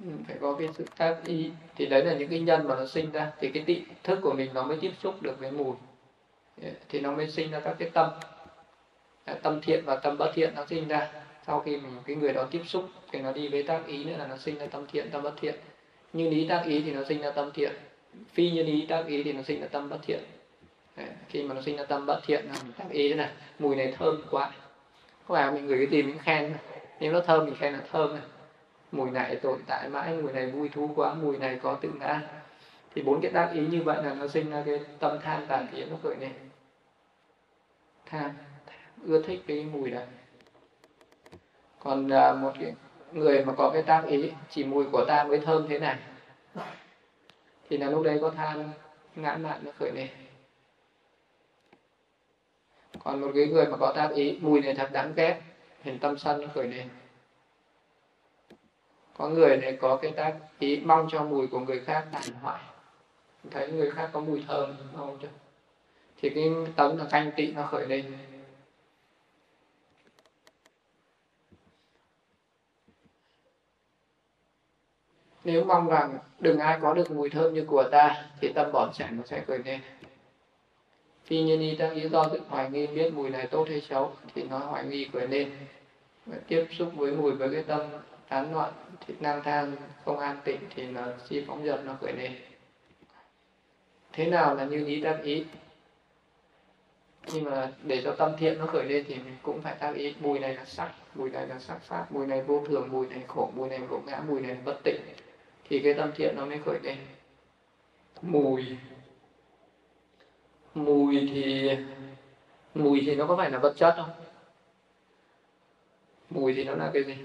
Ừ, 0.04 0.10
phải 0.28 0.38
có 0.41 0.56
cái 0.60 0.70
sự 0.78 0.86
tác 0.98 1.16
ý. 1.26 1.52
Thì 1.76 1.86
đấy 1.86 2.06
là 2.06 2.14
những 2.14 2.30
cái 2.30 2.39
nhân 2.39 2.68
mà 2.68 2.76
nó 2.76 2.86
sinh 2.86 3.12
ra. 3.12 3.32
Thì 3.39 3.50
cái 3.50 3.64
tị 3.64 3.82
thức 4.04 4.20
của 4.22 4.34
mình 4.34 4.50
nó 4.54 4.64
mới 4.64 4.78
tiếp 4.82 4.91
xúc 5.04 5.22
được 5.22 5.39
với 5.39 5.52
mùi. 5.52 5.74
Dạ, 6.58 6.70
thì 6.89 7.00
nó 7.00 7.12
mới 7.12 7.32
sinh 7.32 7.52
ra 7.52 7.60
các 7.60 7.76
cái 7.80 7.89
tâm. 7.89 8.10
Dạ, 9.28 9.34
tâm 9.34 9.62
thiện 9.62 9.86
và 9.86 9.96
tâm 9.96 10.18
bất 10.18 10.32
thiện 10.36 10.56
nó 10.56 10.66
sinh 10.66 10.88
ra. 10.88 11.12
Sau 11.48 11.60
khi 11.60 11.78
mình 11.78 11.91
cái 12.06 12.16
người 12.16 12.34
đó 12.34 12.48
tiếp 12.52 12.62
xúc, 12.66 12.89
thì 13.12 13.20
nó 13.20 13.32
đi 13.32 13.48
với 13.48 13.64
tác 13.64 13.88
ý 13.88 14.04
nữa 14.04 14.16
là 14.18 14.28
nó 14.28 14.38
sinh 14.38 14.58
ra 14.58 14.66
tâm 14.66 14.86
thiện, 14.91 15.10
tâm 15.12 15.24
bất 15.24 15.34
thiện. 15.41 15.56
Như 16.14 16.30
lý 16.30 16.48
tác 16.48 16.64
ý 16.66 16.82
thì 16.82 16.91
nó 16.91 17.04
sinh 17.04 17.22
ra 17.22 17.32
tâm 17.32 17.52
thiện. 17.54 17.72
Phi 18.34 18.52
như 18.52 18.64
lý 18.64 18.86
tác 18.89 19.06
ý 19.08 19.24
thì 19.24 19.34
nó 19.34 19.41
sinh 19.41 19.62
ra 19.62 19.68
tâm 19.68 19.89
bất 19.89 20.00
thiện. 20.08 20.20
Dạ, 20.98 21.08
khi 21.30 21.43
mà 21.43 21.54
nó 21.54 21.62
sinh 21.62 21.78
ra 21.78 21.84
tâm 21.84 22.06
bất 22.06 22.22
thiện 22.26 22.46
mình 22.64 22.72
tác 22.78 22.86
ý 22.89 23.10
thế 23.10 23.16
này. 23.16 23.30
Mùi 23.60 23.76
này 23.76 23.93
thơm 23.98 24.22
quá. 24.32 24.52
Có 25.28 25.36
phải 25.36 25.52
mình 25.52 25.68
gửi 25.68 25.78
cái 25.78 25.88
gì 25.88 26.04
mình 26.04 26.20
khen. 26.20 26.54
Nếu 27.00 27.12
nó 27.12 27.20
thơm 27.20 27.46
mình 27.46 27.56
khen 27.56 27.74
là 27.74 27.80
thơm 27.91 28.18
mùi 28.91 29.11
này 29.11 29.36
tồn 29.36 29.59
tại 29.67 29.89
mãi 29.89 30.13
mùi 30.21 30.33
này 30.33 30.51
vui 30.51 30.69
thú 30.69 30.91
quá 30.95 31.13
mùi 31.13 31.38
này 31.38 31.59
có 31.63 31.77
tự 31.81 31.89
ngã. 31.99 32.21
Thì 32.95 33.01
bốn 33.01 33.21
cái 33.21 33.31
tác 33.31 33.51
ý 33.53 33.67
như 33.67 33.83
vậy 33.83 34.03
là 34.03 34.13
nó 34.13 34.27
sinh 34.27 34.49
ra 34.49 34.63
cái 34.65 34.79
tâm 34.99 35.19
tham 35.23 35.45
tàn 35.47 35.67
kiến 35.71 35.88
nó 35.91 35.97
khởi 36.03 36.15
lên. 36.15 36.31
Tham, 38.05 38.31
tham 38.65 38.77
ưa 39.05 39.21
thích 39.21 39.43
cái 39.47 39.63
mùi 39.63 39.91
này 39.91 40.07
còn 41.79 42.09
à, 42.09 42.33
một 42.33 42.51
cái 42.59 42.73
người 43.11 43.45
mà 43.45 43.53
có 43.57 43.69
cái 43.73 43.83
tác 43.83 44.05
ý 44.07 44.31
chỉ 44.49 44.63
mùi 44.63 44.86
của 44.91 45.05
ta 45.05 45.23
mới 45.23 45.39
thơm 45.39 45.67
thế 45.69 45.79
này 45.79 45.97
thì 47.69 47.77
là 47.77 47.89
lúc 47.89 48.03
đấy 48.03 48.17
có 48.21 48.29
tham 48.29 48.63
ngã 49.15 49.38
mạn 49.38 49.59
nó 49.63 49.71
khởi 49.79 49.91
lên. 49.91 50.07
Còn 53.03 53.21
một 53.21 53.31
cái 53.36 53.47
người 53.47 53.65
mà 53.65 53.77
có 53.77 53.93
tác 53.95 54.11
ý 54.15 54.39
mùi 54.41 54.61
này 54.61 54.75
thật 54.75 54.89
đáng 54.91 55.13
ghét 55.15 55.41
thì 55.83 55.97
tâm 55.97 56.17
sân 56.17 56.41
nó 56.41 56.47
khởi 56.53 56.67
lên 56.67 56.89
có 59.18 59.30
người 59.30 59.57
này 59.57 59.78
có 59.82 59.97
cái 60.01 60.11
tác 60.11 60.36
ý 60.59 60.82
mong 60.86 61.07
cho 61.11 61.24
mùi 61.24 61.47
của 61.47 61.59
người 61.59 61.80
khác 61.80 62.07
tàn 62.11 62.24
hoại. 62.41 62.61
Thấy 63.51 63.72
người 63.72 63.91
khác 63.91 64.09
có 64.13 64.20
mùi 64.20 64.43
thơm 64.47 64.76
không 64.95 65.18
chứ 65.22 65.28
thì 66.22 66.30
cái 66.30 66.49
tấm 66.76 66.97
là 66.97 67.05
canh 67.11 67.32
tị 67.36 67.51
nó 67.51 67.66
khởi 67.66 67.88
lên. 67.88 68.18
Nếu 75.43 75.63
mong 75.63 75.88
rằng 75.88 76.18
đừng 76.39 76.59
ai 76.59 76.80
có 76.82 76.93
được 76.93 77.11
mùi 77.11 77.30
thơm 77.30 77.53
như 77.53 77.66
của 77.66 77.84
ta, 77.91 78.26
thì 78.41 78.51
tâm 78.55 78.72
bỏ 78.72 78.91
chạy 78.93 79.11
nó 79.11 79.24
sẽ 79.26 79.43
khởi 79.47 79.59
lên. 79.66 79.82
Tuy 81.30 81.43
nhiên 81.43 81.59
y 81.59 81.76
đang 81.76 81.95
lý 81.95 82.09
do 82.09 82.28
tự 82.28 82.41
hoài 82.49 82.70
nghi 82.70 82.88
biết 82.88 83.13
mùi 83.13 83.30
này 83.30 83.47
tốt 83.47 83.68
hay 83.70 83.82
xấu, 83.82 84.13
thì 84.36 84.43
nó 84.43 84.57
hoài 84.57 84.86
nghi 84.86 85.09
khởi 85.13 85.28
lên. 85.28 85.51
Và 86.26 86.38
tiếp 86.47 86.68
xúc 86.72 86.91
với 86.95 87.11
mùi 87.11 87.32
với 87.32 87.49
cái 87.53 87.63
tâm 87.63 87.82
tán 88.30 88.53
loạn 88.53 88.73
thì 89.07 89.13
năng 89.19 89.43
thang 89.43 89.76
không 90.05 90.19
an 90.19 90.38
tịnh 90.43 90.59
thì 90.76 90.88
nó 90.88 91.01
chi 91.30 91.43
phóng 91.47 91.65
dật 91.65 91.86
nó 91.86 91.95
khởi 92.01 92.13
lên 92.13 92.36
thế 94.13 94.30
nào 94.30 94.55
là 94.55 94.65
như 94.65 94.86
ý 94.86 95.01
tác 95.01 95.19
ý? 95.23 95.45
Nhưng 97.34 97.43
mà 97.43 97.71
để 97.84 98.01
cho 98.03 98.15
tâm 98.15 98.32
thiện 98.39 98.59
nó 98.59 98.65
khởi 98.65 98.84
lên 98.84 99.05
thì 99.07 99.15
mình 99.15 99.38
cũng 99.41 99.61
phải 99.61 99.76
tác 99.80 99.95
ý. 99.95 100.15
Mùi 100.19 100.39
này 100.39 100.53
là 100.53 100.65
sắc, 100.65 100.91
mùi 101.15 101.30
này 101.30 101.47
là 101.47 101.59
sắc 101.59 101.82
pháp, 101.82 102.11
mùi 102.11 102.28
này 102.28 102.41
vô 102.41 102.63
thường, 102.67 102.88
mùi 102.91 103.07
này 103.07 103.23
khổ, 103.28 103.51
mùi 103.55 103.69
này 103.69 103.80
gỗ 103.80 104.01
ngã, 104.05 104.21
mùi 104.28 104.41
này 104.41 104.57
bất 104.65 104.80
tịnh. 104.84 105.01
Thì 105.69 105.80
cái 105.80 105.93
tâm 105.93 106.11
thiện 106.15 106.36
nó 106.36 106.45
mới 106.45 106.59
khởi 106.65 106.80
lên. 106.84 106.97
Mùi. 108.21 108.78
Mùi 110.73 111.30
thì 111.34 111.69
mùi 112.76 113.03
thì 113.05 113.15
nó 113.15 113.28
có 113.28 113.38
phải 113.38 113.51
là 113.51 113.57
vật 113.57 113.73
chất 113.78 113.93
không? 113.97 114.09
Mùi 116.30 116.53
thì 116.53 116.63
nó 116.63 116.76
là 116.76 116.91
cái 116.93 117.03
gì? 117.03 117.15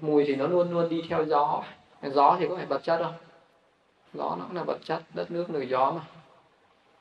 Mùi 0.00 0.24
thì 0.24 0.36
nó 0.36 0.46
luôn 0.46 0.70
luôn 0.70 0.88
đi 0.88 1.02
theo 1.08 1.24
gió. 1.24 1.62
Gió 2.02 2.36
thì 2.38 2.48
có 2.48 2.56
phải 2.56 2.66
vật 2.66 2.82
chất 2.82 2.98
không? 3.02 3.14
Gió 4.14 4.36
nó 4.38 4.44
cũng 4.46 4.56
là 4.56 4.62
vật 4.62 4.78
chất, 4.84 5.02
đất 5.14 5.30
nước 5.30 5.50
nổi 5.50 5.66
gió 5.68 5.90
mà. 5.90 6.00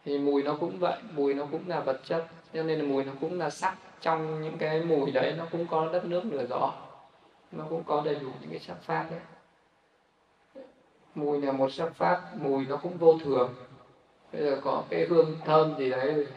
Thì 0.06 0.20
mùi 0.20 0.44
nó 0.44 0.56
cũng 0.60 0.80
vậy, 0.80 0.98
mùi 1.12 1.34
nó 1.34 1.46
cũng 1.52 1.70
là 1.70 1.80
vật 1.80 2.00
chất. 2.06 2.28
Cho 2.54 2.64
nên 2.64 2.80
là 2.80 2.86
mùi 2.86 3.04
nó 3.04 3.12
cũng 3.22 3.40
là 3.40 3.50
sắc. 3.50 3.76
Trong 4.02 4.42
những 4.42 4.58
cái 4.58 4.82
mùi 4.82 5.12
đấy 5.12 5.34
nó 5.38 5.46
cũng 5.52 5.68
có 5.68 5.90
đất 5.94 6.06
nước 6.06 6.26
nửa 6.26 6.46
gió. 6.46 6.74
Nó 7.52 7.66
cũng 7.70 7.84
có 7.84 8.02
đầy 8.06 8.16
đủ 8.16 8.30
những 8.42 8.50
cái 8.52 8.60
sắc 8.60 8.78
pháp 8.82 9.06
đấy. 9.12 9.20
Mùi 11.16 11.42
là 11.42 11.52
một 11.52 11.72
sắc 11.72 11.96
pháp 11.96 12.22
mùi 12.42 12.66
nó 12.66 12.78
cũng 12.78 12.98
vô 12.98 13.18
thường. 13.24 13.54
Bây 14.34 14.44
giờ 14.44 14.60
có 14.64 14.84
cái 14.90 15.06
hương 15.06 15.38
thơm 15.46 15.78
gì 15.78 15.90
đấy 15.90 16.28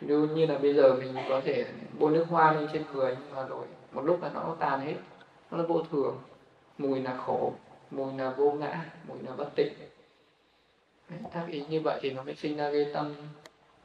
như 0.00 0.28
như 0.34 0.46
là 0.46 0.58
bây 0.58 0.74
giờ 0.74 0.94
mình 0.94 1.14
có 1.28 1.40
thể 1.44 1.64
bôi 1.98 2.12
nước 2.12 2.24
hoa 2.30 2.52
lên 2.52 2.68
trên 2.72 2.84
người, 2.92 3.16
nhưng 3.20 3.34
mà 3.34 3.42
rồi 3.42 3.66
một 3.92 4.02
lúc 4.02 4.22
là 4.22 4.30
nó 4.34 4.56
tan 4.58 4.80
hết 4.80 4.94
nó 5.52 5.58
là 5.58 5.64
vô 5.64 5.82
thường. 5.82 6.22
Mùi 6.78 7.00
là 7.00 7.16
khổ 7.16 7.54
mùi 7.90 8.18
là 8.18 8.30
vô 8.30 8.52
ngã 8.52 8.90
mùi 9.08 9.22
là 9.22 9.32
bất 9.32 9.50
tịnh. 9.56 9.72
Tác 11.32 11.46
ý 11.48 11.64
như 11.68 11.80
vậy 11.80 11.98
thì 12.02 12.10
nó 12.10 12.22
mới 12.22 12.34
sinh 12.34 12.56
ra 12.56 12.70
cái 12.72 12.86
tâm 12.94 13.14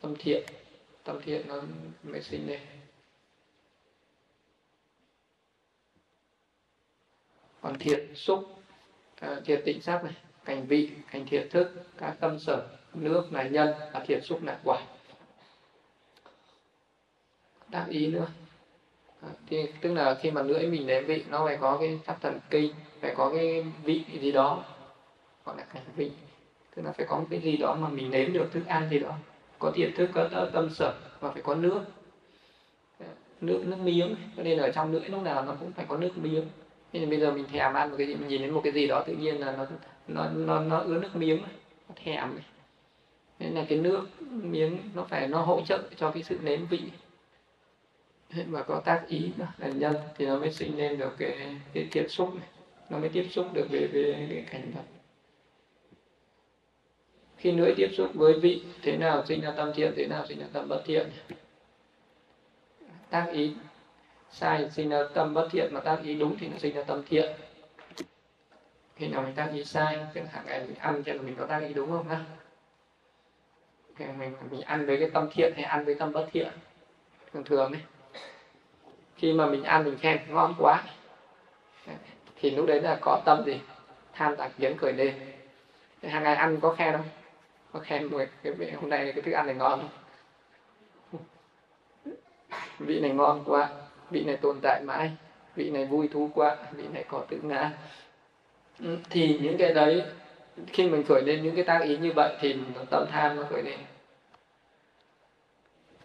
tâm 0.01 0.15
thiện. 0.19 0.43
Tâm 1.03 1.21
thiện 1.21 1.47
nó 1.47 1.61
mới 2.03 2.21
sinh 2.21 2.47
lên. 2.47 2.59
Còn 7.61 7.79
thiện 7.79 8.15
xúc 8.15 8.43
à, 9.19 9.41
thiện 9.45 9.61
tịnh 9.65 9.81
sắc 9.81 10.03
này 10.03 10.15
cảnh 10.45 10.67
vị 10.67 10.91
cảnh 11.11 11.25
thiện 11.29 11.49
thức 11.49 11.71
các 11.97 12.17
tâm 12.19 12.39
sở 12.39 12.67
nước 12.93 13.27
là 13.31 13.43
nhân 13.43 13.73
và 13.93 14.05
thiện 14.07 14.21
xúc 14.23 14.43
là 14.43 14.59
quả. 14.63 14.85
Tác 17.71 17.85
ý 17.89 18.07
nữa. 18.07 18.27
Ờ, 19.21 19.29
thì 19.47 19.65
tức 19.81 19.93
là 19.93 20.15
khi 20.15 20.31
mà 20.31 20.41
lưỡi 20.41 20.67
mình 20.67 20.87
nếm 20.87 21.05
vị, 21.05 21.23
nó 21.29 21.45
phải 21.45 21.57
có 21.57 21.77
cái 21.77 21.99
sắc 22.07 22.17
thần 22.21 22.39
kinh, 22.49 22.73
phải 23.01 23.13
có 23.17 23.29
cái 23.29 23.65
vị 23.83 24.03
gì 24.21 24.31
đó, 24.31 24.63
gọi 25.45 25.57
là 25.57 25.63
cảnh 25.73 25.83
vị. 25.95 26.11
Tức 26.75 26.81
là 26.85 26.91
phải 26.91 27.05
có 27.05 27.19
một 27.19 27.25
cái 27.29 27.39
gì 27.39 27.57
đó 27.57 27.75
mà 27.75 27.89
mình 27.89 28.11
nếm 28.11 28.33
được 28.33 28.51
thức 28.51 28.65
ăn 28.67 28.89
gì 28.89 28.99
đó. 28.99 29.13
Có 29.59 29.71
thiện 29.75 29.91
thức, 29.95 30.09
có 30.13 30.49
tâm 30.53 30.69
sở, 30.69 30.93
và 31.19 31.31
phải 31.31 31.41
có 31.41 31.55
nước. 31.55 31.81
Ờ, 32.99 33.05
nước 33.41 33.63
nước 33.65 33.77
miếng, 33.83 34.15
cho 34.37 34.43
nên 34.43 34.57
ở 34.57 34.71
trong 34.71 34.91
lưỡi 34.91 35.09
lúc 35.09 35.23
nào 35.23 35.45
nó 35.45 35.55
cũng 35.59 35.71
phải 35.71 35.85
có 35.89 35.97
nước 35.97 36.17
miếng. 36.17 36.45
Nên 36.93 37.09
bây 37.09 37.19
giờ 37.19 37.31
mình 37.31 37.45
thèm 37.51 37.73
ăn 37.73 37.89
một 37.89 37.95
cái 37.97 38.07
gì, 38.07 38.15
mình 38.15 38.27
nhìn 38.27 38.41
đến 38.41 38.51
một 38.51 38.61
cái 38.63 38.73
gì 38.73 38.87
đó 38.87 39.03
tự 39.07 39.13
nhiên 39.13 39.39
là 39.39 39.51
nó 39.51 39.65
nó 40.07 40.29
nó 40.29 40.59
nó 40.59 40.77
ứa 40.77 40.99
nước 40.99 41.15
miếng, 41.15 41.41
nó 41.89 41.95
thèm 42.03 42.37
nên 43.39 43.53
là 43.55 43.65
cái 43.69 43.77
nước 43.77 44.07
miếng 44.21 44.77
nó 44.93 45.03
phải, 45.03 45.27
nó 45.27 45.41
hỗ 45.41 45.61
trợ 45.61 45.81
cho 45.95 46.11
cái 46.11 46.23
sự 46.23 46.39
nếm 46.43 46.65
vị 46.65 46.81
và 48.29 48.63
có 48.63 48.79
tác 48.85 49.03
ý 49.07 49.31
là 49.37 49.67
nhân 49.67 49.95
thì 50.17 50.25
nó 50.25 50.39
mới 50.39 50.51
sinh 50.51 50.77
lên 50.77 50.97
được 50.97 51.15
cái 51.17 51.55
cái 51.73 51.87
tiếp 51.91 52.05
xúc 52.09 52.35
này. 52.35 52.47
Nó 52.89 52.97
mới 52.97 53.09
tiếp 53.09 53.27
xúc 53.31 53.45
được 53.53 53.67
với, 53.71 53.87
với 53.87 54.27
cái 54.29 54.45
cảnh 54.51 54.71
vật. 54.75 54.83
Khi 57.37 57.51
nữa 57.51 57.71
tiếp 57.77 57.89
xúc 57.97 58.11
với 58.13 58.39
vị 58.39 58.63
thế 58.81 58.97
nào 58.97 59.25
sinh 59.25 59.41
ra 59.41 59.51
tâm 59.51 59.71
thiện 59.75 59.93
thế 59.95 60.07
nào 60.07 60.25
sinh 60.27 60.39
ra 60.39 60.45
tâm 60.53 60.69
bất 60.69 60.83
thiện. 60.85 61.09
Tác 63.09 63.29
ý 63.31 63.53
sai 64.31 64.69
sinh 64.71 64.89
ra 64.89 65.03
tâm 65.13 65.33
bất 65.33 65.47
thiện 65.51 65.73
mà 65.73 65.79
tác 65.79 65.99
ý 66.03 66.15
đúng 66.15 66.37
thì 66.39 66.47
nó 66.47 66.57
sinh 66.57 66.75
ra 66.75 66.83
tâm 66.83 67.03
thiện. 67.09 67.31
Khi 68.95 69.07
nào 69.07 69.21
mình 69.21 69.35
tác 69.35 69.49
ý 69.53 69.63
sai 69.63 69.99
cái 70.13 70.27
hàng 70.27 70.45
ngày 70.45 70.65
mình 70.67 70.75
ăn 70.75 71.03
cho 71.03 71.13
mình 71.13 71.35
có 71.39 71.45
tác 71.45 71.59
ý 71.59 71.73
đúng 71.73 71.89
không 71.89 72.07
ha 72.07 72.25
mình 73.97 74.33
mình 74.51 74.61
ăn 74.61 74.85
với 74.85 74.99
cái 74.99 75.09
tâm 75.09 75.29
thiện 75.31 75.53
hay 75.55 75.63
ăn 75.63 75.85
với 75.85 75.95
tâm 75.95 76.11
bất 76.11 76.27
thiện 76.31 76.47
thường 77.33 77.43
thường 77.43 77.71
ấy 77.71 77.81
khi 79.17 79.33
mà 79.33 79.45
mình 79.45 79.63
ăn 79.63 79.83
mình 79.83 79.97
khen, 79.97 80.19
ngon 80.29 80.55
quá. 80.59 80.83
Thì 82.41 82.51
lúc 82.51 82.65
đấy 82.65 82.81
là 82.81 82.97
có 83.01 83.21
tâm 83.25 83.43
gì? 83.45 83.59
Tham 84.13 84.35
tạc 84.35 84.51
kiến 84.57 84.77
khởi 84.77 84.93
lên 84.93 85.13
hàng 86.03 86.23
ngày 86.23 86.35
ăn 86.35 86.59
có 86.61 86.75
khen 86.75 86.93
không? 86.93 87.09
Có 87.73 87.79
khen 87.79 88.05
một 88.05 88.21
cái 88.43 88.71
hôm 88.81 88.89
nay 88.89 89.11
cái 89.15 89.21
thức 89.21 89.31
ăn 89.31 89.45
này 89.45 89.55
ngon 89.55 89.79
không? 89.79 89.89
Vị 92.79 92.99
này 92.99 93.11
ngon 93.11 93.43
quá. 93.45 93.69
Vị 94.09 94.23
này 94.23 94.37
tồn 94.37 94.59
tại 94.61 94.81
mãi. 94.81 95.11
Vị 95.55 95.69
này 95.69 95.85
vui 95.85 96.07
thú 96.07 96.29
quá. 96.33 96.57
Vị 96.71 96.83
này 96.93 97.05
có 97.09 97.25
tự 97.29 97.39
ngã. 97.43 97.71
Ừ, 98.79 98.97
thì 99.09 99.39
những 99.41 99.57
cái 99.57 99.73
đấy, 99.73 100.03
khi 100.67 100.89
mình 100.89 101.03
khởi 101.03 101.21
lên 101.21 101.43
những 101.43 101.55
cái 101.55 101.63
tác 101.63 101.79
ý 101.79 101.97
như 101.97 102.11
vậy 102.15 102.37
thì 102.39 102.55
tâm 102.89 103.05
tham 103.11 103.35
nó 103.35 103.43
khởi 103.49 103.63
lên. 103.63 103.79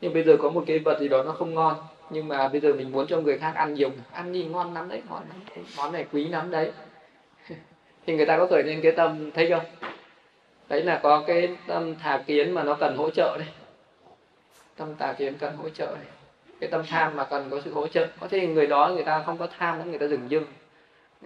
Nhưng 0.01 0.15
bây 0.15 0.25
giờ 0.25 0.37
có 0.43 0.51
một 0.51 0.65
cái 0.67 0.79
vật 0.79 1.01
gì 1.01 1.09
đó 1.09 1.23
nó 1.23 1.33
không 1.33 1.55
ngon 1.55 1.77
nhưng 2.13 2.29
mà 2.29 2.49
bây 2.49 2.61
giờ 2.61 2.73
mình 2.73 2.93
muốn 2.93 3.07
cho 3.07 3.21
người 3.21 3.39
khác 3.39 3.53
ăn 3.55 3.75
nhiều, 3.75 3.91
ăn 4.13 4.33
nhìn 4.33 4.53
ngon 4.53 4.75
lắm 4.75 4.89
đấy 4.89 5.03
món 5.09 5.23
món 5.77 5.93
này 5.93 6.07
quý 6.13 6.25
lắm 6.29 6.51
đấy. 6.51 6.73
Thì 8.07 8.17
người 8.17 8.27
ta 8.27 8.39
có 8.39 8.47
khởi 8.47 8.63
lên 8.63 8.81
cái 8.83 8.93
tâm, 8.93 9.31
thấy 9.31 9.51
không? 9.51 9.65
Đấy 10.69 10.83
là 10.83 11.01
có 11.03 11.25
cái 11.27 11.57
tâm 11.67 11.95
thà 11.95 12.23
kiến 12.27 12.53
mà 12.53 12.63
nó 12.63 12.75
cần 12.75 12.97
hỗ 12.97 13.11
trợ 13.11 13.37
đấy. 13.39 13.49
Tâm 14.77 14.95
tà 14.95 15.13
kiến 15.13 15.35
cần 15.39 15.57
hỗ 15.57 15.69
trợ 15.69 15.87
đấy. 15.87 16.07
Cái 16.61 16.71
tâm 16.71 16.83
tham 16.89 17.17
mà 17.17 17.25
cần 17.25 17.51
có 17.51 17.61
sự 17.65 17.75
hỗ 17.75 17.87
trợ. 17.87 18.07
Có 18.21 18.29
thể 18.29 18.47
người 18.47 18.67
đó 18.67 18.91
người 18.95 19.05
ta 19.05 19.23
không 19.27 19.39
có 19.39 19.49
tham 19.59 19.91
người 19.91 19.99
ta 19.99 20.07
dừng 20.07 20.31
dưng. 20.31 20.45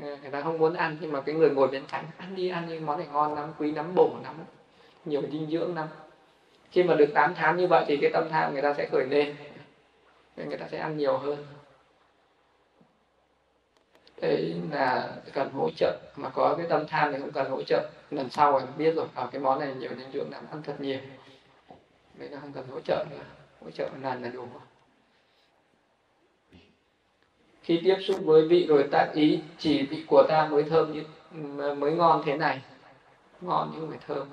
Ờ, 0.02 0.16
người 0.22 0.30
ta 0.30 0.40
không 0.40 0.58
muốn 0.58 0.74
ăn, 0.74 0.96
nhưng 1.00 1.12
mà 1.12 1.20
cái 1.20 1.34
người 1.34 1.50
ngồi 1.50 1.68
bên 1.68 1.82
cạnh, 1.92 2.04
ăn 2.18 2.34
đi 2.34 2.48
ăn 2.48 2.68
đi, 2.68 2.78
món 2.78 2.98
này 2.98 3.06
ngon 3.12 3.34
lắm, 3.34 3.52
quý 3.58 3.72
lắm, 3.72 3.94
bổ 3.94 4.10
lắm, 4.24 4.34
nhiều 5.04 5.22
dinh 5.32 5.46
dưỡng 5.50 5.74
lắm. 5.74 5.86
Khi 6.70 6.82
mà 6.82 6.94
được 6.94 7.14
tám 7.14 7.34
tháng 7.34 7.56
như 7.56 7.66
vậy 7.66 7.84
thì 7.88 7.96
cái 7.96 8.10
tâm 8.12 8.28
tham 8.30 8.52
người 8.52 8.62
ta 8.62 8.74
sẽ 8.74 8.88
khởi 8.92 9.06
lên 9.06 9.34
nên 10.36 10.48
người 10.48 10.58
ta 10.58 10.68
sẽ 10.70 10.78
ăn 10.78 10.96
nhiều 10.96 11.18
hơn. 11.18 11.46
Đấy 14.20 14.54
là 14.72 15.16
cần 15.32 15.50
hỗ 15.50 15.70
trợ 15.76 15.98
mà 16.16 16.28
có 16.28 16.54
cái 16.58 16.66
tâm 16.68 16.86
tham 16.88 17.12
thì 17.12 17.18
cũng 17.18 17.32
cần 17.32 17.50
hỗ 17.50 17.62
trợ. 17.62 17.90
Lần 18.10 18.30
sau 18.30 18.52
rồi 18.52 18.62
biết 18.76 18.94
rồi 18.94 19.06
ở 19.14 19.24
à, 19.24 19.28
cái 19.32 19.40
món 19.40 19.60
này 19.60 19.74
nhiều 19.74 19.90
dinh 19.98 20.12
dưỡng 20.12 20.30
làm 20.30 20.44
ăn 20.50 20.62
thật 20.62 20.80
nhiều. 20.80 20.98
Đấy 22.14 22.28
là 22.28 22.40
không 22.40 22.52
cần 22.52 22.66
hỗ 22.68 22.80
trợ 22.80 23.04
nữa 23.10 23.24
hỗ 23.64 23.70
trợ 23.70 23.88
lần 24.02 24.22
là 24.22 24.28
đủ. 24.28 24.46
Khi 27.62 27.80
tiếp 27.84 27.96
xúc 28.00 28.16
với 28.24 28.48
vị 28.48 28.66
rồi 28.66 28.88
tác 28.90 29.10
ý 29.14 29.40
chỉ 29.58 29.86
vị 29.86 30.04
của 30.08 30.22
ta 30.28 30.48
mới 30.48 30.62
thơm 30.62 30.92
như 30.92 31.04
mới 31.74 31.92
ngon 31.92 32.22
thế 32.24 32.36
này. 32.36 32.62
Ngon 33.40 33.72
nhưng 33.74 33.88
phải 33.90 33.98
thơm. 34.06 34.28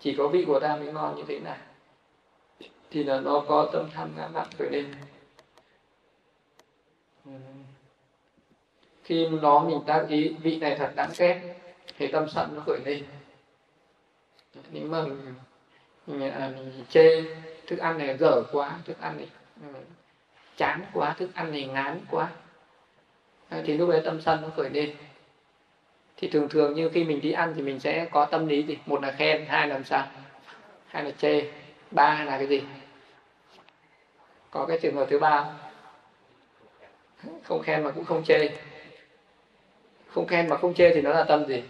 Chỉ 0.00 0.14
có 0.18 0.28
vị 0.28 0.44
của 0.46 0.60
ta 0.60 0.76
mới 0.76 0.92
ngon 0.92 1.16
như 1.16 1.24
thế 1.28 1.38
này. 1.38 1.58
Thì 2.90 3.04
là 3.04 3.20
nó 3.20 3.44
có 3.48 3.70
tâm 3.72 3.90
tham 3.94 4.12
ngã 4.16 4.28
mạn 4.28 4.46
khởi 4.58 4.70
lên 4.70 4.94
khi 9.04 9.28
nó 9.28 9.60
mình 9.60 9.80
tác 9.86 10.04
ý 10.08 10.28
vị 10.42 10.58
này 10.58 10.76
thật 10.78 10.92
đáng 10.96 11.10
ghét 11.18 11.40
thì 11.98 12.06
tâm 12.06 12.28
sân 12.28 12.56
nó 12.56 12.62
khởi 12.66 12.78
lên. 12.84 13.04
Nếu 14.70 14.86
mà 14.86 15.04
mình, 16.06 16.32
à, 16.32 16.52
mình 16.56 16.84
chê 16.90 17.22
thức 17.66 17.78
ăn 17.78 17.98
này 17.98 18.16
dở 18.16 18.42
quá 18.52 18.78
thức 18.84 19.00
ăn 19.00 19.16
này 19.16 19.28
ừ, 19.62 19.80
chán 20.56 20.82
quá 20.92 21.14
thức 21.18 21.30
ăn 21.34 21.52
này 21.52 21.64
ngán 21.64 22.00
quá 22.10 22.28
à, 23.48 23.62
thì 23.66 23.76
lúc 23.76 23.90
đấy 23.90 24.02
tâm 24.04 24.20
sân 24.20 24.42
nó 24.42 24.48
khởi 24.56 24.70
lên. 24.70 24.96
Thì 26.16 26.28
thường 26.28 26.48
thường 26.48 26.74
như 26.74 26.88
khi 26.88 27.04
mình 27.04 27.20
đi 27.20 27.32
ăn 27.32 27.52
thì 27.56 27.62
mình 27.62 27.80
sẽ 27.80 28.08
có 28.10 28.24
tâm 28.24 28.46
lý 28.46 28.62
gì? 28.62 28.78
Một 28.86 29.02
là 29.02 29.12
khen 29.12 29.46
hai 29.46 29.68
là 29.68 29.74
làm 29.74 29.84
sao? 29.84 30.06
Hai 30.86 31.04
là 31.04 31.10
chê 31.10 31.52
ba 31.90 32.24
là 32.24 32.38
cái 32.38 32.46
gì? 32.46 32.62
Có 34.50 34.66
cái 34.66 34.78
trường 34.82 34.94
hợp 34.94 35.06
thứ 35.10 35.18
ba 35.18 35.42
không? 35.44 35.67
Không 37.42 37.62
khen 37.62 37.84
mà 37.84 37.90
cũng 37.90 38.04
không 38.04 38.24
chê. 38.24 38.50
Không 40.08 40.26
khen 40.26 40.48
mà 40.48 40.56
không 40.56 40.74
chê 40.74 40.94
thì 40.94 41.02
nó 41.02 41.10
là 41.10 41.24
tâm 41.24 41.46
gì? 41.46 41.62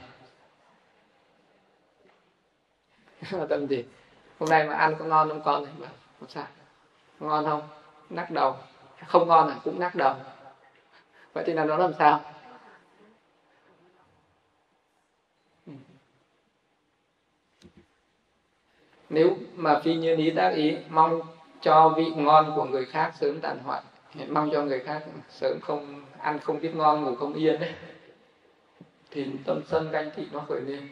Là 3.30 3.46
tâm 3.46 3.66
gì? 3.66 3.84
Hôm 4.38 4.48
nay 4.48 4.64
mà 4.64 4.74
ăn 4.74 4.94
có 4.98 5.04
ngon 5.04 5.28
không 5.28 5.42
con 5.44 5.64
này? 5.64 5.72
Mà 5.78 5.88
sao. 6.28 6.46
Ngon 7.20 7.44
không? 7.44 7.68
Nắc 8.10 8.30
đầu. 8.30 8.56
Không 9.06 9.28
ngon 9.28 9.48
à? 9.48 9.56
Cũng 9.64 9.80
nắc 9.80 9.94
đầu. 9.94 10.14
Vậy 11.32 11.44
thì 11.46 11.52
là 11.52 11.64
nó 11.64 11.76
làm 11.76 11.92
sao? 11.98 12.20
Ừ. 15.66 15.72
Nếu 19.08 19.36
mà 19.56 19.80
phi 19.84 19.94
như 19.94 20.16
ý 20.16 20.30
tác 20.30 20.50
ý, 20.50 20.76
mong 20.88 21.20
cho 21.60 21.94
vị 21.96 22.12
ngon 22.16 22.52
của 22.56 22.64
người 22.64 22.86
khác 22.86 23.12
sớm 23.20 23.40
tàn 23.40 23.58
hoại 23.64 23.82
mong 24.14 24.50
cho 24.52 24.62
người 24.62 24.80
khác 24.80 25.02
sớm 25.28 25.60
không 25.60 26.04
ăn, 26.18 26.38
không 26.38 26.60
biết 26.60 26.74
ngon, 26.74 27.04
ngủ 27.04 27.14
không 27.14 27.34
yên 27.34 27.60
đấy. 27.60 27.74
Thì 29.10 29.26
tâm 29.44 29.62
sân 29.66 29.90
ganh 29.90 30.10
thị 30.16 30.28
nó 30.32 30.40
khởi 30.48 30.60
lên. 30.60 30.88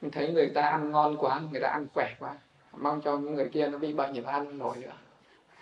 Mình 0.00 0.10
thấy 0.10 0.32
người 0.32 0.50
ta 0.54 0.62
ăn 0.62 0.90
ngon 0.90 1.16
quá, 1.16 1.40
người 1.50 1.60
ta 1.60 1.68
ăn 1.68 1.86
khỏe 1.94 2.14
quá. 2.18 2.36
Mong 2.72 3.00
cho 3.00 3.18
những 3.18 3.34
người 3.34 3.48
kia 3.52 3.68
nó 3.68 3.78
bị 3.78 3.92
bệnh 3.92 4.14
thì 4.14 4.20
nó 4.20 4.30
ăn 4.30 4.58
nổi 4.58 4.76
nữa. 4.76 4.92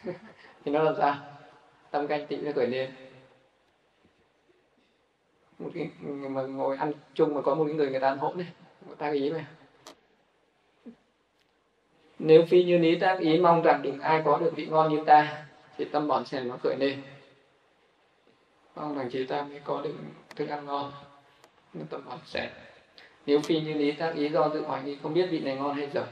Thì 0.64 0.72
nó 0.72 0.82
làm 0.82 0.94
sao? 0.98 1.14
Tâm 1.90 2.06
ganh 2.06 2.26
tị 2.26 2.36
nó 2.36 2.52
khởi 2.54 2.66
lên. 2.66 2.90
Một 5.58 5.70
cái 5.74 5.90
mà 6.28 6.42
ngồi 6.42 6.76
ăn 6.76 6.92
chung 7.14 7.34
mà 7.34 7.40
có 7.42 7.54
một 7.54 7.64
cái 7.66 7.74
người 7.74 7.90
người 7.90 8.00
ta 8.00 8.08
ăn 8.08 8.18
hỗn 8.18 8.36
đấy. 8.36 8.46
Người 8.86 8.96
ta 8.96 9.10
ý 9.10 9.30
này 9.30 9.44
nếu 12.22 12.44
phi 12.48 12.64
như 12.64 12.78
lý 12.78 12.98
tác 12.98 13.18
ý 13.20 13.38
mong 13.38 13.62
rằng 13.62 13.82
đừng 13.82 14.00
ai 14.00 14.22
có 14.24 14.38
được 14.38 14.52
vị 14.56 14.66
ngon 14.66 14.94
như 14.94 15.04
ta, 15.06 15.44
thì 15.78 15.84
tâm 15.84 16.08
bọn 16.08 16.24
sẽ 16.24 16.40
nó 16.40 16.56
khởi 16.62 16.76
lên. 16.76 17.02
Mong 18.76 18.98
rằng 18.98 19.08
chỉ 19.12 19.26
ta 19.26 19.42
mới 19.42 19.60
có 19.64 19.80
được 19.82 19.94
thức 20.36 20.48
ăn 20.48 20.66
ngon 20.66 20.92
tâm 21.90 22.04
bọn 22.04 22.18
sẽ. 22.24 22.50
Nếu 23.26 23.40
phi 23.40 23.60
như 23.60 23.74
lý 23.74 23.92
tác 23.92 24.14
ý 24.14 24.28
do 24.28 24.48
tự 24.48 24.62
hoài 24.62 24.82
nghi 24.82 24.96
không 25.02 25.14
biết 25.14 25.28
vị 25.30 25.40
này 25.40 25.56
ngon 25.56 25.74
hay 25.74 25.90
dở, 25.94 26.06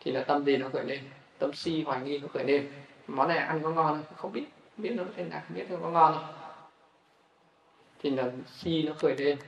thì 0.00 0.12
là 0.12 0.24
tâm 0.24 0.44
gì 0.44 0.56
nó 0.56 0.68
khởi 0.68 0.84
lên? 0.84 1.00
Tâm 1.38 1.52
si 1.52 1.82
hoài 1.82 2.00
nghi 2.00 2.18
nó 2.18 2.28
khởi 2.28 2.44
lên. 2.44 2.72
Món 3.06 3.28
này 3.28 3.38
ăn 3.38 3.60
có 3.62 3.70
ngon 3.70 3.86
không? 3.86 4.16
Không 4.16 4.32
biết. 4.32 4.44
Biết 4.76 4.90
nó 4.90 5.04
thế 5.16 5.24
nào 5.24 5.40
không 5.48 5.56
biết 5.56 5.70
nó 5.70 5.76
có 5.82 5.90
ngon 5.90 6.14
không? 6.14 6.34
Thì 8.02 8.10
là 8.10 8.30
si 8.56 8.82
nó 8.82 8.92
khởi 8.98 9.16
lên. 9.16 9.38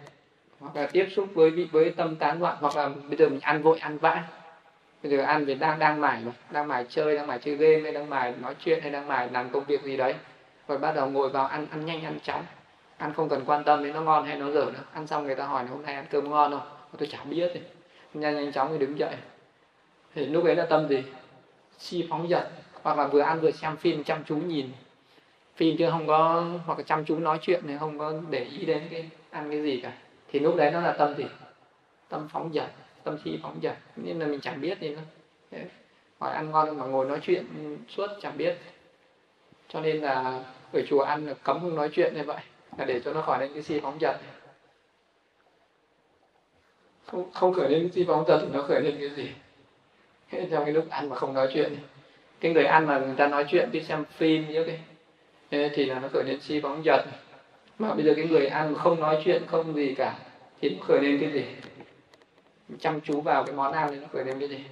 Hoặc 0.60 0.76
là 0.76 0.88
tiếp 0.92 1.08
xúc 1.16 1.28
với 1.34 1.50
vị, 1.50 1.68
với 1.72 1.90
tâm 1.90 2.16
tán 2.16 2.40
loạn, 2.42 2.56
hoặc 2.60 2.76
là 2.76 2.88
bây 2.88 3.16
giờ 3.16 3.28
mình 3.28 3.40
ăn 3.40 3.62
vội, 3.62 3.78
ăn 3.78 3.98
vã 3.98 4.24
bây 5.02 5.12
giờ 5.12 5.22
ăn 5.22 5.46
thì 5.46 5.54
đang 5.54 5.78
đang 5.78 6.00
mải 6.00 6.20
mà, 6.24 6.32
đang 6.50 6.68
mải 6.68 6.86
chơi, 6.88 7.16
đang 7.16 7.26
mải 7.26 7.38
chơi 7.38 7.56
game 7.56 7.80
hay 7.82 7.92
đang 7.92 8.10
mải 8.10 8.34
nói 8.40 8.54
chuyện 8.64 8.80
hay 8.82 8.90
đang 8.90 9.08
mải 9.08 9.30
làm 9.30 9.50
công 9.50 9.64
việc 9.64 9.82
gì 9.82 9.96
đấy. 9.96 10.14
Rồi 10.68 10.78
bắt 10.78 10.94
đầu 10.94 11.06
ngồi 11.06 11.28
vào 11.28 11.46
ăn 11.46 11.66
ăn 11.70 11.86
nhanh, 11.86 12.04
ăn 12.04 12.18
chóng. 12.22 12.44
Ăn 12.96 13.12
không 13.12 13.28
cần 13.28 13.44
quan 13.46 13.64
tâm 13.64 13.84
đến 13.84 13.94
nó 13.94 14.00
ngon 14.00 14.26
hay 14.26 14.36
nó 14.36 14.50
dở 14.50 14.64
nữa. 14.64 14.84
Ăn 14.92 15.06
xong 15.06 15.26
người 15.26 15.34
ta 15.34 15.44
hỏi 15.44 15.66
hôm 15.66 15.82
nay 15.82 15.94
ăn 15.94 16.06
cơm 16.10 16.30
ngon 16.30 16.50
không? 16.50 16.68
Tôi 16.98 17.08
chả 17.08 17.18
biết 17.24 17.50
thì 17.54 17.60
nhanh 18.14 18.36
nhanh 18.36 18.52
chóng 18.52 18.68
thì 18.72 18.78
đứng 18.78 18.98
dậy. 18.98 19.14
Thì 20.14 20.26
lúc 20.26 20.44
ấy 20.44 20.56
là 20.56 20.66
tâm 20.66 20.88
gì? 20.88 21.02
Si 21.78 22.06
phóng 22.10 22.28
dật. 22.28 22.48
Hoặc 22.82 22.98
là 22.98 23.06
vừa 23.06 23.20
ăn 23.20 23.40
vừa 23.40 23.50
xem 23.50 23.76
phim 23.76 24.04
chăm 24.04 24.24
chú 24.24 24.36
nhìn. 24.36 24.70
Phim 25.56 25.76
chứ 25.76 25.90
không 25.90 26.06
có, 26.06 26.44
hoặc 26.66 26.78
là 26.78 26.84
chăm 26.84 27.04
chú 27.04 27.18
nói 27.18 27.38
chuyện 27.42 27.62
thì 27.68 27.74
không 27.80 27.98
có 27.98 28.12
để 28.30 28.44
ý 28.44 28.66
đến 28.66 28.82
cái 28.90 29.10
ăn 29.30 29.50
cái 29.50 29.62
gì 29.62 29.80
cả. 29.80 29.92
Thì 30.32 30.38
lúc 30.38 30.56
đấy 30.56 30.70
nó 30.70 30.80
là 30.80 30.92
tâm 30.92 31.14
gì? 31.16 31.24
Tâm 32.08 32.28
phóng 32.32 32.50
dật 32.54 32.70
tâm 33.08 33.18
si 33.24 33.38
phóng 33.42 33.58
dật 33.62 33.76
nên 33.96 34.18
là 34.18 34.26
mình 34.26 34.40
chẳng 34.40 34.60
biết 34.60 34.80
gì 34.80 34.88
nữa. 34.88 35.58
Hỏi 36.18 36.34
ăn 36.34 36.50
ngon 36.50 36.78
mà 36.78 36.86
ngồi 36.86 37.06
nói 37.06 37.18
chuyện 37.22 37.44
suốt 37.88 38.06
chẳng 38.22 38.36
biết. 38.36 38.56
Cho 39.68 39.80
nên 39.80 39.96
là 39.96 40.44
ở 40.72 40.82
chùa 40.88 41.00
ăn 41.00 41.26
là 41.26 41.34
cấm 41.34 41.60
không 41.60 41.76
nói 41.76 41.88
chuyện 41.92 42.14
như 42.14 42.24
vậy. 42.24 42.40
Là 42.78 42.84
để 42.84 43.00
cho 43.00 43.12
nó 43.12 43.22
khỏi 43.22 43.40
lên 43.40 43.54
cái 43.54 43.62
si 43.62 43.80
phóng 43.80 43.98
dật 44.00 44.16
không 47.06 47.32
không 47.32 47.54
khởi 47.54 47.70
lên 47.70 47.80
cái 47.80 47.90
si 47.90 48.04
phóng 48.08 48.24
dật 48.28 48.40
thì 48.42 48.48
nó 48.52 48.62
khởi 48.62 48.80
lên 48.80 48.96
cái 48.98 49.10
gì? 49.10 49.30
Trong 50.50 50.64
cái 50.64 50.72
lúc 50.72 50.90
ăn 50.90 51.08
mà 51.08 51.16
không 51.16 51.34
nói 51.34 51.48
chuyện. 51.54 51.76
Cái 52.40 52.52
người 52.52 52.64
ăn 52.64 52.86
mà 52.86 52.98
người 52.98 53.14
ta 53.16 53.28
nói 53.28 53.44
chuyện, 53.48 53.68
đi 53.72 53.82
xem 53.82 54.04
phim 54.04 54.48
như 54.48 54.64
cái. 54.64 54.80
Thì 55.74 55.84
là 55.84 56.00
nó 56.00 56.08
khởi 56.08 56.24
lên 56.24 56.40
si 56.40 56.60
phóng 56.60 56.82
dật 56.84 57.04
mà 57.78 57.94
bây 57.94 58.04
giờ 58.04 58.12
cái 58.16 58.26
người 58.26 58.46
ăn 58.46 58.72
mà 58.72 58.78
không 58.78 59.00
nói 59.00 59.22
chuyện, 59.24 59.42
không 59.46 59.74
gì 59.74 59.94
cả, 59.94 60.18
thì 60.60 60.68
cũng 60.68 60.80
khởi 60.80 61.00
lên 61.00 61.18
cái 61.20 61.32
gì? 61.32 61.44
Chăm 62.80 63.00
chú 63.00 63.20
vào 63.20 63.44
cái 63.44 63.54
món 63.54 63.72
ăn 63.72 63.88
thì 63.90 63.96
nó 64.00 64.06
khởi 64.12 64.24
lên 64.24 64.40
cái 64.40 64.48
gì 64.48 64.64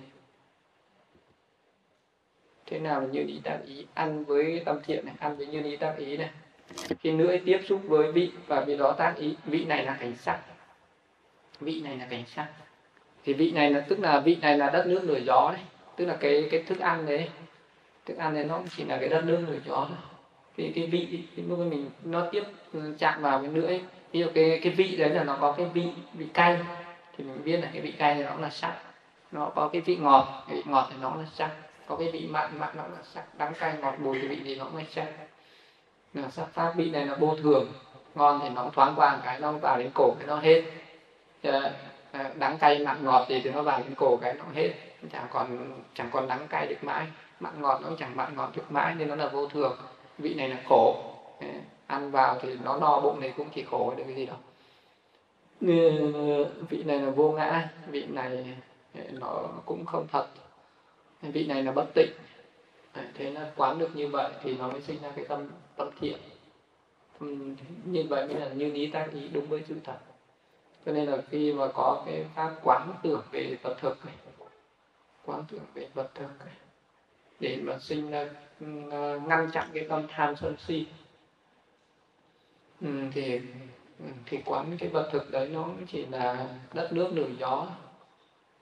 thế 2.67 2.79
nào 2.79 3.01
là 3.01 3.07
như 3.07 3.25
ý 3.27 3.41
tác 3.45 3.59
ý? 3.67 3.87
Ăn 3.95 4.25
với 4.25 4.63
tâm 4.65 4.79
thiện 4.85 5.07
này, 5.07 5.15
ăn 5.19 5.37
với 5.37 5.47
như 5.47 5.63
ý 5.63 5.77
tác 5.77 5.95
ý 5.99 6.17
này. 6.17 6.31
Khi 7.01 7.13
nữa 7.13 7.37
tiếp 7.45 7.61
xúc 7.69 7.81
với 7.85 8.13
vị 8.13 8.33
và 8.47 8.61
vì 8.61 8.77
đó 8.77 8.93
tác 8.93 9.15
ý, 9.17 9.37
vị 9.45 9.65
này 9.65 9.85
là 9.85 9.97
cảnh 10.01 10.17
sắc. 10.17 10.41
Vị 11.61 11.81
này 11.81 11.97
là 11.97 12.07
cảnh 12.11 12.25
sắc. 12.27 12.49
Thì 13.25 13.33
vị 13.33 13.53
này 13.53 13.71
là, 13.71 13.81
tức 13.81 13.99
là 14.01 14.21
vị 14.21 14.37
này 14.41 14.59
là 14.59 14.71
đất 14.71 14.87
nước 14.87 15.05
nổi 15.05 15.23
gió 15.27 15.51
đấy. 15.53 15.63
Tức 15.97 16.07
là 16.07 16.17
cái 16.21 16.49
cái 16.51 16.63
thức 16.63 16.79
ăn 16.79 17.07
đấy. 17.07 17.31
Thức 18.07 18.17
ăn 18.17 18.35
này 18.35 18.45
nó 18.45 18.61
chỉ 18.77 18.85
là 18.85 18.99
cái 19.01 19.09
đất 19.09 19.25
nước 19.25 19.45
nổi 19.47 19.61
gió 19.67 19.87
thôi. 19.89 19.99
Cái 20.57 20.73
cái 20.75 20.87
vị, 20.87 21.25
cái 21.37 21.47
lúc 21.49 21.59
mình, 21.59 21.91
nó 22.05 22.29
tiếp 22.33 22.45
chạm 22.99 23.23
vào 23.23 23.43
cái 23.43 23.51
lưỡi 23.51 23.81
ví 24.13 24.21
dụ 24.21 24.27
cái 24.35 24.61
cái 24.63 24.73
vị 24.73 24.97
đấy 24.97 25.11
là 25.11 25.25
nó 25.25 25.39
có 25.41 25.53
cái 25.53 25.67
vị 25.75 25.87
vị 26.15 26.27
cay 26.35 26.59
thì 27.17 27.25
mình 27.25 27.45
biết 27.45 27.57
là 27.57 27.69
cái 27.73 27.83
vị 27.83 27.93
cay 27.93 28.15
thì 28.15 28.23
nó 28.23 28.35
là 28.37 28.51
sắc. 28.51 28.75
Nó 29.33 29.51
có 29.55 29.69
cái 29.73 29.81
vị 29.81 29.97
ngọt, 29.97 30.45
cái 30.49 30.57
vị 30.57 30.63
ngọt 30.67 30.87
thì 30.91 30.97
nó 31.01 31.15
là 31.15 31.25
sắc. 31.35 31.51
Có 31.87 31.97
cái 31.97 32.11
vị 32.13 32.29
mặn 32.31 32.59
mặn 32.59 32.77
nó 32.77 32.83
là 32.83 33.03
sắc. 33.03 33.25
Đắng 33.39 33.53
cay, 33.59 33.75
ngọt 33.81 33.95
bùi 33.99 34.19
thì 34.21 34.29
vị 34.29 34.41
gì 34.45 34.57
nó 34.57 34.65
cũng 34.65 34.77
là 34.77 34.83
sắc. 34.91 35.07
Là 36.15 36.31
sắc 36.31 36.47
pháp, 36.53 36.73
vị 36.77 36.91
này 36.91 37.07
là 37.07 37.15
vô 37.15 37.37
thường. 37.43 37.73
Ngon 38.15 38.41
thì 38.43 38.49
nó 38.49 38.71
thoáng 38.73 38.95
qua 38.97 39.17
một 39.17 39.23
cái, 39.25 39.41
nó 39.41 39.53
vào 39.53 39.79
đến 39.79 39.91
cổ 39.95 40.15
cái 40.19 40.27
nó 40.27 40.37
hết. 40.37 40.63
À, 42.13 42.31
đắng 42.35 42.59
cay, 42.59 42.79
mặn, 42.79 43.05
ngọt 43.05 43.29
gì 43.29 43.41
thì 43.45 43.51
nó 43.51 43.63
vào 43.63 43.79
đến 43.79 43.95
cổ 43.95 44.17
cái 44.17 44.35
nó 44.35 44.45
hết. 44.55 44.71
Chẳng 45.13 45.27
còn 45.33 45.75
chẳng 45.95 46.09
còn 46.13 46.29
đắng 46.29 46.49
cay 46.49 46.67
được 46.67 46.85
mãi. 46.85 47.07
Mặn, 47.41 47.63
ngọt 47.63 47.81
nó 47.83 47.89
chẳng 47.99 48.17
mặn, 48.17 48.37
ngọt 48.37 48.51
được 48.57 48.73
mãi 48.73 48.95
nên 48.95 49.09
nó 49.09 49.15
là 49.15 49.29
vô 49.29 49.49
thường. 49.49 49.79
Vị 50.19 50.35
này 50.35 50.49
là 50.49 50.57
khổ. 50.69 51.13
Ăn 51.87 52.11
vào 52.11 52.39
thì 52.43 52.57
nó 52.65 52.77
no 52.77 53.01
bụng 53.01 53.21
này 53.21 53.35
cũng 53.37 53.49
chỉ 53.55 53.65
khổ 53.71 53.95
được 53.97 54.05
cái 54.07 54.15
gì 54.15 54.27
đâu. 54.27 54.37
Ờ, 55.61 55.69
vị 56.69 56.83
này 56.85 57.01
là 57.01 57.11
vô 57.11 57.33
ngã 57.33 57.69
vị 57.87 58.07
này 58.07 58.57
ờ, 58.95 59.01
nó 59.13 59.49
cũng 59.65 59.87
không 59.87 60.07
thật. 60.13 60.29
Vị 61.23 61.47
này 61.47 61.63
là 61.63 61.73
bất 61.73 61.87
tịnh. 61.95 62.11
Ờ, 62.93 63.03
thế 63.15 63.31
là 63.31 63.53
quán 63.57 63.79
được 63.79 63.91
như 63.95 64.09
vậy 64.09 64.31
thì 64.43 64.57
nó 64.57 64.69
mới 64.69 64.81
sinh 64.81 65.03
ra 65.03 65.13
cái 65.17 65.25
tâm 65.25 65.49
tâm 65.77 65.89
thiện. 66.01 66.19
Như 67.85 68.05
vậy 68.09 68.27
mới 68.27 68.41
là 68.41 68.49
như 68.49 68.73
lý 68.73 68.87
tác 68.87 69.09
ý 69.13 69.29
đúng 69.33 69.49
với 69.49 69.63
sự 69.69 69.75
thật. 69.85 69.99
Cho 70.87 70.93
nên 70.93 71.07
là 71.07 71.23
khi 71.31 71.53
mà 71.53 71.69
có 71.75 72.03
cái 72.07 72.25
pháp 72.35 72.51
quán 72.63 72.93
tưởng 73.03 73.23
về 73.33 73.57
vật 73.63 73.77
thực 73.81 74.07
này 74.07 74.15
quán 75.27 75.45
tưởng 75.51 75.65
về 75.75 75.89
vật 75.95 76.11
thực 76.15 76.29
này 76.39 76.55
để 77.41 77.59
mà 77.63 77.79
sinh 77.79 78.11
ra 78.11 78.29
ngăn 79.27 79.51
chặn 79.53 79.69
cái 79.75 79.87
tâm 79.89 80.07
tham 80.09 80.37
sân 80.37 80.57
si 80.59 80.87
ừ, 82.81 82.89
thì 83.15 83.41
Ừ, 83.99 84.05
thì 84.27 84.43
quán 84.45 84.77
cái 84.79 84.89
vật 84.89 85.09
thực 85.13 85.31
đấy 85.31 85.49
nó 85.49 85.69
chỉ 85.89 86.07
là 86.07 86.49
đất 86.73 86.93
nước 86.93 87.13
đường 87.15 87.37
gió. 87.39 87.67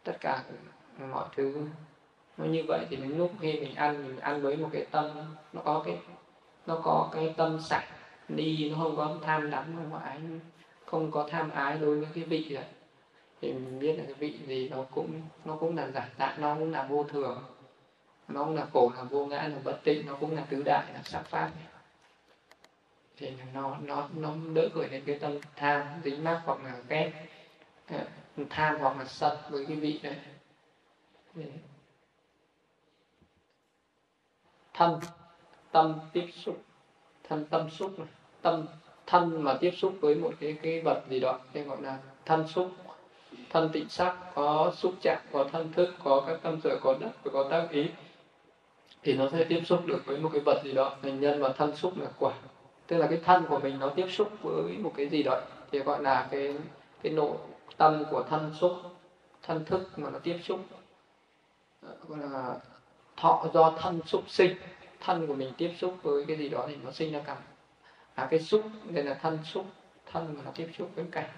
Tất 0.05 0.17
cả 0.21 0.45
mọi 1.11 1.29
thứ 1.37 1.67
nó 2.37 2.45
như 2.45 2.65
vậy 2.69 2.87
thì 2.91 2.97
đến 2.97 3.19
lúc 3.19 3.33
khi 3.41 3.53
mình 3.53 3.75
ăn 3.75 4.07
mình 4.07 4.19
ăn 4.19 4.43
với 4.43 4.57
một 4.57 4.69
cái 4.73 4.87
tâm, 4.91 5.11
nó 5.53 5.61
có 5.65 5.83
cái, 5.87 5.99
nó 6.67 6.81
có 6.83 7.11
cái 7.13 7.35
tâm 7.37 7.61
sạch 7.61 7.85
đi, 8.29 8.71
nó 8.71 8.79
không 8.79 8.97
có 8.97 9.17
tham 9.23 9.51
đắm 9.51 9.65
không 9.77 9.89
có 9.93 9.99
ái 9.99 10.19
không 10.87 11.11
có 11.11 11.29
tham 11.31 11.51
ái 11.51 11.79
đối 11.79 12.01
với 12.01 12.09
cái 12.15 12.25
vị 12.25 12.55
này 12.55 12.67
thì 13.41 13.53
mình 13.53 13.79
biết 13.79 13.97
là 13.99 14.05
cái 14.05 14.15
vị 14.15 14.39
gì 14.47 14.69
nó 14.69 14.83
cũng 14.91 15.23
nó 15.45 15.57
cũng 15.57 15.77
là 15.77 15.91
giả 15.91 16.09
tạm 16.19 16.41
nó 16.41 16.55
cũng 16.55 16.73
là 16.73 16.83
vô 16.83 17.05
thường. 17.05 17.43
Nó 18.29 18.45
cũng 18.45 18.57
là 18.57 18.67
khổ, 18.73 18.93
là 18.97 19.03
vô 19.03 19.27
ngã, 19.27 19.43
là 19.43 19.59
bất 19.65 19.81
tịnh, 19.85 20.07
nó 20.07 20.17
cũng 20.21 20.37
là 20.37 20.43
tứ 20.51 20.63
đại, 20.63 20.85
là 20.95 21.01
sắc 21.05 21.23
pháp 21.25 21.51
thì 23.17 23.33
nó 23.55 23.77
nó 23.83 24.09
nó 24.15 24.35
đỡ 24.55 24.69
gửi 24.75 24.89
lên 24.89 25.03
cái 25.07 25.19
tâm 25.19 25.39
tham 25.57 25.87
dính 26.05 26.25
mắc 26.25 26.43
hoặc 26.45 26.59
là 26.65 26.77
ghét. 26.89 27.13
Ờ, 27.91 28.07
tham 28.51 28.77
hoặc 28.81 28.99
là 28.99 29.05
sân 29.05 29.39
với 29.51 29.67
cái 29.67 29.77
vị 29.77 30.01
đấy. 30.03 30.17
Thân, 34.75 35.01
tâm 35.73 36.01
tiếp 36.13 36.27
xúc. 36.33 36.63
Thân, 37.29 37.45
tâm 37.51 37.71
xúc 37.71 37.97
tâm, 38.45 38.67
thân 39.07 39.43
mà 39.43 39.55
tiếp 39.61 39.71
xúc 39.71 39.95
với 40.01 40.15
một 40.15 40.33
cái 40.41 40.57
cái 40.63 40.81
vật 40.81 41.03
gì 41.11 41.21
đó 41.21 41.41
thì 41.53 41.63
gọi 41.63 41.83
là 41.83 41.99
thân 42.25 42.49
xúc. 42.49 42.71
Thân 43.51 43.71
tịnh 43.73 43.89
sắc, 43.89 44.17
có 44.35 44.73
xúc 44.77 44.95
chạm, 45.03 45.19
có 45.33 45.45
thân 45.53 45.73
thức, 45.73 45.95
có 46.05 46.25
các 46.27 46.39
tâm 46.43 46.61
sở 46.65 46.79
có 46.83 46.97
đất 47.01 47.11
và 47.25 47.31
có 47.33 47.49
tác 47.51 47.71
ý. 47.71 47.89
Thì 49.03 49.13
nó 49.13 49.29
sẽ 49.33 49.45
tiếp 49.45 49.61
xúc 49.67 49.87
được 49.87 50.03
với 50.07 50.19
một 50.19 50.31
cái 50.33 50.43
vật 50.45 50.61
gì 50.65 50.73
đó. 50.73 50.97
Thành 51.03 51.21
nhân 51.21 51.43
và 51.43 51.53
thân 51.53 51.77
xúc 51.77 51.99
là 51.99 52.07
quả 52.19 52.35
tức 52.87 52.99
là 52.99 53.07
cái 53.07 53.21
thân 53.25 53.47
của 53.49 53.59
mình 53.59 53.79
nó 53.79 53.89
tiếp 53.89 54.07
xúc 54.11 54.29
với 54.43 54.79
một 54.79 54.93
cái 54.97 55.09
gì 55.09 55.23
đó, 55.23 55.41
thì 55.73 55.79
gọi 55.79 56.03
là 56.03 56.29
cái 56.31 56.55
cái 57.03 57.13
nội 57.13 57.37
tâm 57.77 58.05
của 58.11 58.23
thân 58.31 58.55
xúc, 58.61 58.73
thân 59.43 59.65
thức 59.65 59.91
mà 59.97 60.11
nó 60.11 60.19
tiếp 60.19 60.39
xúc. 60.43 60.61
Ờ, 61.83 61.95
gọi 62.09 62.19
là 62.19 62.55
thọ, 63.17 63.47
do 63.55 63.71
thân 63.79 64.01
xúc 64.07 64.23
sinh, 64.29 64.57
thân 65.01 65.27
của 65.27 65.35
mình 65.35 65.53
tiếp 65.59 65.75
xúc 65.79 65.97
với 66.03 66.25
cái 66.29 66.37
gì 66.37 66.49
đó 66.49 66.65
thì 66.69 66.77
nó 66.85 66.91
sinh 66.91 67.13
ra 67.13 67.21
cảm 67.27 67.37
à 68.15 68.29
cái 68.31 68.41
xúc 68.41 68.63
nên 68.85 69.07
là 69.07 69.15
thân 69.15 69.39
xúc, 69.45 69.67
thân 70.13 70.35
mà 70.37 70.43
nó 70.45 70.51
tiếp 70.55 70.69
xúc 70.79 70.91
với 70.95 71.05
cảnh. 71.11 71.29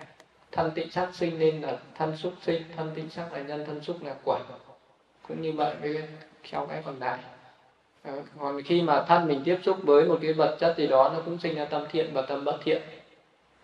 Thân 0.53 0.71
tịnh 0.75 0.91
sắc 0.91 1.15
sinh 1.15 1.39
nên 1.39 1.61
là 1.61 1.79
thân 1.95 2.17
xúc 2.17 2.33
sinh, 2.43 2.63
thân 2.77 2.93
tịnh 2.95 3.11
sắc 3.11 3.33
là 3.33 3.43
nhân, 3.43 3.65
thân 3.67 3.83
xúc 3.83 3.97
là 4.03 4.17
quả 4.25 4.41
cũng 5.29 5.43
như 5.43 5.53
vậy 5.53 5.77
với 5.81 6.09
theo 6.51 6.67
cái 6.67 6.83
còn 6.85 7.01
đại 7.01 7.19
Ờ, 8.07 8.23
còn 8.41 8.63
khi 8.63 8.83
mà 8.83 9.05
thân 9.09 9.29
mình 9.29 9.43
tiếp 9.45 9.59
xúc 9.63 9.77
với 9.83 10.05
một 10.05 10.19
cái 10.23 10.33
vật 10.33 10.57
chất 10.61 10.75
gì 10.79 10.87
đó, 10.87 11.11
nó 11.15 11.23
cũng 11.25 11.39
sinh 11.39 11.55
ra 11.55 11.65
tâm 11.65 11.85
thiện 11.91 12.11
và 12.13 12.23
tâm 12.23 12.45
bất 12.45 12.59
thiện. 12.65 12.83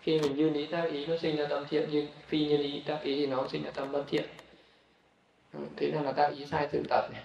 Khi 0.01 0.21
mình 0.21 0.35
như 0.35 0.53
ý 0.53 0.65
tác 0.65 0.83
ý, 0.91 1.05
nó 1.05 1.17
sinh 1.17 1.35
ra 1.35 1.45
tâm 1.49 1.65
thiện, 1.69 1.89
nhưng 1.91 2.07
phi 2.27 2.45
như 2.45 2.57
ý 2.57 2.83
tác 2.85 2.99
ý 3.03 3.15
thì 3.15 3.27
nó 3.27 3.47
sinh 3.47 3.63
ra 3.63 3.71
tâm 3.75 3.91
bất 3.91 4.03
thiện. 4.07 4.25
Ờ, 5.53 5.59
thế 5.77 5.91
nên 5.91 6.03
là 6.03 6.11
tác 6.11 6.31
ý 6.37 6.45
sai 6.45 6.67
sự 6.71 6.83
tật 6.89 7.09
này 7.11 7.23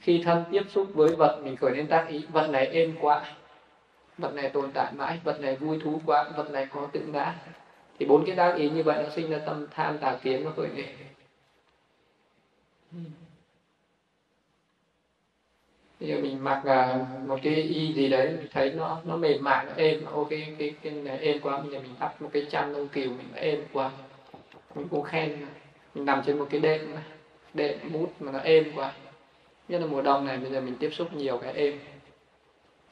khi 0.00 0.22
thân 0.24 0.44
tiếp 0.50 0.62
xúc 0.70 0.86
với 0.94 1.16
vật, 1.16 1.40
mình 1.44 1.56
khởi 1.56 1.76
lên 1.76 1.86
tác 1.86 2.06
ý, 2.08 2.24
vật 2.32 2.46
này 2.46 2.66
êm 2.66 2.96
quá, 3.00 3.34
vật 4.18 4.34
này 4.34 4.50
tồn 4.50 4.72
tại 4.72 4.92
mãi, 4.92 5.20
vật 5.24 5.40
này 5.40 5.56
vui 5.56 5.78
thú 5.84 6.00
quá, 6.06 6.30
vật 6.36 6.50
này 6.50 6.66
có 6.66 6.88
tự 6.92 7.00
ngã, 7.00 7.34
thì 7.98 8.06
bốn 8.06 8.26
cái 8.26 8.36
tác 8.36 8.56
ý 8.56 8.70
như 8.70 8.82
vậy 8.82 9.02
nó 9.02 9.10
sinh 9.10 9.30
ra 9.30 9.38
tâm 9.38 9.66
tham 9.70 9.98
tà 9.98 10.18
kiến 10.22 10.44
nó 10.44 10.50
khởi 10.56 10.68
lên 10.68 10.86
bây 16.00 16.08
giờ 16.08 16.18
mình 16.22 16.44
mặc 16.44 16.58
uh, 16.58 17.28
một 17.28 17.38
cái 17.42 17.54
y 17.54 17.92
gì 17.92 18.08
đấy 18.08 18.26
mình 18.38 18.48
thấy 18.52 18.72
nó 18.72 19.00
nó 19.04 19.16
mềm 19.16 19.44
mại 19.44 19.64
nó 19.64 19.72
êm. 19.76 20.04
Ok 20.04 20.30
cái 20.30 20.54
cái, 20.58 20.74
cái 20.82 20.92
này 20.92 21.18
êm 21.18 21.40
quá. 21.40 21.58
Bây 21.60 21.72
giờ 21.72 21.78
mình 21.78 21.94
đắp 22.00 22.22
một 22.22 22.30
cái 22.32 22.46
chăn 22.50 22.72
lông 22.72 22.88
kiều 22.88 23.08
mình 23.08 23.34
êm 23.34 23.64
quá. 23.72 23.90
Mình 24.74 24.88
cũng 24.88 25.02
khen 25.02 25.46
mình 25.94 26.04
nằm 26.04 26.22
trên 26.26 26.38
một 26.38 26.46
cái 26.50 26.60
đệm 26.60 26.80
đệm 27.54 27.78
mút 27.92 28.12
mà 28.20 28.32
nó 28.32 28.38
êm 28.38 28.72
quá. 28.74 28.92
Nhất 29.68 29.80
là 29.80 29.86
mùa 29.86 30.02
đông 30.02 30.24
này 30.24 30.38
bây 30.38 30.50
giờ 30.50 30.60
mình 30.60 30.76
tiếp 30.78 30.90
xúc 30.92 31.12
nhiều 31.12 31.38
cái 31.38 31.52
êm. 31.52 31.78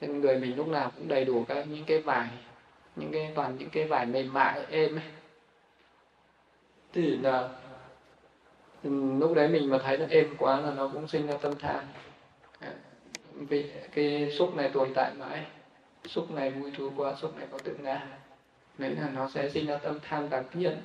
Nên 0.01 0.21
người 0.21 0.39
mình 0.39 0.57
lúc 0.57 0.69
nào 0.69 0.93
cũng 0.97 1.09
đầy 1.09 1.25
đủ 1.25 1.45
các 1.49 1.67
những 1.69 1.85
cái 1.85 1.99
vải 1.99 2.29
những 2.97 3.13
cái 3.13 3.33
toàn 3.35 3.57
những 3.59 3.71
cái 3.71 3.85
vải 3.85 4.07
mềm 4.07 4.33
mại 4.33 4.61
êm 4.71 4.97
ấy. 4.97 5.05
thì 6.93 7.17
là 7.17 7.49
ừ, 8.83 8.91
lúc 9.19 9.35
đấy 9.35 9.49
mình 9.49 9.71
mà 9.71 9.79
thấy 9.79 9.99
nó 9.99 10.05
êm 10.11 10.35
quá 10.39 10.61
là 10.61 10.71
nó 10.71 10.91
cũng 10.93 11.09
sinh 11.09 11.27
ra 11.27 11.35
tâm 11.43 11.55
tham 11.59 11.81
vì 13.47 13.71
cái 13.95 14.31
xúc 14.39 14.57
này 14.57 14.71
tồn 14.73 14.95
tại 14.95 15.13
mãi. 15.15 15.47
Xúc 16.05 16.31
này 16.31 16.51
vui 16.51 16.71
thú 16.77 16.91
qua, 16.97 17.15
xúc 17.15 17.37
này 17.37 17.47
có 17.51 17.59
tự 17.59 17.77
ngã. 17.83 18.07
Đấy 18.79 18.91
là 18.91 19.11
nó 19.15 19.29
sẽ 19.35 19.49
sinh 19.49 19.67
ra 19.67 19.77
tâm 19.77 19.99
tham 20.03 20.31
đặc 20.31 20.45
nhiên. 20.55 20.77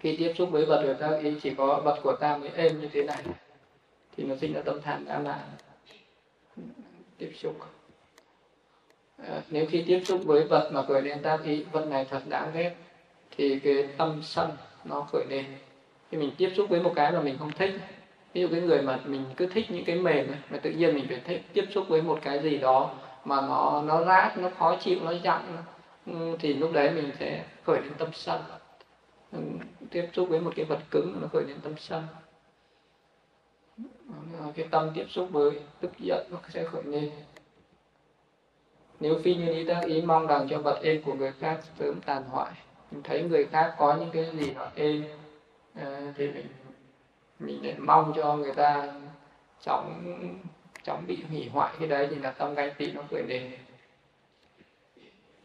Khi 0.00 0.16
tiếp 0.16 0.32
xúc 0.38 0.48
với 0.50 0.64
vật 0.64 0.82
của 0.86 0.94
ta 0.94 1.18
ý 1.18 1.34
chỉ 1.42 1.54
có 1.54 1.80
vật 1.84 2.00
của 2.02 2.16
ta 2.20 2.36
mới 2.36 2.50
êm 2.50 2.80
như 2.80 2.88
thế 2.92 3.02
này. 3.02 3.22
Thì 4.16 4.24
nó 4.24 4.36
sinh 4.40 4.52
ra 4.52 4.60
tâm 4.64 4.82
tham 4.82 5.04
đã 5.04 5.18
mạn 5.18 5.40
tiếp 7.18 7.32
xúc. 7.34 7.56
À, 9.16 9.42
nếu 9.50 9.66
khi 9.70 9.84
tiếp 9.86 10.00
xúc 10.04 10.20
với 10.24 10.44
vật 10.44 10.70
mà 10.72 10.82
khởi 10.82 11.02
lên 11.02 11.22
ta 11.22 11.38
ý 11.44 11.64
vật 11.72 11.84
này 11.84 12.06
thật 12.10 12.22
đáng 12.28 12.50
ghét 12.54 12.74
thì 13.36 13.58
cái 13.58 13.88
tâm 13.96 14.20
sân 14.22 14.50
nó 14.84 15.06
khởi 15.12 15.24
lên. 15.28 15.44
Khi 16.10 16.18
mình 16.18 16.30
tiếp 16.38 16.52
xúc 16.56 16.68
với 16.68 16.80
một 16.80 16.92
cái 16.96 17.12
mà 17.12 17.20
mình 17.20 17.38
không 17.38 17.52
thích 17.52 17.70
ví 18.32 18.40
dụ 18.40 18.48
cái 18.52 18.60
người 18.60 18.82
mà 18.82 19.00
mình 19.06 19.24
cứ 19.36 19.46
thích 19.46 19.66
những 19.70 19.84
cái 19.84 19.96
mềm 19.96 20.28
ấy, 20.28 20.38
mà 20.50 20.58
tự 20.58 20.70
nhiên 20.70 20.94
mình 20.94 21.04
phải 21.08 21.20
thích, 21.24 21.42
tiếp 21.52 21.64
xúc 21.70 21.84
với 21.88 22.02
một 22.02 22.18
cái 22.22 22.42
gì 22.42 22.58
đó 22.58 22.90
mà 23.24 23.40
nó 23.40 23.82
nó 23.86 24.04
rát 24.04 24.38
nó 24.38 24.50
khó 24.58 24.76
chịu 24.80 24.98
nó 25.04 25.12
dặn 25.22 25.56
ừ, 26.06 26.36
thì 26.38 26.54
lúc 26.54 26.72
đấy 26.72 26.90
mình 26.90 27.10
sẽ 27.18 27.44
khởi 27.64 27.80
lên 27.80 27.92
tâm 27.98 28.08
sân. 28.12 28.42
Ừ, 29.32 29.38
tiếp 29.90 30.08
xúc 30.12 30.28
với 30.28 30.40
một 30.40 30.52
cái 30.56 30.64
vật 30.64 30.78
cứng 30.90 31.18
nó 31.20 31.28
khởi 31.32 31.44
lên 31.44 31.60
tâm 31.62 31.72
sân. 31.78 32.02
Cái 34.54 34.66
tâm 34.70 34.90
tiếp 34.94 35.06
xúc 35.08 35.28
với 35.30 35.60
tức 35.80 35.90
giận 35.98 36.26
nó 36.30 36.38
sẽ 36.48 36.64
khởi 36.64 36.82
lên. 36.84 37.10
Nếu 39.00 39.18
phi 39.24 39.34
như 39.34 39.52
ý 39.52 39.64
tác 39.64 39.80
ý 39.86 40.02
mong 40.02 40.26
rằng 40.26 40.46
cho 40.50 40.58
vật 40.58 40.80
êm 40.82 41.02
của 41.02 41.14
người 41.14 41.32
khác 41.40 41.60
sớm 41.78 42.00
tàn 42.00 42.22
hoại. 42.24 42.52
Mình 42.90 43.02
thấy 43.02 43.22
người 43.22 43.44
khác 43.44 43.74
có 43.78 43.94
những 43.94 44.10
cái 44.10 44.26
gì 44.38 44.50
nó 44.54 44.68
êm 44.74 45.04
à, 45.74 46.12
thì 46.16 46.30
mình 46.30 46.46
mình 47.38 47.64
lại 47.64 47.74
mong 47.78 48.12
cho 48.16 48.36
người 48.36 48.54
ta 48.54 48.92
chóng 49.64 50.04
chóng 50.84 51.06
bị 51.06 51.18
hủy 51.30 51.48
hoại 51.52 51.74
cái 51.78 51.88
đấy 51.88 52.08
thì 52.10 52.16
là 52.16 52.30
tâm 52.30 52.54
ganh 52.54 52.74
tị 52.78 52.92
nó 52.92 53.02
khởi 53.10 53.22
lên 53.22 53.52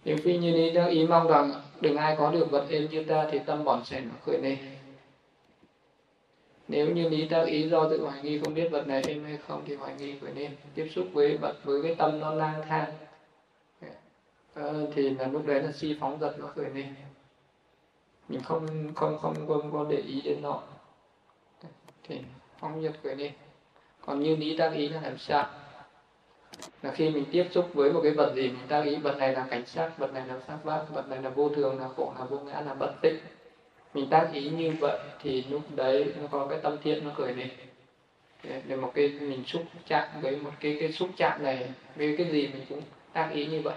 nếu 0.06 0.18
phi 0.24 0.38
như 0.38 0.56
ý 0.56 0.72
đang 0.72 0.90
ý 0.90 1.08
mong 1.08 1.28
rằng 1.28 1.52
đừng 1.82 1.98
ai 1.98 2.16
có 2.16 2.32
được 2.32 2.52
vật 2.52 2.66
êm 2.70 2.88
như 2.92 3.04
ta 3.04 3.28
thì 3.32 3.40
tâm 3.40 3.64
bọn 3.64 3.82
sẽ 3.86 4.02
nó 4.02 4.14
khởi 4.26 4.40
lên. 4.42 4.58
Nếu 6.68 6.92
như 6.92 7.10
lý 7.10 7.28
tác 7.28 7.44
ý 7.46 7.70
do 7.70 7.90
tự 7.90 8.04
hoài 8.04 8.22
nghi 8.24 8.40
không 8.40 8.54
biết 8.54 8.70
vật 8.72 8.88
này 8.88 9.04
êm 9.08 9.24
hay 9.24 9.38
không 9.48 9.64
thì 9.66 9.76
hoài 9.76 9.96
nghi 9.96 10.16
khởi 10.22 10.32
lên 10.36 10.52
tiếp 10.76 10.88
xúc 10.96 11.08
với 11.14 11.38
vật 11.38 11.56
với 11.64 11.84
cái 11.84 11.96
tâm 11.96 12.20
nó 12.20 12.34
lang 12.34 12.62
thang. 12.68 12.92
Ờ, 14.54 14.92
thì 14.96 15.10
là 15.10 15.28
lúc 15.28 15.46
đấy 15.46 15.64
là 15.64 15.72
si 15.72 15.98
phóng 16.00 16.20
dật 16.22 16.40
nó 16.40 16.48
khởi 16.48 16.70
lên. 16.74 16.96
Mình 18.30 18.42
không 18.44 18.94
không 18.96 19.18
không 19.18 19.48
không 19.48 19.72
có 19.72 19.86
để 19.90 19.98
ý 19.98 20.22
đến 20.22 20.42
nó 20.42 20.64
thì 22.04 22.20
phóng 22.60 22.82
nhiệt 22.82 22.92
khởi 23.04 23.16
lên 23.16 23.32
còn 24.06 24.20
như 24.20 24.36
lý 24.36 24.58
tác 24.58 24.74
ý 24.74 24.90
là 24.90 25.02
làm 25.02 25.18
sao? 25.18 25.50
Là 26.82 26.92
khi 26.92 27.10
mình 27.10 27.26
tiếp 27.32 27.48
xúc 27.52 27.70
với 27.74 27.94
một 27.94 28.00
cái 28.04 28.12
vật 28.12 28.34
gì, 28.36 28.42
mình 28.42 28.68
tác 28.68 28.86
ý 28.86 28.96
vật 28.96 29.18
này 29.18 29.34
là 29.34 29.48
cảnh 29.50 29.66
sát, 29.66 29.92
vật 29.98 30.14
này 30.14 30.28
là 30.28 30.40
sát 30.48 30.58
vác 30.64 30.90
vật 30.90 31.10
này 31.10 31.22
là 31.22 31.30
vô 31.30 31.50
thường, 31.50 31.80
là 31.80 31.88
khổ, 31.98 32.14
là 32.20 32.26
vô 32.26 32.40
ngã, 32.40 32.62
là 32.62 32.74
bất 32.74 32.94
tịnh 33.02 33.18
mình 33.94 34.08
tác 34.10 34.30
ý 34.34 34.50
như 34.50 34.76
vậy 34.80 35.00
thì 35.22 35.46
lúc 35.50 35.62
đấy 35.76 36.14
nó 36.22 36.28
có 36.32 36.48
cái 36.48 36.60
tâm 36.64 36.78
thiện 36.84 37.08
nó 37.08 37.14
khởi 37.14 37.34
lên. 37.34 37.50
Để 38.68 38.76
một 38.76 38.92
cái 38.96 39.10
mình 39.10 39.44
xúc 39.46 39.64
chạm 39.88 40.08
với 40.22 40.36
một 40.36 40.52
cái 40.60 40.78
cái 40.80 40.92
xúc 40.92 41.10
chạm 41.18 41.44
này, 41.44 41.72
với 41.96 42.16
cái 42.18 42.32
gì 42.32 42.50
mình 42.54 42.66
cũng 42.70 42.82
tác 43.14 43.30
ý 43.34 43.46
như 43.46 43.62
vậy. 43.62 43.76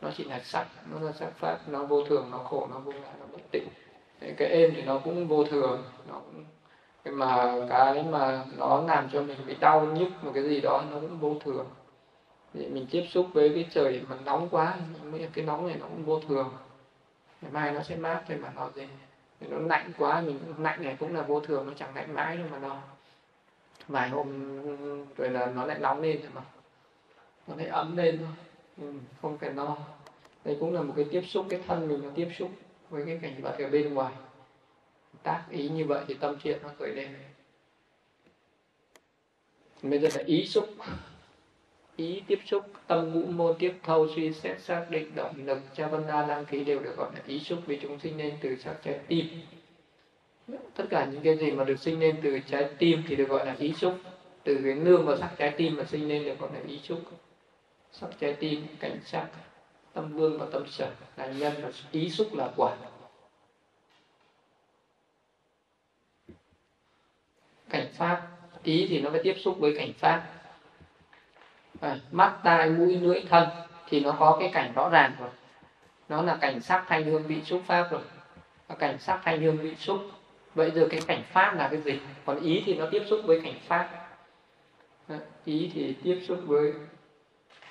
Nó 0.00 0.10
chỉ 0.16 0.24
là 0.24 0.40
sắc, 0.44 0.66
nó 0.90 1.00
là 1.00 1.12
sắc 1.12 1.32
pháp, 1.36 1.68
nó 1.68 1.84
vô 1.84 2.04
thường, 2.04 2.28
nó 2.30 2.38
khổ, 2.38 2.68
nó 2.70 2.78
vô 2.78 2.92
ngã, 2.92 3.12
nó 3.20 3.26
bất 3.32 3.38
tịnh 3.50 3.68
cái 4.36 4.48
êm 4.48 4.72
thì 4.76 4.82
nó 4.82 4.98
cũng 4.98 5.28
vô 5.28 5.44
thường, 5.44 5.84
nó 6.08 6.14
cũng 6.14 6.44
mà 7.12 7.54
cái 7.68 8.02
mà 8.02 8.44
nó 8.58 8.82
làm 8.86 9.08
cho 9.12 9.22
mình 9.22 9.38
bị 9.46 9.54
đau 9.60 9.86
nhức 9.86 10.08
một 10.22 10.30
cái 10.34 10.44
gì 10.44 10.60
đó 10.60 10.84
nó 10.90 11.00
cũng 11.00 11.18
vô 11.18 11.36
thường. 11.44 11.66
Thì 12.54 12.66
mình 12.68 12.86
tiếp 12.90 13.06
xúc 13.10 13.26
với 13.32 13.52
cái 13.54 13.68
trời 13.72 14.02
mà 14.08 14.16
nóng 14.24 14.48
quá 14.50 14.78
cái 15.34 15.44
nóng 15.44 15.66
này 15.66 15.76
nó 15.80 15.86
cũng 15.86 16.04
vô 16.04 16.20
thường. 16.20 16.52
Ngày 17.42 17.50
mai 17.52 17.72
nó 17.72 17.82
sẽ 17.82 17.96
mát 17.96 18.22
thôi 18.28 18.38
mà 18.42 18.52
nó 18.56 18.70
gì 18.74 18.88
nó 19.40 19.58
lạnh 19.58 19.92
quá 19.98 20.20
mình 20.20 20.38
lạnh 20.58 20.82
này 20.82 20.96
cũng 21.00 21.14
là 21.14 21.22
vô 21.22 21.40
thường 21.40 21.66
nó 21.66 21.72
chẳng 21.76 21.94
lạnh 21.94 22.14
mãi 22.14 22.36
đâu 22.36 22.46
mà 22.50 22.58
nó. 22.58 22.76
Vài 23.88 24.08
hôm 24.08 24.58
rồi 25.16 25.30
là 25.30 25.46
nó 25.46 25.66
lại 25.66 25.78
nóng 25.78 26.02
lên 26.02 26.20
rồi 26.20 26.30
mà. 26.34 26.42
Nó 27.46 27.56
lại 27.56 27.66
ấm 27.66 27.96
lên 27.96 28.18
thôi. 28.18 28.28
Ừ, 28.80 28.92
không 29.22 29.38
phải 29.38 29.52
no 29.52 29.76
đây 30.44 30.56
cũng 30.60 30.74
là 30.74 30.82
một 30.82 30.92
cái 30.96 31.06
tiếp 31.10 31.22
xúc 31.26 31.46
cái 31.48 31.60
thân 31.66 31.88
mình 31.88 32.02
nó 32.02 32.10
tiếp 32.14 32.28
xúc 32.38 32.50
với 32.90 33.06
cái 33.06 33.18
cảnh 33.22 33.42
vật 33.42 33.54
ở 33.58 33.68
bên 33.68 33.94
ngoài 33.94 34.12
tác 35.24 35.44
ý 35.50 35.68
như 35.68 35.84
vậy 35.84 36.04
thì 36.08 36.14
tâm 36.14 36.36
thiện 36.42 36.58
nó 36.62 36.68
khởi 36.78 36.90
lên. 36.90 37.14
Bây 39.82 39.98
giờ 39.98 40.08
là 40.14 40.22
ý 40.26 40.46
xúc. 40.46 40.68
Ý 41.96 42.22
tiếp 42.26 42.38
xúc, 42.46 42.64
tâm 42.86 43.12
ngũ 43.12 43.26
môn 43.26 43.56
tiếp 43.58 43.74
thâu, 43.82 44.08
suy 44.14 44.32
xét, 44.32 44.60
xác 44.60 44.86
định, 44.90 45.14
động 45.14 45.46
lực 45.46 45.58
cha 45.74 45.88
vân 45.88 46.06
đa 46.06 46.26
đăng 46.26 46.44
ký 46.44 46.64
đều 46.64 46.80
được 46.80 46.96
gọi 46.96 47.10
là 47.14 47.20
ý 47.26 47.40
xúc 47.40 47.58
vì 47.66 47.78
chúng 47.82 48.00
sinh 48.00 48.16
nên 48.16 48.36
từ 48.40 48.56
sắc 48.56 48.76
trái 48.84 49.00
tim. 49.08 49.26
Tất 50.74 50.84
cả 50.90 51.04
những 51.12 51.22
cái 51.22 51.36
gì 51.36 51.50
mà 51.50 51.64
được 51.64 51.78
sinh 51.78 52.00
lên 52.00 52.20
từ 52.22 52.38
trái 52.38 52.68
tim 52.78 53.02
thì 53.08 53.16
được 53.16 53.28
gọi 53.28 53.46
là 53.46 53.56
ý 53.58 53.72
xúc. 53.72 53.98
Từ 54.44 54.60
cái 54.64 54.74
nương 54.74 55.06
và 55.06 55.16
sắc 55.16 55.34
trái 55.38 55.54
tim 55.56 55.76
mà 55.76 55.84
sinh 55.84 56.08
lên 56.08 56.24
được 56.24 56.38
gọi 56.38 56.50
là 56.54 56.60
ý 56.66 56.80
xúc. 56.82 57.00
Sắc 57.92 58.10
trái 58.20 58.32
tim, 58.32 58.66
cảnh 58.80 58.98
sắc, 59.04 59.28
tâm 59.92 60.12
vương 60.12 60.38
và 60.38 60.46
tâm 60.52 60.66
sở 60.68 60.92
là 61.16 61.26
nhân, 61.26 61.52
và 61.62 61.70
ý 61.92 62.10
xúc 62.10 62.34
là 62.34 62.52
quả 62.56 62.76
cảnh 67.70 67.83
pháp 67.96 68.22
ý 68.62 68.86
thì 68.90 69.00
nó 69.00 69.10
phải 69.10 69.20
tiếp 69.24 69.34
xúc 69.38 69.58
với 69.58 69.74
cảnh 69.78 69.92
pháp. 69.92 70.22
À, 71.80 71.96
mắt 72.12 72.36
tai 72.44 72.70
mũi 72.70 72.96
lưỡi 72.96 73.24
thân 73.28 73.48
thì 73.88 74.00
nó 74.00 74.16
có 74.18 74.36
cái 74.40 74.50
cảnh 74.52 74.72
rõ 74.74 74.88
ràng 74.88 75.12
rồi. 75.20 75.30
Nó 76.08 76.22
là 76.22 76.36
cảnh 76.40 76.60
sắc 76.60 76.84
thanh 76.88 77.04
hương 77.04 77.22
vị 77.22 77.42
xúc 77.44 77.62
pháp 77.66 77.88
rồi. 77.90 78.00
Và 78.68 78.74
cảnh 78.74 78.98
sắc 78.98 79.20
thanh 79.24 79.40
hương 79.40 79.56
vị 79.56 79.74
xúc. 79.74 79.98
Vậy 80.54 80.70
giờ 80.74 80.86
cái 80.90 81.00
cảnh 81.06 81.22
pháp 81.32 81.54
là 81.56 81.68
cái 81.68 81.80
gì? 81.80 82.00
Còn 82.24 82.40
ý 82.40 82.62
thì 82.66 82.74
nó 82.74 82.86
tiếp 82.90 83.02
xúc 83.10 83.20
với 83.24 83.40
cảnh 83.40 83.58
pháp. 83.66 84.08
Ý 85.44 85.70
thì 85.74 85.96
tiếp 86.02 86.22
xúc 86.28 86.38
với 86.46 86.72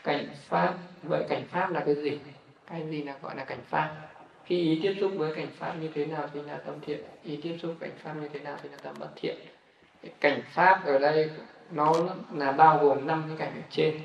cảnh 0.03 0.27
pháp. 0.47 0.73
Vậy 1.03 1.25
cảnh 1.29 1.43
pháp 1.47 1.71
là 1.71 1.79
cái 1.85 1.95
gì? 1.95 2.19
Cái 2.67 2.87
gì 2.89 3.03
là 3.03 3.15
gọi 3.21 3.35
là 3.35 3.43
cảnh 3.43 3.61
pháp? 3.69 3.95
Khi 4.45 4.59
ý 4.59 4.79
tiếp 4.83 4.95
xúc 5.01 5.11
với 5.15 5.35
cảnh 5.35 5.47
pháp 5.57 5.73
như 5.81 5.89
thế 5.93 6.05
nào 6.05 6.29
thì 6.33 6.41
là 6.41 6.57
tâm 6.57 6.75
thiện. 6.81 7.01
Ý 7.23 7.39
tiếp 7.43 7.57
xúc 7.61 7.75
cảnh 7.79 7.91
pháp 8.03 8.13
như 8.13 8.29
thế 8.33 8.39
nào 8.39 8.57
thì 8.63 8.69
là 8.69 8.77
tâm 8.83 8.95
bất 8.99 9.09
thiện 9.15 9.35
cảnh 10.19 10.41
pháp 10.51 10.85
ở 10.85 10.99
đây 10.99 11.29
nó 11.71 11.93
là 12.33 12.51
bao 12.51 12.77
gồm 12.77 13.07
năm 13.07 13.23
cái 13.27 13.37
cảnh 13.37 13.61
ở 13.61 13.67
trên. 13.69 14.01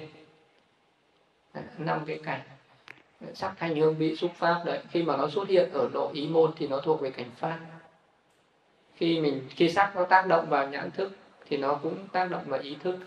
Năm 1.79 2.01
cái 2.07 2.21
cảnh 2.25 2.41
sắc 3.35 3.55
thanh 3.59 3.77
hương 3.77 3.97
vị 3.97 4.17
xúc 4.17 4.31
pháp 4.35 4.63
đấy. 4.65 4.79
Khi 4.91 5.03
mà 5.03 5.17
nó 5.17 5.29
xuất 5.29 5.49
hiện 5.49 5.73
ở 5.73 5.89
độ 5.93 6.11
ý 6.13 6.29
môn 6.29 6.51
thì 6.57 6.69
nó 6.69 6.81
thuộc 6.81 7.01
về 7.01 7.11
cảnh 7.11 7.31
pháp. 7.37 7.59
Khi 8.95 9.21
mình 9.21 9.43
khi 9.51 9.69
sắc 9.71 9.97
nó 9.97 10.05
tác 10.05 10.27
động 10.27 10.49
vào 10.49 10.69
nhãn 10.69 10.91
thức 10.91 11.13
thì 11.47 11.57
nó 11.57 11.75
cũng 11.75 12.09
tác 12.13 12.31
động 12.31 12.43
vào 12.47 12.61
ý 12.61 12.77
thức. 12.83 12.99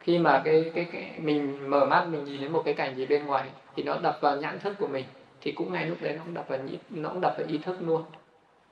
Khi 0.00 0.18
mà 0.18 0.42
cái 0.44 0.70
cái, 0.74 0.86
cái 0.92 1.12
mình 1.18 1.70
mở 1.70 1.86
mắt 1.86 2.04
mình 2.04 2.24
nhìn 2.24 2.40
đến 2.40 2.52
một 2.52 2.62
cái 2.64 2.74
cảnh 2.74 2.96
gì 2.96 3.06
bên 3.06 3.26
ngoài 3.26 3.50
thì 3.76 3.82
nó 3.82 3.98
đập 4.02 4.18
vào 4.20 4.36
nhãn 4.36 4.58
thức 4.58 4.74
của 4.78 4.86
mình 4.86 5.04
thì 5.40 5.52
cũng 5.52 5.72
ngay 5.72 5.86
lúc 5.86 5.98
đấy 6.00 6.12
nó 6.16 6.22
cũng 6.24 6.34
đập 6.34 6.48
vào 6.48 6.58
nó 6.90 7.08
cũng 7.08 7.20
đập 7.20 7.34
vào 7.38 7.46
ý 7.46 7.58
thức 7.58 7.76
luôn. 7.80 8.02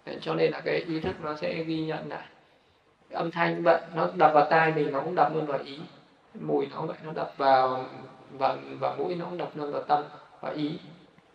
Đấy, 0.07 0.19
cho 0.21 0.35
nên 0.35 0.53
là 0.53 0.61
cái 0.61 0.85
ý 0.89 1.01
thức 1.01 1.17
nó 1.23 1.37
sẽ 1.37 1.65
ghi 1.65 1.81
nhận 1.81 2.09
lại 2.09 2.27
âm 3.13 3.31
thanh 3.31 3.63
vậy, 3.63 3.81
nó 3.95 4.09
đập 4.17 4.31
vào 4.35 4.47
tai 4.51 4.73
mình 4.73 4.93
nó 4.93 5.01
cũng 5.01 5.15
đập 5.15 5.35
luôn 5.35 5.47
vào 5.47 5.59
ý. 5.59 5.79
Mùi 6.41 6.67
nó 6.67 6.83
vậy, 6.83 6.97
nó 7.05 7.13
đập 7.13 7.33
vào 7.37 7.85
và 8.31 8.57
và 8.79 8.97
mũi 8.97 9.15
nó 9.15 9.25
cũng 9.25 9.39
đập 9.39 9.51
luôn 9.55 9.73
vào 9.73 9.83
tâm 9.83 10.05
và 10.41 10.51
ý. 10.51 10.79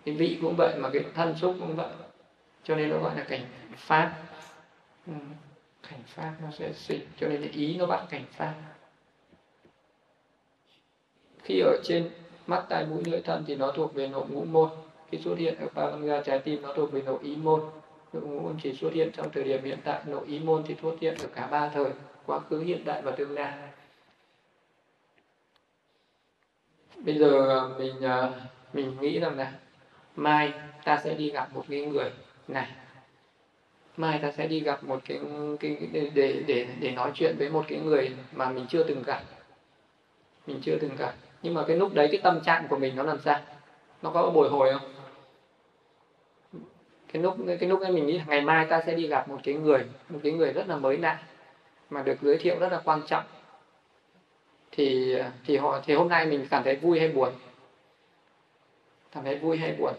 Cái 0.06 0.16
vị 0.16 0.38
cũng 0.42 0.56
vậy 0.58 0.76
mà 0.78 0.90
cái 0.94 1.04
thân 1.16 1.36
xúc 1.36 1.56
cũng 1.60 1.76
vậy. 1.76 1.90
Cho 2.64 2.76
nên 2.76 2.90
nó 2.90 2.98
gọi 3.00 3.16
là 3.16 3.24
cảnh 3.24 3.46
pháp 3.76 4.14
ừ. 5.08 5.14
cảnh 5.90 6.00
pháp 6.08 6.34
nó 6.42 6.52
sẽ 6.52 6.74
sinh 6.74 7.02
cho 7.20 7.28
nên 7.28 7.52
ý 7.52 7.78
nó 7.78 7.86
bắt 7.86 8.06
cảnh 8.10 8.26
pháp 8.32 8.54
khi 11.48 11.60
ở 11.60 11.78
trên 11.84 12.10
mắt 12.48 12.66
tai 12.70 12.86
mũi 12.86 13.04
lưỡi 13.06 13.22
thân 13.22 13.44
thì 13.48 13.56
nó 13.56 13.72
thuộc 13.72 13.94
về 13.94 14.08
nội 14.08 14.26
ngũ 14.30 14.44
môn. 14.44 14.70
Khi 15.12 15.18
xuất 15.18 15.38
hiện 15.38 15.56
ở 15.60 15.68
ba 15.74 15.98
ga 15.98 16.22
trái 16.22 16.40
tim, 16.40 16.62
nó 16.62 16.74
thuộc 16.74 16.92
về 16.92 17.02
nội 17.02 17.20
ý 17.24 17.36
môn 17.36 17.62
nội 18.18 18.30
ngũ 18.30 18.40
môn 18.40 18.56
chỉ 18.64 18.74
xuất 18.74 18.94
hiện 18.94 19.12
trong 19.12 19.30
thời 19.32 19.44
điểm 19.44 19.64
hiện 19.64 19.80
tại 19.84 20.02
nội 20.06 20.28
ý 20.28 20.40
môn 20.40 20.64
thì 20.68 20.76
xuất 20.82 20.96
hiện 21.02 21.16
ở 21.20 21.28
cả 21.36 21.48
ba 21.48 21.70
thời 21.70 21.92
quá 22.26 22.40
khứ 22.40 22.60
hiện 22.60 22.82
tại 22.86 23.02
và 23.02 23.12
tương 23.12 23.32
lai. 23.32 23.54
Bây 26.96 27.18
giờ 27.18 27.62
mình 27.80 28.02
à, 28.02 28.30
mình 28.74 28.98
nghĩ 29.02 29.20
rằng 29.20 29.38
là 29.38 29.54
mai 30.16 30.54
ta 30.84 31.02
sẽ 31.04 31.14
đi 31.14 31.32
gặp 31.32 31.54
một 31.54 31.66
cái 31.70 31.86
người 31.86 32.10
này. 32.48 32.68
Mai 33.98 34.20
ta 34.22 34.32
sẽ 34.32 34.48
đi 34.48 34.60
gặp 34.60 34.84
một 34.84 35.00
cái, 35.06 35.20
cái 35.60 35.78
để 36.14 36.44
để 36.48 36.68
để 36.80 36.92
nói 36.92 37.12
chuyện 37.14 37.36
với 37.38 37.50
một 37.50 37.66
cái 37.68 37.80
người 37.80 38.12
mà 38.32 38.50
mình 38.50 38.66
chưa 38.70 38.84
từng 38.84 39.04
gặp. 39.04 39.22
Mình 40.48 40.60
chưa 40.64 40.78
từng 40.82 40.96
gặp. 40.98 41.14
Nhưng 41.42 41.54
mà 41.54 41.64
cái 41.68 41.78
lúc 41.78 41.94
đấy 41.94 42.08
cái 42.12 42.22
tâm 42.24 42.42
trạng 42.42 42.68
của 42.68 42.78
mình 42.78 42.96
nó 42.96 43.04
làm 43.04 43.20
sao? 43.20 43.40
Nó 44.02 44.10
có 44.10 44.30
bồi 44.30 44.50
hồi 44.50 44.74
không? 44.74 44.97
Cái 47.14 47.22
lúc 47.24 47.38
cái 47.60 47.70
lúc 47.70 47.82
ấy 47.82 47.92
mình 47.92 48.08
nghĩ 48.08 48.22
ngày 48.28 48.42
mai 48.42 48.66
ta 48.66 48.82
sẽ 48.86 48.94
đi 48.94 49.08
gặp 49.08 49.30
một 49.30 49.38
cái 49.44 49.56
người 49.56 49.86
một 50.10 50.20
cái 50.24 50.32
người 50.32 50.54
rất 50.54 50.68
là 50.68 50.76
mới 50.76 50.98
lạ 50.98 51.20
mà 51.90 52.02
được 52.02 52.18
giới 52.22 52.38
thiệu 52.38 52.60
rất 52.60 52.72
là 52.72 52.82
quan 52.86 53.02
trọng. 53.08 53.24
Thì 54.72 55.18
thì 55.46 55.58
họ 55.58 55.82
thì 55.86 55.94
hôm 55.94 56.10
nay 56.10 56.26
mình 56.26 56.48
cảm 56.50 56.64
thấy 56.64 56.76
vui 56.76 57.00
hay 57.00 57.10
buồn? 57.10 57.30
Cảm 59.12 59.24
thấy 59.24 59.36
vui 59.36 59.58
hay 59.58 59.76
buồn? 59.80 59.94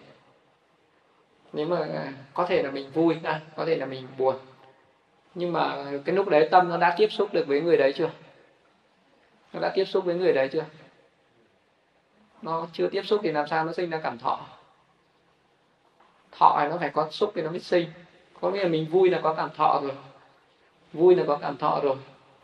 Nếu 1.52 1.66
mà 1.66 1.78
à, 1.78 2.12
có 2.34 2.46
thể 2.46 2.62
là 2.62 2.70
mình 2.70 2.90
vui 2.90 3.16
à, 3.22 3.40
có 3.56 3.64
thể 3.64 3.76
là 3.76 3.86
mình 3.86 4.06
buồn. 4.18 4.36
Nhưng 5.34 5.52
mà 5.52 5.84
cái 6.04 6.14
lúc 6.14 6.28
đấy 6.28 6.48
tâm 6.50 6.68
nó 6.68 6.76
đã 6.76 6.94
tiếp 6.98 7.08
xúc 7.10 7.28
được 7.32 7.46
với 7.46 7.60
người 7.60 7.76
đấy 7.76 7.92
chưa? 7.96 8.10
Nó 9.52 9.60
đã 9.60 9.72
tiếp 9.74 9.84
xúc 9.84 10.04
với 10.04 10.14
người 10.14 10.32
đấy 10.32 10.48
chưa? 10.52 10.64
Nó 12.42 12.66
chưa 12.72 12.88
tiếp 12.88 13.02
xúc 13.02 13.20
thì 13.22 13.32
làm 13.32 13.46
sao 13.48 13.64
nó 13.64 13.72
sinh 13.72 13.90
ra 13.90 14.00
cảm 14.02 14.18
thọ? 14.18 14.57
Thọ 16.38 16.56
này 16.58 16.68
nó 16.68 16.76
phải 16.78 16.90
có 16.90 17.08
xúc 17.10 17.32
thì 17.34 17.42
nó 17.42 17.50
mới 17.50 17.60
sinh. 17.60 17.86
Có 18.40 18.50
nghĩa 18.50 18.62
là 18.62 18.68
mình 18.68 18.86
vui 18.86 19.10
là 19.10 19.20
có 19.22 19.34
cảm 19.34 19.50
thọ 19.56 19.80
rồi. 19.82 19.92
Vui 20.92 21.14
là 21.14 21.24
có 21.26 21.36
cảm 21.36 21.56
thọ 21.56 21.80
rồi. 21.82 21.96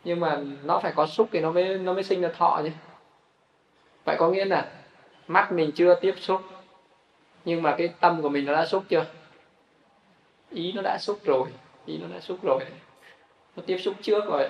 Nhưng 0.04 0.20
mà 0.20 0.40
nó 0.64 0.80
phải 0.80 0.92
có 0.96 1.06
xúc 1.06 1.28
thì 1.32 1.40
nó 1.40 1.50
mới 1.50 1.78
nó 1.78 1.92
mới 1.92 2.02
sinh 2.02 2.20
ra 2.20 2.28
thọ 2.38 2.60
chứ. 2.64 2.70
Vậy 4.04 4.16
có 4.18 4.28
nghĩa 4.28 4.44
là 4.44 4.66
mắt 5.28 5.52
mình 5.52 5.70
chưa 5.74 5.94
tiếp 5.94 6.14
xúc, 6.18 6.40
nhưng 7.44 7.62
mà 7.62 7.74
cái 7.78 7.88
tâm 8.00 8.22
của 8.22 8.28
mình 8.28 8.44
nó 8.44 8.52
đã 8.52 8.66
xúc 8.66 8.84
chưa? 8.88 9.04
Ý 10.50 10.72
nó 10.72 10.82
đã 10.82 10.98
xúc 11.00 11.18
rồi. 11.24 11.48
Ý 11.86 11.98
nó 11.98 12.06
đã 12.14 12.20
xúc 12.20 12.38
rồi. 12.42 12.64
Nó 13.56 13.62
tiếp 13.66 13.78
xúc 13.78 13.94
trước 14.02 14.24
rồi. 14.26 14.48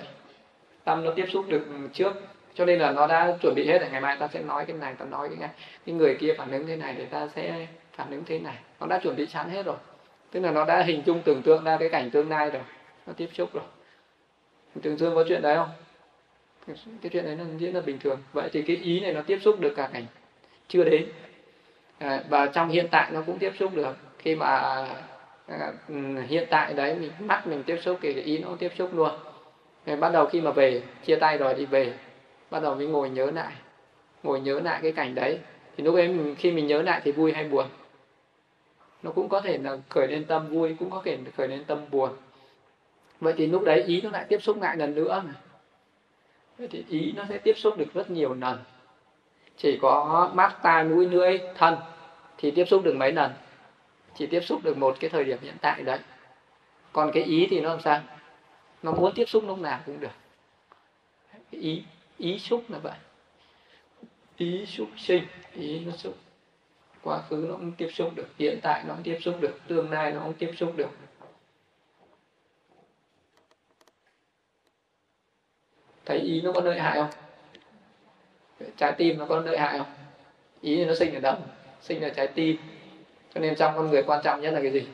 Tâm 0.85 1.05
nó 1.05 1.13
tiếp 1.17 1.27
xúc 1.33 1.45
được 1.49 1.67
trước. 1.93 2.13
Cho 2.55 2.65
nên 2.65 2.79
là 2.79 2.91
nó 2.91 3.07
đã 3.07 3.37
chuẩn 3.43 3.55
bị 3.55 3.67
hết 3.67 3.79
rồi. 3.79 3.89
Ngày 3.91 4.01
mai 4.01 4.17
ta 4.17 4.29
sẽ 4.29 4.43
nói 4.43 4.65
cái 4.67 4.77
này, 4.77 4.95
ta 4.99 5.05
nói 5.05 5.29
cái 5.29 5.39
này 5.39 5.51
cái 5.87 5.95
người 5.95 6.17
kia 6.21 6.35
phản 6.39 6.51
ứng 6.51 6.67
thế 6.67 6.77
này 6.77 6.95
thì 6.99 7.05
ta 7.05 7.29
sẽ 7.29 7.67
phản 7.97 8.11
ứng 8.11 8.25
thế 8.27 8.39
này. 8.39 8.57
Nó 8.81 8.87
đã 8.87 8.99
chuẩn 8.99 9.17
bị 9.17 9.27
sẵn 9.27 9.51
hết 9.51 9.67
rồi. 9.67 9.77
Tức 10.31 10.41
là 10.41 10.51
nó 10.51 10.65
đã 10.65 10.83
hình 10.83 11.03
dung 11.07 11.23
tưởng 11.25 11.43
tượng 11.43 11.65
ra 11.65 11.77
cái 11.77 11.89
cảnh 11.89 12.11
tương 12.11 12.29
lai 12.29 12.51
rồi. 12.51 12.63
Nó 13.07 13.13
tiếp 13.13 13.29
xúc 13.35 13.51
rồi. 13.53 13.65
Tưởng 14.83 14.99
tượng 14.99 15.15
có 15.15 15.25
chuyện 15.29 15.43
đấy 15.43 15.57
không? 15.57 15.69
Cái 17.03 17.11
chuyện 17.13 17.25
đấy 17.25 17.37
nó 17.37 17.45
diễn 17.59 17.75
là 17.75 17.81
bình 17.81 17.99
thường. 17.99 18.19
Vậy 18.33 18.49
thì 18.53 18.63
cái 18.63 18.77
ý 18.77 19.01
này 19.01 19.13
nó 19.13 19.23
tiếp 19.23 19.39
xúc 19.43 19.61
được 19.61 19.73
cả 19.77 19.91
cảnh. 19.93 20.07
Chưa 20.69 20.85
đến. 20.85 21.07
À, 21.99 22.23
và 22.29 22.47
trong 22.47 22.69
hiện 22.69 22.89
tại 22.91 23.11
nó 23.13 23.23
cũng 23.27 23.39
tiếp 23.39 23.53
xúc 23.59 23.75
được. 23.75 23.97
Khi 24.19 24.37
mà 24.37 24.47
à, 25.49 25.73
hiện 26.29 26.47
tại 26.51 26.75
đấy 26.75 26.97
mình 27.01 27.11
mắt 27.19 27.47
mình 27.47 27.63
tiếp 27.63 27.79
xúc 27.83 27.99
thì 28.03 28.15
cái 28.15 28.23
ý 28.23 28.39
nó 28.39 28.49
cũng 28.49 28.59
tiếp 28.59 28.73
xúc 28.79 28.91
luôn. 28.95 29.11
Rồi 29.87 29.97
bắt 29.97 30.13
đầu 30.13 30.27
khi 30.27 30.41
mà 30.41 30.51
về 30.51 30.83
chia 31.05 31.17
tay 31.17 31.39
rồi 31.39 31.55
đi 31.55 31.67
về. 31.67 31.93
Bắt 32.51 32.63
đầu 32.63 32.75
mới 32.75 32.87
ngồi 32.87 33.11
nhớ 33.11 33.31
lại. 33.31 33.53
Ngồi 34.23 34.41
nhớ 34.41 34.61
lại 34.61 34.81
cái 34.83 34.93
cảnh 34.93 35.15
đấy. 35.15 35.39
Thì 35.77 35.85
lúc 35.85 35.95
ấy 35.95 36.09
mình, 36.09 36.35
khi 36.39 36.53
mình 36.53 36.67
nhớ 36.67 36.83
lại 36.83 37.01
thì 37.05 37.13
vui 37.13 37.33
hay 37.33 37.45
buồn? 37.45 37.67
Nó 39.05 39.11
cũng 39.11 39.29
có 39.29 39.41
thể 39.41 39.59
là 39.59 39.77
khởi 39.89 40.09
lên 40.09 40.25
tâm 40.25 40.49
vui, 40.49 40.77
cũng 40.79 40.91
có 40.91 41.03
thể 41.05 41.19
khởi 41.37 41.49
lên 41.49 41.65
tâm 41.65 41.79
buồn. 41.91 42.11
Vậy 43.21 43.35
thì 43.37 43.47
lúc 43.47 43.63
đấy 43.65 43.83
ý 43.83 44.01
nó 44.01 44.11
lại 44.11 44.25
tiếp 44.29 44.43
xúc 44.43 44.63
lại 44.63 44.77
lần 44.77 44.95
nữa 44.95 45.23
này 45.25 45.35
vậy 46.59 46.69
thì 46.71 46.85
ý 46.89 47.13
nó 47.13 47.25
sẽ 47.29 47.39
tiếp 47.39 47.55
xúc 47.57 47.79
được 47.79 47.95
rất 47.95 48.11
nhiều 48.11 48.35
lần. 48.35 48.59
Chỉ 49.57 49.79
có 49.83 50.31
mắt 50.35 50.57
tai 50.63 50.85
mũi 50.85 51.07
lưỡi 51.09 51.39
thân 51.55 51.77
thì 52.39 52.51
tiếp 52.51 52.65
xúc 52.65 52.83
được 52.85 52.97
mấy 52.97 53.13
lần? 53.13 53.33
Chỉ 54.15 54.27
tiếp 54.27 54.41
xúc 54.41 54.61
được 54.65 54.79
một 54.79 54.97
cái 55.01 55.11
thời 55.11 55.25
điểm 55.25 55.39
hiện 55.43 55.55
tại 55.61 55.83
đấy. 55.83 55.99
Còn 56.93 57.11
cái 57.15 57.23
ý 57.23 57.47
thì 57.51 57.61
nó 57.61 57.69
làm 57.69 57.81
sao? 57.81 58.01
Nó 58.83 58.93
muốn 58.93 59.13
tiếp 59.15 59.25
xúc 59.29 59.45
lúc 59.47 59.59
nào 59.59 59.81
cũng 59.87 60.01
được. 60.01 60.13
Cái 61.33 61.61
ý 61.61 61.83
ý 62.19 62.39
xúc 62.39 62.65
là 62.69 62.79
vậy. 62.79 62.99
Ý 64.37 64.67
xúc 64.67 64.89
sinh, 64.97 65.25
ý 65.55 65.81
nó 65.81 65.93
xúc 65.93 66.15
quá 67.05 67.23
khứ 67.31 67.47
nó 67.49 67.55
không 67.55 67.73
tiếp 67.73 67.89
xúc 67.95 68.11
được, 68.15 68.27
hiện 68.39 68.59
tại 68.63 68.85
nó 68.87 68.95
không 68.95 69.03
tiếp 69.03 69.19
xúc 69.21 69.35
được, 69.41 69.59
tương 69.69 69.91
lai 69.91 70.13
nó 70.13 70.21
không 70.21 70.35
tiếp 70.35 70.51
xúc 70.57 70.73
được. 70.77 70.91
Thấy 76.05 76.19
ý 76.19 76.41
nó 76.43 76.53
có 76.53 76.61
lợi 76.61 76.81
hại 76.81 76.99
không? 76.99 77.11
Trái 78.77 78.93
tim 78.99 79.19
nó 79.19 79.27
có 79.27 79.41
lợi 79.41 79.59
hại 79.59 79.79
không? 79.79 79.87
Ý 80.61 80.85
nó 80.85 80.95
sinh 80.95 81.15
ở 81.15 81.21
đâu? 81.21 81.37
Sinh 81.81 82.01
ở 82.01 82.09
trái 82.09 82.27
tim. 82.27 82.57
Cho 83.35 83.41
nên 83.41 83.55
trong 83.55 83.73
con 83.77 83.91
người 83.91 84.03
quan 84.03 84.21
trọng 84.25 84.41
nhất 84.41 84.51
là 84.51 84.61
cái 84.61 84.71
gì? 84.71 84.87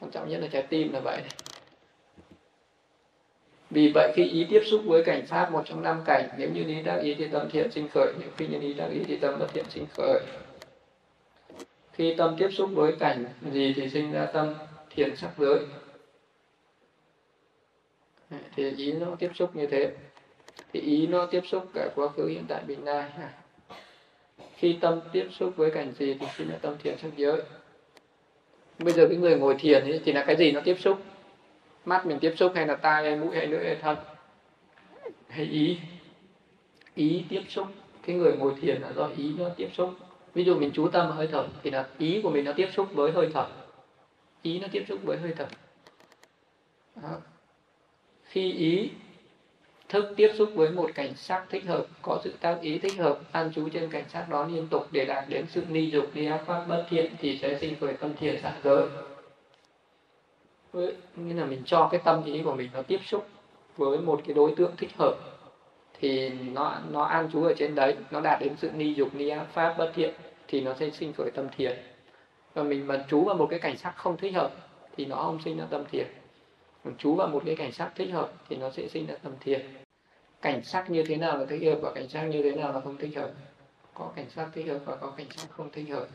Quan 0.00 0.10
trọng 0.10 0.28
nhất 0.28 0.40
là 0.40 0.48
trái 0.52 0.62
tim 0.62 0.92
là 0.92 1.00
vậy. 1.00 1.22
Vì 3.70 3.92
vậy 3.94 4.12
khi 4.14 4.24
ý 4.24 4.46
tiếp 4.50 4.62
xúc 4.66 4.80
với 4.84 5.04
cảnh 5.04 5.26
pháp 5.26 5.52
một 5.52 5.62
trong 5.66 5.82
năm 5.82 6.02
cảnh, 6.04 6.28
nếu 6.38 6.50
như 6.50 6.64
ý 6.66 6.82
đắc 6.82 6.96
ý 6.96 7.14
thì 7.14 7.28
tâm 7.28 7.50
thiện 7.50 7.70
sinh 7.70 7.88
khởi, 7.88 8.12
nếu 8.20 8.28
khi 8.36 8.46
như 8.46 8.60
ý 8.60 8.74
đắc 8.74 8.86
ý 8.86 9.00
thì 9.06 9.16
tâm 9.16 9.38
bất 9.38 9.46
thiện 9.52 9.64
sinh 9.70 9.86
khởi 9.96 10.20
khi 11.96 12.14
tâm 12.14 12.36
tiếp 12.38 12.48
xúc 12.50 12.70
với 12.72 12.96
cảnh 13.00 13.24
gì 13.52 13.72
thì 13.76 13.88
sinh 13.88 14.12
ra 14.12 14.26
tâm 14.26 14.54
thiền 14.90 15.16
sắc 15.16 15.30
giới. 15.38 15.60
Thì 18.56 18.70
ý 18.76 18.92
nó 18.92 19.06
tiếp 19.18 19.30
xúc 19.34 19.56
như 19.56 19.66
thế. 19.66 19.92
Thì 20.72 20.80
ý 20.80 21.06
nó 21.06 21.26
tiếp 21.26 21.42
xúc 21.46 21.70
cả 21.74 21.88
quá 21.94 22.08
khứ 22.08 22.26
hiện 22.26 22.44
tại 22.48 22.62
bình 22.66 22.84
lai 22.84 23.10
khi 24.56 24.78
tâm 24.80 25.00
tiếp 25.12 25.26
xúc 25.30 25.52
với 25.56 25.70
cảnh 25.70 25.92
gì 25.98 26.16
thì 26.20 26.26
sinh 26.36 26.50
ra 26.50 26.56
tâm 26.62 26.74
thiền 26.78 26.98
sắc 26.98 27.10
giới. 27.16 27.42
Bây 28.78 28.92
giờ 28.92 29.06
cái 29.08 29.16
người 29.16 29.38
ngồi 29.38 29.56
thiền 29.58 29.82
ấy, 29.82 30.00
thì 30.04 30.12
là 30.12 30.24
cái 30.24 30.36
gì 30.36 30.52
nó 30.52 30.60
tiếp 30.64 30.76
xúc? 30.80 30.98
Mắt 31.84 32.06
mình 32.06 32.18
tiếp 32.20 32.34
xúc 32.36 32.52
hay 32.54 32.66
là 32.66 32.74
tai 32.74 33.02
hay 33.02 33.16
mũi 33.16 33.36
hay 33.36 33.46
lưỡi 33.46 33.64
hay 33.64 33.76
thân? 33.76 33.96
Hay 35.28 35.44
ý? 35.44 35.78
Ý 36.94 37.24
tiếp 37.28 37.42
xúc. 37.48 37.66
Cái 38.02 38.16
người 38.16 38.32
ngồi 38.36 38.54
thiền 38.60 38.82
là 38.82 38.92
do 38.92 39.10
ý 39.16 39.32
nó 39.38 39.48
tiếp 39.56 39.68
xúc 39.74 39.90
ví 40.36 40.44
dụ 40.44 40.58
mình 40.58 40.70
chú 40.74 40.88
tâm 40.88 41.10
hơi 41.10 41.28
thở 41.32 41.46
thì 41.62 41.70
là 41.70 41.86
ý 41.98 42.20
của 42.22 42.30
mình 42.30 42.44
nó 42.44 42.52
tiếp 42.52 42.68
xúc 42.72 42.88
với 42.94 43.12
hơi 43.12 43.30
thở. 43.34 43.46
Ý 44.42 44.58
nó 44.58 44.68
tiếp 44.72 44.84
xúc 44.88 44.98
với 45.02 45.18
hơi 45.18 45.34
thở. 45.38 45.46
Đó. 47.02 47.08
khi 48.24 48.52
ý 48.52 48.90
thức 49.88 50.14
tiếp 50.16 50.32
xúc 50.38 50.48
với 50.54 50.70
một 50.70 50.90
cảnh 50.94 51.14
sắc 51.16 51.46
thích 51.50 51.64
hợp, 51.64 51.86
có 52.02 52.20
sự 52.24 52.34
tác 52.40 52.58
ý 52.60 52.78
thích 52.78 52.92
hợp, 52.98 53.18
an 53.32 53.52
trú 53.54 53.68
trên 53.68 53.90
cảnh 53.90 54.04
sắc 54.08 54.28
đó 54.28 54.46
liên 54.46 54.68
tục 54.68 54.86
để 54.90 55.04
đạt 55.04 55.24
đến 55.28 55.46
sự 55.48 55.62
ni 55.68 55.90
dục, 55.90 56.06
ni 56.14 56.26
ác 56.26 56.42
pháp 56.46 56.64
bất 56.68 56.86
thiện 56.90 57.14
thì 57.18 57.38
sẽ 57.42 57.58
sinh 57.60 57.74
khởi 57.80 57.92
tâm 57.92 58.14
thiện 58.18 58.40
sắc 58.42 58.54
giới. 58.64 58.86
Nghĩa 61.16 61.34
là 61.34 61.44
mình 61.44 61.62
cho 61.66 61.88
cái 61.92 62.00
tâm 62.04 62.24
ý 62.24 62.42
của 62.42 62.54
mình 62.54 62.70
nó 62.74 62.82
tiếp 62.82 63.00
xúc 63.06 63.26
với 63.76 63.98
một 63.98 64.20
cái 64.26 64.34
đối 64.34 64.54
tượng 64.56 64.76
thích 64.76 64.90
hợp 64.98 65.35
thì 66.00 66.28
nó 66.28 66.78
nó 66.90 67.02
an 67.02 67.28
trú 67.32 67.44
ở 67.44 67.54
trên 67.58 67.74
đấy, 67.74 67.96
nó 68.10 68.20
đạt 68.20 68.40
đến 68.40 68.56
sự 68.56 68.70
ni 68.74 68.94
dục, 68.94 69.14
ni 69.14 69.28
ác 69.28 69.46
pháp, 69.52 69.74
bất 69.78 69.92
thiện, 69.94 70.14
thì 70.48 70.60
nó 70.60 70.74
sẽ 70.74 70.90
sinh 70.90 71.12
khởi 71.12 71.30
tâm 71.34 71.48
thiền. 71.56 71.78
Và 72.54 72.62
mình 72.62 72.86
mà 72.86 73.04
trú 73.08 73.24
vào 73.24 73.36
một 73.36 73.46
cái 73.50 73.58
cảnh 73.58 73.76
sắc 73.76 73.96
không 73.96 74.16
thích 74.16 74.34
hợp, 74.34 74.50
thì 74.96 75.04
nó 75.04 75.16
không 75.16 75.42
sinh 75.44 75.58
ra 75.58 75.64
tâm 75.70 75.84
thiền. 75.92 76.06
Còn 76.84 76.96
trú 76.96 77.14
vào 77.14 77.28
một 77.28 77.42
cái 77.46 77.56
cảnh 77.56 77.72
sắc 77.72 77.92
thích 77.94 78.10
hợp, 78.12 78.32
thì 78.48 78.56
nó 78.56 78.70
sẽ 78.70 78.88
sinh 78.88 79.06
ra 79.06 79.14
tâm 79.22 79.32
thiền. 79.40 79.66
Cảnh 80.42 80.64
sắc 80.64 80.90
như 80.90 81.02
thế 81.02 81.16
nào 81.16 81.38
là 81.38 81.44
thích 81.44 81.62
hợp 81.64 81.78
và 81.82 81.92
cảnh 81.94 82.08
sắc 82.08 82.22
như 82.22 82.42
thế 82.42 82.52
nào 82.52 82.72
là 82.72 82.80
không 82.80 82.96
thích 82.96 83.16
hợp? 83.16 83.30
Có 83.94 84.12
cảnh 84.16 84.30
sắc 84.30 84.48
thích 84.54 84.66
hợp 84.68 84.78
và 84.84 84.96
có 84.96 85.10
cảnh 85.16 85.26
sắc 85.36 85.50
không 85.50 85.70
thích 85.70 85.88
hợp. 85.90 86.06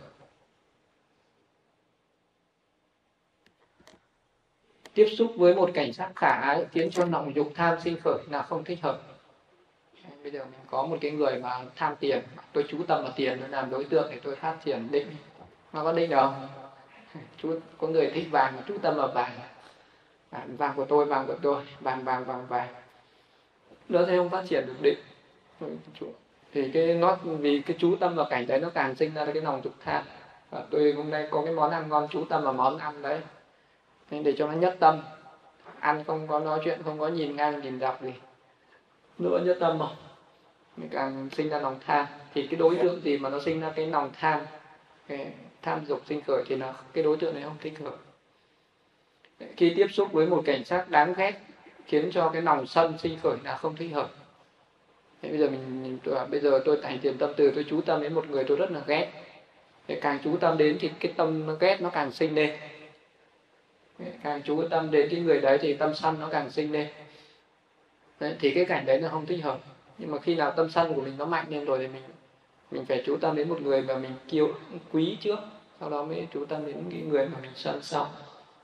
Tiếp 4.94 5.08
xúc 5.18 5.32
với 5.38 5.56
một 5.56 5.70
cảnh 5.74 5.94
sắc 5.94 6.12
khả 6.16 6.32
ái, 6.42 6.66
khiến 6.72 6.92
cho 6.92 7.06
lòng 7.06 7.36
dục 7.36 7.52
tham 7.56 7.78
sinh 7.84 7.98
khởi 8.04 8.18
là 8.30 8.42
không 8.42 8.64
thích 8.64 8.80
hợp 8.82 9.11
bây 10.24 10.32
giờ 10.32 10.40
mình 10.40 10.60
có 10.70 10.86
một 10.86 10.98
cái 11.02 11.12
người 11.12 11.40
mà 11.40 11.60
tham 11.76 11.96
tiền 12.00 12.22
tôi 12.54 12.66
chú 12.70 12.78
tâm 12.88 13.04
vào 13.04 13.14
tiền 13.16 13.38
tôi 13.40 13.50
làm 13.50 13.70
đối 13.70 13.84
tượng 13.84 14.12
để 14.12 14.20
tôi 14.24 14.36
phát 14.36 14.58
triển 14.66 14.88
định. 14.92 15.08
Nó 15.74 15.84
có 15.84 15.94
định 15.94 16.10
đâu 16.10 16.34
chú 17.38 17.60
có 17.78 17.88
người 17.88 18.12
thích 18.14 18.28
vàng 18.32 18.54
mà 18.56 18.64
chú 18.68 18.78
tâm 18.78 18.96
vào 18.96 19.08
vàng. 19.08 19.32
À, 20.30 20.46
vàng 20.58 20.74
của 20.76 20.86
tôi 20.86 21.06
vàng 21.06 21.28
của 21.28 21.36
tôi 21.42 21.64
vàng 21.80 22.04
vàng 22.04 22.26
vàng 22.26 22.46
vàng. 22.48 22.74
Nó 23.90 24.06
sẽ 24.08 24.18
không 24.18 24.30
phát 24.30 24.44
triển 24.50 24.66
được 24.68 24.82
định. 24.82 25.00
Thì 26.54 26.72
cái 26.72 26.96
nó 26.96 27.18
vì 27.24 27.62
cái 27.66 27.78
chú 27.80 27.96
tâm 27.96 28.16
vào 28.16 28.28
cảnh 28.30 28.48
đấy 28.48 28.60
nó 28.60 28.70
càng 28.70 28.96
sinh 28.96 29.14
ra 29.14 29.26
cái 29.26 29.42
lòng 29.42 29.62
dục 29.64 29.74
tham. 29.86 30.04
À, 30.52 30.60
tôi 30.70 30.94
hôm 30.94 31.10
nay 31.10 31.28
có 31.32 31.42
cái 31.46 31.54
món 31.54 31.72
ăn 31.72 31.90
ngon 31.90 32.08
chú 32.12 32.26
tâm 32.30 32.44
vào 32.44 32.54
món 32.54 32.78
ăn 32.78 33.02
đấy. 33.02 33.20
Nên 34.12 34.24
để 34.24 34.34
cho 34.38 34.48
nó 34.48 34.54
nhất 34.54 34.76
tâm. 34.80 35.02
Ăn 35.80 36.04
không 36.04 36.28
có 36.28 36.40
nói 36.40 36.60
chuyện 36.66 36.84
không 36.84 37.00
có 37.00 37.08
nhìn 37.08 37.36
ngang 37.36 37.62
nhìn 37.62 37.80
dọc 37.80 38.02
gì 38.02 38.14
nữa 39.22 39.42
nhất 39.46 39.58
tâm 39.60 39.78
mà 39.78 39.86
mình 40.78 40.90
càng 40.90 41.30
sinh 41.32 41.50
ra 41.50 41.60
lòng 41.60 41.80
tham. 41.86 42.06
Thì 42.34 42.48
cái 42.48 42.60
đối 42.60 42.76
tượng 42.76 43.02
gì 43.02 43.18
mà 43.18 43.30
nó 43.30 43.40
sinh 43.40 43.62
ra 43.62 43.72
cái 43.76 43.88
lòng 43.88 44.10
tham? 44.20 44.42
Cái 45.08 45.28
tham 45.62 45.86
dục 45.86 46.02
sinh 46.06 46.22
khởi 46.22 46.44
thì 46.48 46.56
nó 46.56 46.74
cái 46.94 47.04
đối 47.04 47.18
tượng 47.18 47.34
này 47.34 47.44
không 47.44 47.58
thích 47.62 47.74
hợp. 47.84 47.96
Khi 49.58 49.74
tiếp 49.76 49.88
xúc 49.92 50.12
với 50.12 50.28
một 50.28 50.42
cảnh 50.46 50.66
sát 50.66 50.90
đáng 50.90 51.14
ghét 51.18 51.34
khiến 51.86 52.10
cho 52.14 52.30
cái 52.30 52.42
lòng 52.42 52.68
sân 52.68 52.98
sinh 52.98 53.20
khởi 53.24 53.38
là 53.44 53.58
không 53.58 53.76
thích 53.76 53.94
hợp. 53.94 54.10
Thế 55.22 55.30
bây 55.30 55.38
giờ 55.38 55.50
mình, 55.50 55.84
mình 55.84 56.00
tôi, 56.04 56.28
bây 56.28 56.40
giờ 56.40 56.62
tôi 56.66 56.80
thành 56.84 57.00
tiền 57.02 57.18
tâm 57.18 57.34
từ 57.38 57.52
tôi 57.56 57.66
chú 57.70 57.82
tâm 57.82 58.02
đến 58.02 58.14
một 58.14 58.30
người 58.30 58.44
tôi 58.44 58.58
rất 58.58 58.72
là 58.72 58.82
ghét. 58.88 59.12
Thế 59.88 60.00
càng 60.02 60.20
chú 60.24 60.38
tâm 60.38 60.58
đến 60.58 60.78
thì 60.82 60.92
cái 61.00 61.14
tâm 61.18 61.48
nó 61.48 61.54
ghét 61.54 61.82
nó 61.82 61.90
càng 61.90 62.12
sinh 62.12 62.36
lên. 62.36 62.58
Càng 64.24 64.42
chú 64.44 64.68
tâm 64.70 64.92
đến 64.92 65.08
cái 65.12 65.20
người 65.20 65.42
đấy 65.42 65.58
thì 65.62 65.74
tâm 65.74 65.96
sân 65.96 66.20
nó 66.20 66.30
càng 66.32 66.50
sinh 66.50 66.72
lên 66.72 66.88
đấy, 68.22 68.36
thì 68.40 68.52
cái 68.54 68.66
cảnh 68.66 68.86
đấy 68.86 69.00
nó 69.02 69.10
không 69.10 69.26
thích 69.26 69.44
hợp. 69.44 69.60
Nhưng 69.98 70.12
mà 70.12 70.18
khi 70.20 70.36
nào 70.36 70.52
tâm 70.52 70.70
sân 70.70 70.94
của 70.96 71.02
mình 71.02 71.14
nó 71.18 71.26
mạnh 71.26 71.46
lên 71.50 71.66
rồi 71.66 71.80
thì 71.80 71.88
mình 71.88 72.04
mình 72.72 72.86
phải 72.86 73.04
chú 73.06 73.18
tâm 73.18 73.36
đến 73.36 73.50
một 73.50 73.62
người 73.62 73.82
mà 73.82 73.98
mình 73.98 74.12
kiêu 74.28 74.54
quý 74.92 75.18
trước. 75.22 75.40
Sau 75.80 75.90
đó 75.90 76.04
mới 76.04 76.28
chú 76.34 76.46
tâm 76.46 76.66
đến 76.66 76.84
cái 76.92 77.02
người 77.02 77.26
mà 77.28 77.40
mình 77.42 77.52
sân 77.56 77.80
sau. 77.82 78.10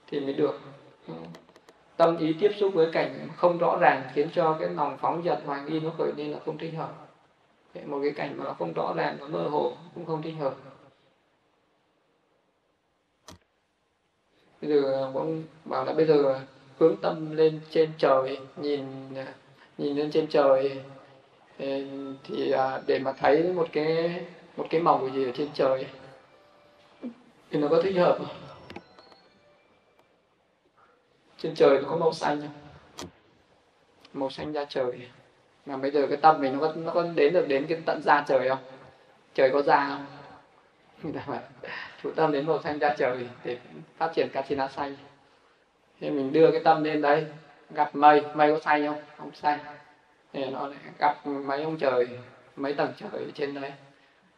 Thì 0.08 0.20
mới 0.20 0.34
được. 0.34 0.60
Tâm 1.98 2.18
ý 2.18 2.36
tiếp 2.40 2.52
xúc 2.60 2.74
với 2.74 2.90
cảnh 2.92 3.28
không 3.36 3.58
rõ 3.58 3.78
ràng 3.82 4.04
khiến 4.14 4.30
cho 4.34 4.58
cái 4.60 4.70
lòng 4.70 4.98
phóng 5.02 5.24
dật 5.26 5.40
hoài 5.46 5.62
nghi 5.62 5.80
nó 5.80 5.90
khởi 5.98 6.12
lên 6.18 6.32
là 6.32 6.40
không 6.46 6.58
thích 6.58 6.74
hợp. 6.78 6.94
Một 7.86 8.00
cái 8.04 8.12
cảnh 8.12 8.38
mà 8.38 8.44
nó 8.44 8.54
không 8.54 8.74
rõ 8.74 8.94
ràng 8.96 9.18
nó 9.20 9.28
mơ 9.28 9.48
hồ 9.50 9.74
cũng 9.96 10.06
không 10.06 10.22
thích 10.22 10.36
hợp. 10.40 10.56
Bây 14.62 14.70
giờ 14.70 15.12
ông 15.14 15.44
bảo 15.66 15.86
là 15.86 15.94
bây 15.94 16.06
giờ 16.06 16.42
hướng 16.80 16.98
tâm 16.98 17.36
lên 17.36 17.60
trên 17.70 17.92
trời 17.98 18.40
nhìn 18.58 18.84
à, 19.16 19.34
nhìn 19.78 19.95
lên 19.95 20.12
trên 20.12 20.28
trời 20.28 20.82
ờ, 21.60 21.66
thì 22.24 22.52
à, 22.52 22.82
để 22.88 22.99
mà 22.99 23.12
thấy 23.12 23.44
một 23.44 23.68
cái 23.72 24.22
một 24.58 24.68
cái 24.70 24.82
màu 24.82 25.10
gì 25.10 25.26
ở 25.26 25.32
trên 25.36 25.49
trời 25.54 25.86
thì 27.52 27.60
nó 27.60 27.68
có 27.68 27.82
thích 27.82 27.95
hợp 27.95 28.18
không? 28.18 28.48
trên 31.38 31.56
trời 31.56 31.82
nó 31.82 31.90
có 31.90 31.98
màu 31.98 32.14
xanh 32.14 32.41
không? 32.41 32.54
Màu 34.14 34.30
xanh 34.30 34.54
da 34.54 34.66
trời. 34.66 35.08
Mà 35.66 35.78
bây 35.78 35.91
giờ 35.91 36.08
cái 36.08 36.18
tâm 36.18 36.41
mình 36.41 36.54
nó 36.54 36.60
có 36.60 36.74
nó 36.76 36.91
có 36.94 37.04
đến 37.16 37.34
được 37.34 37.48
đến 37.48 37.66
cái 37.70 37.82
tận 37.86 38.02
da 38.04 38.26
trời 38.28 38.49
không? 38.49 38.60
Trời 39.34 39.49
có 39.54 39.62
da 39.62 39.88
không? 39.88 40.06
Người 41.04 41.14
ta 41.14 41.24
bảo 41.28 41.41
chủ 42.04 42.12
tâm 42.12 42.32
đến 42.32 42.45
màu 42.45 42.62
xanh 42.62 42.80
da 42.80 42.95
trời 42.98 43.28
để 43.44 43.58
phát 43.98 44.12
triển 44.16 44.30
katina 44.30 44.68
xanh 44.68 44.95
thì 45.99 46.10
mình 46.10 46.34
đưa 46.34 46.52
cái 46.52 46.62
tâm 46.64 46.84
lên 46.84 47.02
đây 47.02 47.26
gặp 47.69 47.95
mây 47.95 48.22
mây 48.35 48.52
có 48.53 48.60
xanh 48.60 48.88
không? 48.88 49.02
Không 49.18 49.35
xanh 49.35 49.60
thì 50.34 50.45
nó 50.45 50.68
lại 50.68 50.80
gặp 50.99 51.27
mấy 51.27 51.64
ông 51.64 51.77
trời 51.77 52.07
mấy 52.56 52.73
tầng 52.73 52.94
trời 52.98 53.10
ở 53.11 53.31
trên 53.35 53.53
đấy. 53.61 53.72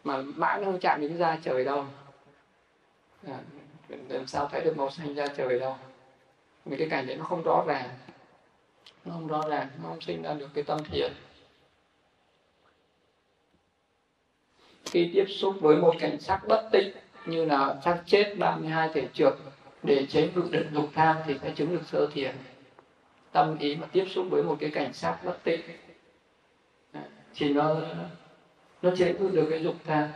Mà 0.03 0.17
mãi 0.17 0.59
nó 0.59 0.65
không 0.65 0.79
chạm 0.79 1.01
đến 1.01 1.17
da 1.17 1.37
trời 1.43 1.65
đâu. 1.65 1.85
À, 3.27 3.37
làm 4.09 4.27
sao 4.27 4.47
thấy 4.47 4.61
được 4.61 4.77
màu 4.77 4.89
xanh 4.89 5.15
da 5.15 5.27
trời 5.27 5.59
đâu. 5.59 5.77
Vì 6.65 6.77
cái 6.77 6.89
cảnh 6.89 7.07
đấy 7.07 7.15
nó 7.15 7.23
không 7.23 7.43
rõ 7.43 7.63
ràng. 7.67 7.89
Nó 9.05 9.13
không 9.13 9.27
rõ 9.27 9.41
ràng 9.49 9.67
nó 9.83 9.89
không 9.89 10.01
sinh 10.01 10.21
ra 10.21 10.33
được 10.33 10.49
cái 10.53 10.63
tâm 10.63 10.79
thiện. 10.91 11.13
Khi 14.85 15.11
tiếp 15.13 15.25
xúc 15.29 15.55
với 15.61 15.77
một 15.77 15.95
cảnh 15.99 16.19
sắc 16.19 16.47
bất 16.47 16.69
tịnh 16.71 16.91
như 17.25 17.45
là 17.45 17.75
xác 17.85 18.01
chết 18.05 18.35
32 18.39 18.89
thể 18.93 19.07
trượt 19.13 19.33
để 19.83 20.05
chế 20.09 20.29
ngự 20.35 20.47
được 20.51 20.65
dục 20.73 20.89
tham 20.93 21.17
thì 21.25 21.35
sẽ 21.41 21.51
chứng 21.55 21.73
được 21.73 21.81
sơ 21.85 22.07
thiền 22.13 22.35
tâm 23.31 23.57
ý 23.57 23.75
mà 23.75 23.87
tiếp 23.91 24.05
xúc 24.09 24.25
với 24.29 24.43
một 24.43 24.57
cái 24.59 24.69
cảnh 24.69 24.93
sắc 24.93 25.17
bất 25.25 25.43
tịnh 25.43 25.61
thì 27.35 27.53
nó 27.53 27.75
nó 28.81 28.95
chế 28.95 29.13
ngự 29.13 29.29
được 29.33 29.47
cái 29.49 29.63
dục 29.63 29.75
tham 29.85 30.07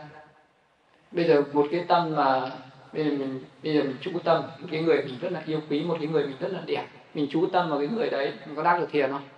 bây 1.10 1.24
giờ 1.24 1.42
một 1.52 1.66
cái 1.70 1.84
tâm 1.88 2.14
mà 2.16 2.50
bây 2.92 3.04
giờ 3.04 3.10
mình 3.10 3.44
bây 3.62 3.74
giờ 3.74 3.82
mình 3.82 3.96
chú 4.00 4.10
tâm 4.24 4.42
một 4.60 4.68
cái 4.70 4.82
người 4.82 5.02
mình 5.04 5.18
rất 5.20 5.32
là 5.32 5.42
yêu 5.46 5.60
quý 5.70 5.84
một 5.84 5.96
cái 6.00 6.08
người 6.08 6.26
mình 6.26 6.36
rất 6.40 6.52
là 6.52 6.60
đẹp 6.66 6.86
mình 7.14 7.26
chú 7.30 7.46
tâm 7.52 7.70
vào 7.70 7.78
cái 7.78 7.88
người 7.88 8.10
đấy 8.10 8.32
mình 8.46 8.56
có 8.56 8.62
đắc 8.62 8.78
được 8.78 8.88
thiền 8.90 9.10
không? 9.10 9.28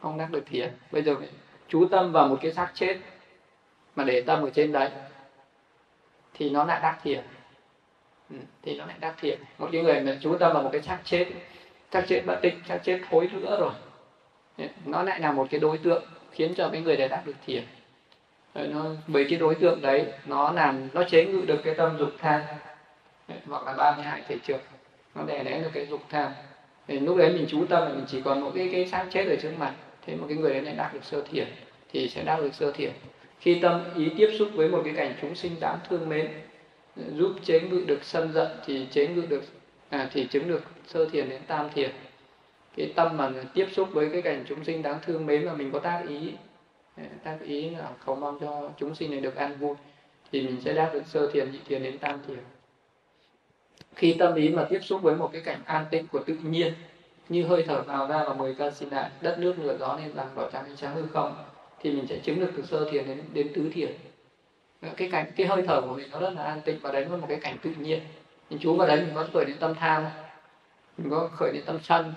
Không 0.00 0.18
đắc 0.18 0.30
được 0.30 0.42
thiền. 0.46 0.70
Bây 0.92 1.02
giờ 1.02 1.14
chú 1.68 1.88
tâm 1.90 2.12
vào 2.12 2.28
một 2.28 2.38
cái 2.42 2.52
xác 2.52 2.70
chết 2.74 2.98
mà 3.96 4.04
để 4.04 4.20
tâm 4.20 4.42
ở 4.42 4.50
trên 4.50 4.72
đấy 4.72 4.90
thì 6.34 6.50
nó 6.50 6.64
lại 6.64 6.80
đắc 6.82 6.98
thiền. 7.02 7.24
Ừ, 8.30 8.36
thì 8.62 8.78
nó 8.78 8.86
lại 8.86 8.96
đắc 9.00 9.14
thiền. 9.20 9.38
Một 9.58 9.68
cái 9.72 9.82
người 9.82 10.00
mà 10.00 10.18
chú 10.20 10.36
tâm 10.38 10.52
vào 10.52 10.62
một 10.62 10.68
cái 10.72 10.82
xác 10.82 10.98
chết 11.04 11.26
xác 11.92 12.04
chết 12.08 12.22
bất 12.26 12.38
tịnh 12.42 12.60
xác 12.68 12.78
chết 12.84 13.00
thối 13.10 13.28
nữa 13.32 13.56
rồi. 13.60 13.72
Nó 14.84 15.02
lại 15.02 15.20
là 15.20 15.32
một 15.32 15.46
cái 15.50 15.60
đối 15.60 15.78
tượng 15.78 16.04
khiến 16.32 16.54
cho 16.54 16.68
cái 16.68 16.80
người 16.80 16.96
đấy 16.96 17.08
đắc 17.08 17.22
được 17.26 17.36
thiền 17.46 17.62
nó 18.54 18.84
bởi 19.06 19.26
cái 19.30 19.38
đối 19.38 19.54
tượng 19.54 19.82
đấy, 19.82 20.06
nó 20.26 20.52
làm, 20.52 20.88
nó 20.92 21.02
chế 21.04 21.24
ngự 21.24 21.44
được 21.46 21.60
cái 21.64 21.74
tâm 21.74 21.96
dục 21.98 22.10
tham. 22.18 22.40
Hoặc 23.46 23.66
là 23.66 23.72
ba 23.72 23.96
mươi 23.96 24.04
hai 24.04 24.22
thể 24.28 24.36
trượt 24.46 24.60
nó 25.14 25.22
đè 25.24 25.42
nén 25.42 25.62
được 25.62 25.70
cái 25.72 25.86
dục 25.86 26.00
tham. 26.08 26.32
Thì 26.88 27.00
lúc 27.00 27.16
đấy 27.16 27.32
mình 27.32 27.46
chú 27.48 27.66
tâm 27.66 27.82
là 27.82 27.88
mình 27.88 28.04
chỉ 28.08 28.20
còn 28.24 28.40
một 28.40 28.52
cái 28.54 28.68
cái 28.72 28.86
xác 28.86 29.06
chết 29.10 29.26
ở 29.28 29.36
trước 29.36 29.52
mặt. 29.58 29.74
Thế 30.06 30.16
mà 30.16 30.26
cái 30.28 30.36
người 30.36 30.52
đấy 30.52 30.62
lại 30.62 30.74
đạt 30.74 30.94
được 30.94 31.04
sơ 31.04 31.22
thiền 31.22 31.46
thì 31.92 32.08
sẽ 32.08 32.24
đạt 32.24 32.40
được 32.40 32.54
sơ 32.54 32.72
thiền 32.72 32.90
khi 33.40 33.58
tâm 33.60 33.84
ý 33.96 34.10
tiếp 34.18 34.30
xúc 34.38 34.48
với 34.54 34.68
một 34.68 34.80
cái 34.84 34.94
cảnh 34.96 35.14
chúng 35.22 35.34
sinh 35.34 35.60
đáng 35.60 35.78
thương 35.88 36.08
mến, 36.08 36.28
giúp 36.96 37.32
chế 37.44 37.60
ngự 37.60 37.84
được 37.86 38.04
sân 38.04 38.32
giận, 38.32 38.48
thì 38.66 38.86
chế 38.90 39.06
ngự 39.06 39.22
được 39.28 39.42
à, 39.88 40.10
thì 40.12 40.26
chứng 40.26 40.48
được 40.48 40.62
sơ 40.86 41.08
thiền 41.08 41.28
đến 41.28 41.42
tam 41.46 41.70
thiền. 41.74 41.90
Cái 42.76 42.92
tâm 42.96 43.16
mà 43.16 43.32
tiếp 43.54 43.66
xúc 43.72 43.88
với 43.92 44.08
cái 44.12 44.22
cảnh 44.22 44.44
chúng 44.48 44.64
sinh 44.64 44.82
đáng 44.82 44.98
thương 45.06 45.26
mến 45.26 45.46
mà 45.46 45.54
mình 45.54 45.72
có 45.72 45.78
tác 45.78 46.02
ý 46.08 46.32
à, 46.96 47.04
tác 47.24 47.38
ý 47.42 47.70
là 47.70 47.90
cầu 48.06 48.16
mong 48.16 48.38
cho 48.40 48.70
chúng 48.78 48.94
sinh 48.94 49.10
này 49.10 49.20
được 49.20 49.36
an 49.36 49.56
vui 49.56 49.74
thì 50.32 50.42
mình 50.42 50.60
sẽ 50.64 50.74
đáp 50.74 50.90
được 50.92 51.02
sơ 51.06 51.30
thiền 51.30 51.52
nhị 51.52 51.58
thiền 51.68 51.82
đến 51.82 51.98
tam 51.98 52.20
thiền. 52.26 52.38
Khi 53.94 54.16
tâm 54.18 54.34
ý 54.34 54.48
mà 54.48 54.66
tiếp 54.70 54.80
xúc 54.82 55.02
với 55.02 55.16
một 55.16 55.30
cái 55.32 55.42
cảnh 55.42 55.60
an 55.64 55.86
tịnh 55.90 56.06
của 56.06 56.18
tự 56.26 56.36
nhiên 56.42 56.72
như 57.28 57.46
hơi 57.46 57.64
thở 57.66 57.82
vào 57.82 58.08
ra 58.08 58.24
và 58.24 58.34
mười 58.34 58.54
ca 58.54 58.70
xin 58.70 58.88
lại 58.88 59.10
đất 59.20 59.38
nước 59.38 59.54
lửa 59.58 59.76
gió 59.80 59.98
nên 60.02 60.12
làm 60.14 60.26
đỏ 60.36 60.50
trắng 60.52 60.64
ánh 60.64 60.76
sáng 60.76 60.94
hư 60.94 61.06
không 61.06 61.44
thì 61.80 61.90
mình 61.90 62.06
sẽ 62.08 62.18
chứng 62.18 62.40
được 62.40 62.50
từ 62.56 62.62
sơ 62.62 62.90
thiền 62.90 63.06
đến 63.06 63.22
đến 63.32 63.50
tứ 63.54 63.70
thiền. 63.74 63.92
Cái 64.96 65.10
cảnh 65.10 65.32
cái 65.36 65.46
hơi 65.46 65.62
thở 65.66 65.80
của 65.80 65.94
mình 65.94 66.10
nó 66.10 66.20
rất 66.20 66.30
là 66.30 66.42
an 66.42 66.60
tịnh 66.64 66.78
và 66.82 66.92
đấy 66.92 67.04
là 67.04 67.16
một 67.16 67.26
cái 67.28 67.38
cảnh 67.40 67.56
tự 67.62 67.70
nhiên 67.78 68.00
mình 68.50 68.58
chú 68.62 68.76
vào 68.76 68.88
đấy 68.88 69.00
mình 69.00 69.14
có 69.14 69.26
khởi 69.32 69.44
đến 69.44 69.56
tâm 69.60 69.74
tham 69.74 70.04
mình 70.98 71.10
có 71.10 71.28
khởi 71.32 71.52
đến 71.52 71.62
tâm 71.66 71.78
sân. 71.82 72.14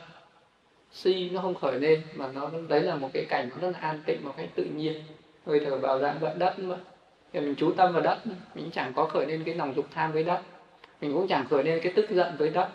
Si 0.92 1.30
nó 1.30 1.42
không 1.42 1.56
khởi 1.56 1.80
lên, 1.80 2.02
mà 2.16 2.28
nó 2.34 2.50
đấy 2.70 2.82
là 2.82 2.96
một 2.96 3.10
cái 3.14 3.26
cảnh 3.30 3.50
nó 3.50 3.56
rất 3.62 3.72
là 3.72 3.80
an 3.80 4.02
tịnh, 4.06 4.24
một 4.24 4.34
cách 4.38 4.50
tự 4.56 4.64
nhiên. 4.64 5.04
Hơi 5.48 5.60
thở 5.66 5.78
vào 5.78 6.00
ra 6.00 6.14
vận 6.20 6.40
đất 6.40 6.60
mà 6.60 6.76
thì 7.34 7.40
mình 7.40 7.56
chú 7.58 7.72
tâm 7.72 7.94
vào 7.94 8.02
đất 8.02 8.20
mình 8.56 8.72
chẳng 8.72 8.94
có 8.94 9.06
khởi 9.06 9.26
lên 9.26 9.44
cái 9.46 9.56
lòng 9.56 9.74
dục 9.76 9.86
tham 9.94 10.12
với 10.12 10.24
đất. 10.24 10.42
Mình 11.02 11.14
cũng 11.14 11.28
chẳng 11.28 11.46
khởi 11.50 11.64
lên 11.64 11.80
cái 11.84 11.94
tức 11.96 12.10
giận 12.10 12.36
với 12.38 12.50
đất. 12.50 12.70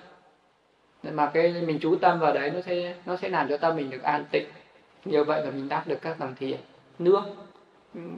Nên 1.02 1.14
mà 1.14 1.30
cái 1.34 1.52
mình 1.52 1.78
chú 1.82 1.96
tâm 1.96 2.18
vào 2.18 2.32
đấy, 2.32 2.50
nó 2.50 2.60
sẽ 2.60 2.94
nó 3.06 3.16
sẽ 3.16 3.28
làm 3.28 3.48
cho 3.48 3.56
tâm 3.56 3.76
mình 3.76 3.90
được 3.90 4.02
an 4.02 4.24
tịnh. 4.32 4.46
Như 5.04 5.24
vậy 5.24 5.44
là 5.44 5.50
mình 5.50 5.68
đắc 5.68 5.86
được 5.86 5.98
các 6.02 6.18
tầng 6.18 6.34
thiền 6.38 6.56
nước. 6.98 7.22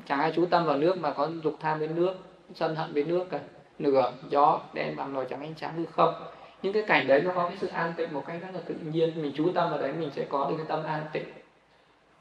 Chẳng 0.07 0.21
ai 0.21 0.33
chú 0.37 0.47
tâm 0.47 0.65
vào 0.65 0.79
nước 0.79 0.99
mà 0.99 1.13
có 1.13 1.31
dục 1.45 1.57
tham 1.61 1.79
với 1.79 1.89
nước, 1.89 2.15
sân 2.55 2.77
hận 2.77 2.93
với 2.93 3.05
nước 3.05 3.27
cả 3.31 3.41
nửa 3.79 4.13
gió, 4.31 4.61
đen 4.75 4.97
bằng 4.97 5.13
nồi 5.13 5.27
chẳng 5.31 5.41
ánh 5.41 5.55
sáng 5.57 5.75
hư 5.77 5.85
không. 5.87 6.15
Những 6.63 6.73
cái 6.73 6.83
cảnh 6.87 7.07
đấy 7.07 7.23
nó 7.23 7.33
có 7.35 7.49
cái 7.49 7.59
sự 7.61 7.67
an 7.67 7.93
tịnh 7.97 8.13
một 8.13 8.25
cách 8.27 8.39
rất 8.43 8.49
là 8.55 8.61
tự 8.67 8.75
nhiên. 8.75 9.23
Mình 9.23 9.33
chú 9.37 9.53
tâm 9.55 9.71
vào 9.71 9.81
đấy, 9.81 9.93
mình 9.93 10.11
sẽ 10.17 10.25
có 10.29 10.51
được 10.51 10.57
cái 10.57 10.67
tâm 10.69 10.85
an 10.85 11.07
tịnh. 11.13 11.25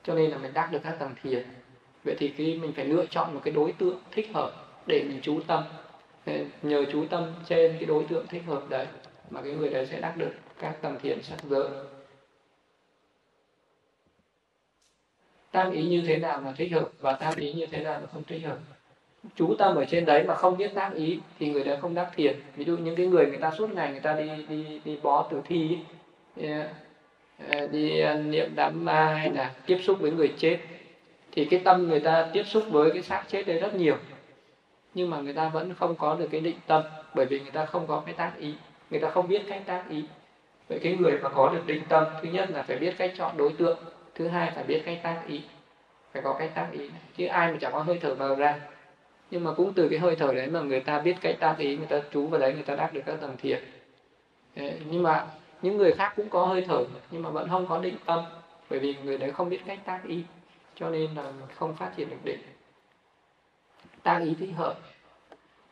Cho 0.03 0.15
nên 0.15 0.31
là 0.31 0.37
mình 0.37 0.53
đắc 0.53 0.69
được 0.71 0.79
các 0.83 0.95
tầng 0.99 1.15
thiền. 1.23 1.43
Vậy 2.03 2.15
thì 2.19 2.33
khi 2.37 2.53
mình 2.57 2.73
phải 2.75 2.85
lựa 2.85 3.05
chọn 3.05 3.33
một 3.33 3.41
cái 3.43 3.53
đối 3.53 3.71
tượng 3.71 3.99
thích 4.11 4.29
hợp 4.33 4.51
để 4.87 5.03
mình 5.07 5.19
chú 5.21 5.39
tâm 5.47 5.63
ờ, 6.25 6.33
nhờ 6.61 6.85
chú 6.91 7.05
tâm 7.09 7.33
trên 7.47 7.73
cái 7.77 7.85
đối 7.85 8.03
tượng 8.03 8.27
thích 8.27 8.43
hợp 8.47 8.69
đấy 8.69 8.87
mà 9.29 9.41
cái 9.41 9.53
người 9.53 9.69
đấy 9.69 9.87
sẽ 9.91 9.99
đắc 10.01 10.17
được 10.17 10.31
các 10.59 10.81
tầng 10.81 10.99
thiền 11.01 11.23
sắc 11.23 11.43
giới. 11.49 11.69
Tam 15.51 15.71
ý 15.71 15.83
như 15.83 16.03
thế 16.07 16.17
nào 16.17 16.41
là 16.41 16.53
thích 16.57 16.71
hợp 16.71 16.89
và 16.99 17.13
tam 17.13 17.33
ý 17.35 17.53
như 17.53 17.65
thế 17.65 17.83
nào 17.83 18.01
là 18.01 18.07
không 18.13 18.23
thích 18.23 18.41
hợp? 18.45 18.57
Chú 19.35 19.55
tâm 19.55 19.75
ở 19.75 19.85
trên 19.85 20.05
đấy 20.05 20.23
mà 20.23 20.35
không 20.35 20.57
biết 20.57 20.71
tác 20.75 20.91
ý 20.95 21.19
thì 21.39 21.49
người 21.49 21.63
đó 21.63 21.73
không 21.81 21.95
đắc 21.95 22.11
thiền. 22.15 22.35
Ví 22.55 22.65
dụ 22.65 22.77
những 22.77 22.95
cái 22.95 23.05
người 23.05 23.25
người 23.25 23.37
ta 23.37 23.51
suốt 23.57 23.69
ngày 23.75 23.91
người 23.91 23.99
ta 23.99 24.13
đi 24.13 24.29
đi 24.49 24.81
đi 24.85 24.97
bó 25.03 25.27
tử 25.31 25.41
thi 25.45 25.77
ờ, 26.41 27.67
đi, 27.67 27.89
đi 27.89 28.03
niệm 28.25 28.51
đám 28.55 28.85
ma 28.85 29.13
hay 29.13 29.29
là 29.29 29.53
tiếp 29.65 29.77
xúc 29.83 29.97
với 29.99 30.11
người 30.11 30.33
chết. 30.37 30.59
Thì 31.31 31.45
cái 31.45 31.61
tâm 31.63 31.87
người 31.87 31.99
ta 31.99 32.29
tiếp 32.33 32.43
xúc 32.43 32.63
với 32.69 32.91
cái 32.91 33.01
xác 33.01 33.23
chết 33.27 33.47
đấy 33.47 33.59
rất 33.59 33.75
nhiều. 33.75 33.97
Nhưng 34.93 35.09
mà 35.09 35.17
người 35.17 35.33
ta 35.33 35.49
vẫn 35.49 35.73
không 35.73 35.95
có 35.95 36.15
được 36.15 36.27
cái 36.31 36.41
định 36.41 36.57
tâm 36.67 36.83
bởi 37.15 37.25
vì 37.25 37.39
người 37.39 37.51
ta 37.51 37.65
không 37.65 37.87
có 37.87 38.03
cái 38.05 38.13
tác 38.13 38.31
ý. 38.37 38.53
Người 38.89 38.99
ta 38.99 39.09
không 39.09 39.27
biết 39.27 39.41
cách 39.49 39.61
tác 39.65 39.83
ý. 39.89 40.03
Vậy 40.69 40.79
cái 40.83 40.97
người 40.99 41.19
mà 41.23 41.29
có 41.29 41.49
được 41.49 41.67
định 41.67 41.83
tâm 41.89 42.03
thứ 42.21 42.29
nhất 42.29 42.49
là 42.51 42.63
phải 42.63 42.77
biết 42.77 42.93
cách 42.97 43.13
chọn 43.17 43.37
đối 43.37 43.53
tượng 43.53 43.77
thứ 44.15 44.27
hai 44.27 44.51
phải 44.55 44.63
biết 44.63 44.81
cách 44.85 44.99
tác 45.03 45.21
ý. 45.27 45.41
Phải 46.13 46.21
có 46.21 46.33
cách 46.33 46.51
tác 46.55 46.67
ý 46.71 46.89
chứ 47.17 47.25
ai 47.25 47.51
mà 47.51 47.57
chẳng 47.61 47.73
có 47.73 47.79
hơi 47.79 47.99
thở 48.01 48.15
vào 48.15 48.35
ra 48.35 48.59
nhưng 49.31 49.43
mà 49.43 49.53
cũng 49.53 49.73
từ 49.73 49.89
cái 49.89 49.99
hơi 49.99 50.15
thở 50.15 50.33
đấy 50.33 50.47
mà 50.47 50.61
người 50.61 50.79
ta 50.79 50.99
biết 50.99 51.15
cách 51.21 51.35
tác 51.39 51.55
ý, 51.57 51.77
người 51.77 51.87
ta 51.87 52.01
trú 52.11 52.27
vào 52.27 52.39
đấy, 52.39 52.53
người 52.53 52.63
ta 52.63 52.75
đắc 52.75 52.93
được 52.93 53.01
các 53.05 53.15
tầng 53.21 53.37
thiền. 53.37 53.63
Nhưng 54.89 55.03
mà 55.03 55.27
những 55.61 55.77
người 55.77 55.91
khác 55.91 56.13
cũng 56.15 56.29
có 56.29 56.45
hơi 56.45 56.65
thở, 56.67 56.85
nhưng 57.11 57.21
mà 57.21 57.29
vẫn 57.29 57.49
không 57.49 57.67
có 57.67 57.79
định 57.79 57.95
tâm, 58.05 58.23
bởi 58.69 58.79
vì 58.79 58.95
người 59.03 59.17
đấy 59.17 59.31
không 59.31 59.49
biết 59.49 59.59
cách 59.65 59.79
tác 59.85 60.01
ý, 60.07 60.23
cho 60.75 60.89
nên 60.89 61.15
là 61.15 61.31
không 61.55 61.75
phát 61.75 61.91
triển 61.97 62.09
được 62.09 62.17
định. 62.23 62.39
Tác 64.03 64.19
ý 64.19 64.35
thích 64.39 64.51
hợp. 64.55 64.79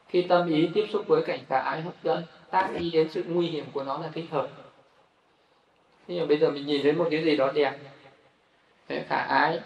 Khi 0.07 0.21
tâm 0.21 0.49
ý 0.49 0.69
tiếp 0.73 0.85
xúc 0.93 1.03
với 1.07 1.21
cảnh 1.21 1.39
cả 1.49 1.59
ái 1.59 1.81
hấp 1.81 1.93
dẫn, 2.03 2.23
tác 2.51 2.69
ý 2.79 2.91
đến 2.91 3.09
sự 3.09 3.23
nguy 3.27 3.47
hiểm 3.47 3.65
của 3.73 3.83
nó 3.83 3.97
là 3.97 4.09
thích 4.13 4.25
hợp. 4.31 4.49
Nhưng 6.07 6.19
mà 6.19 6.25
bây 6.25 6.37
giờ 6.37 6.49
mình 6.49 6.65
nhìn 6.65 6.83
thấy 6.83 6.93
một 6.93 7.07
cái 7.11 7.23
gì 7.23 7.37
đó 7.37 7.51
đẹp 7.55 7.77
khả 9.07 9.17
ái 9.17 9.59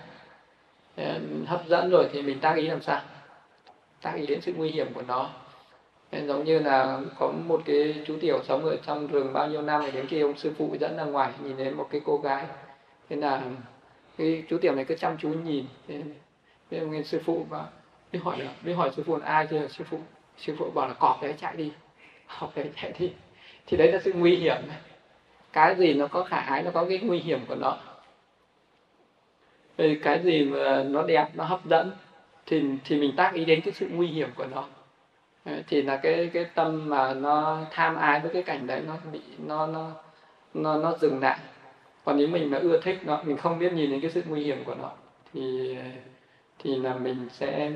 hấp 1.45 1.68
dẫn 1.68 1.90
rồi 1.90 2.10
thì 2.11 2.22
mình 2.22 2.40
tác 2.40 2.56
ý 2.56 2.68
làm 2.68 2.82
sao? 2.82 3.02
Tác 4.01 4.13
ý 4.15 4.26
đến 4.26 4.41
sự 4.41 4.53
nguy 4.57 4.69
hiểm 4.69 4.93
của 4.93 5.01
nó. 5.07 5.30
Nên 6.11 6.27
giống 6.27 6.43
như 6.43 6.59
là 6.59 6.99
có 7.19 7.31
một 7.47 7.61
cái 7.65 8.03
chú 8.05 8.17
tiểu 8.21 8.39
sống 8.47 8.65
ở 8.65 8.77
trong 8.85 9.07
rừng 9.07 9.34
bao 9.34 9.47
nhiêu 9.47 9.61
năm 9.61 9.81
thì 9.85 9.91
đến 9.91 10.07
khi 10.07 10.21
ông 10.21 10.38
sư 10.38 10.53
phụ 10.57 10.76
dẫn 10.80 10.97
ra 10.97 11.03
ngoài 11.03 11.31
nhìn 11.43 11.57
thấy 11.57 11.71
một 11.71 11.88
cái 11.91 12.01
cô 12.05 12.17
gái. 12.17 12.45
Thế 13.09 13.15
là 13.15 13.41
cái 14.17 14.43
chú 14.49 14.57
tiểu 14.57 14.76
này 14.76 14.85
cứ 14.85 14.95
chăm 14.95 15.17
chú 15.17 15.30
nhìn. 15.30 15.65
Thế, 15.88 16.01
thế 16.71 16.77
ông 16.77 17.03
sư 17.03 17.21
phụ 17.26 17.45
và 17.49 17.65
đi 18.11 18.19
hỏi 18.19 18.39
là 18.39 18.51
đi 18.61 18.73
hỏi 18.73 18.91
sư 18.95 19.03
phụ 19.05 19.17
là 19.17 19.26
ai 19.26 19.47
chưa? 19.51 19.67
Sư 19.67 19.84
phụ 19.89 19.99
sư 20.38 20.55
phụ 20.57 20.71
bảo 20.71 20.88
là 20.88 20.93
cọp 20.93 21.21
đấy 21.21 21.34
chạy 21.38 21.55
đi 21.55 21.71
cọp 22.39 22.55
đấy 22.55 22.71
chạy 22.81 22.93
đi. 22.99 23.13
Thì 23.67 23.77
đấy 23.77 23.91
là 23.91 23.99
sự 24.03 24.13
nguy 24.13 24.35
hiểm. 24.35 24.57
Cái 25.53 25.76
gì 25.76 25.93
nó 25.93 26.07
có 26.07 26.23
khả 26.23 26.38
ái 26.38 26.63
nó 26.63 26.71
có 26.71 26.85
cái 26.85 26.99
nguy 26.99 27.19
hiểm 27.19 27.39
của 27.47 27.55
nó. 27.55 27.77
Cái 29.77 30.19
gì 30.23 30.45
mà 30.45 30.84
nó 30.84 31.03
đẹp 31.03 31.27
nó 31.34 31.43
hấp 31.43 31.65
dẫn 31.65 31.91
thì 32.49 32.63
thì 32.85 32.99
mình 32.99 33.15
tác 33.15 33.34
ý 33.34 33.45
đến 33.45 33.61
cái 33.61 33.73
sự 33.73 33.88
nguy 33.91 34.07
hiểm 34.07 34.30
của 34.35 34.45
nó. 34.45 34.65
Ờ, 35.45 35.53
thì 35.67 35.81
là 35.81 35.97
cái 35.97 36.30
cái 36.34 36.45
tâm 36.55 36.89
mà 36.89 37.13
nó 37.13 37.61
tham 37.71 37.95
ái 37.95 38.19
với 38.19 38.34
cái 38.34 38.43
cảnh 38.43 38.67
đấy 38.67 38.81
nó 38.88 38.97
bị, 39.11 39.21
nó 39.45 39.67
nó 39.67 39.91
nó 40.53 40.77
nó 40.77 40.97
dừng 41.01 41.19
lại. 41.21 41.39
Còn 42.05 42.17
nếu 42.17 42.27
mình 42.27 42.51
mà 42.51 42.57
ưa 42.57 42.81
thích 42.81 42.99
nó, 43.05 43.23
mình 43.23 43.38
không 43.38 43.59
biết 43.59 43.73
nhìn 43.73 43.91
đến 43.91 44.01
cái 44.01 44.11
sự 44.11 44.23
nguy 44.27 44.43
hiểm 44.43 44.63
của 44.65 44.76
nó, 44.76 44.91
thì 45.34 45.77
thì 46.59 46.76
là 46.76 46.95
mình 46.95 47.27
sẽ 47.31 47.71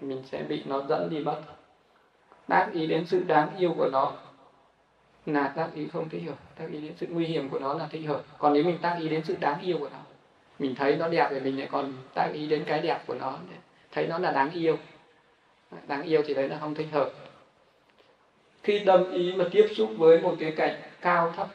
mình 0.00 0.22
sẽ 0.24 0.42
bị 0.42 0.62
nó 0.66 0.82
dẫn 0.88 1.10
đi 1.10 1.18
mất. 1.18 1.40
Tác 2.48 2.68
ý 2.72 2.86
đến 2.86 3.06
sự 3.06 3.22
đáng 3.26 3.56
yêu 3.58 3.74
của 3.76 3.88
nó 3.92 4.12
là 5.26 5.48
tác 5.48 5.68
ý 5.74 5.88
không 5.92 6.08
thích 6.08 6.22
hợp. 6.26 6.38
Tác 6.58 6.66
ý 6.72 6.80
đến 6.80 6.92
sự 6.96 7.06
nguy 7.10 7.24
hiểm 7.24 7.48
của 7.48 7.58
nó 7.58 7.74
là 7.74 7.88
thích 7.90 8.06
hợp. 8.06 8.22
Còn 8.38 8.52
nếu 8.52 8.64
mình 8.64 8.78
tác 8.82 8.98
ý 9.00 9.08
đến 9.08 9.22
sự 9.24 9.36
đáng 9.40 9.60
yêu 9.60 9.78
của 9.78 9.88
nó, 9.92 9.98
mình 10.58 10.74
thấy 10.74 10.96
nó 10.96 11.08
đẹp 11.08 11.28
thì 11.30 11.40
mình 11.40 11.58
lại 11.58 11.68
còn 11.72 11.92
tác 12.14 12.30
ý 12.32 12.46
đến 12.46 12.64
cái 12.66 12.80
đẹp 12.80 13.00
của 13.06 13.14
nó 13.14 13.38
thấy 13.98 14.06
nó 14.06 14.18
là 14.18 14.32
đáng 14.32 14.50
yêu. 14.50 14.76
Đáng 15.86 16.02
yêu 16.02 16.22
thì 16.26 16.34
đấy 16.34 16.48
là 16.48 16.58
không 16.58 16.74
thích 16.74 16.88
hợp. 16.92 17.10
Khi 18.62 18.82
tâm 18.86 19.12
ý 19.12 19.32
mà 19.32 19.44
tiếp 19.52 19.66
xúc 19.76 19.90
với 19.98 20.20
một 20.20 20.36
cái 20.40 20.52
cảnh 20.56 20.80
cao 21.00 21.32
thấp 21.36 21.48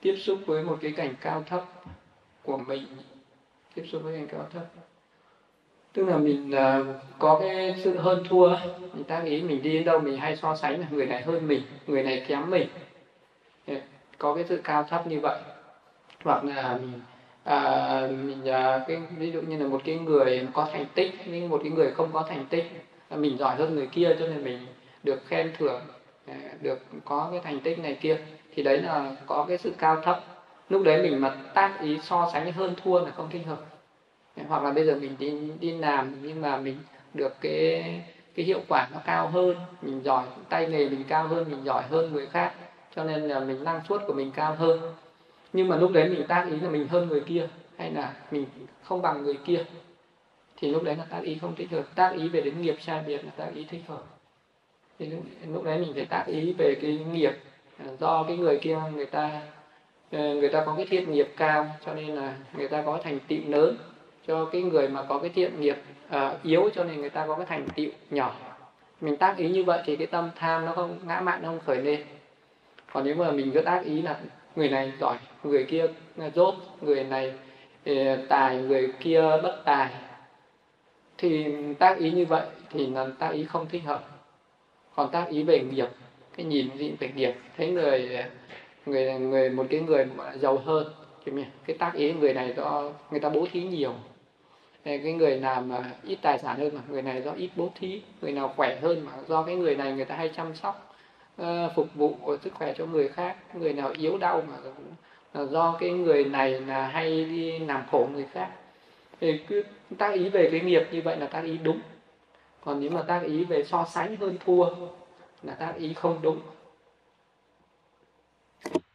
tiếp 0.00 0.16
xúc 0.16 0.38
với 0.46 0.62
một 0.62 0.78
cái 0.80 0.92
cảnh 0.92 1.14
cao 1.20 1.42
thấp 1.46 1.64
của 2.42 2.56
mình 2.56 2.86
tiếp 3.74 3.84
xúc 3.92 4.02
với 4.04 4.16
cảnh 4.16 4.26
cao 4.30 4.46
thấp 4.52 4.62
tức 5.92 6.04
là 6.04 6.16
mình 6.16 6.50
uh, 6.50 6.86
có 7.18 7.38
cái 7.40 7.74
sự 7.84 7.98
hơn 7.98 8.24
thua 8.28 8.56
mình 8.92 9.04
ta 9.04 9.22
nghĩ 9.22 9.42
mình 9.42 9.62
đi 9.62 9.72
đến 9.72 9.84
đâu 9.84 10.00
mình 10.00 10.16
hay 10.16 10.36
so 10.36 10.56
sánh 10.56 10.80
là 10.80 10.86
người 10.90 11.06
này 11.06 11.22
hơn 11.22 11.48
mình 11.48 11.62
người 11.86 12.02
này 12.02 12.24
kém 12.28 12.50
mình. 12.50 12.68
Có 14.18 14.34
cái 14.34 14.44
sự 14.48 14.60
cao 14.64 14.84
thấp 14.84 15.06
như 15.06 15.20
vậy. 15.20 15.40
Hoặc 16.24 16.44
là 16.44 16.78
mình 16.82 17.00
à, 17.44 18.08
mình 18.10 18.48
à, 18.48 18.84
cái 18.88 19.02
ví 19.18 19.32
dụ 19.32 19.40
như 19.40 19.56
là 19.58 19.66
một 19.66 19.80
cái 19.84 19.96
người 19.98 20.48
có 20.52 20.68
thành 20.72 20.86
tích 20.94 21.14
nhưng 21.26 21.48
một 21.48 21.60
cái 21.62 21.72
người 21.72 21.90
không 21.90 22.12
có 22.12 22.22
thành 22.28 22.46
tích 22.50 22.64
à, 23.08 23.16
mình 23.16 23.38
giỏi 23.38 23.56
hơn 23.56 23.74
người 23.74 23.86
kia 23.86 24.16
cho 24.18 24.26
nên 24.26 24.44
mình 24.44 24.58
được 25.02 25.26
khen 25.26 25.52
thưởng 25.58 25.80
à, 26.26 26.34
được 26.60 26.78
có 27.04 27.28
cái 27.30 27.40
thành 27.44 27.60
tích 27.60 27.78
này 27.78 27.98
kia 28.00 28.18
thì 28.54 28.62
đấy 28.62 28.78
là 28.78 29.12
có 29.26 29.44
cái 29.48 29.58
sự 29.58 29.72
cao 29.78 30.00
thấp. 30.04 30.20
Lúc 30.68 30.82
đấy 30.84 31.02
mình 31.02 31.20
mà 31.20 31.36
tác 31.54 31.78
ý 31.82 31.98
so 32.02 32.30
sánh 32.32 32.52
hơn 32.52 32.74
thua 32.84 33.00
là 33.00 33.10
không 33.10 33.30
thích 33.30 33.42
hợp. 33.46 33.58
Hoặc 34.48 34.62
là 34.62 34.70
bây 34.70 34.86
giờ 34.86 34.96
mình 35.00 35.16
đi 35.18 35.32
đi 35.60 35.72
làm 35.72 36.14
nhưng 36.22 36.40
mà 36.40 36.56
mình 36.56 36.76
được 37.14 37.40
cái 37.40 38.02
cái 38.34 38.46
hiệu 38.46 38.60
quả 38.68 38.88
nó 38.92 38.98
cao 39.04 39.28
hơn 39.28 39.56
mình 39.82 40.02
giỏi 40.04 40.24
tay 40.48 40.66
nghề 40.66 40.88
mình 40.88 41.04
cao 41.08 41.26
hơn 41.26 41.50
mình 41.50 41.64
giỏi 41.64 41.82
hơn 41.90 42.12
người 42.12 42.26
khác 42.26 42.52
cho 42.96 43.04
nên 43.04 43.28
là 43.28 43.40
mình 43.40 43.64
năng 43.64 43.80
suất 43.88 44.00
của 44.06 44.12
mình 44.12 44.30
cao 44.32 44.54
hơn 44.54 44.80
nhưng 45.52 45.68
mà 45.68 45.76
lúc 45.76 45.92
đấy 45.92 46.08
mình 46.08 46.26
tác 46.28 46.46
ý 46.50 46.60
là 46.60 46.70
mình 46.70 46.88
hơn 46.88 47.08
người 47.08 47.20
kia 47.20 47.48
hay 47.78 47.90
là 47.90 48.14
mình 48.30 48.46
không 48.82 49.02
bằng 49.02 49.22
người 49.22 49.38
kia. 49.44 49.64
Thì 50.56 50.70
lúc 50.70 50.82
đấy 50.82 50.96
là 50.96 51.04
tác 51.04 51.20
ý 51.22 51.38
không 51.40 51.54
thích 51.54 51.70
hợp. 51.70 51.82
Tác 51.94 52.12
ý 52.16 52.28
về 52.28 52.40
đến 52.40 52.62
nghiệp 52.62 52.76
sai 52.80 53.02
biệt 53.06 53.24
là 53.24 53.30
tác 53.36 53.48
ý 53.54 53.64
thích 53.64 53.82
hợp. 53.88 54.02
Thì 54.98 55.06
lúc, 55.06 55.20
lúc 55.52 55.64
đấy 55.64 55.78
mình 55.78 55.92
phải 55.94 56.04
tác 56.04 56.24
ý 56.26 56.52
về 56.52 56.74
cái 56.82 56.98
nghiệp 57.12 57.32
à, 57.78 57.86
do 58.00 58.24
cái 58.28 58.36
người 58.36 58.58
kia 58.62 58.78
người 58.94 59.06
ta 59.06 59.40
ờ, 60.10 60.34
người 60.34 60.48
ta 60.48 60.64
có 60.66 60.74
cái 60.76 60.86
thiện 60.86 61.12
nghiệp 61.12 61.28
cao 61.36 61.66
cho 61.86 61.94
nên 61.94 62.06
là 62.06 62.34
người 62.56 62.68
ta 62.68 62.82
có 62.82 63.00
thành 63.04 63.18
tựu 63.28 63.38
lớn. 63.48 63.76
Cho 64.26 64.44
cái 64.44 64.62
người 64.62 64.88
mà 64.88 65.02
có 65.02 65.18
cái 65.18 65.30
thiện 65.30 65.60
nghiệp 65.60 65.76
uh, 66.16 66.42
yếu 66.42 66.70
cho 66.74 66.84
nên 66.84 67.00
người 67.00 67.10
ta 67.10 67.26
có 67.26 67.36
cái 67.36 67.46
thành 67.46 67.66
tựu 67.76 67.90
nhỏ. 68.10 68.34
Mình 69.00 69.16
tác 69.16 69.36
ý 69.36 69.48
như 69.48 69.64
vậy 69.64 69.82
thì 69.84 69.96
cái 69.96 70.06
tâm 70.06 70.30
tham 70.36 70.64
nó 70.64 70.72
không 70.72 70.98
ngã 71.04 71.20
mạn 71.20 71.42
nó 71.42 71.48
không 71.48 71.60
khởi 71.66 71.82
lên. 71.82 72.04
Còn 72.92 73.04
nếu 73.04 73.14
mà 73.14 73.30
mình 73.30 73.50
cứ 73.54 73.60
tác 73.60 73.84
ý 73.84 74.02
là 74.02 74.20
người 74.56 74.68
này 74.68 74.92
giỏi 75.00 75.16
người 75.42 75.64
kia 75.64 75.86
dốt 76.34 76.54
người 76.80 77.04
này 77.04 77.32
ờ, 77.86 78.16
tài, 78.28 78.56
người 78.56 78.92
kia 79.00 79.20
bất 79.42 79.62
tài. 79.64 79.90
Thì 81.18 81.54
tác 81.78 81.98
ý 81.98 82.10
như 82.10 82.26
vậy 82.26 82.46
thì 82.70 82.86
là 82.86 83.06
tác 83.18 83.28
ý 83.28 83.44
không 83.44 83.66
thích 83.66 83.82
hợp. 83.84 84.04
Còn 84.94 85.10
tác 85.10 85.28
ý 85.28 85.42
về 85.42 85.60
nghiệp, 85.60 85.88
cái 86.36 86.46
nhìn 86.46 86.76
gì 86.76 86.92
về 87.00 87.10
nghiệp, 87.16 87.34
thấy 87.56 87.70
người 87.70 88.24
người 88.86 89.18
người, 89.18 89.50
một 89.50 89.66
cái 89.70 89.80
người 89.80 90.04
mà 90.04 90.36
giàu 90.36 90.58
hơn 90.58 90.92
cái 91.66 91.76
tác 91.78 91.94
ý 91.94 92.12
người 92.12 92.34
này 92.34 92.54
do 92.56 92.92
người 93.10 93.20
ta 93.20 93.28
bố 93.28 93.46
thí 93.52 93.62
nhiều. 93.62 93.94
Ờ, 94.84 94.92
cái 95.02 95.12
người 95.12 95.40
nào 95.40 95.60
mà 95.60 95.92
ít 96.04 96.18
tài 96.22 96.38
sản 96.38 96.58
hơn 96.58 96.74
mà, 96.74 96.80
người 96.88 97.02
này 97.02 97.22
do 97.22 97.32
ít 97.32 97.50
bố 97.56 97.68
thí, 97.74 98.02
người 98.22 98.32
nào 98.32 98.52
khỏe 98.56 98.78
hơn 98.82 99.06
mà 99.06 99.12
do 99.28 99.42
cái 99.42 99.56
người 99.56 99.76
này 99.76 99.92
người 99.92 100.04
ta 100.04 100.16
hay 100.16 100.28
chăm 100.36 100.54
sóc 100.54 100.94
ờ, 101.36 101.72
phục 101.76 101.94
vụ 101.94 102.16
sức 102.42 102.54
khỏe 102.54 102.74
cho 102.76 102.86
người 102.86 103.08
khác, 103.08 103.36
người 103.54 103.72
nào 103.72 103.92
yếu 103.98 104.18
đau 104.18 104.42
mà 104.48 104.54
là 105.34 105.44
do 105.44 105.76
cái 105.80 105.90
người 105.90 106.24
này 106.24 106.60
là 106.60 106.86
hay 106.86 107.24
đi 107.24 107.58
làm 107.58 107.82
khổ 107.90 108.08
người 108.12 108.26
khác. 108.32 108.50
Thì 109.20 109.40
cứ 109.48 109.64
tác 109.98 110.14
ý 110.14 110.28
về 110.28 110.48
cái 110.50 110.60
nghiệp 110.60 110.82
như 110.92 111.02
vậy 111.02 111.16
là 111.16 111.26
tác 111.26 111.44
ý 111.44 111.58
đúng. 111.58 111.80
Còn 112.64 112.80
nếu 112.80 112.90
mà 112.90 113.02
tác 113.02 113.22
ý 113.22 113.44
về 113.44 113.64
so 113.64 113.86
sánh 113.90 114.16
hơn 114.16 114.36
thua 114.44 114.66
là 115.42 115.54
tác 115.54 115.74
ý 115.76 115.94
không 115.94 116.18
đúng. 116.22 116.40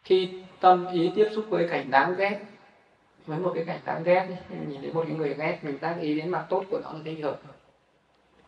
Khi 0.04 0.30
tâm 0.60 0.88
ý 0.94 1.12
tiếp 1.16 1.30
xúc 1.36 1.46
với 1.50 1.68
cảnh 1.68 1.92
đáng 1.92 2.16
ghét, 2.18 2.40
với 3.26 3.40
một 3.40 3.52
cái 3.56 3.66
cảnh 3.66 3.80
đáng 3.86 4.04
ghét 4.04 4.28
mình 4.50 4.70
nhìn 4.70 4.82
thấy 4.82 4.94
một 4.94 5.04
cái 5.08 5.18
người 5.18 5.34
ghét, 5.34 5.60
mình 5.62 5.78
tác 5.78 5.96
ý 6.02 6.20
đến 6.20 6.30
mặt 6.30 6.46
tốt 6.50 6.64
của 6.72 6.80
nó 6.84 6.92
là 6.94 7.00
thế 7.06 7.16
hợp. 7.24 7.40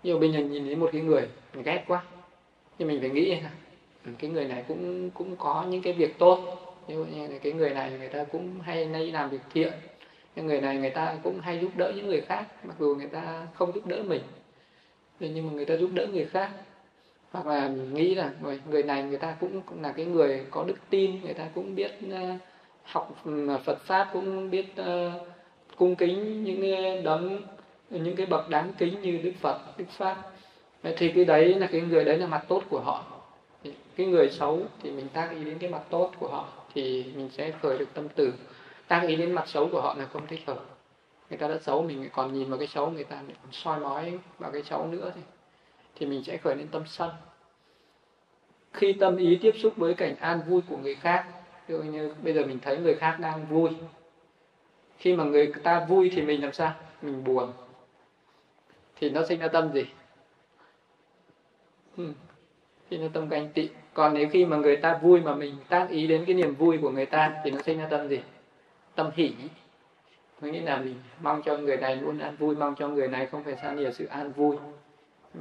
Nhiều 0.04 0.20
bây 0.20 0.32
giờ 0.32 0.40
nhìn 0.40 0.66
thấy 0.66 0.76
một 0.76 0.90
cái 0.94 1.02
người 1.02 1.30
mình 1.54 1.64
ghét 1.64 1.84
quá 1.88 2.04
nhưng 2.80 2.88
mình 2.88 3.00
phải 3.00 3.10
nghĩ 3.10 3.36
là 3.42 3.50
cái 4.20 4.30
người 4.30 4.46
này 4.46 4.64
cũng 4.68 5.10
cũng 5.10 5.36
có 5.36 5.66
những 5.70 5.82
cái 5.82 5.94
việc 5.94 6.18
tốt 6.18 6.67
như 6.88 7.40
cái 7.44 7.54
người 7.54 7.70
này 7.70 7.92
người 8.00 8.10
ta 8.10 8.24
cũng 8.24 8.62
hay 8.62 8.86
nay 8.86 9.12
làm 9.12 9.30
việc 9.30 9.42
thiện. 9.54 9.74
Cái 10.36 10.46
người 10.46 10.62
này 10.62 10.78
người 10.78 10.90
ta 10.90 11.18
cũng 11.24 11.40
hay 11.40 11.60
giúp 11.60 11.72
đỡ 11.76 11.94
những 11.96 12.08
người 12.08 12.22
khác 12.22 12.46
mặc 12.64 12.76
dù 12.80 12.96
người 12.96 13.08
ta 13.08 13.48
không 13.54 13.72
giúp 13.76 13.86
đỡ 13.88 14.04
mình. 14.04 14.22
Nhưng 15.20 15.48
mà 15.48 15.54
người 15.54 15.66
ta 15.66 15.76
giúp 15.76 15.90
đỡ 15.94 16.08
người 16.08 16.26
khác. 16.26 16.50
Hoặc 17.32 17.46
là 17.46 17.68
nghĩ 17.68 18.16
là 18.16 18.32
người, 18.42 18.60
người 18.70 18.84
này 18.84 19.04
người 19.04 19.18
ta 19.18 19.36
cũng 19.40 19.62
là 19.82 19.92
cái 19.92 20.06
người 20.06 20.46
có 20.52 20.64
đức 20.64 20.78
tin 20.90 21.22
người 21.22 21.34
ta 21.34 21.48
cũng 21.56 21.76
biết 21.76 21.92
ờ, 22.12 22.38
học 22.84 23.16
ờ, 23.26 23.58
Phật 23.66 23.80
pháp 23.82 24.10
cũng 24.14 24.50
biết 24.50 24.66
ờ, 24.76 25.12
cung 25.76 25.96
kính 25.96 26.44
những 26.44 27.04
đấng 27.04 27.42
những 27.90 28.16
cái 28.16 28.26
bậc 28.26 28.50
đáng 28.50 28.74
kính 28.78 29.02
như 29.02 29.18
Đức 29.24 29.32
Phật 29.42 29.60
Đức 29.78 29.86
Pháp. 29.90 30.16
Thì 30.98 31.12
cái 31.12 31.26
đấy 31.26 31.54
là 31.54 31.68
cái 31.68 31.82
người 31.82 32.04
đấy 32.04 32.18
là 32.18 32.28
mặt 32.28 32.46
tốt 32.48 32.64
của 32.70 32.80
họ. 32.80 33.06
Cái 33.96 34.08
người 34.08 34.30
xấu 34.30 34.62
thì 34.82 34.92
mình 34.92 35.08
tác 35.14 35.30
ý 35.32 35.44
đến 35.44 35.58
cái 35.60 35.70
mặt 35.70 35.82
tốt 35.90 36.12
của 36.20 36.28
họ 36.28 36.48
thì 36.78 37.06
mình 37.16 37.30
sẽ 37.30 37.52
khởi 37.62 37.78
được 37.78 37.94
tâm 37.94 38.08
từ. 38.16 38.34
Tác 38.88 39.04
ý 39.08 39.16
đến 39.16 39.32
mặt 39.32 39.48
xấu 39.48 39.70
của 39.72 39.82
họ 39.82 39.96
là 39.96 40.06
không 40.06 40.28
thích 40.28 40.40
hợp. 40.48 40.66
Người 41.30 41.38
ta 41.38 41.48
đã 41.48 41.58
xấu 41.62 41.84
mình 41.84 42.10
còn 42.14 42.34
nhìn 42.34 42.50
vào 42.50 42.60
cái 42.60 42.68
xấu, 42.68 42.92
người 42.92 43.04
ta 43.04 43.16
còn 43.44 43.52
soi 43.52 43.80
mói 43.80 44.20
vào 44.40 44.52
cái 44.52 44.64
xấu 44.64 44.88
nữa 44.88 45.12
thì 45.16 45.22
thì 45.96 46.06
mình 46.06 46.24
sẽ 46.24 46.38
khởi 46.38 46.56
lên 46.56 46.68
tâm 46.68 46.84
sân. 46.86 47.10
Khi 48.74 48.94
tâm 48.94 49.18
ý 49.18 49.40
tiếp 49.42 49.52
xúc 49.58 49.74
với 49.78 49.94
cảnh 49.94 50.16
an 50.16 50.42
vui 50.48 50.62
của 50.70 50.78
người 50.78 50.96
khác, 50.96 51.26
ví 51.68 51.76
dụ 51.76 51.84
như 51.84 52.14
bây 52.24 52.34
giờ 52.34 52.46
mình 52.46 52.60
thấy 52.60 52.78
người 52.78 52.96
khác 52.96 53.18
đang 53.20 53.46
vui, 53.46 53.70
khi 54.98 55.16
mà 55.16 55.24
người 55.24 55.54
ta 55.64 55.86
vui 55.90 56.12
thì 56.16 56.22
mình 56.22 56.42
làm 56.42 56.54
sao? 56.54 56.74
Mình 57.02 57.24
buồn. 57.24 57.54
Thì 58.96 59.10
nó 59.10 59.26
sinh 59.26 59.40
ra 59.40 59.48
tâm 59.48 59.74
gì? 59.74 59.86
Hmm. 61.96 62.14
sinh 62.90 63.02
ra 63.02 63.08
tâm 63.14 63.30
ganh 63.30 63.50
tị 63.50 63.70
còn 63.98 64.14
nếu 64.14 64.30
khi 64.30 64.46
mà 64.46 64.58
người 64.58 64.76
ta 64.76 65.00
vui 65.02 65.22
mà 65.22 65.36
mình 65.36 65.56
tác 65.70 65.90
ý 65.90 66.08
đến 66.08 66.24
cái 66.26 66.36
niềm 66.36 66.56
vui 66.56 66.78
của 66.78 66.90
người 66.90 67.06
ta 67.06 67.42
thì 67.44 67.52
nó 67.52 67.62
sinh 67.62 67.80
ra 67.80 67.88
tâm 67.90 68.08
gì? 68.08 68.20
Tâm 68.96 69.10
hỷ 69.16 69.34
có 70.42 70.48
nghĩa 70.48 70.62
là 70.62 70.78
mình 70.78 70.96
mong 71.22 71.42
cho 71.46 71.58
người 71.58 71.78
này 71.78 71.96
luôn 71.96 72.20
an 72.20 72.36
vui, 72.36 72.56
mong 72.56 72.76
cho 72.76 72.88
người 72.88 73.08
này 73.08 73.26
không 73.26 73.44
phải 73.44 73.56
xa 73.56 73.74
nhiều 73.74 73.92
sự 73.92 74.06
an 74.06 74.32
vui. 74.32 74.58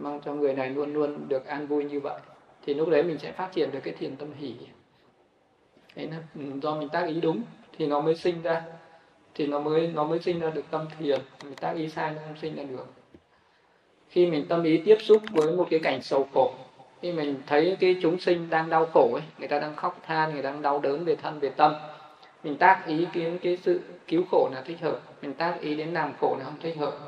Mong 0.01 0.21
cho 0.25 0.35
người 0.35 0.55
này 0.55 0.71
luôn 0.71 0.93
luôn 0.93 1.29
được 1.29 1.47
an 1.47 1.67
vui 1.67 1.85
như 1.85 2.01
vậy. 2.01 2.21
Thì 2.67 2.75
lúc 2.75 2.89
đấy 2.89 3.03
mình 3.03 3.19
sẽ 3.19 3.33
phát 3.33 3.53
triển 3.53 3.71
được 3.71 3.81
cái 3.83 3.95
thiền 3.95 4.17
tâm 4.17 4.29
hỷ 4.39 4.55
đấy 5.97 6.09
là 6.11 6.19
do 6.63 6.75
mình 6.75 6.89
tác 6.89 7.07
ý 7.09 7.21
đúng 7.21 7.43
thì 7.79 7.87
nó 7.87 8.01
mới 8.01 8.15
sinh 8.15 8.43
ra, 8.43 8.63
thì 9.35 9.47
nó 9.47 9.61
mới 9.61 9.91
nó 9.95 10.05
mới 10.05 10.19
sinh 10.19 10.41
ra 10.41 10.51
được 10.51 10.65
tâm 10.71 10.87
thiền. 10.99 11.21
Mình 11.45 11.55
tác 11.55 11.73
ý 11.77 11.89
sai 11.89 12.13
nó 12.15 12.21
không 12.27 12.37
sinh 12.41 12.57
ra 12.57 12.63
được. 12.63 12.87
Khi 14.09 14.27
mình 14.27 14.47
tâm 14.49 14.63
ý 14.63 14.83
tiếp 14.85 14.97
xúc 15.01 15.23
với 15.31 15.53
một 15.53 15.67
cái 15.71 15.81
cảnh 15.81 16.03
sầu 16.03 16.29
khổ 16.35 16.55
khi 17.03 17.13
mình 17.13 17.37
thấy 17.47 17.77
cái 17.81 17.97
chúng 18.03 18.19
sinh 18.19 18.51
đang 18.51 18.71
đau 18.71 18.87
khổ 18.87 19.11
ấy, 19.13 19.23
người 19.39 19.49
ta 19.49 19.59
đang 19.59 19.77
khóc 19.77 19.99
than, 20.07 20.33
người 20.33 20.43
ta 20.43 20.51
đang 20.51 20.63
đau 20.63 20.81
đớn 20.81 21.05
về 21.05 21.17
thân, 21.17 21.41
về 21.41 21.49
tâm. 21.49 21.75
Mình 22.45 22.57
tác 22.57 22.83
ý 22.87 23.07
đến 23.15 23.39
cái 23.43 23.59
sự 23.63 23.81
cứu 24.07 24.25
khổ 24.31 24.49
là 24.53 24.61
thích 24.61 24.81
hợp, 24.81 25.01
mình 25.23 25.35
tác 25.35 25.59
ý 25.61 25.75
đến 25.75 25.89
làm 25.89 26.13
khổ 26.21 26.37
là 26.39 26.45
không 26.45 26.61
thích 26.61 26.77
hợp. 26.79 26.99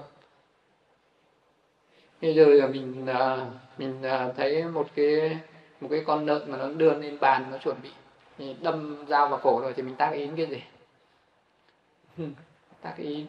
Bây 2.23 2.35
giờ 2.35 2.45
là 2.45 2.67
mình 2.67 3.07
à, 3.07 3.47
mình 3.79 4.03
à, 4.03 4.29
thấy 4.37 4.65
một 4.65 4.87
cái 4.95 5.39
một 5.81 5.89
cái 5.91 6.03
con 6.07 6.27
lợn 6.27 6.51
mà 6.51 6.59
nó 6.59 6.69
đưa 6.69 6.95
lên 6.95 7.21
bàn, 7.21 7.45
nó 7.51 7.59
chuẩn 7.59 7.77
bị 7.83 7.91
đâm 8.61 9.05
dao 9.09 9.29
vào 9.29 9.41
cổ 9.43 9.61
rồi 9.61 9.73
thì 9.77 9.83
mình 9.83 9.95
tác 9.95 10.11
ý 10.11 10.21
đến 10.27 10.37
cái 10.37 10.47
gì? 10.47 10.63
Tác 12.83 12.95
ý 12.97 13.27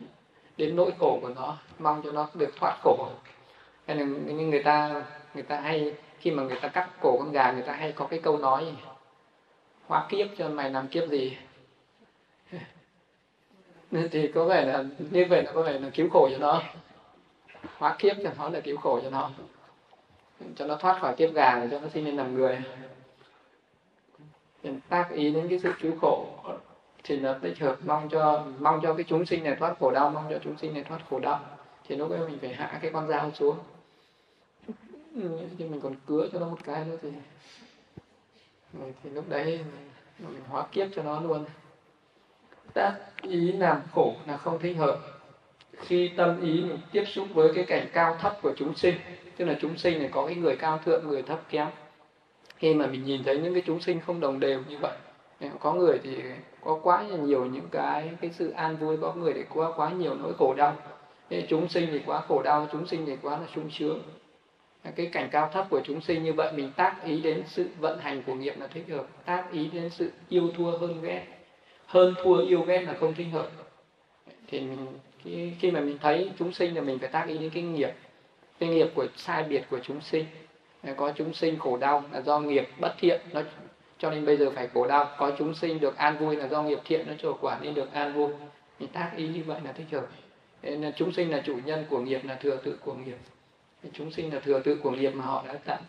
đến 0.58 0.76
nỗi 0.76 0.92
khổ 1.00 1.20
của 1.22 1.30
nó, 1.30 1.58
mong 1.80 2.02
cho 2.04 2.12
nó 2.12 2.30
được 2.34 2.50
thoát 2.60 2.78
khổ. 2.84 3.10
Nên 3.88 4.26
như 4.38 4.46
người 4.46 4.64
ta 4.64 5.04
người 5.34 5.44
ta 5.44 5.60
hay 5.60 5.94
khi 6.20 6.32
mà 6.32 6.44
người 6.44 6.60
ta 6.62 6.68
cắt 6.68 6.90
cổ 7.02 7.18
con 7.18 7.32
gà, 7.32 7.52
người 7.52 7.62
ta 7.62 7.74
hay 7.74 7.92
có 7.92 8.08
cái 8.08 8.20
câu 8.24 8.38
nói 8.38 8.76
hóa 9.88 10.06
kiếp 10.10 10.28
cho 10.38 10.50
mày 10.50 10.70
làm 10.70 10.88
kiếp 10.88 11.10
gì? 11.10 11.38
Thì 14.12 14.32
có 14.36 14.46
vẻ 14.46 14.66
là, 14.66 14.84
như 15.12 15.26
vậy 15.30 15.44
là 15.44 15.52
có 15.52 15.62
vẻ 15.62 15.80
là 15.80 15.90
cứu 15.90 16.10
khổ 16.10 16.30
cho 16.32 16.38
nó. 16.38 16.62
Hóa 17.78 17.96
kiếp 18.00 18.16
cho 18.24 18.30
nó 18.38 18.50
là 18.50 18.60
cứu 18.60 18.78
khổ 18.78 19.00
cho 19.04 19.10
nó. 19.10 19.32
Cho 20.56 20.66
nó 20.66 20.76
thoát 20.76 21.00
khỏi 21.02 21.16
kiếp 21.16 21.34
gà 21.34 21.60
để 21.60 21.68
cho 21.72 21.80
nó 21.80 21.88
sinh 21.90 22.06
lên 22.06 22.18
làm 22.18 22.36
người. 22.36 22.62
Tác 24.90 25.10
ý 25.12 25.32
đến 25.32 25.48
cái 25.50 25.60
sự 25.60 25.74
cứu 25.82 25.94
khổ 26.02 26.28
thì 27.04 27.20
nó 27.20 27.34
tích 27.34 27.60
hợp 27.60 27.78
mong 27.86 28.10
cho 28.10 28.46
mong 28.60 28.80
cho 28.84 28.94
cái 28.94 29.06
chúng 29.08 29.26
sinh 29.26 29.44
này 29.44 29.56
thoát 29.56 29.76
khổ 29.80 29.92
đau, 29.92 30.10
mong 30.10 30.28
cho 30.30 30.40
chúng 30.44 30.58
sinh 30.58 30.74
này 30.74 30.84
thoát 30.84 31.00
khổ 31.10 31.20
đau. 31.20 31.40
Thì 31.88 31.96
lúc 31.96 32.12
ấy 32.12 32.20
mình 32.20 32.38
phải 32.42 32.54
hạ 32.54 32.80
cái 32.82 32.92
con 32.92 33.08
dao 33.08 33.32
xuống. 33.32 33.58
Ừ, 35.16 35.40
thì 35.58 35.66
mình 35.66 35.82
còn 35.82 35.96
cứa 36.08 36.28
cho 36.34 36.40
nó 36.40 36.46
một 36.46 36.58
cái 36.64 36.86
nữa 36.86 36.98
thì 37.02 37.10
thì 39.04 39.10
lúc 39.10 39.30
đấy 39.30 39.60
mình 40.20 40.42
hóa 40.50 40.66
kiếp 40.72 40.88
cho 40.96 41.04
nó 41.04 41.22
luôn. 41.22 41.46
Tác 42.74 42.94
ý 43.22 43.52
làm 43.52 43.82
khổ 43.94 44.14
là 44.28 44.38
không 44.38 44.60
thích 44.60 44.78
hợp. 44.78 45.00
Khi 45.78 46.12
tâm 46.18 46.42
ý 46.42 46.62
mình 46.62 46.80
tiếp 46.92 47.04
xúc 47.06 47.28
với 47.34 47.54
cái 47.56 47.64
cảnh 47.64 47.88
cao 47.94 48.18
thấp 48.20 48.38
của 48.42 48.54
chúng 48.58 48.76
sinh, 48.76 48.96
tức 49.38 49.46
là 49.46 49.56
chúng 49.62 49.78
sinh 49.78 50.00
này 50.00 50.10
có 50.12 50.26
cái 50.26 50.36
người 50.36 50.56
cao 50.56 50.80
thượng, 50.86 51.08
người 51.08 51.22
thấp 51.22 51.40
kém. 51.50 51.68
Khi 52.56 52.74
mà 52.74 52.88
mình 52.88 53.06
nhìn 53.06 53.24
thấy 53.24 53.40
những 53.40 53.54
cái 53.54 53.64
chúng 53.66 53.82
sinh 53.82 54.00
không 54.00 54.20
đồng 54.20 54.40
đều 54.40 54.64
như 54.70 54.78
vậy, 54.78 54.98
có 55.60 55.74
người 55.74 56.00
thì 56.04 56.18
có 56.64 56.80
quá 56.84 57.04
nhiều 57.04 57.46
những 57.46 57.68
cái 57.72 58.12
cái 58.22 58.32
sự 58.34 58.50
an 58.50 58.78
vui, 58.78 58.98
có 58.98 59.14
người 59.14 59.34
thì 59.34 59.44
quá 59.54 59.72
quá 59.76 59.90
nhiều 59.90 60.16
nỗi 60.16 60.34
khổ 60.38 60.54
đau. 60.58 60.76
Chúng 61.50 61.70
sinh 61.70 61.90
thì 61.92 62.02
quá 62.06 62.22
khổ 62.22 62.42
đau, 62.44 62.68
chúng 62.72 62.88
sinh 62.88 63.06
thì 63.06 63.16
quá 63.22 63.40
là 63.40 63.48
sung 63.56 63.70
sướng 63.72 64.04
cái 64.96 65.06
cảnh 65.06 65.30
cao 65.32 65.50
thấp 65.54 65.68
của 65.70 65.82
chúng 65.84 66.02
sinh 66.02 66.24
như 66.24 66.34
vậy 66.34 66.54
mình 66.54 66.72
tác 66.76 66.96
ý 67.04 67.22
đến 67.22 67.44
sự 67.48 67.68
vận 67.80 68.00
hành 68.00 68.24
của 68.24 68.34
nghiệp 68.34 68.54
là 68.60 68.68
thích 68.68 68.86
hợp. 68.90 69.08
Tác 69.26 69.52
ý 69.52 69.70
đến 69.74 69.90
sự 69.90 70.12
yêu 70.30 70.52
thua 70.58 70.78
hơn 70.78 71.02
ghét. 71.02 71.26
Hơn 71.86 72.14
thua 72.24 72.48
yêu 72.48 72.62
ghét 72.62 72.82
là 72.82 72.94
không 73.00 73.14
thích 73.14 73.28
hợp. 73.32 73.50
Thì 74.48 74.60
mình 74.60 74.88
khi, 75.24 75.52
khi 75.60 75.72
mà 75.72 75.80
mình 75.80 75.98
thấy 76.02 76.32
chúng 76.40 76.54
sinh 76.54 76.76
là 76.76 76.82
mình 76.82 77.00
phải 77.00 77.10
tác 77.10 77.28
ý 77.28 77.38
đến 77.38 77.50
cái 77.50 77.64
nghiệp 77.64 77.92
cái 78.60 78.70
nghiệp 78.70 78.88
của 78.96 79.08
sai 79.16 79.44
biệt 79.44 79.64
của 79.70 79.80
chúng 79.80 80.02
sinh. 80.02 80.26
Có 80.98 81.12
chúng 81.16 81.34
sinh 81.34 81.60
khổ 81.60 81.78
đau 81.78 82.04
là 82.12 82.22
do 82.22 82.40
nghiệp 82.40 82.70
bất 82.80 82.96
thiện 83.00 83.22
nó 83.34 83.42
cho 83.98 84.12
nên 84.12 84.26
bây 84.26 84.38
giờ 84.38 84.52
phải 84.56 84.68
khổ 84.68 84.88
đau. 84.88 85.10
Có 85.18 85.32
chúng 85.38 85.54
sinh 85.54 85.80
được 85.80 85.98
an 85.98 86.18
vui 86.18 86.36
là 86.36 86.48
do 86.48 86.64
nghiệp 86.64 86.80
thiện 86.86 87.08
nó 87.08 87.14
trổ 87.18 87.34
quả 87.42 87.60
nên 87.62 87.74
được 87.74 87.94
an 87.94 88.14
vui. 88.14 88.30
Mình 88.80 88.90
tác 88.90 89.12
ý 89.16 89.28
như 89.28 89.44
vậy 89.46 89.60
là 89.64 89.72
thích 89.72 89.88
hợp. 89.92 90.08
Nên 90.64 90.94
chúng 90.96 91.12
sinh 91.12 91.32
là 91.32 91.42
chủ 91.46 91.58
nhân 91.66 91.86
của 91.90 92.00
nghiệp 92.00 92.22
là 92.24 92.36
thừa 92.36 92.56
tự 92.56 92.80
của 92.86 92.94
nghiệp 92.94 93.18
chúng 93.94 94.12
sinh 94.12 94.34
là 94.34 94.40
thừa 94.40 94.60
tự 94.60 94.76
của 94.76 94.92
nghiệp 94.92 95.10
mà 95.10 95.26
họ 95.26 95.44
đã 95.48 95.54
tặng. 95.54 95.82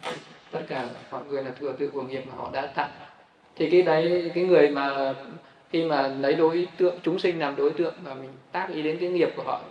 Tất 0.51 0.61
cả 0.69 0.89
mọi 1.11 1.25
người 1.25 1.45
là 1.45 1.51
thừa 1.51 1.73
tự 1.73 1.91
của 1.91 2.03
nghiệp 2.03 2.23
mà 2.29 2.35
họ 2.37 2.51
đã 2.53 2.67
tặng. 2.67 2.91
Thì 3.57 3.71
cái 3.71 3.83
đấy 3.83 4.31
cái 4.35 4.45
người 4.45 4.71
mà 4.71 5.15
khi 5.71 5.85
mà 5.85 6.09
lấy 6.09 6.35
đối 6.35 6.69
tượng 6.77 6.99
chúng 7.03 7.19
sinh 7.19 7.39
làm 7.39 7.57
đối 7.57 7.71
tượng 7.71 7.95
mà 8.05 8.15
mình 8.15 8.31
tác 8.53 8.69
ý 8.75 8.83
đến 8.83 8.97
cái 9.01 9.09
nghiệp 9.09 9.29
của 9.37 9.43
họ 9.43 9.63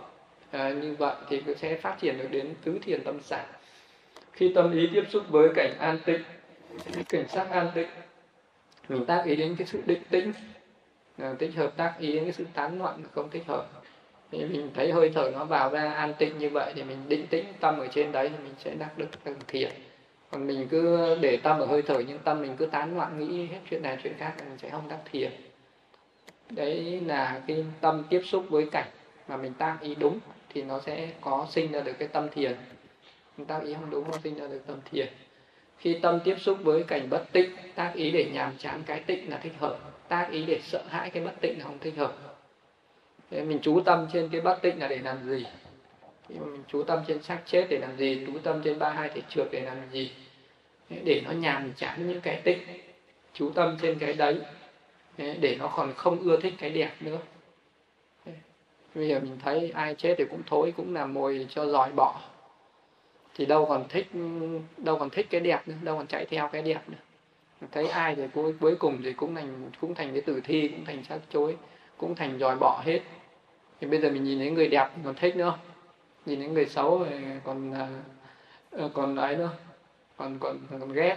à, 0.50 0.70
như 0.70 0.94
vậy 0.98 1.14
thì 1.28 1.42
sẽ 1.56 1.76
phát 1.76 1.96
triển 2.00 2.18
được 2.18 2.28
đến 2.30 2.54
tứ 2.64 2.78
thiền 2.82 3.04
tâm 3.04 3.20
sản 3.22 3.46
khi 4.32 4.52
tâm 4.54 4.72
ý 4.72 4.88
tiếp 4.92 5.04
xúc 5.10 5.22
với 5.28 5.48
cảnh 5.54 5.74
an 5.78 5.98
tịnh 6.04 6.22
cảnh 7.08 7.28
sắc 7.28 7.50
an 7.50 7.70
tịnh 7.74 7.88
mình 8.88 9.06
tác 9.06 9.24
ý 9.24 9.36
đến 9.36 9.56
cái 9.58 9.66
sự 9.66 9.82
định 9.86 10.02
tĩnh 10.10 10.32
à, 11.18 11.34
tích 11.38 11.54
hợp 11.56 11.72
tác 11.76 11.94
ý 11.98 12.12
đến 12.12 12.24
cái 12.24 12.32
sự 12.32 12.46
tán 12.54 12.78
loạn 12.78 13.02
không 13.12 13.30
thích 13.30 13.42
hợp 13.46 13.79
thì 14.32 14.44
mình 14.44 14.70
thấy 14.74 14.92
hơi 14.92 15.10
thở 15.14 15.30
nó 15.34 15.44
vào 15.44 15.70
ra 15.70 15.92
an 15.92 16.14
tịnh 16.18 16.38
như 16.38 16.50
vậy 16.50 16.72
thì 16.76 16.82
mình 16.82 16.98
định 17.08 17.26
tĩnh 17.26 17.44
tâm 17.60 17.78
ở 17.78 17.86
trên 17.86 18.12
đấy 18.12 18.28
thì 18.28 18.44
mình 18.44 18.54
sẽ 18.58 18.74
đắc 18.74 18.98
được 18.98 19.24
tầng 19.24 19.38
thiện 19.48 19.70
còn 20.30 20.46
mình 20.46 20.68
cứ 20.70 21.14
để 21.20 21.36
tâm 21.36 21.58
ở 21.58 21.66
hơi 21.66 21.82
thở 21.82 22.02
nhưng 22.08 22.18
tâm 22.18 22.42
mình 22.42 22.56
cứ 22.56 22.66
tán 22.66 22.96
loạn 22.96 23.18
nghĩ 23.18 23.46
hết 23.46 23.58
chuyện 23.70 23.82
này 23.82 23.98
chuyện 24.02 24.14
khác 24.18 24.32
thì 24.38 24.44
mình 24.44 24.58
sẽ 24.58 24.70
không 24.70 24.88
đắc 24.88 24.98
thiền. 25.12 25.32
Đấy 26.50 27.00
là 27.06 27.42
cái 27.46 27.64
tâm 27.80 28.04
tiếp 28.10 28.22
xúc 28.24 28.44
với 28.48 28.68
cảnh 28.72 28.88
mà 29.28 29.36
mình 29.36 29.54
tác 29.54 29.78
ý 29.80 29.94
đúng 29.94 30.18
thì 30.48 30.62
nó 30.62 30.80
sẽ 30.80 31.08
có 31.20 31.46
sinh 31.50 31.72
ra 31.72 31.80
được 31.80 31.92
cái 31.98 32.08
tâm 32.08 32.28
thiền. 32.34 32.56
Mình 33.36 33.46
tác 33.46 33.62
ý 33.62 33.74
không 33.74 33.90
đúng 33.90 34.10
nó 34.10 34.18
sinh 34.22 34.34
ra 34.34 34.46
được 34.46 34.66
tâm 34.66 34.78
thiền. 34.90 35.08
Khi 35.78 35.98
tâm 36.02 36.20
tiếp 36.24 36.36
xúc 36.40 36.58
với 36.62 36.82
cảnh 36.82 37.10
bất 37.10 37.32
tịnh, 37.32 37.50
tác 37.74 37.92
ý 37.94 38.10
để 38.10 38.30
nhàm 38.32 38.52
chán 38.58 38.82
cái 38.86 39.00
tịnh 39.00 39.30
là 39.30 39.38
thích 39.38 39.52
hợp, 39.58 39.78
tác 40.08 40.28
ý 40.30 40.44
để 40.46 40.60
sợ 40.62 40.82
hãi 40.88 41.10
cái 41.10 41.24
bất 41.24 41.40
tịnh 41.40 41.58
là 41.58 41.64
không 41.64 41.78
thích 41.78 41.94
hợp. 41.96 42.29
Thế 43.30 43.44
mình 43.44 43.58
chú 43.62 43.80
tâm 43.80 44.06
trên 44.12 44.28
cái 44.28 44.40
bất 44.40 44.62
tịnh 44.62 44.80
là 44.80 44.88
để 44.88 44.98
làm 44.98 45.28
gì? 45.28 45.46
Mình 46.28 46.64
chú 46.68 46.82
tâm 46.82 46.98
trên 47.08 47.22
xác 47.22 47.40
chết 47.46 47.66
để 47.70 47.78
làm 47.78 47.96
gì? 47.96 48.26
Chú 48.26 48.38
tâm 48.38 48.60
trên 48.64 48.78
ba 48.78 48.90
hai 48.90 49.08
thể 49.08 49.22
trượt 49.28 49.48
để 49.50 49.60
làm 49.60 49.76
gì? 49.92 50.12
Để 51.04 51.22
nó 51.24 51.30
nhàm 51.30 51.72
chán 51.76 52.08
những 52.08 52.20
cái 52.20 52.40
tịnh. 52.44 52.58
Chú 53.34 53.50
tâm 53.50 53.76
trên 53.82 53.98
cái 53.98 54.12
đấy 54.12 54.40
để 55.16 55.56
nó 55.58 55.72
còn 55.76 55.92
không 55.94 56.18
ưa 56.18 56.40
thích 56.40 56.54
cái 56.58 56.70
đẹp 56.70 56.90
nữa. 57.00 57.18
Bây 58.94 59.08
giờ 59.08 59.20
mình 59.20 59.38
thấy 59.42 59.70
ai 59.70 59.94
chết 59.94 60.14
thì 60.18 60.24
cũng 60.30 60.42
thối, 60.46 60.72
cũng 60.76 60.94
là 60.94 61.06
mồi 61.06 61.46
cho 61.50 61.66
giỏi 61.66 61.90
bỏ. 61.96 62.20
Thì 63.36 63.46
đâu 63.46 63.66
còn 63.66 63.84
thích, 63.88 64.06
đâu 64.76 64.98
còn 64.98 65.10
thích 65.10 65.26
cái 65.30 65.40
đẹp 65.40 65.68
nữa, 65.68 65.74
đâu 65.82 65.96
còn 65.96 66.06
chạy 66.06 66.24
theo 66.24 66.48
cái 66.52 66.62
đẹp 66.62 66.80
nữa. 66.88 66.98
Thấy 67.72 67.88
ai 67.88 68.14
thì 68.14 68.22
cuối 68.34 68.54
cuối 68.60 68.76
cùng 68.76 69.02
thì 69.04 69.12
cũng 69.12 69.34
thành 69.34 69.70
cũng 69.80 69.94
thành 69.94 70.12
cái 70.12 70.20
tử 70.20 70.40
thi, 70.44 70.68
cũng 70.68 70.84
thành 70.84 71.04
xác 71.04 71.18
chối, 71.30 71.56
cũng 71.96 72.14
thành 72.14 72.38
dòi 72.38 72.56
bỏ 72.56 72.82
hết 72.86 73.00
thì 73.80 73.86
bây 73.86 74.00
giờ 74.00 74.10
mình 74.10 74.24
nhìn 74.24 74.38
thấy 74.38 74.50
người 74.50 74.68
đẹp 74.68 74.88
còn 75.04 75.14
thích 75.14 75.36
nữa. 75.36 75.58
Nhìn 76.26 76.40
thấy 76.40 76.48
người 76.48 76.66
xấu 76.66 77.04
thì 77.10 77.16
còn 77.44 77.72
à, 77.74 77.88
ờ, 78.70 78.90
còn 78.94 79.16
ấy 79.16 79.36
nữa. 79.36 79.50
Còn 80.16 80.38
còn 80.38 80.58
còn 80.70 80.92
ghét 80.92 81.16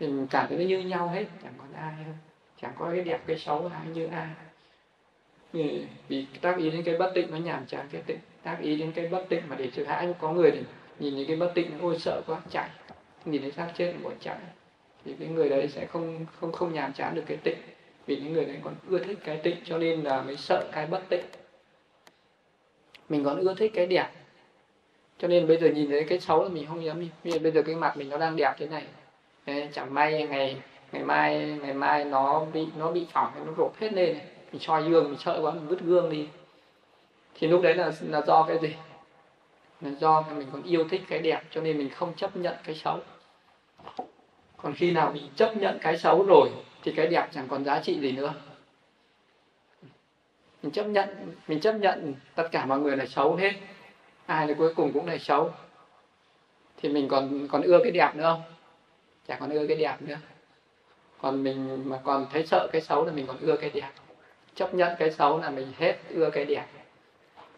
thì 0.00 0.06
mình 0.06 0.26
cảm 0.30 0.46
thấy 0.48 0.58
nó 0.58 0.64
như 0.64 0.78
nhau 0.78 1.08
hết, 1.08 1.24
chẳng 1.42 1.52
còn 1.58 1.72
ai 1.72 1.92
hơn. 1.92 2.14
Chẳng 2.62 2.72
có 2.78 2.90
cái 2.90 3.04
đẹp, 3.04 3.20
cái 3.26 3.38
xấu 3.38 3.70
ai 3.74 3.86
như 3.94 4.06
ai. 4.06 4.28
Vì 6.08 6.26
tác 6.40 6.58
ý 6.58 6.70
đến 6.70 6.82
cái 6.82 6.96
bất 6.96 7.12
tịnh 7.14 7.30
nó 7.30 7.36
nhàm 7.36 7.66
chán 7.66 7.86
cái 7.92 8.02
tịnh. 8.06 8.18
Tác 8.42 8.58
ý 8.60 8.76
đến 8.76 8.92
cái 8.92 9.08
bất 9.08 9.24
tịnh 9.28 9.42
mà 9.48 9.56
để 9.56 9.70
sự 9.72 9.84
hãi 9.84 10.14
có 10.18 10.32
người 10.32 10.50
thì 10.50 10.60
nhìn 10.98 11.14
thấy 11.14 11.24
cái 11.26 11.36
bất 11.36 11.52
tịnh 11.54 11.78
ôi 11.80 11.98
sợ 11.98 12.22
quá, 12.26 12.40
chạy. 12.50 12.68
Nhìn 13.24 13.42
thấy 13.42 13.52
xác 13.52 13.68
chết 13.76 13.94
bỏ 14.02 14.10
chạy. 14.20 14.38
Thì 15.04 15.14
cái 15.18 15.28
người 15.28 15.48
đấy 15.48 15.68
sẽ 15.68 15.86
không 15.86 16.26
không 16.40 16.52
không 16.52 16.74
nhàm 16.74 16.92
chán 16.92 17.14
được 17.14 17.24
cái 17.26 17.36
tịnh. 17.36 17.58
Vì 18.06 18.16
những 18.16 18.32
người 18.32 18.44
đấy 18.44 18.56
còn 18.64 18.74
ưa 18.88 18.98
thích 18.98 19.18
cái 19.24 19.36
tịnh 19.36 19.56
cho 19.64 19.78
nên 19.78 20.02
là 20.02 20.22
mới 20.22 20.36
sợ 20.36 20.68
cái 20.72 20.86
bất 20.86 21.02
tịnh 21.08 21.24
mình 23.10 23.24
còn 23.24 23.38
ưa 23.38 23.54
thích 23.54 23.72
cái 23.74 23.86
đẹp. 23.86 24.08
Cho 25.18 25.28
nên 25.28 25.46
bây 25.46 25.56
giờ 25.56 25.68
nhìn 25.68 25.90
thấy 25.90 26.04
cái 26.04 26.20
xấu 26.20 26.42
là 26.42 26.48
mình 26.48 26.66
không 26.66 26.84
dám 26.84 27.00
nhìn. 27.00 27.42
Bây 27.42 27.52
giờ 27.52 27.62
cái 27.62 27.76
mặt 27.76 27.96
mình 27.96 28.08
nó 28.08 28.18
đang 28.18 28.36
đẹp 28.36 28.54
thế 28.58 28.66
này. 28.66 28.84
Chẳng 29.72 29.94
may 29.94 30.26
ngày 30.30 30.56
ngày 30.92 31.02
mai 31.04 31.58
ngày 31.62 31.74
mai 31.74 32.04
nó 32.04 32.44
bị 32.52 32.66
nó 32.78 32.90
bị 32.90 33.06
phỏng, 33.12 33.32
nó 33.46 33.52
rộp 33.56 33.76
hết 33.80 33.92
lên 33.92 34.14
này. 34.14 34.24
mình 34.52 34.62
soi 34.62 34.82
gương, 34.82 35.04
mình 35.04 35.18
sợ 35.18 35.40
quá, 35.42 35.52
mình 35.52 35.68
vứt 35.68 35.80
gương 35.80 36.10
đi. 36.10 36.28
Thì 37.34 37.46
lúc 37.46 37.62
đấy 37.62 37.74
là 37.74 37.92
là 38.00 38.22
do 38.26 38.42
cái 38.42 38.58
gì? 38.58 38.74
Là 39.80 39.90
do 40.00 40.24
mình 40.36 40.48
còn 40.52 40.62
yêu 40.62 40.88
thích 40.88 41.02
cái 41.08 41.18
đẹp, 41.18 41.42
cho 41.50 41.60
nên 41.60 41.78
mình 41.78 41.90
không 41.90 42.12
chấp 42.16 42.36
nhận 42.36 42.54
cái 42.64 42.74
xấu. 42.74 42.98
Còn 44.56 44.74
khi 44.74 44.90
nào 44.90 45.10
mình 45.14 45.22
chấp 45.36 45.56
nhận 45.56 45.78
cái 45.78 45.98
xấu 45.98 46.22
rồi, 46.22 46.50
thì 46.82 46.92
cái 46.92 47.06
đẹp 47.06 47.28
chẳng 47.32 47.48
còn 47.48 47.64
giá 47.64 47.80
trị 47.80 48.00
gì 48.00 48.12
nữa 48.12 48.34
mình 50.62 50.72
chấp 50.72 50.84
nhận, 50.84 51.08
mình 51.48 51.60
chấp 51.60 51.72
nhận 51.72 52.14
tất 52.34 52.48
cả 52.52 52.64
mọi 52.66 52.78
người 52.78 52.96
là 52.96 53.06
xấu 53.06 53.34
hết. 53.34 53.52
Ai 54.26 54.48
là 54.48 54.54
cuối 54.54 54.74
cùng 54.74 54.92
cũng 54.92 55.06
là 55.06 55.18
xấu. 55.18 55.50
Thì 56.76 56.88
mình 56.88 57.08
còn 57.08 57.48
còn 57.48 57.62
ưa 57.62 57.78
cái 57.82 57.90
đẹp 57.90 58.12
nữa 58.14 58.22
không? 58.22 58.42
Chả 59.28 59.36
còn 59.40 59.50
ưa 59.50 59.66
cái 59.66 59.76
đẹp 59.76 59.96
nữa. 60.00 60.16
Còn 61.20 61.42
mình 61.42 61.82
mà 61.84 61.98
còn 62.04 62.26
thấy 62.32 62.46
sợ 62.46 62.68
cái 62.72 62.82
xấu 62.82 63.04
là 63.06 63.12
mình 63.12 63.26
còn 63.26 63.36
ưa 63.40 63.56
cái 63.56 63.70
đẹp. 63.70 63.90
Chấp 64.54 64.74
nhận 64.74 64.92
cái 64.98 65.10
xấu 65.10 65.40
là 65.40 65.50
mình 65.50 65.72
hết 65.78 65.96
ưa 66.10 66.30
cái 66.30 66.44
đẹp. 66.44 66.66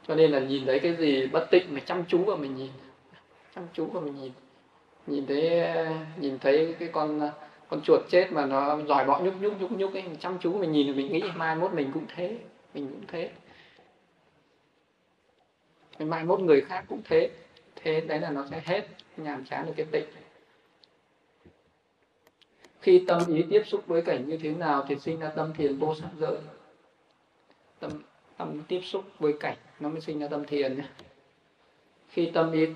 Cho 0.09 0.15
nên 0.15 0.31
là 0.31 0.39
nhìn 0.39 0.67
thấy 0.67 0.79
cái 0.79 0.97
gì 0.97 1.27
bất 1.27 1.51
tịnh 1.51 1.75
mà 1.75 1.81
chăm 1.81 2.05
chú 2.09 2.25
vào 2.25 2.37
mình 2.37 2.57
nhìn. 2.57 2.71
Chăm 3.55 3.65
chú 3.73 3.87
vào 3.87 4.03
mình 4.03 4.21
nhìn. 4.21 4.33
Nhìn 5.07 5.27
thấy 5.27 5.65
nhìn 6.17 6.39
thấy 6.39 6.75
cái 6.79 6.89
con 6.93 7.31
con 7.69 7.81
chuột 7.81 8.01
chết 8.11 8.33
mà 8.33 8.47
nó 8.47 8.79
giỏi 8.89 9.05
bọ 9.05 9.21
nhúc 9.21 9.35
nhúc 9.41 9.61
nhúc 9.61 9.71
nhúc 9.73 9.95
ấy, 9.95 10.05
chăm 10.21 10.39
chú 10.39 10.53
mình 10.53 10.73
nhìn 10.73 10.97
mình 10.97 11.13
nghĩ 11.13 11.23
mai 11.35 11.57
mốt 11.57 11.73
mình 11.73 11.91
cũng 11.95 12.05
thế 12.15 12.39
mình 12.75 12.89
cũng 12.91 13.05
thế. 13.09 13.31
Mai 15.99 16.25
mốt 16.25 16.41
người 16.41 16.61
khác 16.61 16.85
cũng 16.89 17.03
thế. 17.05 17.31
Thế 17.77 18.01
đấy 18.01 18.21
là 18.21 18.31
nó 18.31 18.47
sẽ 18.51 18.63
hết. 18.65 18.89
Nhàm 19.17 19.45
chán 19.45 19.67
được 19.67 19.73
cái 19.77 19.87
tịnh. 19.91 20.07
Khi 22.81 23.05
tâm 23.09 23.23
ý 23.27 23.45
tiếp 23.51 23.63
xúc 23.67 23.87
với 23.87 24.03
cảnh 24.03 24.29
như 24.29 24.39
thế 24.43 24.51
nào 24.51 24.85
thì 24.89 24.97
sinh 24.99 25.21
ra 25.21 25.29
tâm 25.29 25.53
thiền 25.55 25.79
vô 25.79 25.95
sắc 25.95 26.09
giới. 26.19 26.37
Tâm 27.81 27.91
tâm 28.37 28.63
tiếp 28.69 28.81
xúc 28.85 29.05
với 29.19 29.33
cảnh, 29.41 29.57
nó 29.81 29.89
mới 29.89 30.01
sinh 30.01 30.19
ra 30.19 30.29
tâm 30.29 30.45
thiền 30.45 30.77
nhé. 30.77 30.85
Khi 32.09 32.31
tâm 32.35 32.53
ý, 32.53 32.67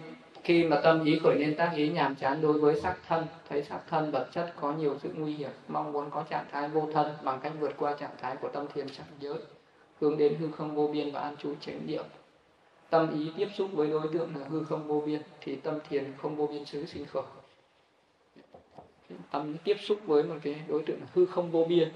khi 0.45 0.65
mà 0.65 0.81
tâm 0.81 1.05
ý 1.05 1.19
khởi 1.23 1.35
lên 1.39 1.57
tác 1.57 1.73
ý 1.77 1.89
nhàm 1.89 2.17
chán 2.17 2.41
đối 2.41 2.53
với 2.53 2.81
sắc 2.81 2.99
thân, 3.09 3.27
thấy 3.49 3.65
sắc 3.65 3.81
thân 3.89 4.11
vật 4.11 4.29
chất 4.33 4.53
có 4.61 4.73
nhiều 4.73 4.99
sự 5.03 5.11
nguy 5.15 5.33
hiểm, 5.33 5.51
mong 5.69 5.93
muốn 5.93 6.11
có 6.11 6.25
trạng 6.31 6.47
thái 6.53 6.69
vô 6.69 6.89
thân 6.93 7.17
bằng 7.23 7.41
cách 7.43 7.53
vượt 7.61 7.73
qua 7.77 7.97
trạng 8.01 8.17
thái 8.21 8.37
của 8.37 8.49
tâm 8.49 8.67
thiền 8.75 8.89
sắc 8.89 9.05
giới 9.21 9.39
hướng 10.01 10.19
đến 10.19 10.37
hư 10.41 10.51
không 10.51 10.75
vô 10.75 10.87
biên 10.87 11.11
và 11.11 11.21
an 11.21 11.37
trú 11.37 11.55
chánh 11.61 11.87
niệm. 11.87 12.05
Tâm 12.91 13.21
ý 13.21 13.31
tiếp 13.37 13.49
xúc 13.55 13.69
với 13.73 13.89
đối 13.89 14.09
tượng 14.13 14.37
là 14.37 14.49
hư 14.49 14.65
không 14.65 14.87
vô 14.89 15.03
biên, 15.07 15.23
thì 15.41 15.57
tâm 15.57 15.79
thiền 15.89 16.13
không 16.19 16.37
vô 16.37 16.47
biên 16.47 16.65
xứ 16.65 16.87
sinh 16.87 17.05
khởi. 17.07 17.23
Tâm 19.31 19.57
tiếp 19.65 19.77
xúc 19.81 19.99
với 20.07 20.23
một 20.23 20.35
cái 20.43 20.57
đối 20.69 20.83
tượng 20.83 21.01
là 21.01 21.07
hư 21.15 21.27
không 21.27 21.51
vô 21.51 21.65
biên, 21.65 21.89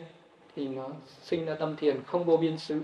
thì 0.56 0.68
nó 0.68 0.88
sinh 1.22 1.44
ra 1.44 1.54
tâm 1.54 1.76
thiền 1.76 2.02
không 2.06 2.24
vô 2.24 2.36
biên 2.36 2.58
xứ. 2.58 2.80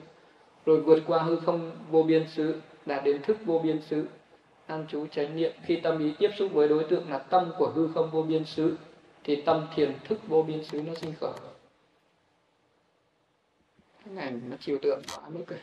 Rồi 0.67 0.81
vượt 0.81 1.03
qua 1.07 1.23
hư 1.23 1.37
không 1.37 1.73
vô 1.91 2.03
biên 2.03 2.29
xứ, 2.29 2.61
đạt 2.87 3.05
đến 3.05 3.23
thức 3.23 3.37
vô 3.45 3.59
biên 3.59 3.83
xứ, 3.83 4.07
an 4.67 4.87
trú 4.89 5.07
chánh 5.07 5.37
niệm. 5.37 5.53
Khi 5.63 5.77
tâm 5.77 5.99
ý 5.99 6.15
tiếp 6.19 6.31
xúc 6.39 6.53
với 6.53 6.69
đối 6.69 6.85
tượng 6.85 7.11
là 7.11 7.19
tâm 7.19 7.53
của 7.59 7.73
hư 7.75 7.89
không 7.95 8.11
vô 8.11 8.23
biên 8.23 8.45
xứ, 8.45 8.77
thì 9.25 9.43
tâm 9.43 9.67
thiền 9.75 9.93
thức 10.05 10.19
vô 10.29 10.43
biên 10.43 10.65
xứ 10.65 10.83
nó 10.83 10.95
sinh 10.95 11.13
khởi 11.21 11.33
cái 14.07 14.15
này 14.15 14.41
nó 14.51 14.57
chiều 14.61 14.79
tượng 14.83 15.03
quá 15.17 15.29
mức 15.29 15.45
rồi 15.49 15.59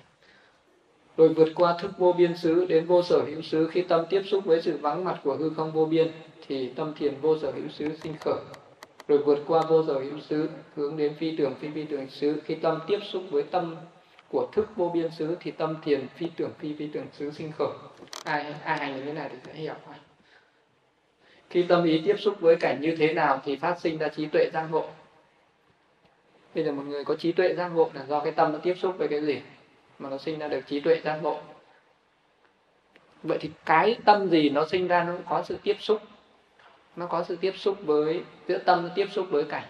rồi 1.17 1.29
vượt 1.29 1.49
qua 1.55 1.77
thức 1.79 1.91
vô 1.97 2.13
biên 2.13 2.37
xứ, 2.37 2.65
đến 2.65 2.85
vô 2.85 3.03
sở 3.03 3.21
hữu 3.21 3.41
xứ. 3.41 3.67
Khi 3.67 3.81
tâm 3.81 4.05
tiếp 4.09 4.21
xúc 4.25 4.45
với 4.45 4.61
sự 4.61 4.77
vắng 4.77 5.05
mặt 5.05 5.19
của 5.23 5.35
hư 5.35 5.49
không 5.49 5.71
vô 5.71 5.85
biên, 5.85 6.11
thì 6.47 6.69
tâm 6.75 6.93
thiền 6.97 7.15
vô 7.21 7.37
sở 7.39 7.51
hữu 7.51 7.69
xứ 7.69 7.89
sinh 8.03 8.13
khởi. 8.19 8.39
Rồi 9.07 9.17
vượt 9.17 9.39
qua 9.47 9.61
vô 9.69 9.83
sở 9.87 9.93
hữu 9.93 10.19
xứ, 10.29 10.49
hướng 10.75 10.97
đến 10.97 11.13
phi 11.19 11.35
tưởng, 11.37 11.55
phi 11.59 11.67
phi 11.75 11.83
tưởng 11.83 12.09
xứ. 12.09 12.41
Khi 12.45 12.55
tâm 12.55 12.79
tiếp 12.87 12.99
xúc 13.11 13.23
với 13.29 13.43
tâm 13.43 13.75
của 14.29 14.47
thức 14.53 14.67
vô 14.75 14.89
biên 14.89 15.11
xứ, 15.11 15.37
thì 15.39 15.51
tâm 15.51 15.75
thiền, 15.83 16.07
phi 16.15 16.27
tưởng, 16.37 16.51
phi 16.59 16.73
phi 16.73 16.87
tưởng 16.87 17.05
xứ 17.13 17.31
sinh 17.31 17.51
khởi. 17.51 17.73
Ai 18.23 18.55
ai 18.63 18.77
hành 18.77 18.95
như 18.95 19.01
thế 19.05 19.13
này 19.13 19.29
thì 19.31 19.37
sẽ 19.45 19.53
hiểu 19.53 19.73
thôi. 19.85 19.95
Khi 21.49 21.63
tâm 21.63 21.83
ý 21.83 22.01
tiếp 22.05 22.15
xúc 22.19 22.35
với 22.39 22.55
cảnh 22.55 22.81
như 22.81 22.95
thế 22.95 23.13
nào, 23.13 23.41
thì 23.45 23.55
phát 23.55 23.79
sinh 23.79 23.97
ra 23.97 24.07
trí 24.07 24.25
tuệ 24.25 24.49
giác 24.53 24.67
ngộ 24.71 24.87
bây 26.55 26.63
giờ 26.63 26.71
một 26.71 26.83
người 26.85 27.05
có 27.05 27.15
trí 27.15 27.31
tuệ 27.31 27.53
giác 27.53 27.67
ngộ 27.67 27.89
là 27.93 28.05
do 28.07 28.19
cái 28.19 28.31
tâm 28.31 28.53
nó 28.53 28.59
tiếp 28.63 28.73
xúc 28.77 28.95
với 28.97 29.07
cái 29.07 29.21
gì 29.21 29.41
mà 29.99 30.09
nó 30.09 30.17
sinh 30.17 30.39
ra 30.39 30.47
được 30.47 30.61
trí 30.67 30.79
tuệ 30.79 31.01
giác 31.03 31.19
ngộ. 31.21 31.37
Vậy 33.23 33.37
thì 33.41 33.49
cái 33.65 33.97
tâm 34.05 34.29
gì 34.29 34.49
nó 34.49 34.65
sinh 34.65 34.87
ra 34.87 35.03
nó 35.03 35.13
có 35.29 35.43
sự 35.43 35.57
tiếp 35.63 35.77
xúc, 35.79 36.01
nó 36.95 37.05
có 37.05 37.23
sự 37.23 37.35
tiếp 37.35 37.53
xúc 37.55 37.77
với, 37.85 38.23
giữa 38.47 38.57
tâm 38.57 38.83
nó 38.83 38.89
tiếp 38.95 39.07
xúc 39.11 39.27
với 39.29 39.43
cảnh 39.43 39.63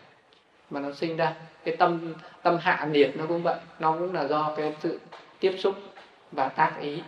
mà 0.70 0.80
nó 0.80 0.92
sinh 0.92 1.18
ra. 1.18 1.36
Cái 1.64 1.76
tâm 1.76 2.14
tâm 2.44 2.58
hạ 2.62 2.88
nhiệt 2.92 3.12
nó 3.16 3.26
cũng 3.28 3.44
vậy, 3.44 3.56
nó 3.80 3.92
cũng 4.00 4.14
là 4.14 4.28
do 4.28 4.54
cái 4.58 4.76
sự 4.80 5.00
tiếp 5.40 5.56
xúc 5.58 5.76
và 6.32 6.48
tác 6.48 6.78
ý 6.82 7.02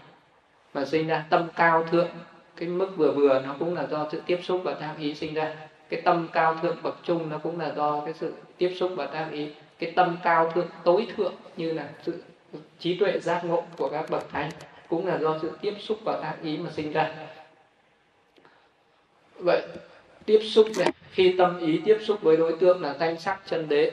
mà 0.73 0.85
sinh 0.85 1.07
ra. 1.07 1.25
Tâm 1.29 1.47
cao 1.55 1.83
thượng, 1.83 2.09
cái 2.55 2.69
mức 2.69 2.89
vừa 2.97 3.11
vừa 3.11 3.41
nó 3.45 3.55
cũng 3.59 3.75
là 3.75 3.87
do 3.87 4.07
sự 4.11 4.21
tiếp 4.25 4.39
xúc 4.43 4.61
và 4.63 4.73
tác 4.73 4.95
ý 4.99 5.15
sinh 5.15 5.33
ra. 5.33 5.55
Cái 5.89 6.01
tâm 6.01 6.27
cao 6.33 6.55
thượng 6.61 6.77
bậc 6.83 6.95
trung 7.03 7.29
nó 7.29 7.37
cũng 7.37 7.59
là 7.59 7.73
do 7.75 8.01
cái 8.05 8.13
sự 8.13 8.33
tiếp 8.57 8.73
xúc 8.75 8.91
và 8.95 9.05
tác 9.05 9.27
ý 9.31 9.49
cái 9.79 9.91
tâm 9.95 10.17
cao 10.23 10.51
thượng, 10.51 10.67
tối 10.83 11.07
thượng 11.15 11.33
như 11.57 11.73
là 11.73 11.89
sự 12.01 12.23
trí 12.79 12.97
tuệ 12.97 13.19
giác 13.19 13.45
ngộ 13.45 13.63
của 13.77 13.89
các 13.89 14.09
bậc 14.09 14.29
thánh, 14.29 14.49
cũng 14.89 15.07
là 15.07 15.17
do 15.17 15.39
sự 15.41 15.51
tiếp 15.61 15.73
xúc 15.79 15.97
và 16.05 16.19
tác 16.21 16.35
ý 16.43 16.57
mà 16.57 16.69
sinh 16.71 16.91
ra. 16.91 17.13
Vậy, 19.39 19.61
tiếp 20.25 20.39
xúc 20.43 20.67
này, 20.77 20.91
khi 21.11 21.35
tâm 21.37 21.59
ý 21.59 21.81
tiếp 21.85 21.97
xúc 22.01 22.21
với 22.21 22.37
đối 22.37 22.53
tượng 22.59 22.81
là 22.81 22.95
danh 22.99 23.19
sắc 23.19 23.41
chân 23.45 23.69
đế, 23.69 23.91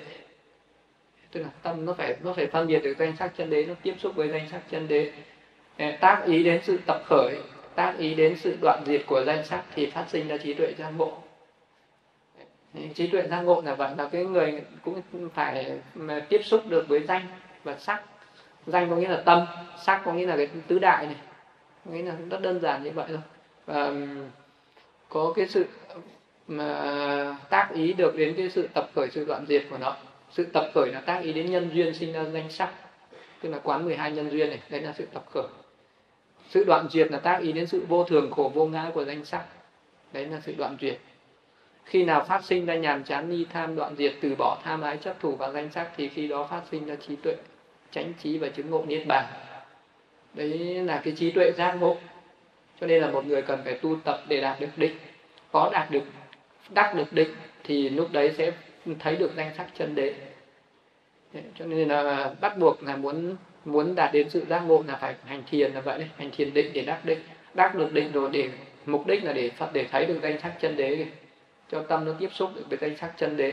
tức 1.32 1.40
là 1.40 1.48
tâm 1.62 1.86
nó 1.86 1.92
phải 1.92 2.16
nó 2.22 2.32
phải 2.32 2.46
phân 2.46 2.66
biệt 2.66 2.82
được 2.82 2.94
danh 2.98 3.16
sắc 3.16 3.32
chân 3.36 3.50
đế, 3.50 3.64
nó 3.66 3.74
tiếp 3.82 3.94
xúc 3.98 4.14
với 4.14 4.28
danh 4.28 4.48
sắc 4.50 4.60
chân 4.70 4.88
đế. 4.88 5.12
Tác 6.00 6.22
ý 6.26 6.42
đến 6.42 6.60
sự 6.64 6.78
tập 6.86 7.02
khởi, 7.06 7.36
tác 7.74 7.94
ý 7.98 8.14
đến 8.14 8.36
sự 8.40 8.56
đoạn 8.60 8.82
diệt 8.86 9.02
của 9.06 9.24
danh 9.26 9.44
sắc 9.44 9.64
thì 9.74 9.90
phát 9.90 10.04
sinh 10.08 10.28
ra 10.28 10.36
trí 10.36 10.54
tuệ 10.54 10.74
giác 10.78 10.90
ngộ 10.90 11.22
trí 12.94 13.06
tuệ 13.06 13.22
giác 13.28 13.40
ngộ 13.40 13.62
là 13.64 13.74
vậy, 13.74 13.90
là 13.98 14.08
cái 14.12 14.24
người 14.24 14.62
cũng 14.84 15.02
phải 15.34 15.80
ừ, 15.94 16.20
tiếp 16.28 16.40
xúc 16.44 16.62
được 16.68 16.88
với 16.88 17.00
danh 17.00 17.26
và 17.64 17.76
sắc. 17.76 18.02
Danh 18.66 18.90
có 18.90 18.96
nghĩa 18.96 19.08
là 19.08 19.22
tâm, 19.24 19.46
sắc 19.82 20.02
có 20.04 20.12
nghĩa 20.12 20.26
là 20.26 20.36
cái 20.36 20.48
tứ 20.66 20.78
đại 20.78 21.06
này, 21.06 21.16
có 21.84 21.90
nghĩa 21.92 22.02
là 22.02 22.14
rất 22.30 22.42
đơn 22.42 22.60
giản 22.60 22.84
như 22.84 22.90
vậy 22.90 23.06
thôi. 23.08 23.20
Và 23.66 23.84
ừ, 23.84 24.06
có 25.08 25.32
cái 25.36 25.46
sự 25.46 25.64
ừ, 25.88 26.00
mà 26.48 27.36
tác 27.50 27.70
ý 27.74 27.92
được 27.92 28.16
đến 28.16 28.34
cái 28.36 28.50
sự 28.50 28.68
tập 28.74 28.90
khởi, 28.94 29.08
sự 29.10 29.24
đoạn 29.24 29.46
diệt 29.48 29.62
của 29.70 29.78
nó. 29.78 29.96
Sự 30.30 30.44
tập 30.44 30.70
khởi 30.74 30.92
là 30.92 31.00
tác 31.00 31.20
ý 31.22 31.32
đến 31.32 31.50
nhân 31.50 31.70
duyên 31.74 31.94
sinh 31.94 32.12
ra 32.12 32.24
danh 32.24 32.50
sắc, 32.50 32.72
tức 33.42 33.48
là 33.48 33.58
quán 33.58 33.84
12 33.84 34.12
nhân 34.12 34.30
duyên 34.30 34.50
này, 34.50 34.60
đấy 34.70 34.80
là 34.80 34.92
sự 34.92 35.06
tập 35.12 35.24
khởi. 35.30 35.46
Sự 36.48 36.64
đoạn 36.64 36.88
diệt 36.90 37.12
là 37.12 37.18
tác 37.18 37.38
ý 37.42 37.52
đến 37.52 37.66
sự 37.66 37.84
vô 37.88 38.04
thường, 38.04 38.30
khổ, 38.30 38.52
vô 38.54 38.66
ngã 38.66 38.90
của 38.94 39.04
danh 39.04 39.24
sắc, 39.24 39.44
đấy 40.12 40.26
là 40.26 40.40
sự 40.40 40.54
đoạn 40.58 40.76
diệt 40.80 40.98
khi 41.84 42.04
nào 42.04 42.24
phát 42.24 42.44
sinh 42.44 42.66
ra 42.66 42.74
nhàm 42.74 43.04
chán 43.04 43.30
ni 43.30 43.44
tham, 43.52 43.76
đoạn 43.76 43.94
diệt, 43.96 44.12
từ 44.20 44.34
bỏ 44.38 44.58
tham 44.64 44.80
ái, 44.80 44.96
chấp 44.96 45.20
thủ 45.20 45.36
và 45.36 45.50
danh 45.50 45.70
sắc 45.70 45.90
thì 45.96 46.08
khi 46.08 46.28
đó 46.28 46.46
phát 46.50 46.62
sinh 46.70 46.86
ra 46.86 46.94
trí 47.08 47.16
tuệ, 47.16 47.36
chánh 47.90 48.12
trí 48.22 48.38
và 48.38 48.48
chứng 48.48 48.70
ngộ 48.70 48.84
niết 48.86 49.06
bàn. 49.06 49.24
Đấy 50.34 50.58
là 50.58 51.00
cái 51.04 51.14
trí 51.16 51.30
tuệ 51.30 51.52
giác 51.52 51.72
ngộ. 51.72 51.96
Cho 52.80 52.86
nên 52.86 53.02
là 53.02 53.10
một 53.10 53.26
người 53.26 53.42
cần 53.42 53.60
phải 53.64 53.74
tu 53.74 53.96
tập 54.04 54.20
để 54.28 54.40
đạt 54.40 54.60
được 54.60 54.68
định. 54.76 54.96
Có 55.52 55.70
đạt 55.72 55.90
được, 55.90 56.04
đắc 56.70 56.94
được 56.94 57.12
định 57.12 57.30
thì 57.64 57.88
lúc 57.88 58.08
đấy 58.12 58.34
sẽ 58.38 58.52
thấy 58.98 59.16
được 59.16 59.30
danh 59.36 59.50
sắc 59.56 59.66
chân 59.78 59.94
đế. 59.94 60.14
Cho 61.58 61.64
nên 61.64 61.88
là 61.88 62.34
bắt 62.40 62.58
buộc 62.58 62.82
là 62.82 62.96
muốn 62.96 63.36
muốn 63.64 63.94
đạt 63.94 64.12
đến 64.12 64.30
sự 64.30 64.44
giác 64.48 64.60
ngộ 64.60 64.84
là 64.88 64.96
phải 64.96 65.14
hành 65.24 65.42
thiền 65.50 65.72
là 65.72 65.80
vậy 65.80 65.98
đấy, 65.98 66.08
hành 66.16 66.30
thiền 66.30 66.54
định 66.54 66.72
để 66.72 66.82
đắc 66.82 67.04
định. 67.04 67.18
Đắc 67.54 67.74
được 67.74 67.92
định 67.92 68.12
rồi 68.12 68.30
để, 68.32 68.50
mục 68.86 69.06
đích 69.06 69.24
là 69.24 69.32
để 69.32 69.50
phật 69.50 69.70
để 69.72 69.86
thấy 69.90 70.06
được 70.06 70.18
danh 70.22 70.40
sắc 70.40 70.52
chân 70.60 70.76
đế 70.76 71.06
cho 71.72 71.82
tâm 71.82 72.04
nó 72.04 72.12
tiếp 72.18 72.28
xúc 72.32 72.50
được 72.56 72.62
với 72.68 72.78
danh 72.80 72.96
sắc 72.96 73.12
chân 73.16 73.36
đế. 73.36 73.52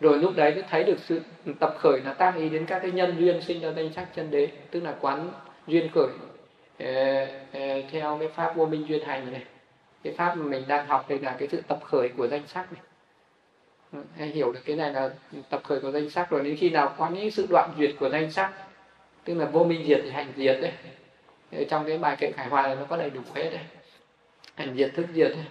Rồi 0.00 0.18
lúc 0.18 0.32
đấy 0.36 0.54
mới 0.54 0.64
thấy 0.70 0.84
được 0.84 0.98
sự 0.98 1.20
tập 1.60 1.74
khởi 1.78 2.00
là 2.00 2.12
tác 2.12 2.34
ý 2.36 2.48
đến 2.48 2.66
các 2.66 2.78
cái 2.78 2.90
nhân 2.90 3.16
duyên 3.18 3.42
sinh 3.42 3.60
ra 3.60 3.72
danh 3.76 3.92
sắc 3.92 4.08
chân 4.14 4.30
đế, 4.30 4.48
tức 4.70 4.80
là 4.80 4.94
quán 5.00 5.32
duyên 5.66 5.90
khởi. 5.94 6.08
Ờ, 6.78 7.24
ờ, 7.52 7.82
theo 7.90 8.16
cái 8.20 8.28
pháp 8.28 8.56
vô 8.56 8.66
minh 8.66 8.88
duyên 8.88 9.04
hành 9.04 9.32
này, 9.32 9.42
cái 10.02 10.12
pháp 10.12 10.34
mà 10.34 10.44
mình 10.44 10.64
đang 10.68 10.86
học 10.86 11.08
đây 11.08 11.18
là 11.18 11.36
cái 11.38 11.48
sự 11.48 11.62
tập 11.68 11.78
khởi 11.84 12.08
của 12.08 12.28
danh 12.28 12.46
sắc 12.46 12.72
này. 12.72 12.82
Ừ, 13.92 13.98
Hay 14.18 14.28
hiểu 14.28 14.52
được 14.52 14.60
cái 14.64 14.76
này 14.76 14.92
là 14.92 15.10
tập 15.50 15.60
khởi 15.64 15.80
của 15.80 15.90
danh 15.90 16.10
sắc 16.10 16.30
rồi, 16.30 16.44
đến 16.44 16.56
khi 16.56 16.70
nào 16.70 16.94
quán 16.98 17.14
những 17.14 17.30
sự 17.30 17.46
đoạn 17.50 17.70
duyệt 17.78 17.94
của 18.00 18.08
danh 18.08 18.30
sắc, 18.30 18.52
tức 19.24 19.34
là 19.34 19.44
vô 19.44 19.64
minh 19.64 19.84
diệt 19.86 20.00
thì 20.04 20.10
hành 20.10 20.32
diệt 20.36 20.58
đấy. 20.62 20.72
Ờ, 21.52 21.64
trong 21.64 21.84
cái 21.86 21.98
bài 21.98 22.16
kệ 22.20 22.32
khải 22.32 22.46
hòa 22.46 22.62
này 22.62 22.76
nó 22.76 22.84
có 22.88 22.96
đầy 22.96 23.10
đủ 23.10 23.20
hết 23.34 23.50
đấy. 23.50 23.64
Hành 24.54 24.74
diệt 24.76 24.90
thức 24.94 25.06
diệt 25.14 25.30
đấy 25.30 25.44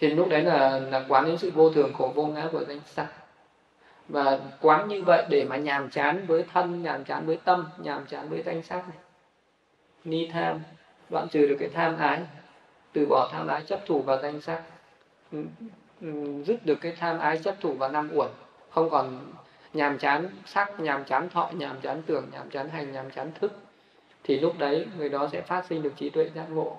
thì 0.00 0.08
lúc 0.10 0.28
đấy 0.28 0.42
là 0.42 0.78
là 0.78 1.04
quán 1.08 1.26
đến 1.26 1.38
sự 1.38 1.50
vô 1.50 1.70
thường 1.70 1.92
khổ 1.92 2.12
vô 2.14 2.26
ngã 2.26 2.48
của 2.52 2.64
danh 2.64 2.80
sắc. 2.86 3.06
Và 4.08 4.38
quán 4.60 4.88
như 4.88 5.02
vậy 5.02 5.24
để 5.28 5.44
mà 5.44 5.56
nhàm 5.56 5.90
chán 5.90 6.24
với 6.26 6.44
thân, 6.52 6.82
nhàm 6.82 7.04
chán 7.04 7.26
với 7.26 7.36
tâm, 7.44 7.68
nhàm 7.78 8.06
chán 8.06 8.28
với 8.28 8.42
danh 8.42 8.62
sắc 8.62 8.88
này. 8.88 8.98
Ni 10.04 10.28
tham, 10.32 10.60
đoạn 11.10 11.28
trừ 11.28 11.46
được 11.46 11.56
cái 11.60 11.68
tham 11.68 11.96
ái, 11.96 12.20
từ 12.92 13.06
bỏ 13.06 13.28
tham 13.32 13.46
ái 13.46 13.62
chấp 13.66 13.80
thủ 13.86 14.02
vào 14.02 14.18
danh 14.22 14.40
sắc. 14.40 14.62
Ừ, 15.32 15.44
ừ, 16.00 16.42
dứt 16.46 16.66
được 16.66 16.78
cái 16.80 16.92
tham 17.00 17.18
ái 17.18 17.38
chấp 17.38 17.54
thủ 17.60 17.74
vào 17.74 17.92
năm 17.92 18.10
uẩn, 18.14 18.30
không 18.70 18.90
còn 18.90 19.32
nhàm 19.72 19.98
chán 19.98 20.28
sắc, 20.46 20.80
nhàm 20.80 21.04
chán 21.04 21.28
thọ, 21.28 21.50
nhàm 21.52 21.80
chán 21.80 22.02
tưởng, 22.06 22.26
nhàm 22.32 22.50
chán 22.50 22.68
hành, 22.68 22.92
nhàm 22.92 23.10
chán 23.10 23.30
thức, 23.40 23.52
thì 24.24 24.40
lúc 24.40 24.58
đấy 24.58 24.86
người 24.98 25.08
đó 25.08 25.28
sẽ 25.32 25.40
phát 25.40 25.66
sinh 25.68 25.82
được 25.82 25.92
trí 25.96 26.10
tuệ 26.10 26.30
giác 26.34 26.46
ngộ, 26.50 26.76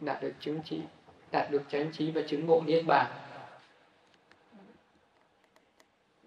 đạt 0.00 0.22
được 0.22 0.32
chứng 0.40 0.62
trí 0.62 0.80
đạt 1.36 1.50
được 1.50 1.62
chánh 1.70 1.92
trí 1.92 2.10
và 2.10 2.22
chứng 2.28 2.46
ngộ 2.46 2.62
niết 2.66 2.84
bàn. 2.86 3.06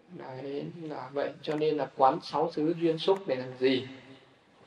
Đấy, 0.08 0.66
là 0.82 1.10
vậy. 1.12 1.32
Cho 1.42 1.56
nên 1.56 1.78
là 1.78 1.88
quán 1.98 2.20
sáu 2.22 2.52
xứ 2.52 2.76
duyên 2.80 2.98
xúc 2.98 3.20
để 3.28 3.36
làm 3.36 3.58
gì? 3.60 3.88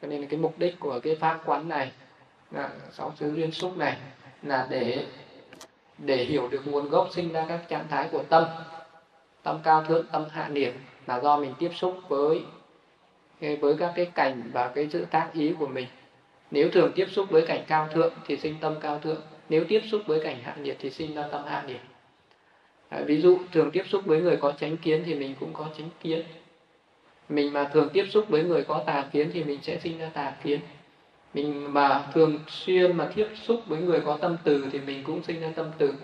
Cho 0.02 0.09
nên 0.09 0.20
là 0.20 0.27
cái 0.31 0.40
mục 0.40 0.59
đích 0.59 0.81
của 0.81 1.01
cái 1.01 1.16
pháp 1.16 1.43
quán 1.47 1.69
này, 1.69 1.93
là 2.51 2.70
sáu 2.93 3.12
xứ 3.20 3.35
duyên 3.35 3.52
xúc 3.52 3.77
này, 3.77 3.97
là 4.43 4.66
để 4.70 5.06
để 5.98 6.24
hiểu 6.24 6.48
được 6.48 6.62
nguồn 6.66 6.89
gốc 6.89 7.09
sinh 7.12 7.32
ra 7.32 7.47
các 7.48 7.60
trạng 7.69 7.89
thái 7.89 8.09
của 8.12 8.23
tâm. 8.23 8.44
Tâm 9.43 9.60
cao 9.64 9.85
thượng, 9.85 10.06
tâm 10.12 10.24
hạ 10.31 10.48
niệm 10.48 10.73
là 11.06 11.20
do 11.20 11.36
mình 11.36 11.55
tiếp 11.59 11.70
xúc 11.74 11.98
với 12.09 12.43
với 13.40 13.77
các 13.78 13.93
cái 13.97 14.06
cảnh 14.14 14.51
và 14.52 14.69
cái 14.69 14.89
sự 14.93 15.05
tác 15.05 15.31
ý 15.32 15.55
của 15.59 15.66
mình. 15.66 15.86
Nếu 16.51 16.69
thường 16.73 16.93
tiếp 16.94 17.06
xúc 17.10 17.27
với 17.31 17.47
cảnh 17.47 17.64
cao 17.66 17.89
thượng 17.93 18.14
thì 18.27 18.36
sinh 18.36 18.56
tâm 18.60 18.74
cao 18.81 18.98
thượng 18.98 19.23
nếu 19.48 19.64
tiếp 19.69 19.82
xúc 19.90 20.02
với 20.06 20.20
cảnh 20.24 20.36
hạ 20.43 20.56
nhiệt 20.62 20.77
thì 20.81 20.90
sinh 20.90 21.14
ra 21.14 21.28
tâm 21.32 21.43
hạ 21.47 21.64
nhiệt. 21.66 21.81
À, 22.89 23.01
ví 23.06 23.20
dụ 23.20 23.39
thường 23.52 23.70
tiếp 23.70 23.82
xúc 23.89 24.02
với 24.05 24.20
người 24.20 24.36
có 24.36 24.52
chánh 24.52 24.77
kiến 24.77 25.02
thì 25.06 25.14
mình 25.14 25.35
cũng 25.40 25.52
có 25.52 25.69
chánh 25.78 25.89
kiến. 26.01 26.23
Mình 27.28 27.52
mà 27.52 27.70
thường 27.73 27.89
tiếp 27.93 28.06
xúc 28.10 28.24
với 28.28 28.44
người 28.44 28.64
có 28.64 28.82
tà 28.86 29.05
kiến 29.12 29.31
thì 29.32 29.44
mình 29.44 29.59
sẽ 29.62 29.78
sinh 29.78 29.98
ra 29.98 30.10
tà 30.14 30.32
kiến. 30.44 30.60
Mình 31.35 31.74
mà 31.74 32.10
thường 32.12 32.39
xuyên 32.48 32.97
mà 32.97 33.10
tiếp 33.14 33.28
xúc 33.35 33.60
với 33.66 33.81
người 33.81 34.01
có 34.01 34.16
tâm 34.16 34.36
từ 34.44 34.66
thì 34.73 34.81
mình 34.81 35.05
cũng 35.05 35.23
sinh 35.23 35.40
ra 35.40 35.52
tâm 35.56 35.66
từ. 35.78 35.94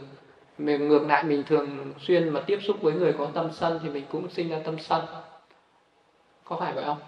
Mình 0.58 0.88
ngược 0.88 1.06
lại 1.06 1.24
mình 1.24 1.44
thường 1.44 1.92
xuyên 2.00 2.28
mà 2.28 2.40
tiếp 2.40 2.58
xúc 2.62 2.76
với 2.80 2.94
người 2.94 3.12
có 3.12 3.30
tâm 3.34 3.48
sân 3.52 3.80
thì 3.82 3.88
mình 3.88 4.04
cũng 4.12 4.30
sinh 4.30 4.48
ra 4.48 4.58
tâm 4.64 4.78
sân. 4.78 5.02
Có 6.44 6.56
phải 6.56 6.72
vậy 6.72 6.84
không? 6.84 6.98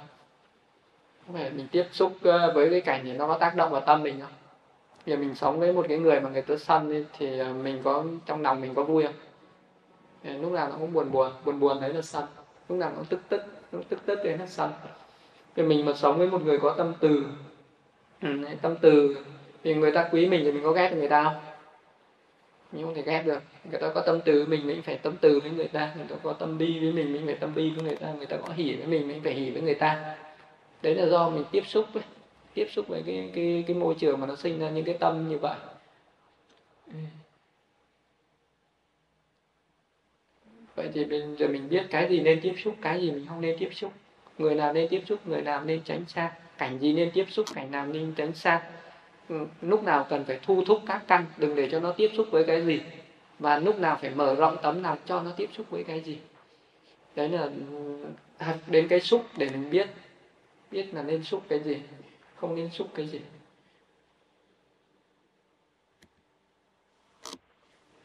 Có 1.26 1.32
phải 1.32 1.50
mình 1.50 1.66
tiếp 1.72 1.84
xúc 1.92 2.12
ờ, 2.22 2.52
với 2.52 2.70
cái 2.70 2.80
cảnh 2.80 3.00
thì 3.04 3.12
nó 3.12 3.26
có 3.26 3.38
tác 3.38 3.56
động 3.56 3.70
vào 3.72 3.80
tâm 3.80 4.02
mình 4.02 4.20
không? 4.20 4.39
Giờ 5.06 5.16
mình 5.16 5.34
sống 5.34 5.60
với 5.60 5.72
một 5.72 5.86
cái 5.88 5.98
người 5.98 6.20
mà 6.20 6.30
người 6.30 6.42
ta 6.42 6.56
sân 6.56 7.04
thì 7.18 7.38
à, 7.38 7.52
mình 7.62 7.80
có 7.84 8.04
trong 8.26 8.42
lòng 8.42 8.60
mình 8.60 8.74
có 8.74 8.84
vui 8.84 9.04
không? 9.04 9.14
Lúc 10.42 10.52
nào 10.52 10.68
nó 10.68 10.76
cũng 10.78 10.92
buồn 10.92 11.12
buồn 11.12 11.32
buồn 11.44 11.60
buồn 11.60 11.80
đấy 11.80 11.92
là 11.92 12.02
sân 12.02 12.24
lúc 12.68 12.78
nào 12.78 12.92
nó 12.96 13.02
tức 13.08 13.20
tức 13.28 13.42
lúc 13.72 13.84
tức 13.88 13.98
tức 14.06 14.18
đấy 14.24 14.38
là 14.38 14.46
sân 14.46 14.70
thì 15.56 15.62
mình 15.62 15.84
mà 15.84 15.92
sống 15.94 16.18
với 16.18 16.26
một 16.26 16.42
người 16.44 16.58
có 16.58 16.74
tâm 16.78 16.94
từ 17.00 17.24
ừ, 18.22 18.28
tâm 18.62 18.76
từ 18.80 19.16
thì 19.64 19.74
người 19.74 19.92
ta 19.92 20.08
quý 20.12 20.26
mình 20.26 20.44
thì 20.44 20.52
mình 20.52 20.62
có 20.62 20.72
ghét 20.72 20.92
người 20.92 21.08
ta 21.08 21.24
không? 21.24 21.34
Mình 22.72 22.84
không 22.84 22.94
thể 22.94 23.02
ghét 23.02 23.22
được. 23.26 23.42
Người 23.70 23.80
ta 23.80 23.90
có 23.94 24.00
tâm 24.00 24.20
từ 24.24 24.46
mình 24.46 24.66
mình 24.66 24.82
phải 24.82 24.98
tâm 24.98 25.16
từ 25.20 25.40
với 25.40 25.50
người 25.50 25.68
ta. 25.68 25.92
Người 25.96 26.06
ta 26.08 26.16
có 26.22 26.32
tâm 26.32 26.58
bi 26.58 26.78
với 26.80 26.92
mình 26.92 27.12
mình 27.12 27.26
phải 27.26 27.34
tâm 27.34 27.54
bi 27.54 27.70
với 27.70 27.84
người 27.84 27.96
ta. 27.96 28.12
Người 28.12 28.26
ta 28.26 28.36
có 28.36 28.52
hỉ 28.54 28.74
với 28.76 28.86
mình 28.86 29.08
mình 29.08 29.20
phải 29.24 29.34
hỉ 29.34 29.50
với 29.50 29.62
người 29.62 29.74
ta. 29.74 30.16
Đấy 30.82 30.94
là 30.94 31.06
do 31.06 31.28
mình 31.28 31.44
tiếp 31.50 31.62
xúc 31.66 31.86
với 31.92 32.02
tiếp 32.54 32.68
xúc 32.70 32.88
với 32.88 33.02
cái 33.06 33.30
cái 33.34 33.64
cái 33.66 33.76
môi 33.76 33.94
trường 33.98 34.20
mà 34.20 34.26
nó 34.26 34.36
sinh 34.36 34.58
ra 34.58 34.70
những 34.70 34.84
cái 34.84 34.96
tâm 35.00 35.28
như 35.28 35.38
vậy. 35.38 35.56
Vậy 40.74 40.90
thì 40.94 41.04
bây 41.04 41.22
giờ 41.38 41.48
mình 41.48 41.68
biết 41.68 41.86
cái 41.90 42.08
gì 42.08 42.20
nên 42.20 42.40
tiếp 42.42 42.54
xúc, 42.64 42.74
cái 42.80 43.00
gì 43.00 43.10
mình 43.10 43.26
không 43.28 43.40
nên 43.40 43.56
tiếp 43.58 43.68
xúc. 43.72 43.92
Người 44.38 44.54
nào 44.54 44.72
nên 44.72 44.88
tiếp 44.88 45.02
xúc, 45.06 45.18
người 45.26 45.42
nào 45.42 45.64
nên 45.64 45.82
tránh 45.84 46.04
xa. 46.08 46.32
Cảnh 46.58 46.78
gì 46.78 46.92
nên 46.92 47.10
tiếp 47.14 47.24
xúc, 47.30 47.46
cảnh 47.54 47.70
nào 47.70 47.86
nên 47.86 48.12
tránh 48.16 48.34
xa. 48.34 48.70
Ừ, 49.28 49.46
lúc 49.60 49.82
nào 49.82 50.06
cần 50.10 50.24
phải 50.24 50.38
thu 50.42 50.64
thúc 50.66 50.80
các 50.86 51.02
căn, 51.08 51.24
đừng 51.36 51.54
để 51.54 51.68
cho 51.70 51.80
nó 51.80 51.92
tiếp 51.92 52.10
xúc 52.16 52.26
với 52.30 52.44
cái 52.44 52.64
gì. 52.64 52.80
Và 53.38 53.58
lúc 53.58 53.78
nào 53.78 53.98
phải 54.00 54.10
mở 54.10 54.34
rộng 54.34 54.56
tấm 54.62 54.82
nào 54.82 54.96
cho 55.06 55.22
nó 55.22 55.30
tiếp 55.36 55.48
xúc 55.52 55.66
với 55.70 55.84
cái 55.84 56.00
gì. 56.00 56.18
Đấy 57.16 57.28
là 57.28 57.42
ừ, 57.42 58.04
học 58.38 58.56
đến 58.66 58.88
cái 58.88 59.00
xúc 59.00 59.24
để 59.36 59.48
mình 59.48 59.70
biết 59.70 59.88
biết 60.70 60.94
là 60.94 61.02
nên 61.02 61.24
xúc 61.24 61.42
cái 61.48 61.60
gì 61.60 61.76
không 62.40 62.54
nên 62.54 62.70
xúc 62.70 62.88
cái 62.94 63.06
gì. 63.06 63.20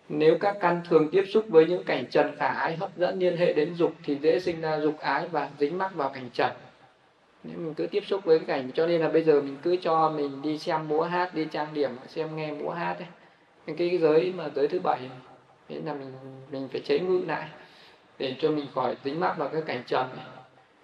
Nếu 0.10 0.38
các 0.42 0.58
căn 0.62 0.82
thường 0.90 1.10
tiếp 1.12 1.24
xúc 1.34 1.46
với 1.48 1.66
những 1.66 1.84
cảnh 1.84 2.06
trần 2.12 2.36
khả 2.38 2.48
ái 2.48 2.76
hấp 2.76 2.98
dẫn 2.98 3.20
liên 3.20 3.38
hệ 3.38 3.54
đến 3.54 3.76
dục 3.76 3.94
thì 4.04 4.18
dễ 4.22 4.40
sinh 4.40 4.62
ra 4.62 4.80
dục 4.80 5.00
ái 5.00 5.28
và 5.28 5.50
dính 5.60 5.78
mắc 5.78 5.96
vào 5.96 6.10
cảnh 6.10 6.30
trần. 6.34 6.52
Nếu 7.44 7.58
mình 7.58 7.74
cứ 7.74 7.88
tiếp 7.88 8.04
xúc 8.08 8.26
với 8.26 8.40
cái 8.40 8.48
cảnh, 8.48 8.72
cho 8.74 8.88
nên 8.88 9.02
là 9.02 9.10
bây 9.10 9.24
giờ 9.24 9.42
mình 9.42 9.58
cứ 9.64 9.76
cho 9.82 10.10
mình 10.10 10.42
đi 10.42 10.60
xem 10.60 10.88
múa 10.88 11.02
hát, 11.02 11.36
đi 11.36 11.48
trang 11.52 11.74
điểm, 11.74 11.92
xem 12.08 12.36
nghe 12.36 12.52
múa 12.52 12.70
hát 12.70 12.98
ấy. 13.00 13.76
Cái 13.78 13.98
giới 13.98 14.34
mà 14.38 14.50
giới 14.56 14.68
thứ 14.68 14.80
bảy 14.80 15.10
nên 15.70 15.86
là 15.86 15.94
mình 15.94 16.14
mình 16.52 16.68
phải 16.72 16.82
chế 16.82 17.00
ngự 17.00 17.24
lại 17.28 17.50
để 18.20 18.36
cho 18.40 18.52
mình 18.52 18.66
khỏi 18.76 18.98
dính 19.04 19.20
mắc 19.20 19.38
vào 19.38 19.50
cái 19.50 19.62
cảnh 19.66 19.84
trần 19.88 20.10
này 20.16 20.26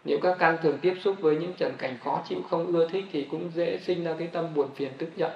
nếu 0.03 0.19
các 0.21 0.35
căn 0.39 0.57
thường 0.61 0.77
tiếp 0.81 0.93
xúc 1.01 1.15
với 1.19 1.35
những 1.35 1.53
trần 1.53 1.73
cảnh 1.77 1.97
khó 2.03 2.21
chịu 2.29 2.41
không 2.49 2.67
ưa 2.67 2.87
thích 2.87 3.05
thì 3.11 3.27
cũng 3.31 3.51
dễ 3.55 3.79
sinh 3.79 4.03
ra 4.03 4.15
cái 4.19 4.27
tâm 4.27 4.53
buồn 4.55 4.67
phiền 4.75 4.91
tức 4.97 5.09
giận. 5.15 5.31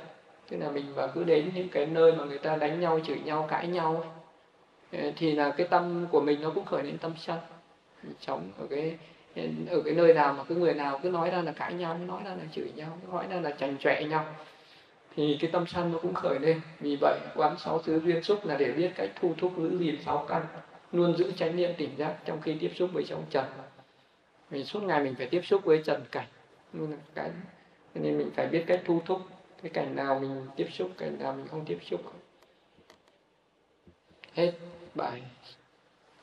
Tức 0.49 0.57
là 0.57 0.71
mình 0.71 0.85
mà 0.95 1.07
cứ 1.07 1.23
đến 1.23 1.51
những 1.55 1.69
cái 1.69 1.85
nơi 1.85 2.11
mà 2.11 2.25
người 2.25 2.37
ta 2.37 2.55
đánh 2.55 2.81
nhau 2.81 2.99
chửi 3.07 3.19
nhau 3.19 3.47
cãi 3.49 3.67
nhau 3.67 4.03
ấy, 4.91 5.03
ờ, 5.03 5.11
thì 5.15 5.31
là 5.31 5.51
cái 5.51 5.67
tâm 5.67 6.05
của 6.11 6.21
mình 6.21 6.41
nó 6.41 6.49
cũng 6.49 6.65
khởi 6.65 6.83
lên 6.83 6.97
tâm 6.97 7.11
sân. 7.17 7.39
Chống 8.03 8.13
sống 8.21 8.51
ở 8.59 8.67
cái 8.69 8.97
ở 9.69 9.81
cái 9.85 9.93
nơi 9.93 10.13
nào 10.13 10.33
mà 10.33 10.43
cứ 10.43 10.55
người 10.55 10.73
nào 10.73 10.99
cứ 11.03 11.09
nói 11.09 11.29
ra 11.29 11.41
là 11.41 11.51
cãi 11.51 11.73
nhau 11.73 11.97
nói 11.97 12.21
ra 12.25 12.31
là 12.31 12.43
chửi 12.51 12.71
nhau 12.75 12.97
nói 13.11 13.25
ra 13.29 13.39
là 13.41 13.51
chành 13.51 13.77
chọe 13.77 14.03
nhau 14.03 14.25
thì 15.15 15.37
cái 15.41 15.51
tâm 15.51 15.65
sân 15.67 15.91
nó 15.91 15.99
cũng 15.99 16.13
khởi 16.13 16.39
lên. 16.39 16.61
Vì 16.79 16.97
vậy 17.01 17.19
quán 17.35 17.55
sáu 17.57 17.79
thứ 17.79 18.01
duyên 18.05 18.23
xúc 18.23 18.45
là 18.45 18.57
để 18.57 18.71
biết 18.71 18.91
cách 18.95 19.09
thu 19.21 19.33
thúc 19.37 19.53
giữ 19.57 19.77
gìn 19.79 19.95
sáu 20.05 20.25
căn 20.29 20.45
luôn 20.91 21.17
giữ 21.17 21.31
chánh 21.31 21.55
niệm 21.55 21.71
tỉnh 21.77 21.89
giác 21.97 22.15
trong 22.25 22.41
khi 22.41 22.55
tiếp 22.59 22.71
xúc 22.75 22.89
với 22.93 23.03
trong 23.07 23.23
trần 23.29 23.45
vì 24.49 24.63
suốt 24.63 24.83
ngày 24.83 25.03
mình 25.03 25.15
phải 25.15 25.27
tiếp 25.27 25.41
xúc 25.45 25.61
với 25.65 25.81
trần 25.85 26.05
cảnh. 26.11 26.27
Nên 26.73 26.97
cái 27.15 27.31
nên 27.93 28.17
mình 28.17 28.31
phải 28.35 28.47
biết 28.47 28.63
cách 28.67 28.81
thu 28.85 29.01
thúc 29.05 29.21
cái 29.61 29.71
cảnh 29.73 29.95
nào 29.95 30.19
mình 30.19 30.47
tiếp 30.55 30.67
xúc, 30.71 30.91
cảnh 30.97 31.19
nào 31.19 31.33
mình 31.33 31.47
không 31.47 31.65
tiếp 31.65 31.79
xúc. 31.81 32.01
Hết 34.33 34.53
bài 34.95 35.23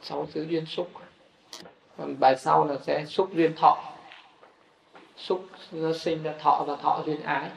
sáu 0.02 0.26
thứ 0.32 0.42
duyên 0.42 0.66
xúc. 0.66 0.90
Còn 1.96 2.20
bài 2.20 2.36
sau 2.38 2.66
là 2.66 2.78
sẽ 2.82 3.04
xúc 3.06 3.30
duyên 3.34 3.54
thọ. 3.56 3.98
Xúc 5.16 5.46
nó 5.72 5.92
sinh 5.92 6.22
ra 6.22 6.34
thọ 6.38 6.64
và 6.66 6.76
thọ 6.76 7.02
duyên 7.06 7.22
ái. 7.22 7.50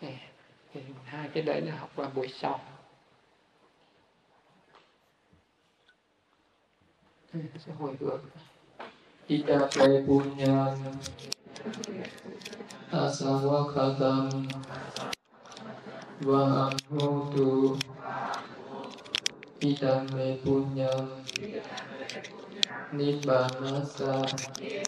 Thì 0.00 0.80
hai 1.04 1.28
cái 1.34 1.42
đấy 1.42 1.60
là 1.60 1.76
học 1.76 1.96
vào 1.96 2.10
buổi 2.14 2.28
sau. 2.28 2.60
Sẽ 7.32 7.72
hồi 7.78 7.96
hướng. 8.00 8.20
tidak 9.24 9.72
punya. 10.04 10.76
Asawa 12.94 13.66
katam 13.72 14.46
wa 16.22 16.70
amutu 16.70 17.74
tidak 19.58 20.04
punya. 20.44 20.92
Nibbana 22.94 23.82